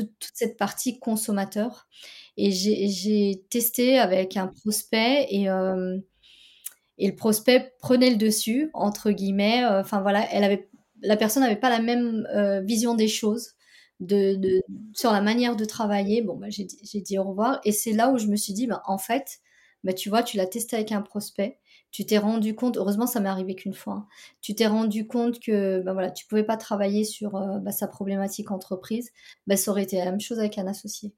euh, 0.00 0.04
toute, 0.04 0.30
cette 0.34 0.56
partie 0.56 0.98
consommateur. 0.98 1.88
Et 2.36 2.50
j'ai 2.52 3.44
testé 3.50 3.98
avec 3.98 4.36
un 4.36 4.46
prospect 4.46 5.26
et, 5.30 5.48
euh, 5.48 5.98
et 6.98 7.08
le 7.08 7.16
prospect 7.16 7.74
prenait 7.80 8.10
le 8.10 8.16
dessus, 8.16 8.70
entre 8.74 9.10
guillemets. 9.10 9.64
Euh, 9.64 9.80
enfin 9.80 10.00
voilà, 10.00 10.26
elle 10.32 10.44
avait, 10.44 10.68
la 11.02 11.16
personne 11.16 11.42
n'avait 11.42 11.56
pas 11.56 11.70
la 11.70 11.80
même 11.80 12.26
vision 12.64 12.94
des 12.94 13.08
choses. 13.08 13.52
De, 14.00 14.36
de, 14.36 14.62
sur 14.94 15.10
la 15.10 15.20
manière 15.20 15.56
de 15.56 15.64
travailler. 15.64 16.22
Bon, 16.22 16.36
bah, 16.36 16.46
j'ai 16.50 17.00
dit 17.00 17.18
au 17.18 17.24
revoir. 17.24 17.60
Et 17.64 17.72
c'est 17.72 17.92
là 17.92 18.10
où 18.10 18.18
je 18.18 18.28
me 18.28 18.36
suis 18.36 18.52
dit, 18.52 18.68
bah, 18.68 18.80
en 18.86 18.96
fait, 18.96 19.40
bah, 19.84 19.92
tu 19.92 20.08
vois, 20.08 20.22
tu 20.22 20.36
l'as 20.36 20.46
testé 20.46 20.76
avec 20.76 20.92
un 20.92 21.02
prospect, 21.02 21.58
tu 21.90 22.04
t'es 22.06 22.18
rendu 22.18 22.54
compte, 22.54 22.76
heureusement 22.76 23.06
ça 23.06 23.20
m'est 23.20 23.28
arrivé 23.28 23.54
qu'une 23.54 23.74
fois, 23.74 23.94
hein, 23.94 24.06
tu 24.40 24.54
t'es 24.54 24.66
rendu 24.66 25.06
compte 25.06 25.40
que 25.40 25.80
bah, 25.80 25.92
voilà, 25.92 26.10
tu 26.10 26.26
pouvais 26.26 26.44
pas 26.44 26.56
travailler 26.56 27.04
sur 27.04 27.36
euh, 27.36 27.58
bah, 27.58 27.72
sa 27.72 27.88
problématique 27.88 28.50
entreprise, 28.50 29.10
bah, 29.46 29.56
ça 29.56 29.70
aurait 29.70 29.84
été 29.84 29.96
la 29.96 30.06
même 30.06 30.20
chose 30.20 30.38
avec 30.38 30.58
un 30.58 30.66
associé. 30.66 31.12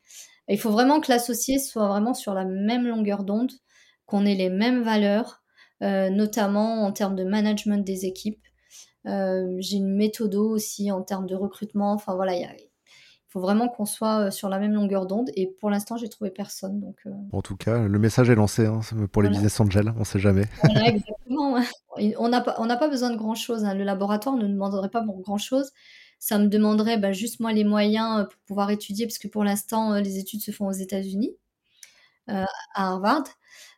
il 0.48 0.58
faut 0.58 0.70
vraiment 0.70 1.00
que 1.00 1.10
l'associé 1.10 1.58
soit 1.58 1.88
vraiment 1.88 2.14
sur 2.14 2.34
la 2.34 2.44
même 2.44 2.86
longueur 2.86 3.24
d'onde, 3.24 3.52
qu'on 4.06 4.26
ait 4.26 4.34
les 4.34 4.50
mêmes 4.50 4.82
valeurs, 4.82 5.42
euh, 5.82 6.10
notamment 6.10 6.84
en 6.84 6.92
termes 6.92 7.16
de 7.16 7.24
management 7.24 7.84
des 7.84 8.06
équipes. 8.06 8.44
Euh, 9.06 9.56
j'ai 9.60 9.78
une 9.78 9.96
méthode 9.96 10.34
aussi 10.34 10.92
en 10.92 11.02
termes 11.02 11.26
de 11.26 11.34
recrutement. 11.34 11.92
Enfin 11.92 12.14
voilà, 12.14 12.34
il 12.34 12.42
y 12.42 12.44
a, 12.44 12.52
faut 13.30 13.40
vraiment 13.40 13.68
qu'on 13.68 13.86
soit 13.86 14.26
euh, 14.26 14.30
sur 14.30 14.48
la 14.48 14.58
même 14.58 14.72
longueur 14.72 15.06
d'onde. 15.06 15.30
Et 15.36 15.46
pour 15.46 15.70
l'instant, 15.70 15.96
j'ai 15.96 16.08
trouvé 16.08 16.30
personne. 16.30 16.80
Donc, 16.80 16.96
euh. 17.06 17.10
En 17.32 17.42
tout 17.42 17.56
cas, 17.56 17.78
le 17.78 17.98
message 17.98 18.28
est 18.28 18.34
lancé 18.34 18.66
hein, 18.66 18.80
pour 19.12 19.22
les 19.22 19.28
business 19.28 19.58
angels, 19.60 19.92
on 19.96 20.00
ne 20.00 20.04
sait 20.04 20.18
jamais. 20.18 20.46
exactement. 20.84 21.60
On 22.18 22.28
n'a 22.28 22.40
pas, 22.40 22.76
pas 22.76 22.88
besoin 22.88 23.10
de 23.10 23.16
grand-chose. 23.16 23.64
Hein. 23.64 23.74
Le 23.74 23.84
laboratoire 23.84 24.36
ne 24.36 24.46
demanderait 24.46 24.90
pas 24.90 25.04
grand-chose. 25.06 25.70
Ça 26.18 26.38
me 26.38 26.48
demanderait 26.48 26.98
bah, 26.98 27.12
juste 27.12 27.40
moi 27.40 27.52
les 27.52 27.64
moyens 27.64 28.20
euh, 28.20 28.24
pour 28.24 28.38
pouvoir 28.46 28.70
étudier, 28.70 29.06
parce 29.06 29.18
que 29.18 29.28
pour 29.28 29.44
l'instant, 29.44 29.94
les 29.94 30.18
études 30.18 30.40
se 30.40 30.50
font 30.50 30.66
aux 30.66 30.72
États-Unis, 30.72 31.34
à 32.28 32.46
Harvard. 32.74 33.24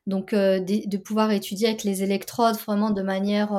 Donc, 0.07 0.35
de, 0.35 0.97
pouvoir 0.97 1.31
étudier 1.31 1.69
avec 1.69 1.85
les 1.85 2.03
électrodes 2.03 2.57
vraiment 2.57 2.91
de 2.91 3.03
manière 3.03 3.53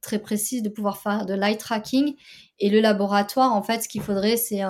très 0.00 0.18
précise, 0.18 0.62
de 0.62 0.70
pouvoir 0.70 0.98
faire 0.98 1.26
de 1.26 1.34
l'eye 1.34 1.58
tracking 1.58 2.14
et 2.60 2.70
le 2.70 2.80
laboratoire, 2.80 3.54
en 3.54 3.62
fait, 3.62 3.82
ce 3.82 3.88
qu'il 3.88 4.00
faudrait, 4.00 4.36
c'est 4.36 4.62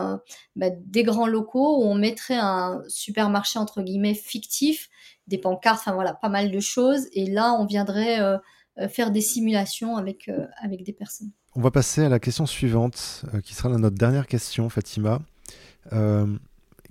bah, 0.56 0.68
des 0.70 1.04
grands 1.04 1.26
locaux 1.26 1.78
où 1.78 1.84
on 1.84 1.94
mettrait 1.94 2.38
un 2.38 2.82
supermarché, 2.88 3.58
entre 3.58 3.82
guillemets, 3.82 4.14
fictif, 4.14 4.88
des 5.26 5.38
pancartes, 5.38 5.80
enfin 5.80 5.94
voilà, 5.94 6.14
pas 6.14 6.28
mal 6.28 6.50
de 6.50 6.60
choses. 6.60 7.06
Et 7.12 7.26
là, 7.26 7.54
on 7.58 7.66
viendrait 7.66 8.20
euh, 8.20 8.36
euh, 8.78 8.88
faire 8.88 9.10
des 9.10 9.20
simulations 9.20 9.96
avec, 9.96 10.28
euh, 10.28 10.46
avec 10.60 10.82
des 10.82 10.92
personnes. 10.92 11.30
On 11.54 11.60
va 11.60 11.70
passer 11.70 12.04
à 12.04 12.08
la 12.08 12.18
question 12.18 12.46
suivante, 12.46 13.24
qui 13.44 13.54
sera 13.54 13.68
notre 13.70 13.96
dernière 13.96 14.26
question, 14.26 14.68
Fatima. 14.68 15.20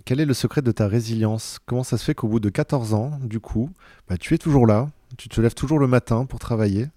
Quel 0.08 0.22
est 0.22 0.26
le 0.26 0.34
secret 0.34 0.62
de 0.62 0.72
ta 0.72 0.88
résilience? 0.88 1.60
Comment 1.66 1.84
ça 1.84 1.97
se 1.97 2.05
fait 2.05 2.16
qu'au 2.16 2.30
bout 2.30 2.39
de 2.39 2.47
14 2.47 2.93
ans, 2.93 3.20
du 3.22 3.41
coup, 3.41 3.70
bah, 4.08 4.16
tu 4.18 4.34
es 4.34 4.38
toujours 4.38 4.66
là, 4.66 4.89
tu 5.18 5.28
te 5.28 5.41
lèves 5.41 5.53
toujours 5.53 5.80
le 5.80 5.88
matin 5.88 6.26
pour 6.26 6.39
travailler 6.39 6.88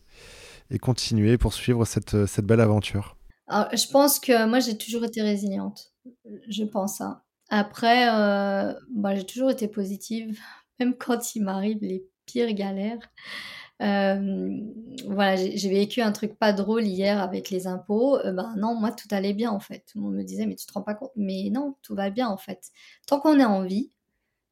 et 0.70 0.78
continuer, 0.78 1.36
poursuivre 1.36 1.84
cette, 1.84 2.26
cette 2.26 2.46
belle 2.46 2.60
aventure? 2.60 3.16
Je 3.48 3.90
pense 3.90 4.20
que 4.20 4.46
moi, 4.46 4.60
j'ai 4.60 4.78
toujours 4.78 5.04
été 5.04 5.22
résiliente. 5.22 5.92
Je 6.48 6.62
pense. 6.62 7.00
Hein. 7.00 7.20
Après, 7.48 8.08
euh, 8.14 8.72
bah, 8.94 9.16
j'ai 9.16 9.26
toujours 9.26 9.50
été 9.50 9.66
positive, 9.66 10.38
même 10.78 10.94
quand 10.94 11.34
il 11.34 11.42
m'arrive 11.42 11.78
les 11.82 12.06
pires 12.26 12.54
galères. 12.54 13.10
Euh, 13.80 14.60
voilà, 15.06 15.36
j'ai 15.36 15.68
vécu 15.70 16.02
un 16.02 16.12
truc 16.12 16.38
pas 16.38 16.52
drôle 16.52 16.84
hier 16.84 17.20
avec 17.20 17.50
les 17.50 17.66
impôts. 17.66 18.18
Euh, 18.18 18.32
ben 18.32 18.54
non, 18.56 18.74
moi 18.74 18.92
tout 18.92 19.08
allait 19.10 19.32
bien 19.32 19.50
en 19.50 19.60
fait. 19.60 19.84
Monde 19.94 20.14
me 20.14 20.22
disait 20.22 20.46
mais 20.46 20.56
tu 20.56 20.66
te 20.66 20.72
rends 20.72 20.82
pas 20.82 20.94
compte? 20.94 21.12
Mais 21.16 21.48
non, 21.50 21.76
tout 21.82 21.94
va 21.94 22.10
bien 22.10 22.28
en 22.28 22.36
fait. 22.36 22.70
Tant 23.06 23.20
qu'on 23.20 23.38
est 23.38 23.44
en 23.44 23.62
vie, 23.64 23.90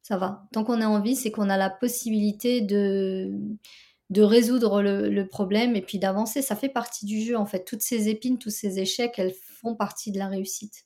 ça 0.01 0.17
va. 0.17 0.47
Tant 0.51 0.63
qu'on 0.63 0.81
est 0.81 0.85
en 0.85 1.01
vie, 1.01 1.15
c'est 1.15 1.31
qu'on 1.31 1.49
a 1.49 1.57
la 1.57 1.69
possibilité 1.69 2.61
de 2.61 3.31
de 4.09 4.23
résoudre 4.23 4.81
le, 4.81 5.27
problème 5.27 5.75
et 5.75 5.81
puis 5.81 5.99
d'avancer. 5.99 6.41
Ça 6.41 6.55
fait 6.55 6.69
partie 6.69 7.05
du 7.05 7.21
jeu 7.21 7.37
en 7.37 7.45
fait. 7.45 7.63
Toutes 7.65 7.83
ces 7.83 8.09
épines, 8.09 8.39
tous 8.39 8.49
ces 8.49 8.79
échecs, 8.79 9.19
elles 9.19 9.35
font 9.61 9.75
partie 9.75 10.11
de 10.11 10.17
la 10.17 10.27
réussite. 10.27 10.85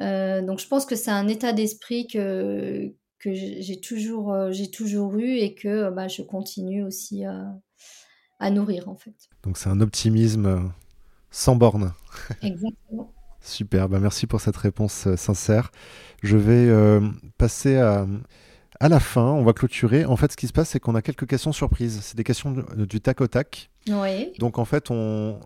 Euh, 0.00 0.42
donc 0.42 0.60
je 0.60 0.68
pense 0.68 0.86
que 0.86 0.96
c'est 0.96 1.10
un 1.10 1.28
état 1.28 1.52
d'esprit 1.52 2.06
que 2.06 2.94
que 3.18 3.32
j'ai 3.34 3.80
toujours, 3.80 4.32
euh, 4.32 4.52
j'ai 4.52 4.70
toujours 4.70 5.16
eu 5.16 5.34
et 5.34 5.54
que 5.54 5.68
euh, 5.68 5.90
bah, 5.90 6.08
je 6.08 6.22
continue 6.22 6.82
aussi 6.84 7.24
à 7.24 8.50
nourrir 8.50 8.88
en 8.88 8.96
fait. 8.96 9.14
Donc 9.42 9.58
c'est 9.58 9.68
un 9.68 9.80
optimisme 9.80 10.46
euh, 10.46 10.60
sans 11.30 11.56
borne. 11.56 11.92
Exactement. 12.42 13.12
Super, 13.40 13.88
bah 13.88 13.98
merci 14.00 14.26
pour 14.26 14.40
cette 14.40 14.56
réponse 14.56 15.14
sincère. 15.16 15.70
Je 16.22 16.36
vais 16.36 17.00
passer 17.38 17.76
à, 17.76 18.06
à, 18.80 18.88
la 18.88 19.00
fin, 19.00 19.22
on 19.22 19.42
va 19.44 19.52
clôturer. 19.52 20.04
En 20.04 20.16
fait, 20.16 20.32
ce 20.32 20.36
qui 20.36 20.48
se 20.48 20.52
passe, 20.52 20.70
c'est 20.70 20.80
qu'on 20.80 20.96
a 20.96 21.02
quelques 21.02 21.26
questions 21.26 21.52
surprises. 21.52 22.00
C'est 22.02 22.16
des 22.16 22.24
questions 22.24 22.50
du 22.76 23.00
tac 23.00 23.20
au 23.20 23.26
tac. 23.28 23.70
Oui. 23.88 24.32
Donc 24.38 24.58
en 24.58 24.64
fait, 24.64 24.90
on, 24.90 25.38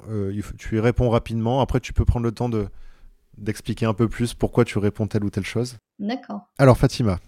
tu 0.58 0.78
y 0.78 0.80
réponds 0.80 1.10
rapidement. 1.10 1.60
Après, 1.60 1.80
tu 1.80 1.92
peux 1.92 2.06
prendre 2.06 2.24
le 2.24 2.32
temps 2.32 2.48
de 2.48 2.66
d'expliquer 3.36 3.86
un 3.86 3.94
peu 3.94 4.08
plus 4.08 4.34
pourquoi 4.34 4.64
tu 4.64 4.78
réponds 4.78 5.06
telle 5.06 5.24
ou 5.24 5.30
telle 5.30 5.46
chose. 5.46 5.76
D'accord. 5.98 6.50
Alors 6.58 6.78
Fatima, 6.78 7.18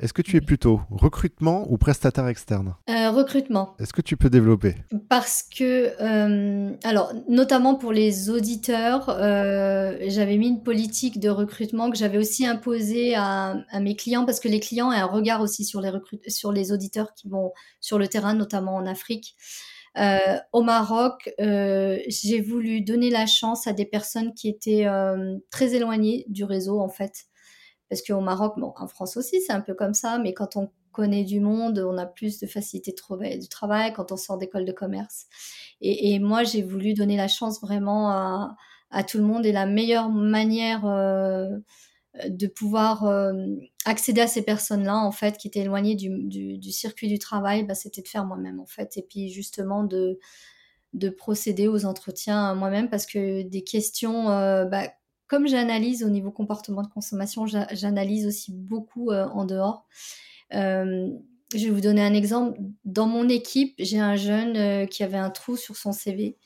est-ce 0.00 0.12
que 0.12 0.22
tu 0.22 0.36
es 0.36 0.40
plutôt 0.40 0.80
recrutement 0.90 1.66
ou 1.68 1.76
prestataire 1.76 2.28
externe? 2.28 2.76
Euh, 2.88 3.10
Recrutement. 3.10 3.74
Est-ce 3.80 3.92
que 3.92 4.00
tu 4.00 4.16
peux 4.16 4.30
développer? 4.30 4.76
Parce 5.08 5.42
que, 5.42 5.92
euh, 6.00 6.72
alors, 6.84 7.12
notamment 7.28 7.74
pour 7.74 7.90
les 7.90 8.30
auditeurs, 8.30 9.08
euh, 9.10 9.96
j'avais 10.06 10.36
mis 10.36 10.48
une 10.48 10.62
politique 10.62 11.18
de 11.18 11.28
recrutement 11.28 11.90
que 11.90 11.96
j'avais 11.96 12.18
aussi 12.18 12.46
imposée 12.46 13.16
à, 13.16 13.56
mes 13.80 13.96
clients 13.96 14.24
parce 14.24 14.38
que 14.38 14.48
les 14.48 14.60
clients 14.60 14.88
ont 14.88 14.92
un 14.92 15.04
regard 15.04 15.40
aussi 15.40 15.64
sur 15.64 15.80
les, 15.80 15.90
sur 16.28 16.52
les 16.52 16.70
auditeurs 16.70 17.12
qui 17.14 17.28
vont 17.28 17.52
sur 17.80 17.98
le 17.98 18.06
terrain, 18.06 18.34
notamment 18.34 18.76
en 18.76 18.86
Afrique. 18.86 19.34
au 20.52 20.62
Maroc, 20.62 21.28
j'ai 21.38 22.40
voulu 22.40 22.82
donner 22.82 23.10
la 23.10 23.26
chance 23.26 23.66
à 23.66 23.72
des 23.72 23.84
personnes 23.84 24.32
qui 24.32 24.48
étaient 24.48 24.86
très 25.50 25.74
éloignées 25.74 26.24
du 26.28 26.44
réseau, 26.44 26.78
en 26.78 26.88
fait. 26.88 27.27
Parce 27.88 28.02
qu'au 28.02 28.20
Maroc, 28.20 28.54
bon, 28.58 28.72
en 28.76 28.86
France 28.86 29.16
aussi, 29.16 29.40
c'est 29.40 29.52
un 29.52 29.60
peu 29.60 29.74
comme 29.74 29.94
ça, 29.94 30.18
mais 30.18 30.34
quand 30.34 30.56
on 30.56 30.70
connaît 30.92 31.24
du 31.24 31.40
monde, 31.40 31.78
on 31.78 31.96
a 31.96 32.06
plus 32.06 32.38
de 32.40 32.46
facilité 32.46 32.90
de 32.90 32.96
trouver 32.96 33.38
du 33.38 33.48
travail 33.48 33.92
quand 33.92 34.12
on 34.12 34.16
sort 34.16 34.36
d'école 34.36 34.64
de 34.64 34.72
commerce. 34.72 35.26
Et, 35.80 36.18
moi, 36.18 36.42
j'ai 36.44 36.62
voulu 36.62 36.94
donner 36.94 37.16
la 37.16 37.28
chance 37.28 37.60
vraiment 37.60 38.10
à, 38.10 39.04
tout 39.06 39.18
le 39.18 39.24
monde 39.24 39.46
et 39.46 39.52
la 39.52 39.66
meilleure 39.66 40.08
manière 40.10 40.86
euh, 40.86 41.48
de 42.28 42.46
pouvoir 42.46 43.04
euh, 43.04 43.32
accéder 43.84 44.22
à 44.22 44.26
ces 44.26 44.42
personnes-là, 44.42 44.96
en 44.96 45.12
fait, 45.12 45.36
qui 45.36 45.46
étaient 45.46 45.60
éloignées 45.60 45.94
du, 45.94 46.72
circuit 46.72 47.06
du 47.06 47.18
travail, 47.18 47.64
bah, 47.64 47.74
c'était 47.74 48.02
de 48.02 48.08
faire 48.08 48.24
moi-même, 48.24 48.58
en 48.60 48.66
fait. 48.66 48.96
Et 48.96 49.02
puis, 49.02 49.28
justement, 49.30 49.84
de, 49.84 50.18
de 50.94 51.10
procéder 51.10 51.68
aux 51.68 51.84
entretiens 51.84 52.54
moi-même 52.54 52.88
parce 52.88 53.06
que 53.06 53.42
des 53.42 53.62
questions, 53.62 54.30
euh, 54.30 54.64
bah, 54.64 54.90
comme 55.28 55.46
j'analyse 55.46 56.02
au 56.02 56.08
niveau 56.08 56.30
comportement 56.30 56.82
de 56.82 56.88
consommation, 56.88 57.46
j'analyse 57.46 58.26
aussi 58.26 58.52
beaucoup 58.52 59.10
euh, 59.10 59.26
en 59.26 59.44
dehors. 59.44 59.86
Euh, 60.54 61.10
je 61.54 61.64
vais 61.64 61.70
vous 61.70 61.80
donner 61.80 62.02
un 62.02 62.14
exemple. 62.14 62.58
Dans 62.84 63.06
mon 63.06 63.28
équipe, 63.28 63.74
j'ai 63.78 64.00
un 64.00 64.16
jeune 64.16 64.56
euh, 64.56 64.86
qui 64.86 65.02
avait 65.02 65.18
un 65.18 65.30
trou 65.30 65.56
sur 65.56 65.76
son 65.76 65.92
CV 65.92 66.36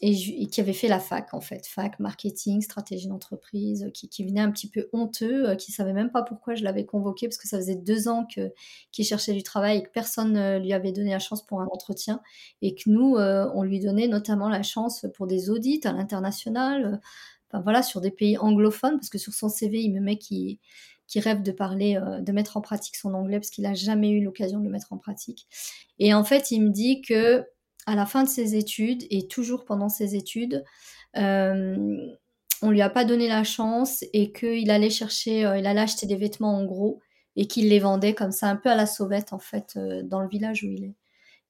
et, 0.00 0.46
qui 0.48 0.60
avait 0.60 0.72
fait 0.72 0.88
la 0.88 0.98
fac 0.98 1.32
en 1.34 1.40
fait, 1.40 1.66
fac 1.66 1.98
marketing, 2.00 2.60
stratégie 2.60 3.08
d'entreprise, 3.08 3.90
qui, 3.94 4.08
qui, 4.08 4.24
venait 4.24 4.40
un 4.40 4.50
petit 4.50 4.68
peu 4.68 4.88
honteux, 4.92 5.54
qui 5.56 5.72
savait 5.72 5.92
même 5.92 6.10
pas 6.10 6.22
pourquoi 6.22 6.54
je 6.54 6.64
l'avais 6.64 6.84
convoqué 6.84 7.28
parce 7.28 7.38
que 7.38 7.48
ça 7.48 7.58
faisait 7.58 7.76
deux 7.76 8.08
ans 8.08 8.26
que 8.26 8.52
qu'il 8.92 9.04
cherchait 9.04 9.32
du 9.32 9.42
travail 9.42 9.78
et 9.78 9.82
que 9.82 9.90
personne 9.90 10.32
ne 10.32 10.58
lui 10.58 10.72
avait 10.72 10.92
donné 10.92 11.10
la 11.10 11.18
chance 11.18 11.46
pour 11.46 11.60
un 11.60 11.68
entretien 11.72 12.20
et 12.62 12.74
que 12.74 12.88
nous 12.88 13.16
euh, 13.16 13.50
on 13.54 13.62
lui 13.62 13.80
donnait 13.80 14.08
notamment 14.08 14.48
la 14.48 14.62
chance 14.62 15.06
pour 15.14 15.26
des 15.26 15.50
audits 15.50 15.80
à 15.84 15.92
l'international, 15.92 17.00
enfin 17.48 17.62
voilà 17.62 17.82
sur 17.82 18.00
des 18.00 18.10
pays 18.10 18.38
anglophones 18.38 18.96
parce 18.96 19.08
que 19.08 19.18
sur 19.18 19.32
son 19.32 19.48
CV 19.48 19.82
il 19.82 19.92
me 19.92 20.00
met 20.00 20.18
qui 20.18 20.58
rêve 21.16 21.42
de 21.42 21.52
parler, 21.52 21.96
euh, 21.96 22.20
de 22.20 22.32
mettre 22.32 22.56
en 22.56 22.60
pratique 22.60 22.96
son 22.96 23.14
anglais 23.14 23.38
parce 23.38 23.50
qu'il 23.50 23.64
n'a 23.64 23.74
jamais 23.74 24.10
eu 24.10 24.22
l'occasion 24.22 24.58
de 24.58 24.64
le 24.64 24.70
mettre 24.70 24.92
en 24.92 24.98
pratique. 24.98 25.46
Et 25.98 26.12
en 26.14 26.24
fait, 26.24 26.50
il 26.50 26.62
me 26.62 26.70
dit 26.70 27.00
que 27.00 27.46
à 27.86 27.94
la 27.94 28.06
fin 28.06 28.24
de 28.24 28.28
ses 28.28 28.56
études 28.56 29.04
et 29.10 29.28
toujours 29.28 29.64
pendant 29.64 29.88
ses 29.88 30.16
études, 30.16 30.64
euh, 31.16 31.96
on 32.62 32.70
lui 32.70 32.82
a 32.82 32.90
pas 32.90 33.04
donné 33.04 33.28
la 33.28 33.44
chance 33.44 34.04
et 34.12 34.32
qu'il 34.32 34.70
allait 34.70 34.90
chercher, 34.90 35.44
euh, 35.44 35.58
il 35.58 35.66
allait 35.66 35.80
acheter 35.80 36.06
des 36.06 36.16
vêtements 36.16 36.56
en 36.56 36.64
gros 36.64 37.00
et 37.36 37.46
qu'il 37.46 37.68
les 37.68 37.78
vendait 37.78 38.14
comme 38.14 38.32
ça, 38.32 38.48
un 38.48 38.56
peu 38.56 38.70
à 38.70 38.74
la 38.74 38.86
sauvette 38.86 39.32
en 39.32 39.38
fait, 39.38 39.74
euh, 39.76 40.02
dans 40.02 40.20
le 40.20 40.28
village 40.28 40.62
où 40.62 40.66
il 40.66 40.84
est. 40.84 40.94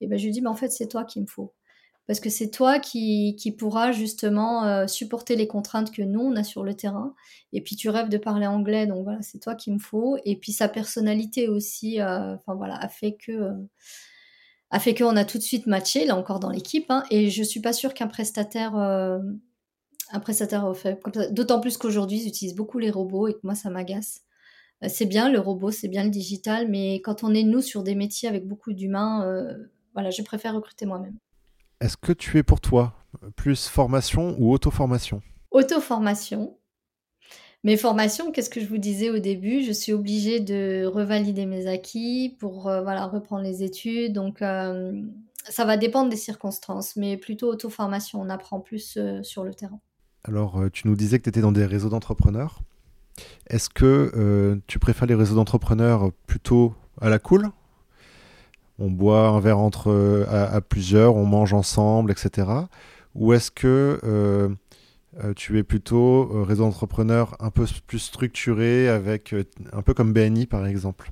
Et 0.01 0.07
ben 0.09 0.19
je 0.19 0.25
lui 0.27 0.33
dis, 0.33 0.43
mais 0.43 0.49
en 0.49 0.57
fait 0.57 0.71
c'est 0.71 0.89
toi 0.89 1.05
qu'il 1.05 1.23
me 1.23 1.27
faut. 1.27 1.55
Parce 2.07 2.21
que 2.21 2.31
c'est 2.31 2.51
toi 2.51 2.79
qui, 2.79 3.35
qui 3.37 3.51
pourra 3.51 3.91
justement 3.91 4.65
euh, 4.65 4.87
supporter 4.87 5.35
les 5.35 5.49
contraintes 5.49 5.91
que 5.91 6.03
nous, 6.03 6.21
on 6.21 6.37
a 6.37 6.45
sur 6.45 6.63
le 6.63 6.75
terrain. 6.75 7.15
Et 7.53 7.61
puis 7.63 7.75
tu 7.75 7.89
rêves 7.89 8.09
de 8.09 8.19
parler 8.19 8.47
anglais, 8.47 8.87
donc 8.87 9.05
voilà, 9.05 9.23
c'est 9.23 9.41
toi 9.41 9.57
qu'il 9.57 9.75
me 9.75 9.79
faut. 9.81 10.17
Et 10.25 10.37
puis 10.37 10.53
sa 10.53 10.69
personnalité 10.69 11.49
aussi, 11.49 12.01
enfin 12.01 12.55
voilà, 12.55 12.77
a 12.77 12.89
fait 12.89 13.17
que 13.17 13.51
a 14.71 14.81
fait 14.81 14.95
qu'on 14.95 15.17
a 15.17 15.25
tout 15.25 15.39
de 15.39 15.43
suite 15.43 15.67
matché, 15.67 16.05
là 16.05 16.17
encore 16.17 16.41
dans 16.41 16.51
l'équipe. 16.51 16.87
Hein, 16.91 17.05
et 17.11 17.31
je 17.31 17.43
suis 17.43 17.61
pas 17.61 17.73
sûre 17.73 17.95
qu'un 17.95 18.09
prestataire, 18.09 18.77
euh, 18.77 19.19
un 20.11 20.21
prestataire 20.21 20.71
fait 20.77 21.01
D'autant 21.31 21.61
plus 21.61 21.77
qu'aujourd'hui, 21.77 22.23
ils 22.23 22.29
utilisent 22.29 22.57
beaucoup 22.57 22.79
les 22.79 22.91
robots 22.91 23.29
et 23.29 23.35
que 23.35 23.41
moi, 23.43 23.55
ça 23.55 23.71
m'agace. 23.71 24.23
Euh, 24.83 24.89
c'est 24.91 25.07
bien 25.07 25.31
le 25.31 25.39
robot, 25.39 25.71
c'est 25.71 25.89
bien 25.89 26.05
le 26.05 26.11
digital, 26.11 26.69
mais 26.69 26.97
quand 26.97 27.25
on 27.25 27.33
est 27.35 27.45
nous 27.45 27.63
sur 27.63 27.83
des 27.83 27.95
métiers 27.95 28.29
avec 28.29 28.47
beaucoup 28.47 28.73
d'humains, 28.73 29.25
euh, 29.27 29.55
voilà, 29.95 30.11
je 30.11 30.23
préfère 30.23 30.55
recruter 30.55 30.87
moi-même. 30.87 31.17
Est-ce 31.81 31.97
que 31.97 32.13
tu 32.13 32.39
es 32.39 32.43
pour 32.43 32.61
toi 32.61 32.95
plus 33.37 33.69
formation 33.69 34.37
ou 34.39 34.53
auto-formation? 34.53 35.23
Auto-formation, 35.51 36.59
mes 37.65 37.77
formations, 37.77 38.31
qu'est-ce 38.31 38.51
que 38.51 38.61
je 38.61 38.67
vous 38.67 38.79
disais 38.79 39.11
au 39.11 39.19
début? 39.19 39.63
Je 39.63 39.73
suis 39.73 39.93
obligée 39.93 40.41
de 40.41 40.87
revalider 40.87 41.47
mes 41.47 41.67
acquis 41.67 42.37
pour 42.39 42.69
euh, 42.69 42.83
voilà, 42.83 43.07
reprendre 43.07 43.43
les 43.43 43.63
études. 43.63 44.13
Donc, 44.13 44.43
euh, 44.43 45.03
ça 45.49 45.65
va 45.65 45.77
dépendre 45.77 46.11
des 46.11 46.17
circonstances, 46.17 46.97
mais 46.97 47.17
plutôt 47.17 47.51
auto-formation, 47.51 48.21
on 48.21 48.29
apprend 48.29 48.61
plus 48.61 48.97
euh, 48.97 49.23
sur 49.23 49.43
le 49.43 49.55
terrain. 49.55 49.81
Alors, 50.25 50.61
tu 50.73 50.89
nous 50.89 50.97
disais 50.97 51.19
que 51.19 51.25
tu 51.25 51.29
étais 51.29 51.41
dans 51.41 51.53
des 51.53 51.67
réseaux 51.67 51.89
d'entrepreneurs. 51.89 52.61
Est-ce 53.49 53.71
que 53.71 54.61
tu 54.67 54.79
préfères 54.79 55.07
les 55.07 55.15
réseaux 55.15 55.37
d'entrepreneurs 55.37 56.11
plutôt 56.27 56.75
à 57.01 57.09
la 57.09 57.19
cool? 57.19 57.51
On 58.79 58.91
boit 58.91 59.29
un 59.29 59.41
verre 59.41 59.59
entre 59.59 60.27
à, 60.29 60.61
plusieurs, 60.61 61.15
on 61.15 61.25
mange 61.25 61.55
ensemble, 61.55 62.11
etc. 62.11 62.49
Ou 63.15 63.33
est-ce 63.33 63.53
que 63.53 64.57
euh, 65.25 65.33
tu 65.35 65.59
es 65.59 65.63
plutôt 65.63 66.31
euh, 66.31 66.43
réseau 66.43 66.65
d'entrepreneurs 66.65 67.37
un 67.41 67.51
peu 67.51 67.65
plus 67.87 67.99
structuré, 67.99 68.89
avec 68.89 69.33
euh, 69.33 69.45
un 69.73 69.83
peu 69.83 69.95
comme 69.95 70.13
BNI 70.13 70.47
par 70.47 70.67
exemple 70.67 71.11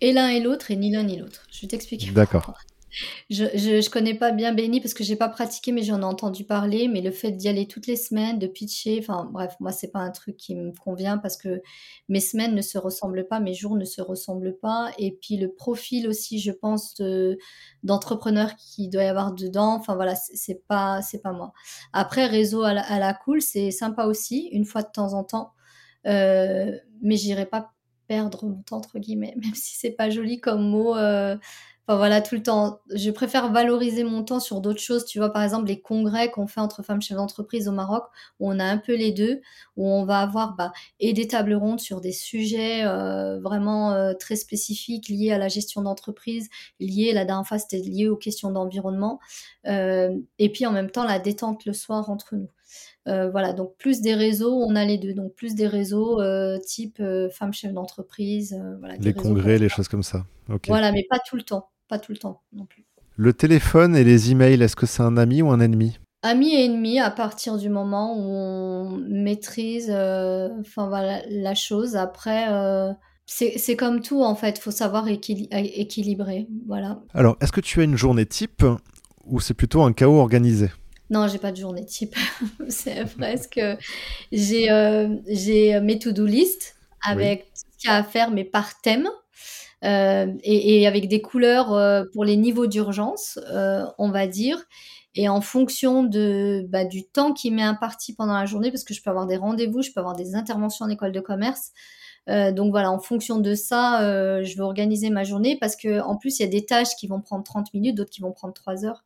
Et 0.00 0.12
l'un 0.12 0.28
et 0.28 0.40
l'autre, 0.40 0.70
et 0.70 0.76
ni 0.76 0.90
l'un 0.90 1.04
ni 1.04 1.18
l'autre. 1.18 1.46
Je 1.52 1.62
vais 1.62 1.68
t'expliquer. 1.68 2.10
D'accord. 2.10 2.54
Je, 3.30 3.44
je, 3.54 3.90
connais 3.90 4.14
pas 4.14 4.30
bien 4.30 4.52
Benny 4.52 4.80
parce 4.80 4.94
que 4.94 5.04
j'ai 5.04 5.16
pas 5.16 5.28
pratiqué, 5.28 5.72
mais 5.72 5.82
j'en 5.82 6.00
ai 6.00 6.04
entendu 6.04 6.44
parler. 6.44 6.88
Mais 6.88 7.00
le 7.00 7.10
fait 7.10 7.32
d'y 7.32 7.48
aller 7.48 7.66
toutes 7.66 7.86
les 7.86 7.96
semaines, 7.96 8.38
de 8.38 8.46
pitcher, 8.46 8.98
enfin 9.00 9.28
bref, 9.32 9.54
moi 9.60 9.72
c'est 9.72 9.90
pas 9.90 10.00
un 10.00 10.10
truc 10.10 10.36
qui 10.36 10.54
me 10.54 10.72
convient 10.72 11.18
parce 11.18 11.36
que 11.36 11.62
mes 12.08 12.20
semaines 12.20 12.54
ne 12.54 12.62
se 12.62 12.78
ressemblent 12.78 13.26
pas, 13.26 13.40
mes 13.40 13.54
jours 13.54 13.76
ne 13.76 13.84
se 13.84 14.00
ressemblent 14.00 14.56
pas. 14.56 14.90
Et 14.98 15.12
puis 15.12 15.36
le 15.36 15.52
profil 15.52 16.08
aussi, 16.08 16.38
je 16.38 16.52
pense, 16.52 17.00
d'entrepreneur 17.82 18.54
qui 18.56 18.88
doit 18.88 19.04
y 19.04 19.06
avoir 19.06 19.32
dedans. 19.32 19.74
Enfin 19.74 19.94
voilà, 19.94 20.14
c'est 20.16 20.66
pas 20.66 21.02
c'est 21.02 21.22
pas 21.22 21.32
moi. 21.32 21.52
Après 21.92 22.26
réseau 22.26 22.62
à 22.62 22.74
la, 22.74 23.14
cool, 23.14 23.42
c'est 23.42 23.70
sympa 23.70 24.04
aussi, 24.06 24.48
une 24.52 24.64
fois 24.64 24.82
de 24.82 24.90
temps 24.92 25.14
en 25.14 25.24
temps. 25.24 25.52
Euh, 26.06 26.76
mais 27.00 27.16
j'irai 27.16 27.46
pas 27.46 27.72
perdre 28.06 28.46
mon 28.46 28.62
temps 28.62 28.76
entre 28.78 28.98
guillemets, 28.98 29.34
même 29.42 29.54
si 29.54 29.76
c'est 29.76 29.92
pas 29.92 30.10
joli 30.10 30.40
comme 30.40 30.68
mot. 30.68 30.96
Euh, 30.96 31.36
enfin 31.86 31.96
voilà, 31.96 32.20
tout 32.20 32.34
le 32.34 32.42
temps. 32.42 32.80
Je 32.94 33.10
préfère 33.10 33.52
valoriser 33.52 34.04
mon 34.04 34.24
temps 34.24 34.40
sur 34.40 34.60
d'autres 34.60 34.80
choses. 34.80 35.04
Tu 35.04 35.18
vois, 35.18 35.32
par 35.32 35.42
exemple, 35.42 35.68
les 35.68 35.80
congrès 35.80 36.30
qu'on 36.30 36.46
fait 36.46 36.60
entre 36.60 36.82
femmes 36.82 37.02
chefs 37.02 37.16
d'entreprise 37.16 37.68
au 37.68 37.72
Maroc, 37.72 38.04
où 38.40 38.50
on 38.50 38.58
a 38.58 38.64
un 38.64 38.78
peu 38.78 38.94
les 38.94 39.12
deux, 39.12 39.40
où 39.76 39.86
on 39.88 40.04
va 40.04 40.20
avoir 40.20 40.56
bah, 40.56 40.72
et 41.00 41.12
des 41.12 41.28
tables 41.28 41.54
rondes 41.54 41.80
sur 41.80 42.00
des 42.00 42.12
sujets 42.12 42.84
euh, 42.84 43.38
vraiment 43.40 43.92
euh, 43.92 44.12
très 44.14 44.36
spécifiques 44.36 45.08
liés 45.08 45.32
à 45.32 45.38
la 45.38 45.48
gestion 45.48 45.82
d'entreprise, 45.82 46.48
liés, 46.80 47.12
la 47.12 47.24
dernière 47.24 47.46
fois, 47.46 47.58
c'était 47.58 47.78
lié 47.78 48.08
aux 48.08 48.16
questions 48.16 48.50
d'environnement, 48.50 49.20
et 49.66 50.50
puis 50.52 50.66
en 50.66 50.72
même 50.72 50.90
temps, 50.90 51.04
la 51.04 51.18
détente 51.18 51.64
le 51.64 51.72
soir 51.72 52.10
entre 52.10 52.36
nous. 52.36 52.50
Euh, 53.06 53.30
voilà, 53.30 53.52
donc 53.52 53.76
plus 53.76 54.00
des 54.00 54.14
réseaux, 54.14 54.54
on 54.54 54.74
a 54.76 54.84
les 54.84 54.98
deux. 54.98 55.14
Donc 55.14 55.34
plus 55.34 55.54
des 55.54 55.66
réseaux 55.66 56.20
euh, 56.20 56.58
type 56.58 56.98
euh, 57.00 57.28
femmes 57.30 57.52
chefs 57.52 57.72
d'entreprise. 57.72 58.58
les 58.98 59.12
congrès, 59.12 59.58
les 59.58 59.68
choses 59.68 59.88
comme 59.88 60.02
ça. 60.02 60.24
Voilà, 60.68 60.92
mais 60.92 61.04
pas 61.08 61.18
tout 61.18 61.36
le 61.36 61.42
temps. 61.42 61.68
Pas 61.94 62.00
tout 62.00 62.10
le 62.10 62.18
temps 62.18 62.42
non 62.52 62.66
plus. 62.66 62.84
Le 63.14 63.32
téléphone 63.32 63.94
et 63.94 64.02
les 64.02 64.32
emails, 64.32 64.60
est-ce 64.60 64.74
que 64.74 64.84
c'est 64.84 65.04
un 65.04 65.16
ami 65.16 65.42
ou 65.42 65.50
un 65.50 65.60
ennemi? 65.60 65.96
Ami 66.24 66.52
et 66.52 66.64
ennemi 66.64 66.98
à 66.98 67.12
partir 67.12 67.56
du 67.56 67.68
moment 67.68 68.16
où 68.16 68.32
on 68.32 68.90
maîtrise 69.08 69.92
enfin, 69.92 70.88
voilà, 70.88 71.22
la 71.30 71.54
chose. 71.54 71.94
Après, 71.94 72.48
c'est 73.26 73.76
comme 73.76 74.00
tout 74.00 74.24
en 74.24 74.34
fait, 74.34 74.58
il 74.58 74.60
faut 74.60 74.72
savoir 74.72 75.06
équilibrer. 75.06 76.48
Voilà. 76.66 77.00
Alors, 77.14 77.36
est-ce 77.40 77.52
que 77.52 77.60
tu 77.60 77.80
as 77.80 77.84
une 77.84 77.96
journée 77.96 78.26
type 78.26 78.64
ou 79.24 79.38
c'est 79.38 79.54
plutôt 79.54 79.84
un 79.84 79.92
chaos 79.92 80.18
organisé? 80.18 80.72
Non, 81.10 81.28
j'ai 81.28 81.38
pas 81.38 81.52
de 81.52 81.58
journée 81.58 81.86
type. 81.86 82.16
c'est 82.68 83.04
presque. 83.16 83.60
J'ai 84.32 84.68
euh, 84.68 85.14
j'ai 85.28 85.78
mes 85.78 86.00
to-do 86.00 86.26
list 86.26 86.74
avec 87.06 87.44
tout 87.44 87.50
ce 87.54 87.78
qu'il 87.78 87.88
y 87.88 87.92
a 87.92 87.98
à 87.98 88.02
faire, 88.02 88.32
mais 88.32 88.42
par 88.42 88.80
thème. 88.80 89.08
Euh, 89.84 90.32
et, 90.42 90.86
avec 90.86 91.08
des 91.08 91.20
couleurs 91.20 91.72
euh, 91.72 92.04
pour 92.12 92.24
les 92.24 92.36
niveaux 92.36 92.66
d'urgence, 92.66 93.38
on 93.98 94.10
va 94.10 94.26
dire. 94.26 94.64
Et 95.16 95.28
en 95.28 95.40
fonction 95.40 96.02
de, 96.02 96.66
bah, 96.68 96.84
du 96.84 97.06
temps 97.06 97.32
qui 97.32 97.50
m'est 97.52 97.62
imparti 97.62 98.14
pendant 98.14 98.34
la 98.34 98.46
journée, 98.46 98.70
parce 98.70 98.82
que 98.82 98.94
je 98.94 99.02
peux 99.02 99.10
avoir 99.10 99.26
des 99.26 99.36
rendez-vous, 99.36 99.82
je 99.82 99.92
peux 99.92 100.00
avoir 100.00 100.16
des 100.16 100.34
interventions 100.34 100.86
en 100.86 100.88
école 100.88 101.12
de 101.12 101.20
commerce. 101.20 101.70
donc 102.26 102.70
voilà, 102.72 102.90
en 102.90 102.98
fonction 102.98 103.38
de 103.38 103.54
ça, 103.54 104.00
je 104.42 104.56
vais 104.56 104.62
organiser 104.62 105.10
ma 105.10 105.22
journée 105.22 105.56
parce 105.60 105.76
que 105.76 106.00
en 106.00 106.16
plus, 106.16 106.40
il 106.40 106.42
y 106.42 106.46
a 106.46 106.48
des 106.48 106.66
tâches 106.66 106.96
qui 106.98 107.06
vont 107.06 107.20
prendre 107.20 107.44
30 107.44 107.72
minutes, 107.74 107.96
d'autres 107.96 108.10
qui 108.10 108.22
vont 108.22 108.32
prendre 108.32 108.54
3 108.54 108.84
heures. 108.84 109.04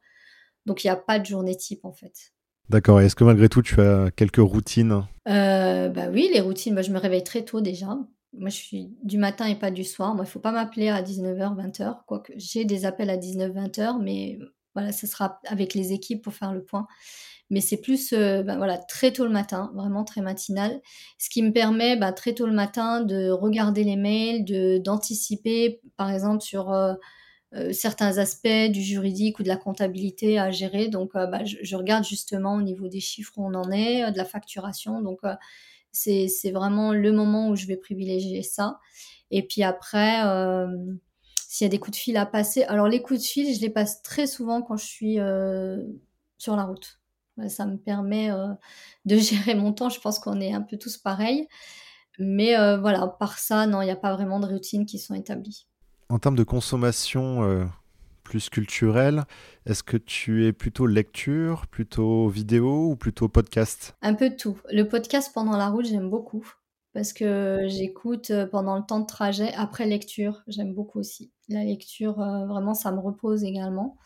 Donc 0.64 0.84
il 0.84 0.86
n'y 0.86 0.90
a 0.90 0.96
pas 0.96 1.18
de 1.18 1.26
journée 1.26 1.56
type 1.56 1.84
en 1.84 1.92
fait. 1.92 2.32
D'accord. 2.68 3.00
Est-ce 3.00 3.16
que 3.16 3.24
malgré 3.24 3.48
tout, 3.48 3.62
tu 3.62 3.80
as 3.80 4.10
quelques 4.14 4.36
routines? 4.36 5.06
Euh, 5.28 5.88
Bah 5.88 6.08
oui, 6.12 6.30
les 6.32 6.40
routines. 6.40 6.74
Moi, 6.74 6.82
je 6.82 6.92
me 6.92 6.98
réveille 6.98 7.24
très 7.24 7.42
tôt 7.42 7.60
déjà. 7.60 7.98
Moi, 8.34 8.50
je 8.50 8.56
suis 8.56 8.90
du 9.02 9.18
matin 9.18 9.46
et 9.46 9.54
pas 9.54 9.70
du 9.70 9.84
soir. 9.84 10.14
Moi, 10.14 10.24
il 10.26 10.30
faut 10.30 10.40
pas 10.40 10.52
m'appeler 10.52 10.88
à 10.88 11.02
19h, 11.02 11.56
20h. 11.56 11.98
Quoique 12.06 12.32
j'ai 12.36 12.64
des 12.64 12.84
appels 12.84 13.10
à 13.10 13.16
19, 13.16 13.52
20h, 13.52 14.02
mais 14.02 14.38
voilà, 14.74 14.92
ce 14.92 15.06
sera 15.06 15.40
avec 15.46 15.74
les 15.74 15.92
équipes 15.92 16.22
pour 16.22 16.34
faire 16.34 16.52
le 16.52 16.62
point. 16.62 16.86
Mais 17.50 17.60
c'est 17.60 17.78
plus 17.78 18.12
euh, 18.12 18.42
bah, 18.42 18.56
voilà, 18.56 18.76
très 18.76 19.12
tôt 19.12 19.24
le 19.24 19.32
matin, 19.32 19.72
vraiment 19.74 20.04
très 20.04 20.20
matinal. 20.20 20.80
Ce 21.18 21.30
qui 21.30 21.42
me 21.42 21.52
permet 21.52 21.96
bah, 21.96 22.12
très 22.12 22.34
tôt 22.34 22.46
le 22.46 22.52
matin 22.52 23.00
de 23.00 23.30
regarder 23.30 23.84
les 23.84 23.96
mails, 23.96 24.44
d'anticiper, 24.82 25.80
par 25.96 26.10
exemple, 26.10 26.42
sur. 26.42 26.72
Euh, 26.72 26.94
euh, 27.54 27.72
certains 27.72 28.18
aspects 28.18 28.70
du 28.70 28.82
juridique 28.82 29.38
ou 29.38 29.42
de 29.42 29.48
la 29.48 29.56
comptabilité 29.56 30.38
à 30.38 30.50
gérer. 30.50 30.88
Donc, 30.88 31.12
bah, 31.14 31.46
je, 31.46 31.76
regarde 31.76 32.04
justement 32.04 32.56
au 32.56 32.60
niveau 32.60 32.88
des 32.88 33.00
chiffres 33.00 33.32
où 33.38 33.46
on 33.46 33.54
en 33.54 33.70
est, 33.72 34.12
de 34.12 34.18
la 34.18 34.26
facturation. 34.26 35.00
C'est 35.98 36.50
vraiment 36.52 36.92
le 36.92 37.12
moment 37.12 37.48
où 37.48 37.56
je 37.56 37.66
vais 37.66 37.76
privilégier 37.76 38.42
ça. 38.42 38.78
Et 39.30 39.42
puis 39.46 39.62
après, 39.62 40.22
s'il 41.48 41.64
y 41.64 41.68
a 41.68 41.70
des 41.70 41.78
coups 41.78 41.96
de 41.98 42.02
fil 42.02 42.16
à 42.16 42.26
passer, 42.26 42.62
alors 42.64 42.88
les 42.88 43.02
coups 43.02 43.20
de 43.20 43.24
fil, 43.24 43.54
je 43.54 43.60
les 43.60 43.70
passe 43.70 44.02
très 44.02 44.26
souvent 44.26 44.62
quand 44.62 44.76
je 44.76 44.86
suis 44.86 45.18
sur 46.38 46.56
la 46.56 46.64
route. 46.64 47.00
Ça 47.48 47.66
me 47.66 47.76
permet 47.76 48.30
de 49.04 49.16
gérer 49.18 49.54
mon 49.54 49.72
temps. 49.72 49.90
Je 49.90 50.00
pense 50.00 50.18
qu'on 50.18 50.40
est 50.40 50.52
un 50.52 50.62
peu 50.62 50.78
tous 50.78 50.96
pareils. 50.96 51.48
Mais 52.18 52.54
voilà, 52.78 53.06
par 53.06 53.38
ça, 53.38 53.66
non, 53.66 53.82
il 53.82 53.86
n'y 53.86 53.90
a 53.90 53.96
pas 53.96 54.14
vraiment 54.14 54.40
de 54.40 54.46
routines 54.46 54.86
qui 54.86 54.98
sont 54.98 55.14
établies 55.14 55.66
en 56.08 56.18
termes 56.18 56.36
de 56.36 56.44
consommation 56.44 57.44
euh, 57.44 57.64
plus 58.28 58.50
culturelle, 58.50 59.24
est-ce 59.64 59.82
que 59.82 59.96
tu 59.96 60.44
es 60.46 60.52
plutôt 60.52 60.86
lecture, 60.86 61.66
plutôt 61.66 62.28
vidéo 62.28 62.90
ou 62.90 62.94
plutôt 62.94 63.26
podcast? 63.26 63.96
Un 64.02 64.12
peu 64.12 64.36
tout. 64.36 64.60
Le 64.70 64.82
podcast 64.82 65.30
pendant 65.32 65.56
la 65.56 65.70
route, 65.70 65.86
j'aime 65.86 66.10
beaucoup 66.10 66.46
parce 66.92 67.14
que 67.14 67.64
j'écoute 67.68 68.30
euh, 68.30 68.46
pendant 68.46 68.76
le 68.76 68.82
temps 68.84 69.00
de 69.00 69.06
trajet 69.06 69.54
après 69.54 69.86
lecture. 69.86 70.42
J'aime 70.46 70.74
beaucoup 70.74 70.98
aussi. 70.98 71.32
La 71.48 71.64
lecture, 71.64 72.20
euh, 72.20 72.44
vraiment, 72.44 72.74
ça 72.74 72.92
me 72.92 73.00
repose 73.00 73.44
également. 73.44 73.96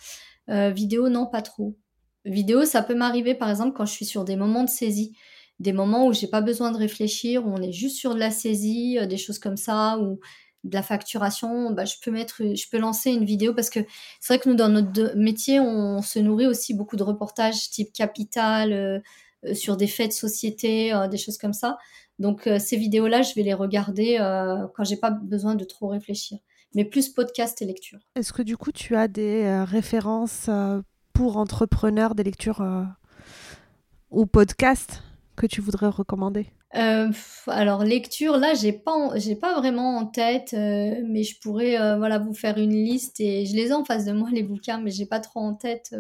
vidéo, 0.46 1.08
non, 1.08 1.26
pas 1.26 1.42
trop. 1.42 1.76
Vidéo, 2.24 2.64
ça 2.64 2.82
peut 2.84 2.94
m'arriver 2.94 3.34
par 3.34 3.50
exemple 3.50 3.76
quand 3.76 3.86
je 3.86 3.92
suis 3.92 4.06
sur 4.06 4.24
des 4.24 4.36
moments 4.36 4.62
de 4.62 4.70
saisie 4.70 5.16
des 5.58 5.72
moments 5.72 6.06
où 6.06 6.12
j'ai 6.12 6.26
pas 6.26 6.40
besoin 6.40 6.72
de 6.72 6.76
réfléchir, 6.76 7.46
où 7.46 7.50
on 7.50 7.62
est 7.62 7.72
juste 7.72 7.96
sur 7.96 8.14
de 8.14 8.18
la 8.18 8.32
saisie, 8.32 8.98
des 9.06 9.16
choses 9.16 9.38
comme 9.38 9.56
ça, 9.56 9.96
où 10.00 10.18
de 10.64 10.74
la 10.74 10.82
facturation, 10.82 11.70
bah, 11.72 11.84
je 11.84 11.96
peux 12.02 12.10
mettre, 12.10 12.42
je 12.42 12.68
peux 12.70 12.78
lancer 12.78 13.10
une 13.10 13.24
vidéo 13.24 13.52
parce 13.54 13.70
que 13.70 13.80
c'est 14.20 14.34
vrai 14.34 14.42
que 14.42 14.48
nous 14.48 14.54
dans 14.54 14.68
notre 14.68 15.16
métier, 15.16 15.58
on 15.60 16.02
se 16.02 16.18
nourrit 16.18 16.46
aussi 16.46 16.74
beaucoup 16.74 16.96
de 16.96 17.02
reportages 17.02 17.70
type 17.70 17.92
capital 17.92 18.72
euh, 18.72 19.00
euh, 19.44 19.54
sur 19.54 19.76
des 19.76 19.88
faits 19.88 20.08
de 20.08 20.12
société, 20.12 20.92
euh, 20.92 21.08
des 21.08 21.18
choses 21.18 21.38
comme 21.38 21.52
ça. 21.52 21.78
Donc 22.18 22.48
ces 22.60 22.76
vidéos-là, 22.76 23.22
je 23.22 23.34
vais 23.34 23.42
les 23.42 23.54
regarder 23.54 24.18
quand 24.76 24.84
j'ai 24.84 24.98
pas 24.98 25.10
besoin 25.10 25.56
de 25.56 25.64
trop 25.64 25.88
réfléchir, 25.88 26.38
mais 26.74 26.84
plus 26.84 27.08
podcast 27.08 27.60
et 27.62 27.64
lecture. 27.64 27.98
Est-ce 28.14 28.32
que 28.32 28.42
du 28.42 28.56
coup 28.56 28.70
tu 28.70 28.94
as 28.94 29.08
des 29.08 29.64
références 29.64 30.48
pour 31.14 31.38
entrepreneurs, 31.38 32.14
des 32.14 32.22
lectures 32.22 32.64
ou 34.10 34.26
podcasts? 34.26 35.02
Que 35.36 35.46
tu 35.46 35.60
voudrais 35.60 35.88
recommander? 35.88 36.46
Euh, 36.74 37.10
alors 37.48 37.84
lecture, 37.84 38.38
là 38.38 38.54
j'ai 38.54 38.72
pas 38.72 39.10
pas 39.40 39.58
vraiment 39.58 39.98
en 39.98 40.06
tête, 40.06 40.54
euh, 40.54 41.02
mais 41.06 41.22
je 41.22 41.38
pourrais 41.38 41.78
euh, 41.78 41.98
voilà 41.98 42.18
vous 42.18 42.32
faire 42.32 42.56
une 42.56 42.72
liste 42.72 43.20
et 43.20 43.44
je 43.44 43.54
les 43.54 43.68
ai 43.68 43.72
en 43.72 43.84
face 43.84 44.06
de 44.06 44.12
moi 44.12 44.30
les 44.32 44.42
bouquins, 44.42 44.80
mais 44.80 44.90
j'ai 44.90 45.06
pas 45.06 45.20
trop 45.20 45.40
en 45.40 45.54
tête. 45.54 45.94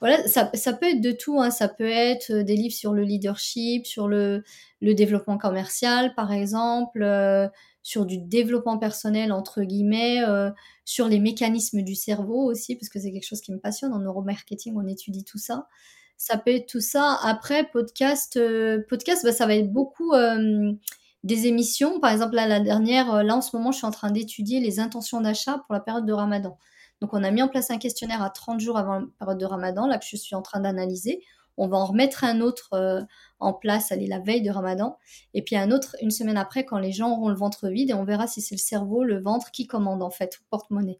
voilà, 0.00 0.26
ça, 0.28 0.50
ça, 0.54 0.72
peut 0.72 0.86
être 0.86 1.00
de 1.00 1.12
tout, 1.12 1.40
hein. 1.40 1.50
ça 1.50 1.68
peut 1.68 1.88
être 1.88 2.32
des 2.32 2.56
livres 2.56 2.74
sur 2.74 2.92
le 2.92 3.02
leadership, 3.02 3.86
sur 3.86 4.08
le, 4.08 4.44
le 4.80 4.94
développement 4.94 5.38
commercial 5.38 6.14
par 6.14 6.32
exemple, 6.32 7.04
sur 7.82 8.06
du 8.06 8.18
développement 8.18 8.78
personnel 8.78 9.32
entre 9.32 9.62
guillemets, 9.62 10.20
sur 10.84 11.08
les 11.08 11.18
mécanismes 11.18 11.82
du 11.82 11.96
cerveau 11.96 12.44
aussi 12.50 12.76
parce 12.76 12.88
que 12.88 13.00
c'est 13.00 13.12
quelque 13.12 13.26
chose 13.26 13.40
qui 13.40 13.52
me 13.52 13.58
passionne 13.58 13.92
en 13.92 13.98
neuromarketing, 14.00 14.74
on 14.76 14.86
étudie 14.86 15.24
tout 15.24 15.38
ça 15.38 15.66
ça 16.22 16.38
peut 16.38 16.52
être 16.52 16.68
tout 16.68 16.80
ça. 16.80 17.18
Après, 17.24 17.64
podcast, 17.64 18.36
euh, 18.36 18.80
podcast 18.88 19.24
bah, 19.24 19.32
ça 19.32 19.44
va 19.44 19.56
être 19.56 19.72
beaucoup 19.72 20.12
euh, 20.12 20.72
des 21.24 21.48
émissions. 21.48 21.98
Par 21.98 22.12
exemple, 22.12 22.36
là, 22.36 22.46
la 22.46 22.60
dernière, 22.60 23.12
euh, 23.12 23.22
là, 23.24 23.34
en 23.34 23.40
ce 23.40 23.56
moment, 23.56 23.72
je 23.72 23.78
suis 23.78 23.86
en 23.86 23.90
train 23.90 24.12
d'étudier 24.12 24.60
les 24.60 24.78
intentions 24.78 25.20
d'achat 25.20 25.58
pour 25.66 25.74
la 25.74 25.80
période 25.80 26.06
de 26.06 26.12
Ramadan. 26.12 26.56
Donc, 27.00 27.12
on 27.12 27.24
a 27.24 27.30
mis 27.32 27.42
en 27.42 27.48
place 27.48 27.72
un 27.72 27.78
questionnaire 27.78 28.22
à 28.22 28.30
30 28.30 28.60
jours 28.60 28.78
avant 28.78 29.00
la 29.00 29.06
période 29.18 29.38
de 29.38 29.44
Ramadan, 29.46 29.88
là, 29.88 29.98
que 29.98 30.04
je 30.08 30.14
suis 30.16 30.36
en 30.36 30.42
train 30.42 30.60
d'analyser. 30.60 31.24
On 31.56 31.66
va 31.66 31.76
en 31.76 31.86
remettre 31.86 32.22
un 32.22 32.40
autre 32.40 33.04
en 33.40 33.52
place, 33.52 33.90
aller 33.90 34.06
la 34.06 34.20
veille 34.20 34.42
de 34.42 34.50
Ramadan. 34.50 34.96
Et 35.34 35.42
puis 35.42 35.56
un 35.56 35.70
autre 35.70 35.96
une 36.00 36.12
semaine 36.12 36.38
après, 36.38 36.64
quand 36.64 36.78
les 36.78 36.92
gens 36.92 37.10
auront 37.10 37.28
le 37.28 37.34
ventre 37.34 37.68
vide, 37.68 37.90
et 37.90 37.94
on 37.94 38.04
verra 38.04 38.26
si 38.28 38.40
c'est 38.40 38.54
le 38.54 38.60
cerveau, 38.60 39.04
le 39.04 39.20
ventre 39.20 39.50
qui 39.50 39.66
commande, 39.66 40.02
en 40.02 40.10
fait, 40.10 40.38
ou 40.38 40.44
porte-monnaie. 40.50 40.98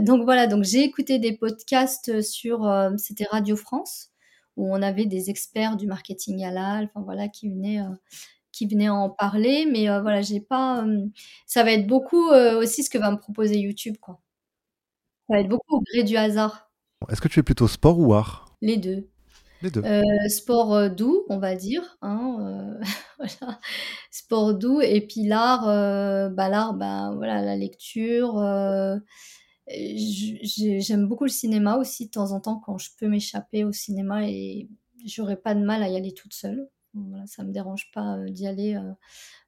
donc 0.00 0.22
voilà, 0.22 0.46
donc 0.46 0.62
j'ai 0.62 0.84
écouté 0.84 1.18
des 1.18 1.32
podcasts 1.36 2.22
sur, 2.22 2.70
c'était 2.96 3.26
Radio 3.30 3.56
France 3.56 4.10
où 4.58 4.74
on 4.74 4.82
avait 4.82 5.06
des 5.06 5.30
experts 5.30 5.76
du 5.76 5.86
marketing 5.86 6.44
halal, 6.44 6.90
enfin 6.90 7.04
voilà, 7.04 7.28
qui 7.28 7.48
venaient, 7.48 7.80
euh, 7.80 7.94
qui 8.52 8.66
venaient 8.66 8.88
en 8.88 9.08
parler. 9.08 9.66
Mais 9.70 9.88
euh, 9.88 10.02
voilà, 10.02 10.20
j'ai 10.20 10.40
pas. 10.40 10.84
Euh, 10.84 11.06
ça 11.46 11.62
va 11.62 11.72
être 11.72 11.86
beaucoup 11.86 12.30
aussi 12.30 12.82
ce 12.82 12.90
que 12.90 12.98
va 12.98 13.10
me 13.10 13.18
proposer 13.18 13.56
YouTube, 13.56 13.96
quoi. 14.00 14.20
Ça 15.28 15.36
va 15.36 15.40
être 15.40 15.48
beaucoup 15.48 15.76
au 15.76 15.80
gré 15.80 16.02
du 16.02 16.16
hasard. 16.16 16.70
Est-ce 17.08 17.20
que 17.20 17.28
tu 17.28 17.38
es 17.38 17.42
plutôt 17.44 17.68
sport 17.68 17.98
ou 18.00 18.12
art? 18.12 18.56
Les 18.60 18.76
deux. 18.76 19.08
Les 19.62 19.70
deux. 19.70 19.82
sport 20.28 20.90
doux, 20.90 21.24
on 21.28 21.38
va 21.38 21.54
dire. 21.54 21.96
Hein, 22.02 22.78
voilà. 23.18 23.60
Sport 24.10 24.54
doux. 24.54 24.80
Et 24.80 25.00
puis 25.06 25.24
l'art, 25.24 25.66
bah, 26.32 26.48
l'art, 26.48 26.74
bah, 26.74 27.12
voilà, 27.14 27.42
la 27.42 27.54
lecture 27.54 28.34
J'aime 29.70 31.06
beaucoup 31.06 31.24
le 31.24 31.30
cinéma 31.30 31.76
aussi 31.76 32.06
de 32.06 32.10
temps 32.10 32.32
en 32.32 32.40
temps 32.40 32.56
quand 32.64 32.78
je 32.78 32.90
peux 32.98 33.08
m'échapper 33.08 33.64
au 33.64 33.72
cinéma 33.72 34.28
et 34.28 34.68
j'aurais 35.04 35.36
pas 35.36 35.54
de 35.54 35.60
mal 35.60 35.82
à 35.82 35.88
y 35.88 35.96
aller 35.96 36.12
toute 36.12 36.34
seule. 36.34 36.68
Voilà, 36.94 37.26
ça 37.26 37.44
me 37.44 37.52
dérange 37.52 37.90
pas 37.92 38.16
euh, 38.16 38.28
d'y 38.28 38.46
aller 38.46 38.74
euh, 38.74 38.92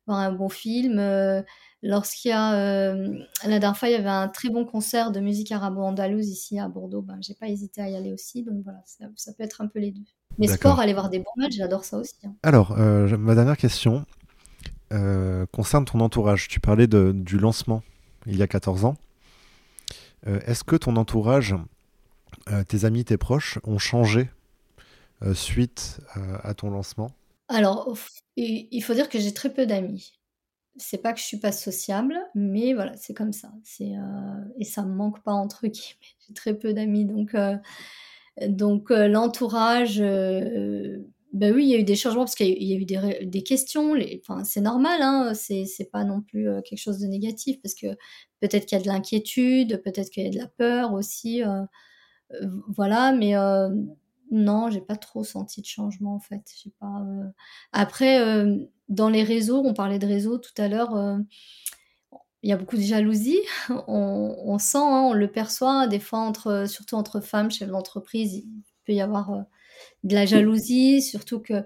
voir 0.07 0.19
un 0.19 0.33
bon 0.33 0.49
film. 0.49 0.99
Euh, 0.99 1.43
lorsqu'il 1.83 2.31
y 2.31 2.35
a 2.35 2.95
la 2.95 3.59
dernière 3.59 3.77
fois, 3.77 3.89
il 3.89 3.93
y 3.93 3.97
avait 3.97 4.09
un 4.09 4.29
très 4.29 4.51
bon 4.51 4.65
concert 4.65 5.11
de 5.11 5.21
musique 5.21 5.53
arabo-andalouse 5.53 6.29
ici 6.29 6.59
à 6.59 6.69
Bordeaux. 6.69 7.03
Ben, 7.03 7.19
j'ai 7.21 7.35
pas 7.35 7.49
hésité 7.49 7.81
à 7.81 7.89
y 7.89 7.97
aller 7.97 8.13
aussi. 8.13 8.43
Donc 8.43 8.63
voilà, 8.63 8.83
ça, 8.85 9.33
peut 9.33 9.43
être 9.43 9.61
un 9.61 9.67
peu 9.67 9.79
les 9.79 9.91
deux. 9.91 10.05
Mais 10.39 10.47
sport, 10.47 10.81
aller 10.81 10.93
voir 10.93 11.11
des 11.11 11.19
bons 11.19 11.33
matchs, 11.37 11.55
j'adore 11.57 11.85
ça 11.85 11.99
aussi. 11.99 12.15
Hein. 12.25 12.35
Alors, 12.43 12.77
ma 12.77 13.35
dernière 13.35 13.57
question. 13.57 14.05
concerne 14.91 15.85
ton 15.85 16.01
entourage. 16.01 16.49
Tu 16.49 16.61
parlais 16.61 16.87
de, 16.87 17.13
du 17.15 17.39
lancement 17.39 17.83
il 18.27 18.37
y 18.37 18.43
a 18.43 18.47
14 18.47 18.85
ans. 18.85 18.97
Est-ce 20.27 20.65
que 20.65 20.77
ton 20.77 20.97
entourage, 20.97 21.55
tes 22.69 22.85
amis, 22.85 23.05
tes 23.05 23.17
proches, 23.17 23.59
ont 23.65 23.79
changé 23.79 24.29
suite 25.35 26.01
à 26.43 26.55
ton 26.55 26.71
lancement? 26.71 27.11
Alors, 27.49 27.97
il 28.37 28.83
faut 28.83 28.95
dire 28.95 29.09
que 29.09 29.19
j'ai 29.19 29.33
très 29.33 29.53
peu 29.53 29.67
d'amis 29.67 30.21
c'est 30.81 30.99
pas 30.99 31.13
que 31.13 31.21
je 31.21 31.25
suis 31.25 31.39
pas 31.39 31.53
sociable, 31.53 32.19
mais 32.35 32.73
voilà, 32.75 32.97
c'est 32.97 33.15
comme 33.15 33.33
ça. 33.33 33.53
Euh, 33.81 33.95
et 34.59 34.65
ça 34.65 34.83
me 34.83 34.95
manque 34.95 35.23
pas 35.23 35.33
entre 35.33 35.67
guillemets. 35.67 35.97
J'ai 36.29 36.35
très 36.35 36.55
peu 36.55 36.73
d'amis, 36.73 37.05
donc 37.05 37.35
euh, 37.35 37.57
donc 38.49 38.91
euh, 38.91 39.09
l'entourage. 39.09 40.03
Ben 41.33 41.55
oui, 41.55 41.65
il 41.65 41.71
y 41.71 41.75
a 41.75 41.79
eu 41.79 41.85
des 41.85 41.97
changements 41.97 42.25
parce 42.25 42.35
qu'il 42.35 42.63
y, 42.63 42.73
a 42.73 42.77
eu 42.77 42.85
des, 42.85 43.27
des 43.27 43.43
questions. 43.43 43.95
C'est 44.45 44.61
normal, 44.61 45.01
hein, 45.03 45.33
c'est 45.35 45.91
pas 45.93 46.05
non 46.05 46.23
plus 46.23 46.49
quelque 46.65 46.79
chose 46.79 46.99
de 46.99 47.07
négatif 47.07 47.61
parce 47.63 47.75
que 47.75 47.87
peut-être 48.41 48.67
qu'il 48.67 48.77
y 48.77 48.81
a 48.81 48.85
de 48.85 48.89
l'inquiétude, 48.89 49.81
peut-être 49.83 50.11
qu'il 50.11 50.25
y 50.25 50.27
a 50.27 50.31
de 50.31 50.39
la 50.39 50.49
peur 50.49 50.93
aussi. 50.93 51.43
voilà, 52.69 53.13
mais 53.13 53.35
non, 54.33 54.71
j'ai 54.71 54.81
pas 54.81 54.97
trop 54.97 55.23
senti 55.23 55.61
de 55.61 55.67
changement 55.67 56.17
en 56.17 56.21
fait. 56.21 56.43
Pas. 56.81 57.05
Après 57.73 58.19
dans 58.91 59.09
les 59.09 59.23
réseaux, 59.23 59.63
on 59.65 59.73
parlait 59.73 59.99
de 59.99 60.07
réseaux 60.07 60.37
tout 60.37 60.53
à 60.59 60.69
l'heure, 60.69 60.95
euh, 60.97 61.17
il 62.43 62.51
y 62.51 62.53
a 62.53 62.57
beaucoup 62.57 62.77
de 62.77 62.83
jalousie. 62.83 63.41
On, 63.87 64.59
sent, 64.59 64.79
hein, 64.79 65.09
on 65.11 65.13
le 65.13 65.31
perçoit, 65.31 65.87
des 65.87 66.01
fois, 66.01 66.33
surtout 66.67 66.97
entre 66.97 67.21
femmes, 67.21 67.51
chefs 67.51 67.69
d'entreprise, 67.69 68.35
il 68.35 68.63
peut 68.87 68.93
y 68.93 69.01
avoir 69.01 69.31
euh, 69.33 69.43
de 70.05 70.15
la 70.15 70.27
jalousie, 70.27 71.03
surtout 71.03 71.41
que 71.41 71.65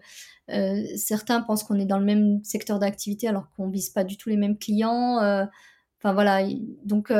euh, 0.50 0.82
certains 0.96 1.40
pensent 1.40 1.64
qu'on 1.64 1.78
est 1.78 1.86
dans 1.86 1.98
le 1.98 2.04
même 2.04 2.42
secteur 2.44 2.78
d'activité 2.78 3.28
alors 3.28 3.50
qu'on 3.50 3.68
vise 3.68 3.90
pas 3.90 4.04
du 4.04 4.16
tout 4.16 4.28
les 4.28 4.36
mêmes 4.36 4.58
clients. 4.58 5.18
Enfin 5.98 6.12
voilà, 6.12 6.46
donc 6.84 7.12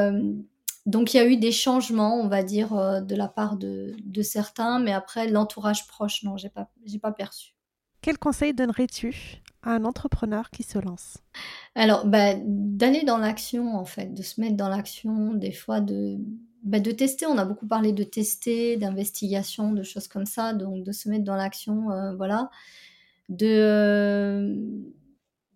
donc 0.87 1.15
il 1.15 1.17
y 1.17 1.21
a 1.21 1.27
eu 1.27 1.37
des 1.37 1.53
changements, 1.53 2.21
on 2.21 2.29
va 2.29 2.43
dire, 2.43 3.03
de 3.03 3.15
la 3.15 3.29
part 3.29 3.57
de, 3.57 3.97
de 4.05 4.23
certains, 4.23 4.79
mais 4.79 4.93
après 4.93 5.29
l'entourage 5.29 5.87
proche, 5.87 6.23
non, 6.23 6.37
j'ai 6.37 6.51
pas, 6.51 6.69
j'ai 6.85 6.99
pas 6.99 7.13
perçu. 7.13 7.55
Quel 8.05 8.19
conseil 8.19 8.53
donnerais-tu 8.53 9.41
un 9.63 9.87
entrepreneur 9.87 10.51
qui 10.51 10.63
se 10.63 10.79
lance? 10.79 11.17
Alors, 11.75 12.07
bah, 12.07 12.35
d'aller 12.45 13.03
dans 13.03 13.17
l'action, 13.17 13.75
en 13.77 13.87
fait, 13.87 14.13
de 14.13 14.23
se 14.23 14.43
mettre 14.43 14.57
dans 14.57 14.69
l'action, 14.69 15.33
des 15.33 15.53
fois 15.53 15.81
de, 15.81 16.19
bah, 16.65 16.81
de 16.81 16.91
tester. 16.91 17.27
On 17.27 17.39
a 17.39 17.45
beaucoup 17.45 17.67
parlé 17.67 17.93
de 17.93 18.05
tester, 18.05 18.77
d'investigation, 18.77 19.73
de 19.73 19.83
choses 19.83 20.09
comme 20.09 20.27
ça. 20.27 20.53
Donc, 20.55 20.85
de 20.85 20.93
se 20.93 21.09
mettre 21.09 21.25
dans 21.25 21.37
l'action, 21.37 21.91
euh, 21.91 22.15
voilà. 22.17 22.51
De, 23.29 24.57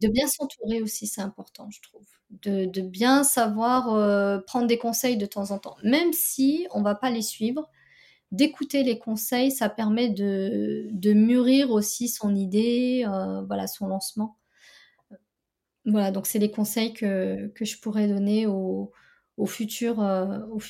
de 0.00 0.08
bien 0.08 0.26
s'entourer 0.28 0.80
aussi, 0.82 1.06
c'est 1.06 1.20
important, 1.20 1.68
je 1.70 1.80
trouve. 1.82 2.06
De, 2.30 2.66
de 2.66 2.80
bien 2.82 3.24
savoir 3.24 3.94
euh, 3.94 4.38
prendre 4.40 4.66
des 4.66 4.78
conseils 4.78 5.16
de 5.16 5.26
temps 5.26 5.50
en 5.50 5.58
temps, 5.58 5.76
même 5.82 6.12
si 6.12 6.66
on 6.72 6.82
va 6.82 6.94
pas 6.94 7.10
les 7.10 7.22
suivre 7.22 7.70
d'écouter 8.32 8.84
les 8.84 8.98
conseils, 8.98 9.50
ça 9.50 9.70
permet 9.70 10.10
de, 10.10 10.88
de, 10.92 11.12
mûrir 11.14 11.70
aussi 11.70 12.08
son 12.08 12.34
idée, 12.34 13.04
euh, 13.08 13.42
voilà, 13.42 13.66
son 13.66 13.86
lancement. 13.88 14.36
Voilà, 15.86 16.10
donc 16.10 16.26
c'est 16.26 16.38
les 16.38 16.50
conseils 16.50 16.92
que, 16.92 17.48
que, 17.54 17.64
je 17.64 17.78
pourrais 17.80 18.08
donner 18.08 18.46
aux, 18.46 18.92
aux 19.38 19.46
futurs, 19.46 20.02
euh, 20.02 20.40
aux 20.50 20.60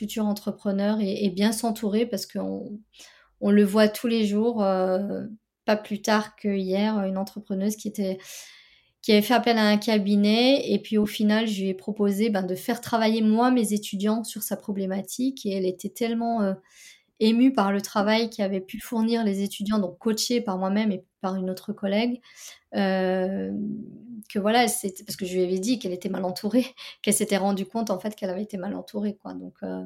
et, 1.01 1.31
bien 1.31 1.53
s'entourer 1.53 2.07
parce 2.07 2.27
qu'on 2.27 2.79
on 3.41 3.51
le 3.51 3.65
voit 3.65 3.89
tous 3.89 4.07
les 4.07 4.27
jours, 4.27 4.63
euh, 4.63 5.25
pas 5.65 5.77
plus 5.77 6.03
tard 6.03 6.37
que 6.37 6.49
hier, 6.49 6.99
une 7.05 7.19
entrepreneuse 7.19 7.77
qui 7.77 7.89
était 7.89 8.19
qui 9.01 9.13
avait 9.13 9.23
fait 9.23 9.35
appel 9.35 9.57
à 9.59 9.67
un 9.67 9.79
cabinet 9.79 10.73
et 10.73 10.81
puis 10.81 10.99
au 10.99 11.07
final 11.07 11.47
je 11.47 11.63
lui 11.63 11.69
ai 11.69 11.75
proposé 11.75 12.31
ben, 12.31 12.43
de 12.43 12.55
faire 12.57 12.81
travailler 12.81 13.23
moi 13.23 13.51
mes 13.51 13.73
étudiants 13.73 14.25
sur 14.25 14.43
sa 14.43 14.57
problématique 14.57 15.47
et 15.47 15.53
elle 15.53 15.67
était 15.67 15.89
tellement 15.89 16.55
émue 17.21 17.53
par 17.53 17.73
le 17.73 17.81
travail 17.81 18.31
qu'avaient 18.31 18.61
pu 18.61 18.81
fournir 18.81 19.25
les 19.25 19.43
étudiants, 19.43 19.79
donc 19.79 19.99
coachés 19.99 20.41
par 20.41 20.59
moi-même 20.59 20.93
et 20.93 21.05
par 21.21 21.35
une 21.35 21.51
autre 21.51 21.73
collègue, 21.73 22.21
euh, 22.75 23.53
que 24.29 24.39
voilà, 24.39 24.69
c'était 24.69 25.05
parce 25.05 25.17
que 25.17 25.27
je 25.27 25.35
lui 25.35 25.43
avais 25.43 25.59
dit 25.59 25.79
qu'elle 25.79 25.93
était 25.93 26.09
mal 26.09 26.25
entourée, 26.25 26.67
qu'elle 27.03 27.15
s'était 27.15 27.37
rendue 27.37 27.67
compte 27.67 27.91
en 27.91 27.99
fait 27.99 28.15
qu'elle 28.15 28.31
avait 28.31 28.43
été 28.43 28.57
mal 28.57 28.75
entourée, 28.75 29.17
quoi. 29.17 29.35
Donc 29.35 29.55
euh, 29.63 29.85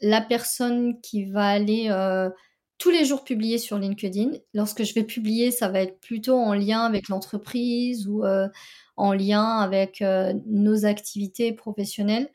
la 0.00 0.20
personne 0.20 1.00
qui 1.02 1.26
va 1.26 1.46
aller 1.46 1.88
tous 2.78 2.90
les 2.90 3.04
jours 3.04 3.22
publier 3.22 3.58
sur 3.58 3.78
LinkedIn. 3.78 4.32
Lorsque 4.54 4.82
je 4.82 4.92
vais 4.92 5.04
publier, 5.04 5.52
ça 5.52 5.68
va 5.68 5.82
être 5.82 6.00
plutôt 6.00 6.34
en 6.34 6.52
lien 6.52 6.80
avec 6.80 7.08
l'entreprise 7.08 8.08
ou 8.08 8.24
en 8.96 9.12
lien 9.12 9.58
avec 9.58 10.02
euh, 10.02 10.34
nos 10.46 10.84
activités 10.84 11.52
professionnelles. 11.52 12.28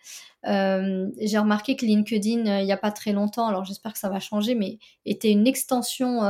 Euh, 0.47 1.08
j'ai 1.22 1.38
remarqué 1.38 1.76
que 1.76 1.86
LinkedIn, 1.86 2.47
euh, 2.47 2.62
il 2.62 2.66
n'y 2.66 2.72
a 2.72 2.78
pas 2.78 2.91
très 2.91 3.12
longtemps, 3.12 3.47
alors 3.47 3.66
j'espère 3.66 3.93
que 3.93 3.99
ça 3.99 4.10
va 4.10 4.20
changer, 4.20 4.55
mais 4.55 4.80
était 5.05 5.32
une 5.32 5.47
extension, 5.47 6.22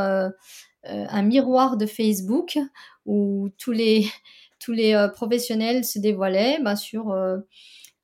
un 0.83 1.21
miroir 1.21 1.77
de 1.77 1.85
Facebook 1.85 2.57
où 3.05 3.49
tous 3.57 3.71
les, 3.71 4.07
tous 4.59 4.73
les 4.73 5.07
professionnels 5.13 5.85
se 5.85 5.99
dévoilaient 5.99 6.59
bah, 6.61 6.75
sur 6.75 7.15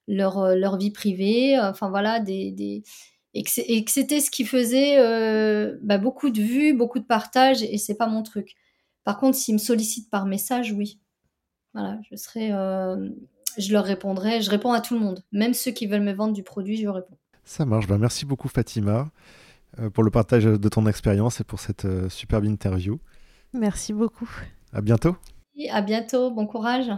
leur, 0.07 0.55
leur 0.55 0.77
vie 0.77 0.91
privée, 0.91 1.57
enfin 1.59 1.89
voilà, 1.89 2.23
et 2.27 3.43
que 3.43 3.91
c'était 3.91 4.19
ce 4.19 4.31
qui 4.31 4.45
faisait 4.45 4.97
bah, 5.81 5.97
beaucoup 5.97 6.29
de 6.29 6.41
vues, 6.41 6.73
beaucoup 6.73 6.99
de 6.99 7.05
partages, 7.05 7.63
et 7.63 7.77
c'est 7.77 7.95
pas 7.95 8.07
mon 8.07 8.23
truc. 8.23 8.55
Par 9.03 9.17
contre, 9.17 9.37
s'ils 9.37 9.55
me 9.55 9.59
sollicitent 9.59 10.09
par 10.09 10.25
message, 10.25 10.71
oui. 10.71 10.99
Voilà, 11.73 11.99
je 12.09 12.15
serai, 12.15 12.51
euh, 12.51 13.09
je 13.57 13.71
leur 13.73 13.83
répondrai. 13.83 14.41
Je 14.41 14.49
réponds 14.49 14.71
à 14.73 14.81
tout 14.81 14.93
le 14.93 14.99
monde, 14.99 15.23
même 15.31 15.53
ceux 15.53 15.71
qui 15.71 15.87
veulent 15.87 16.03
me 16.03 16.13
vendre 16.13 16.33
du 16.33 16.43
produit, 16.43 16.77
je 16.77 16.87
réponds. 16.87 17.17
Ça 17.43 17.65
marche. 17.65 17.87
Ben, 17.87 17.97
merci 17.97 18.25
beaucoup 18.25 18.47
Fatima 18.47 19.09
euh, 19.79 19.89
pour 19.89 20.03
le 20.03 20.11
partage 20.11 20.45
de 20.45 20.69
ton 20.69 20.85
expérience 20.87 21.41
et 21.41 21.43
pour 21.43 21.59
cette 21.59 21.85
euh, 21.85 22.09
superbe 22.09 22.45
interview. 22.45 22.99
Merci 23.53 23.93
beaucoup. 23.93 24.29
À 24.71 24.81
bientôt. 24.81 25.15
Et 25.55 25.69
à 25.69 25.81
bientôt. 25.81 26.31
Bon 26.31 26.47
courage. 26.47 26.91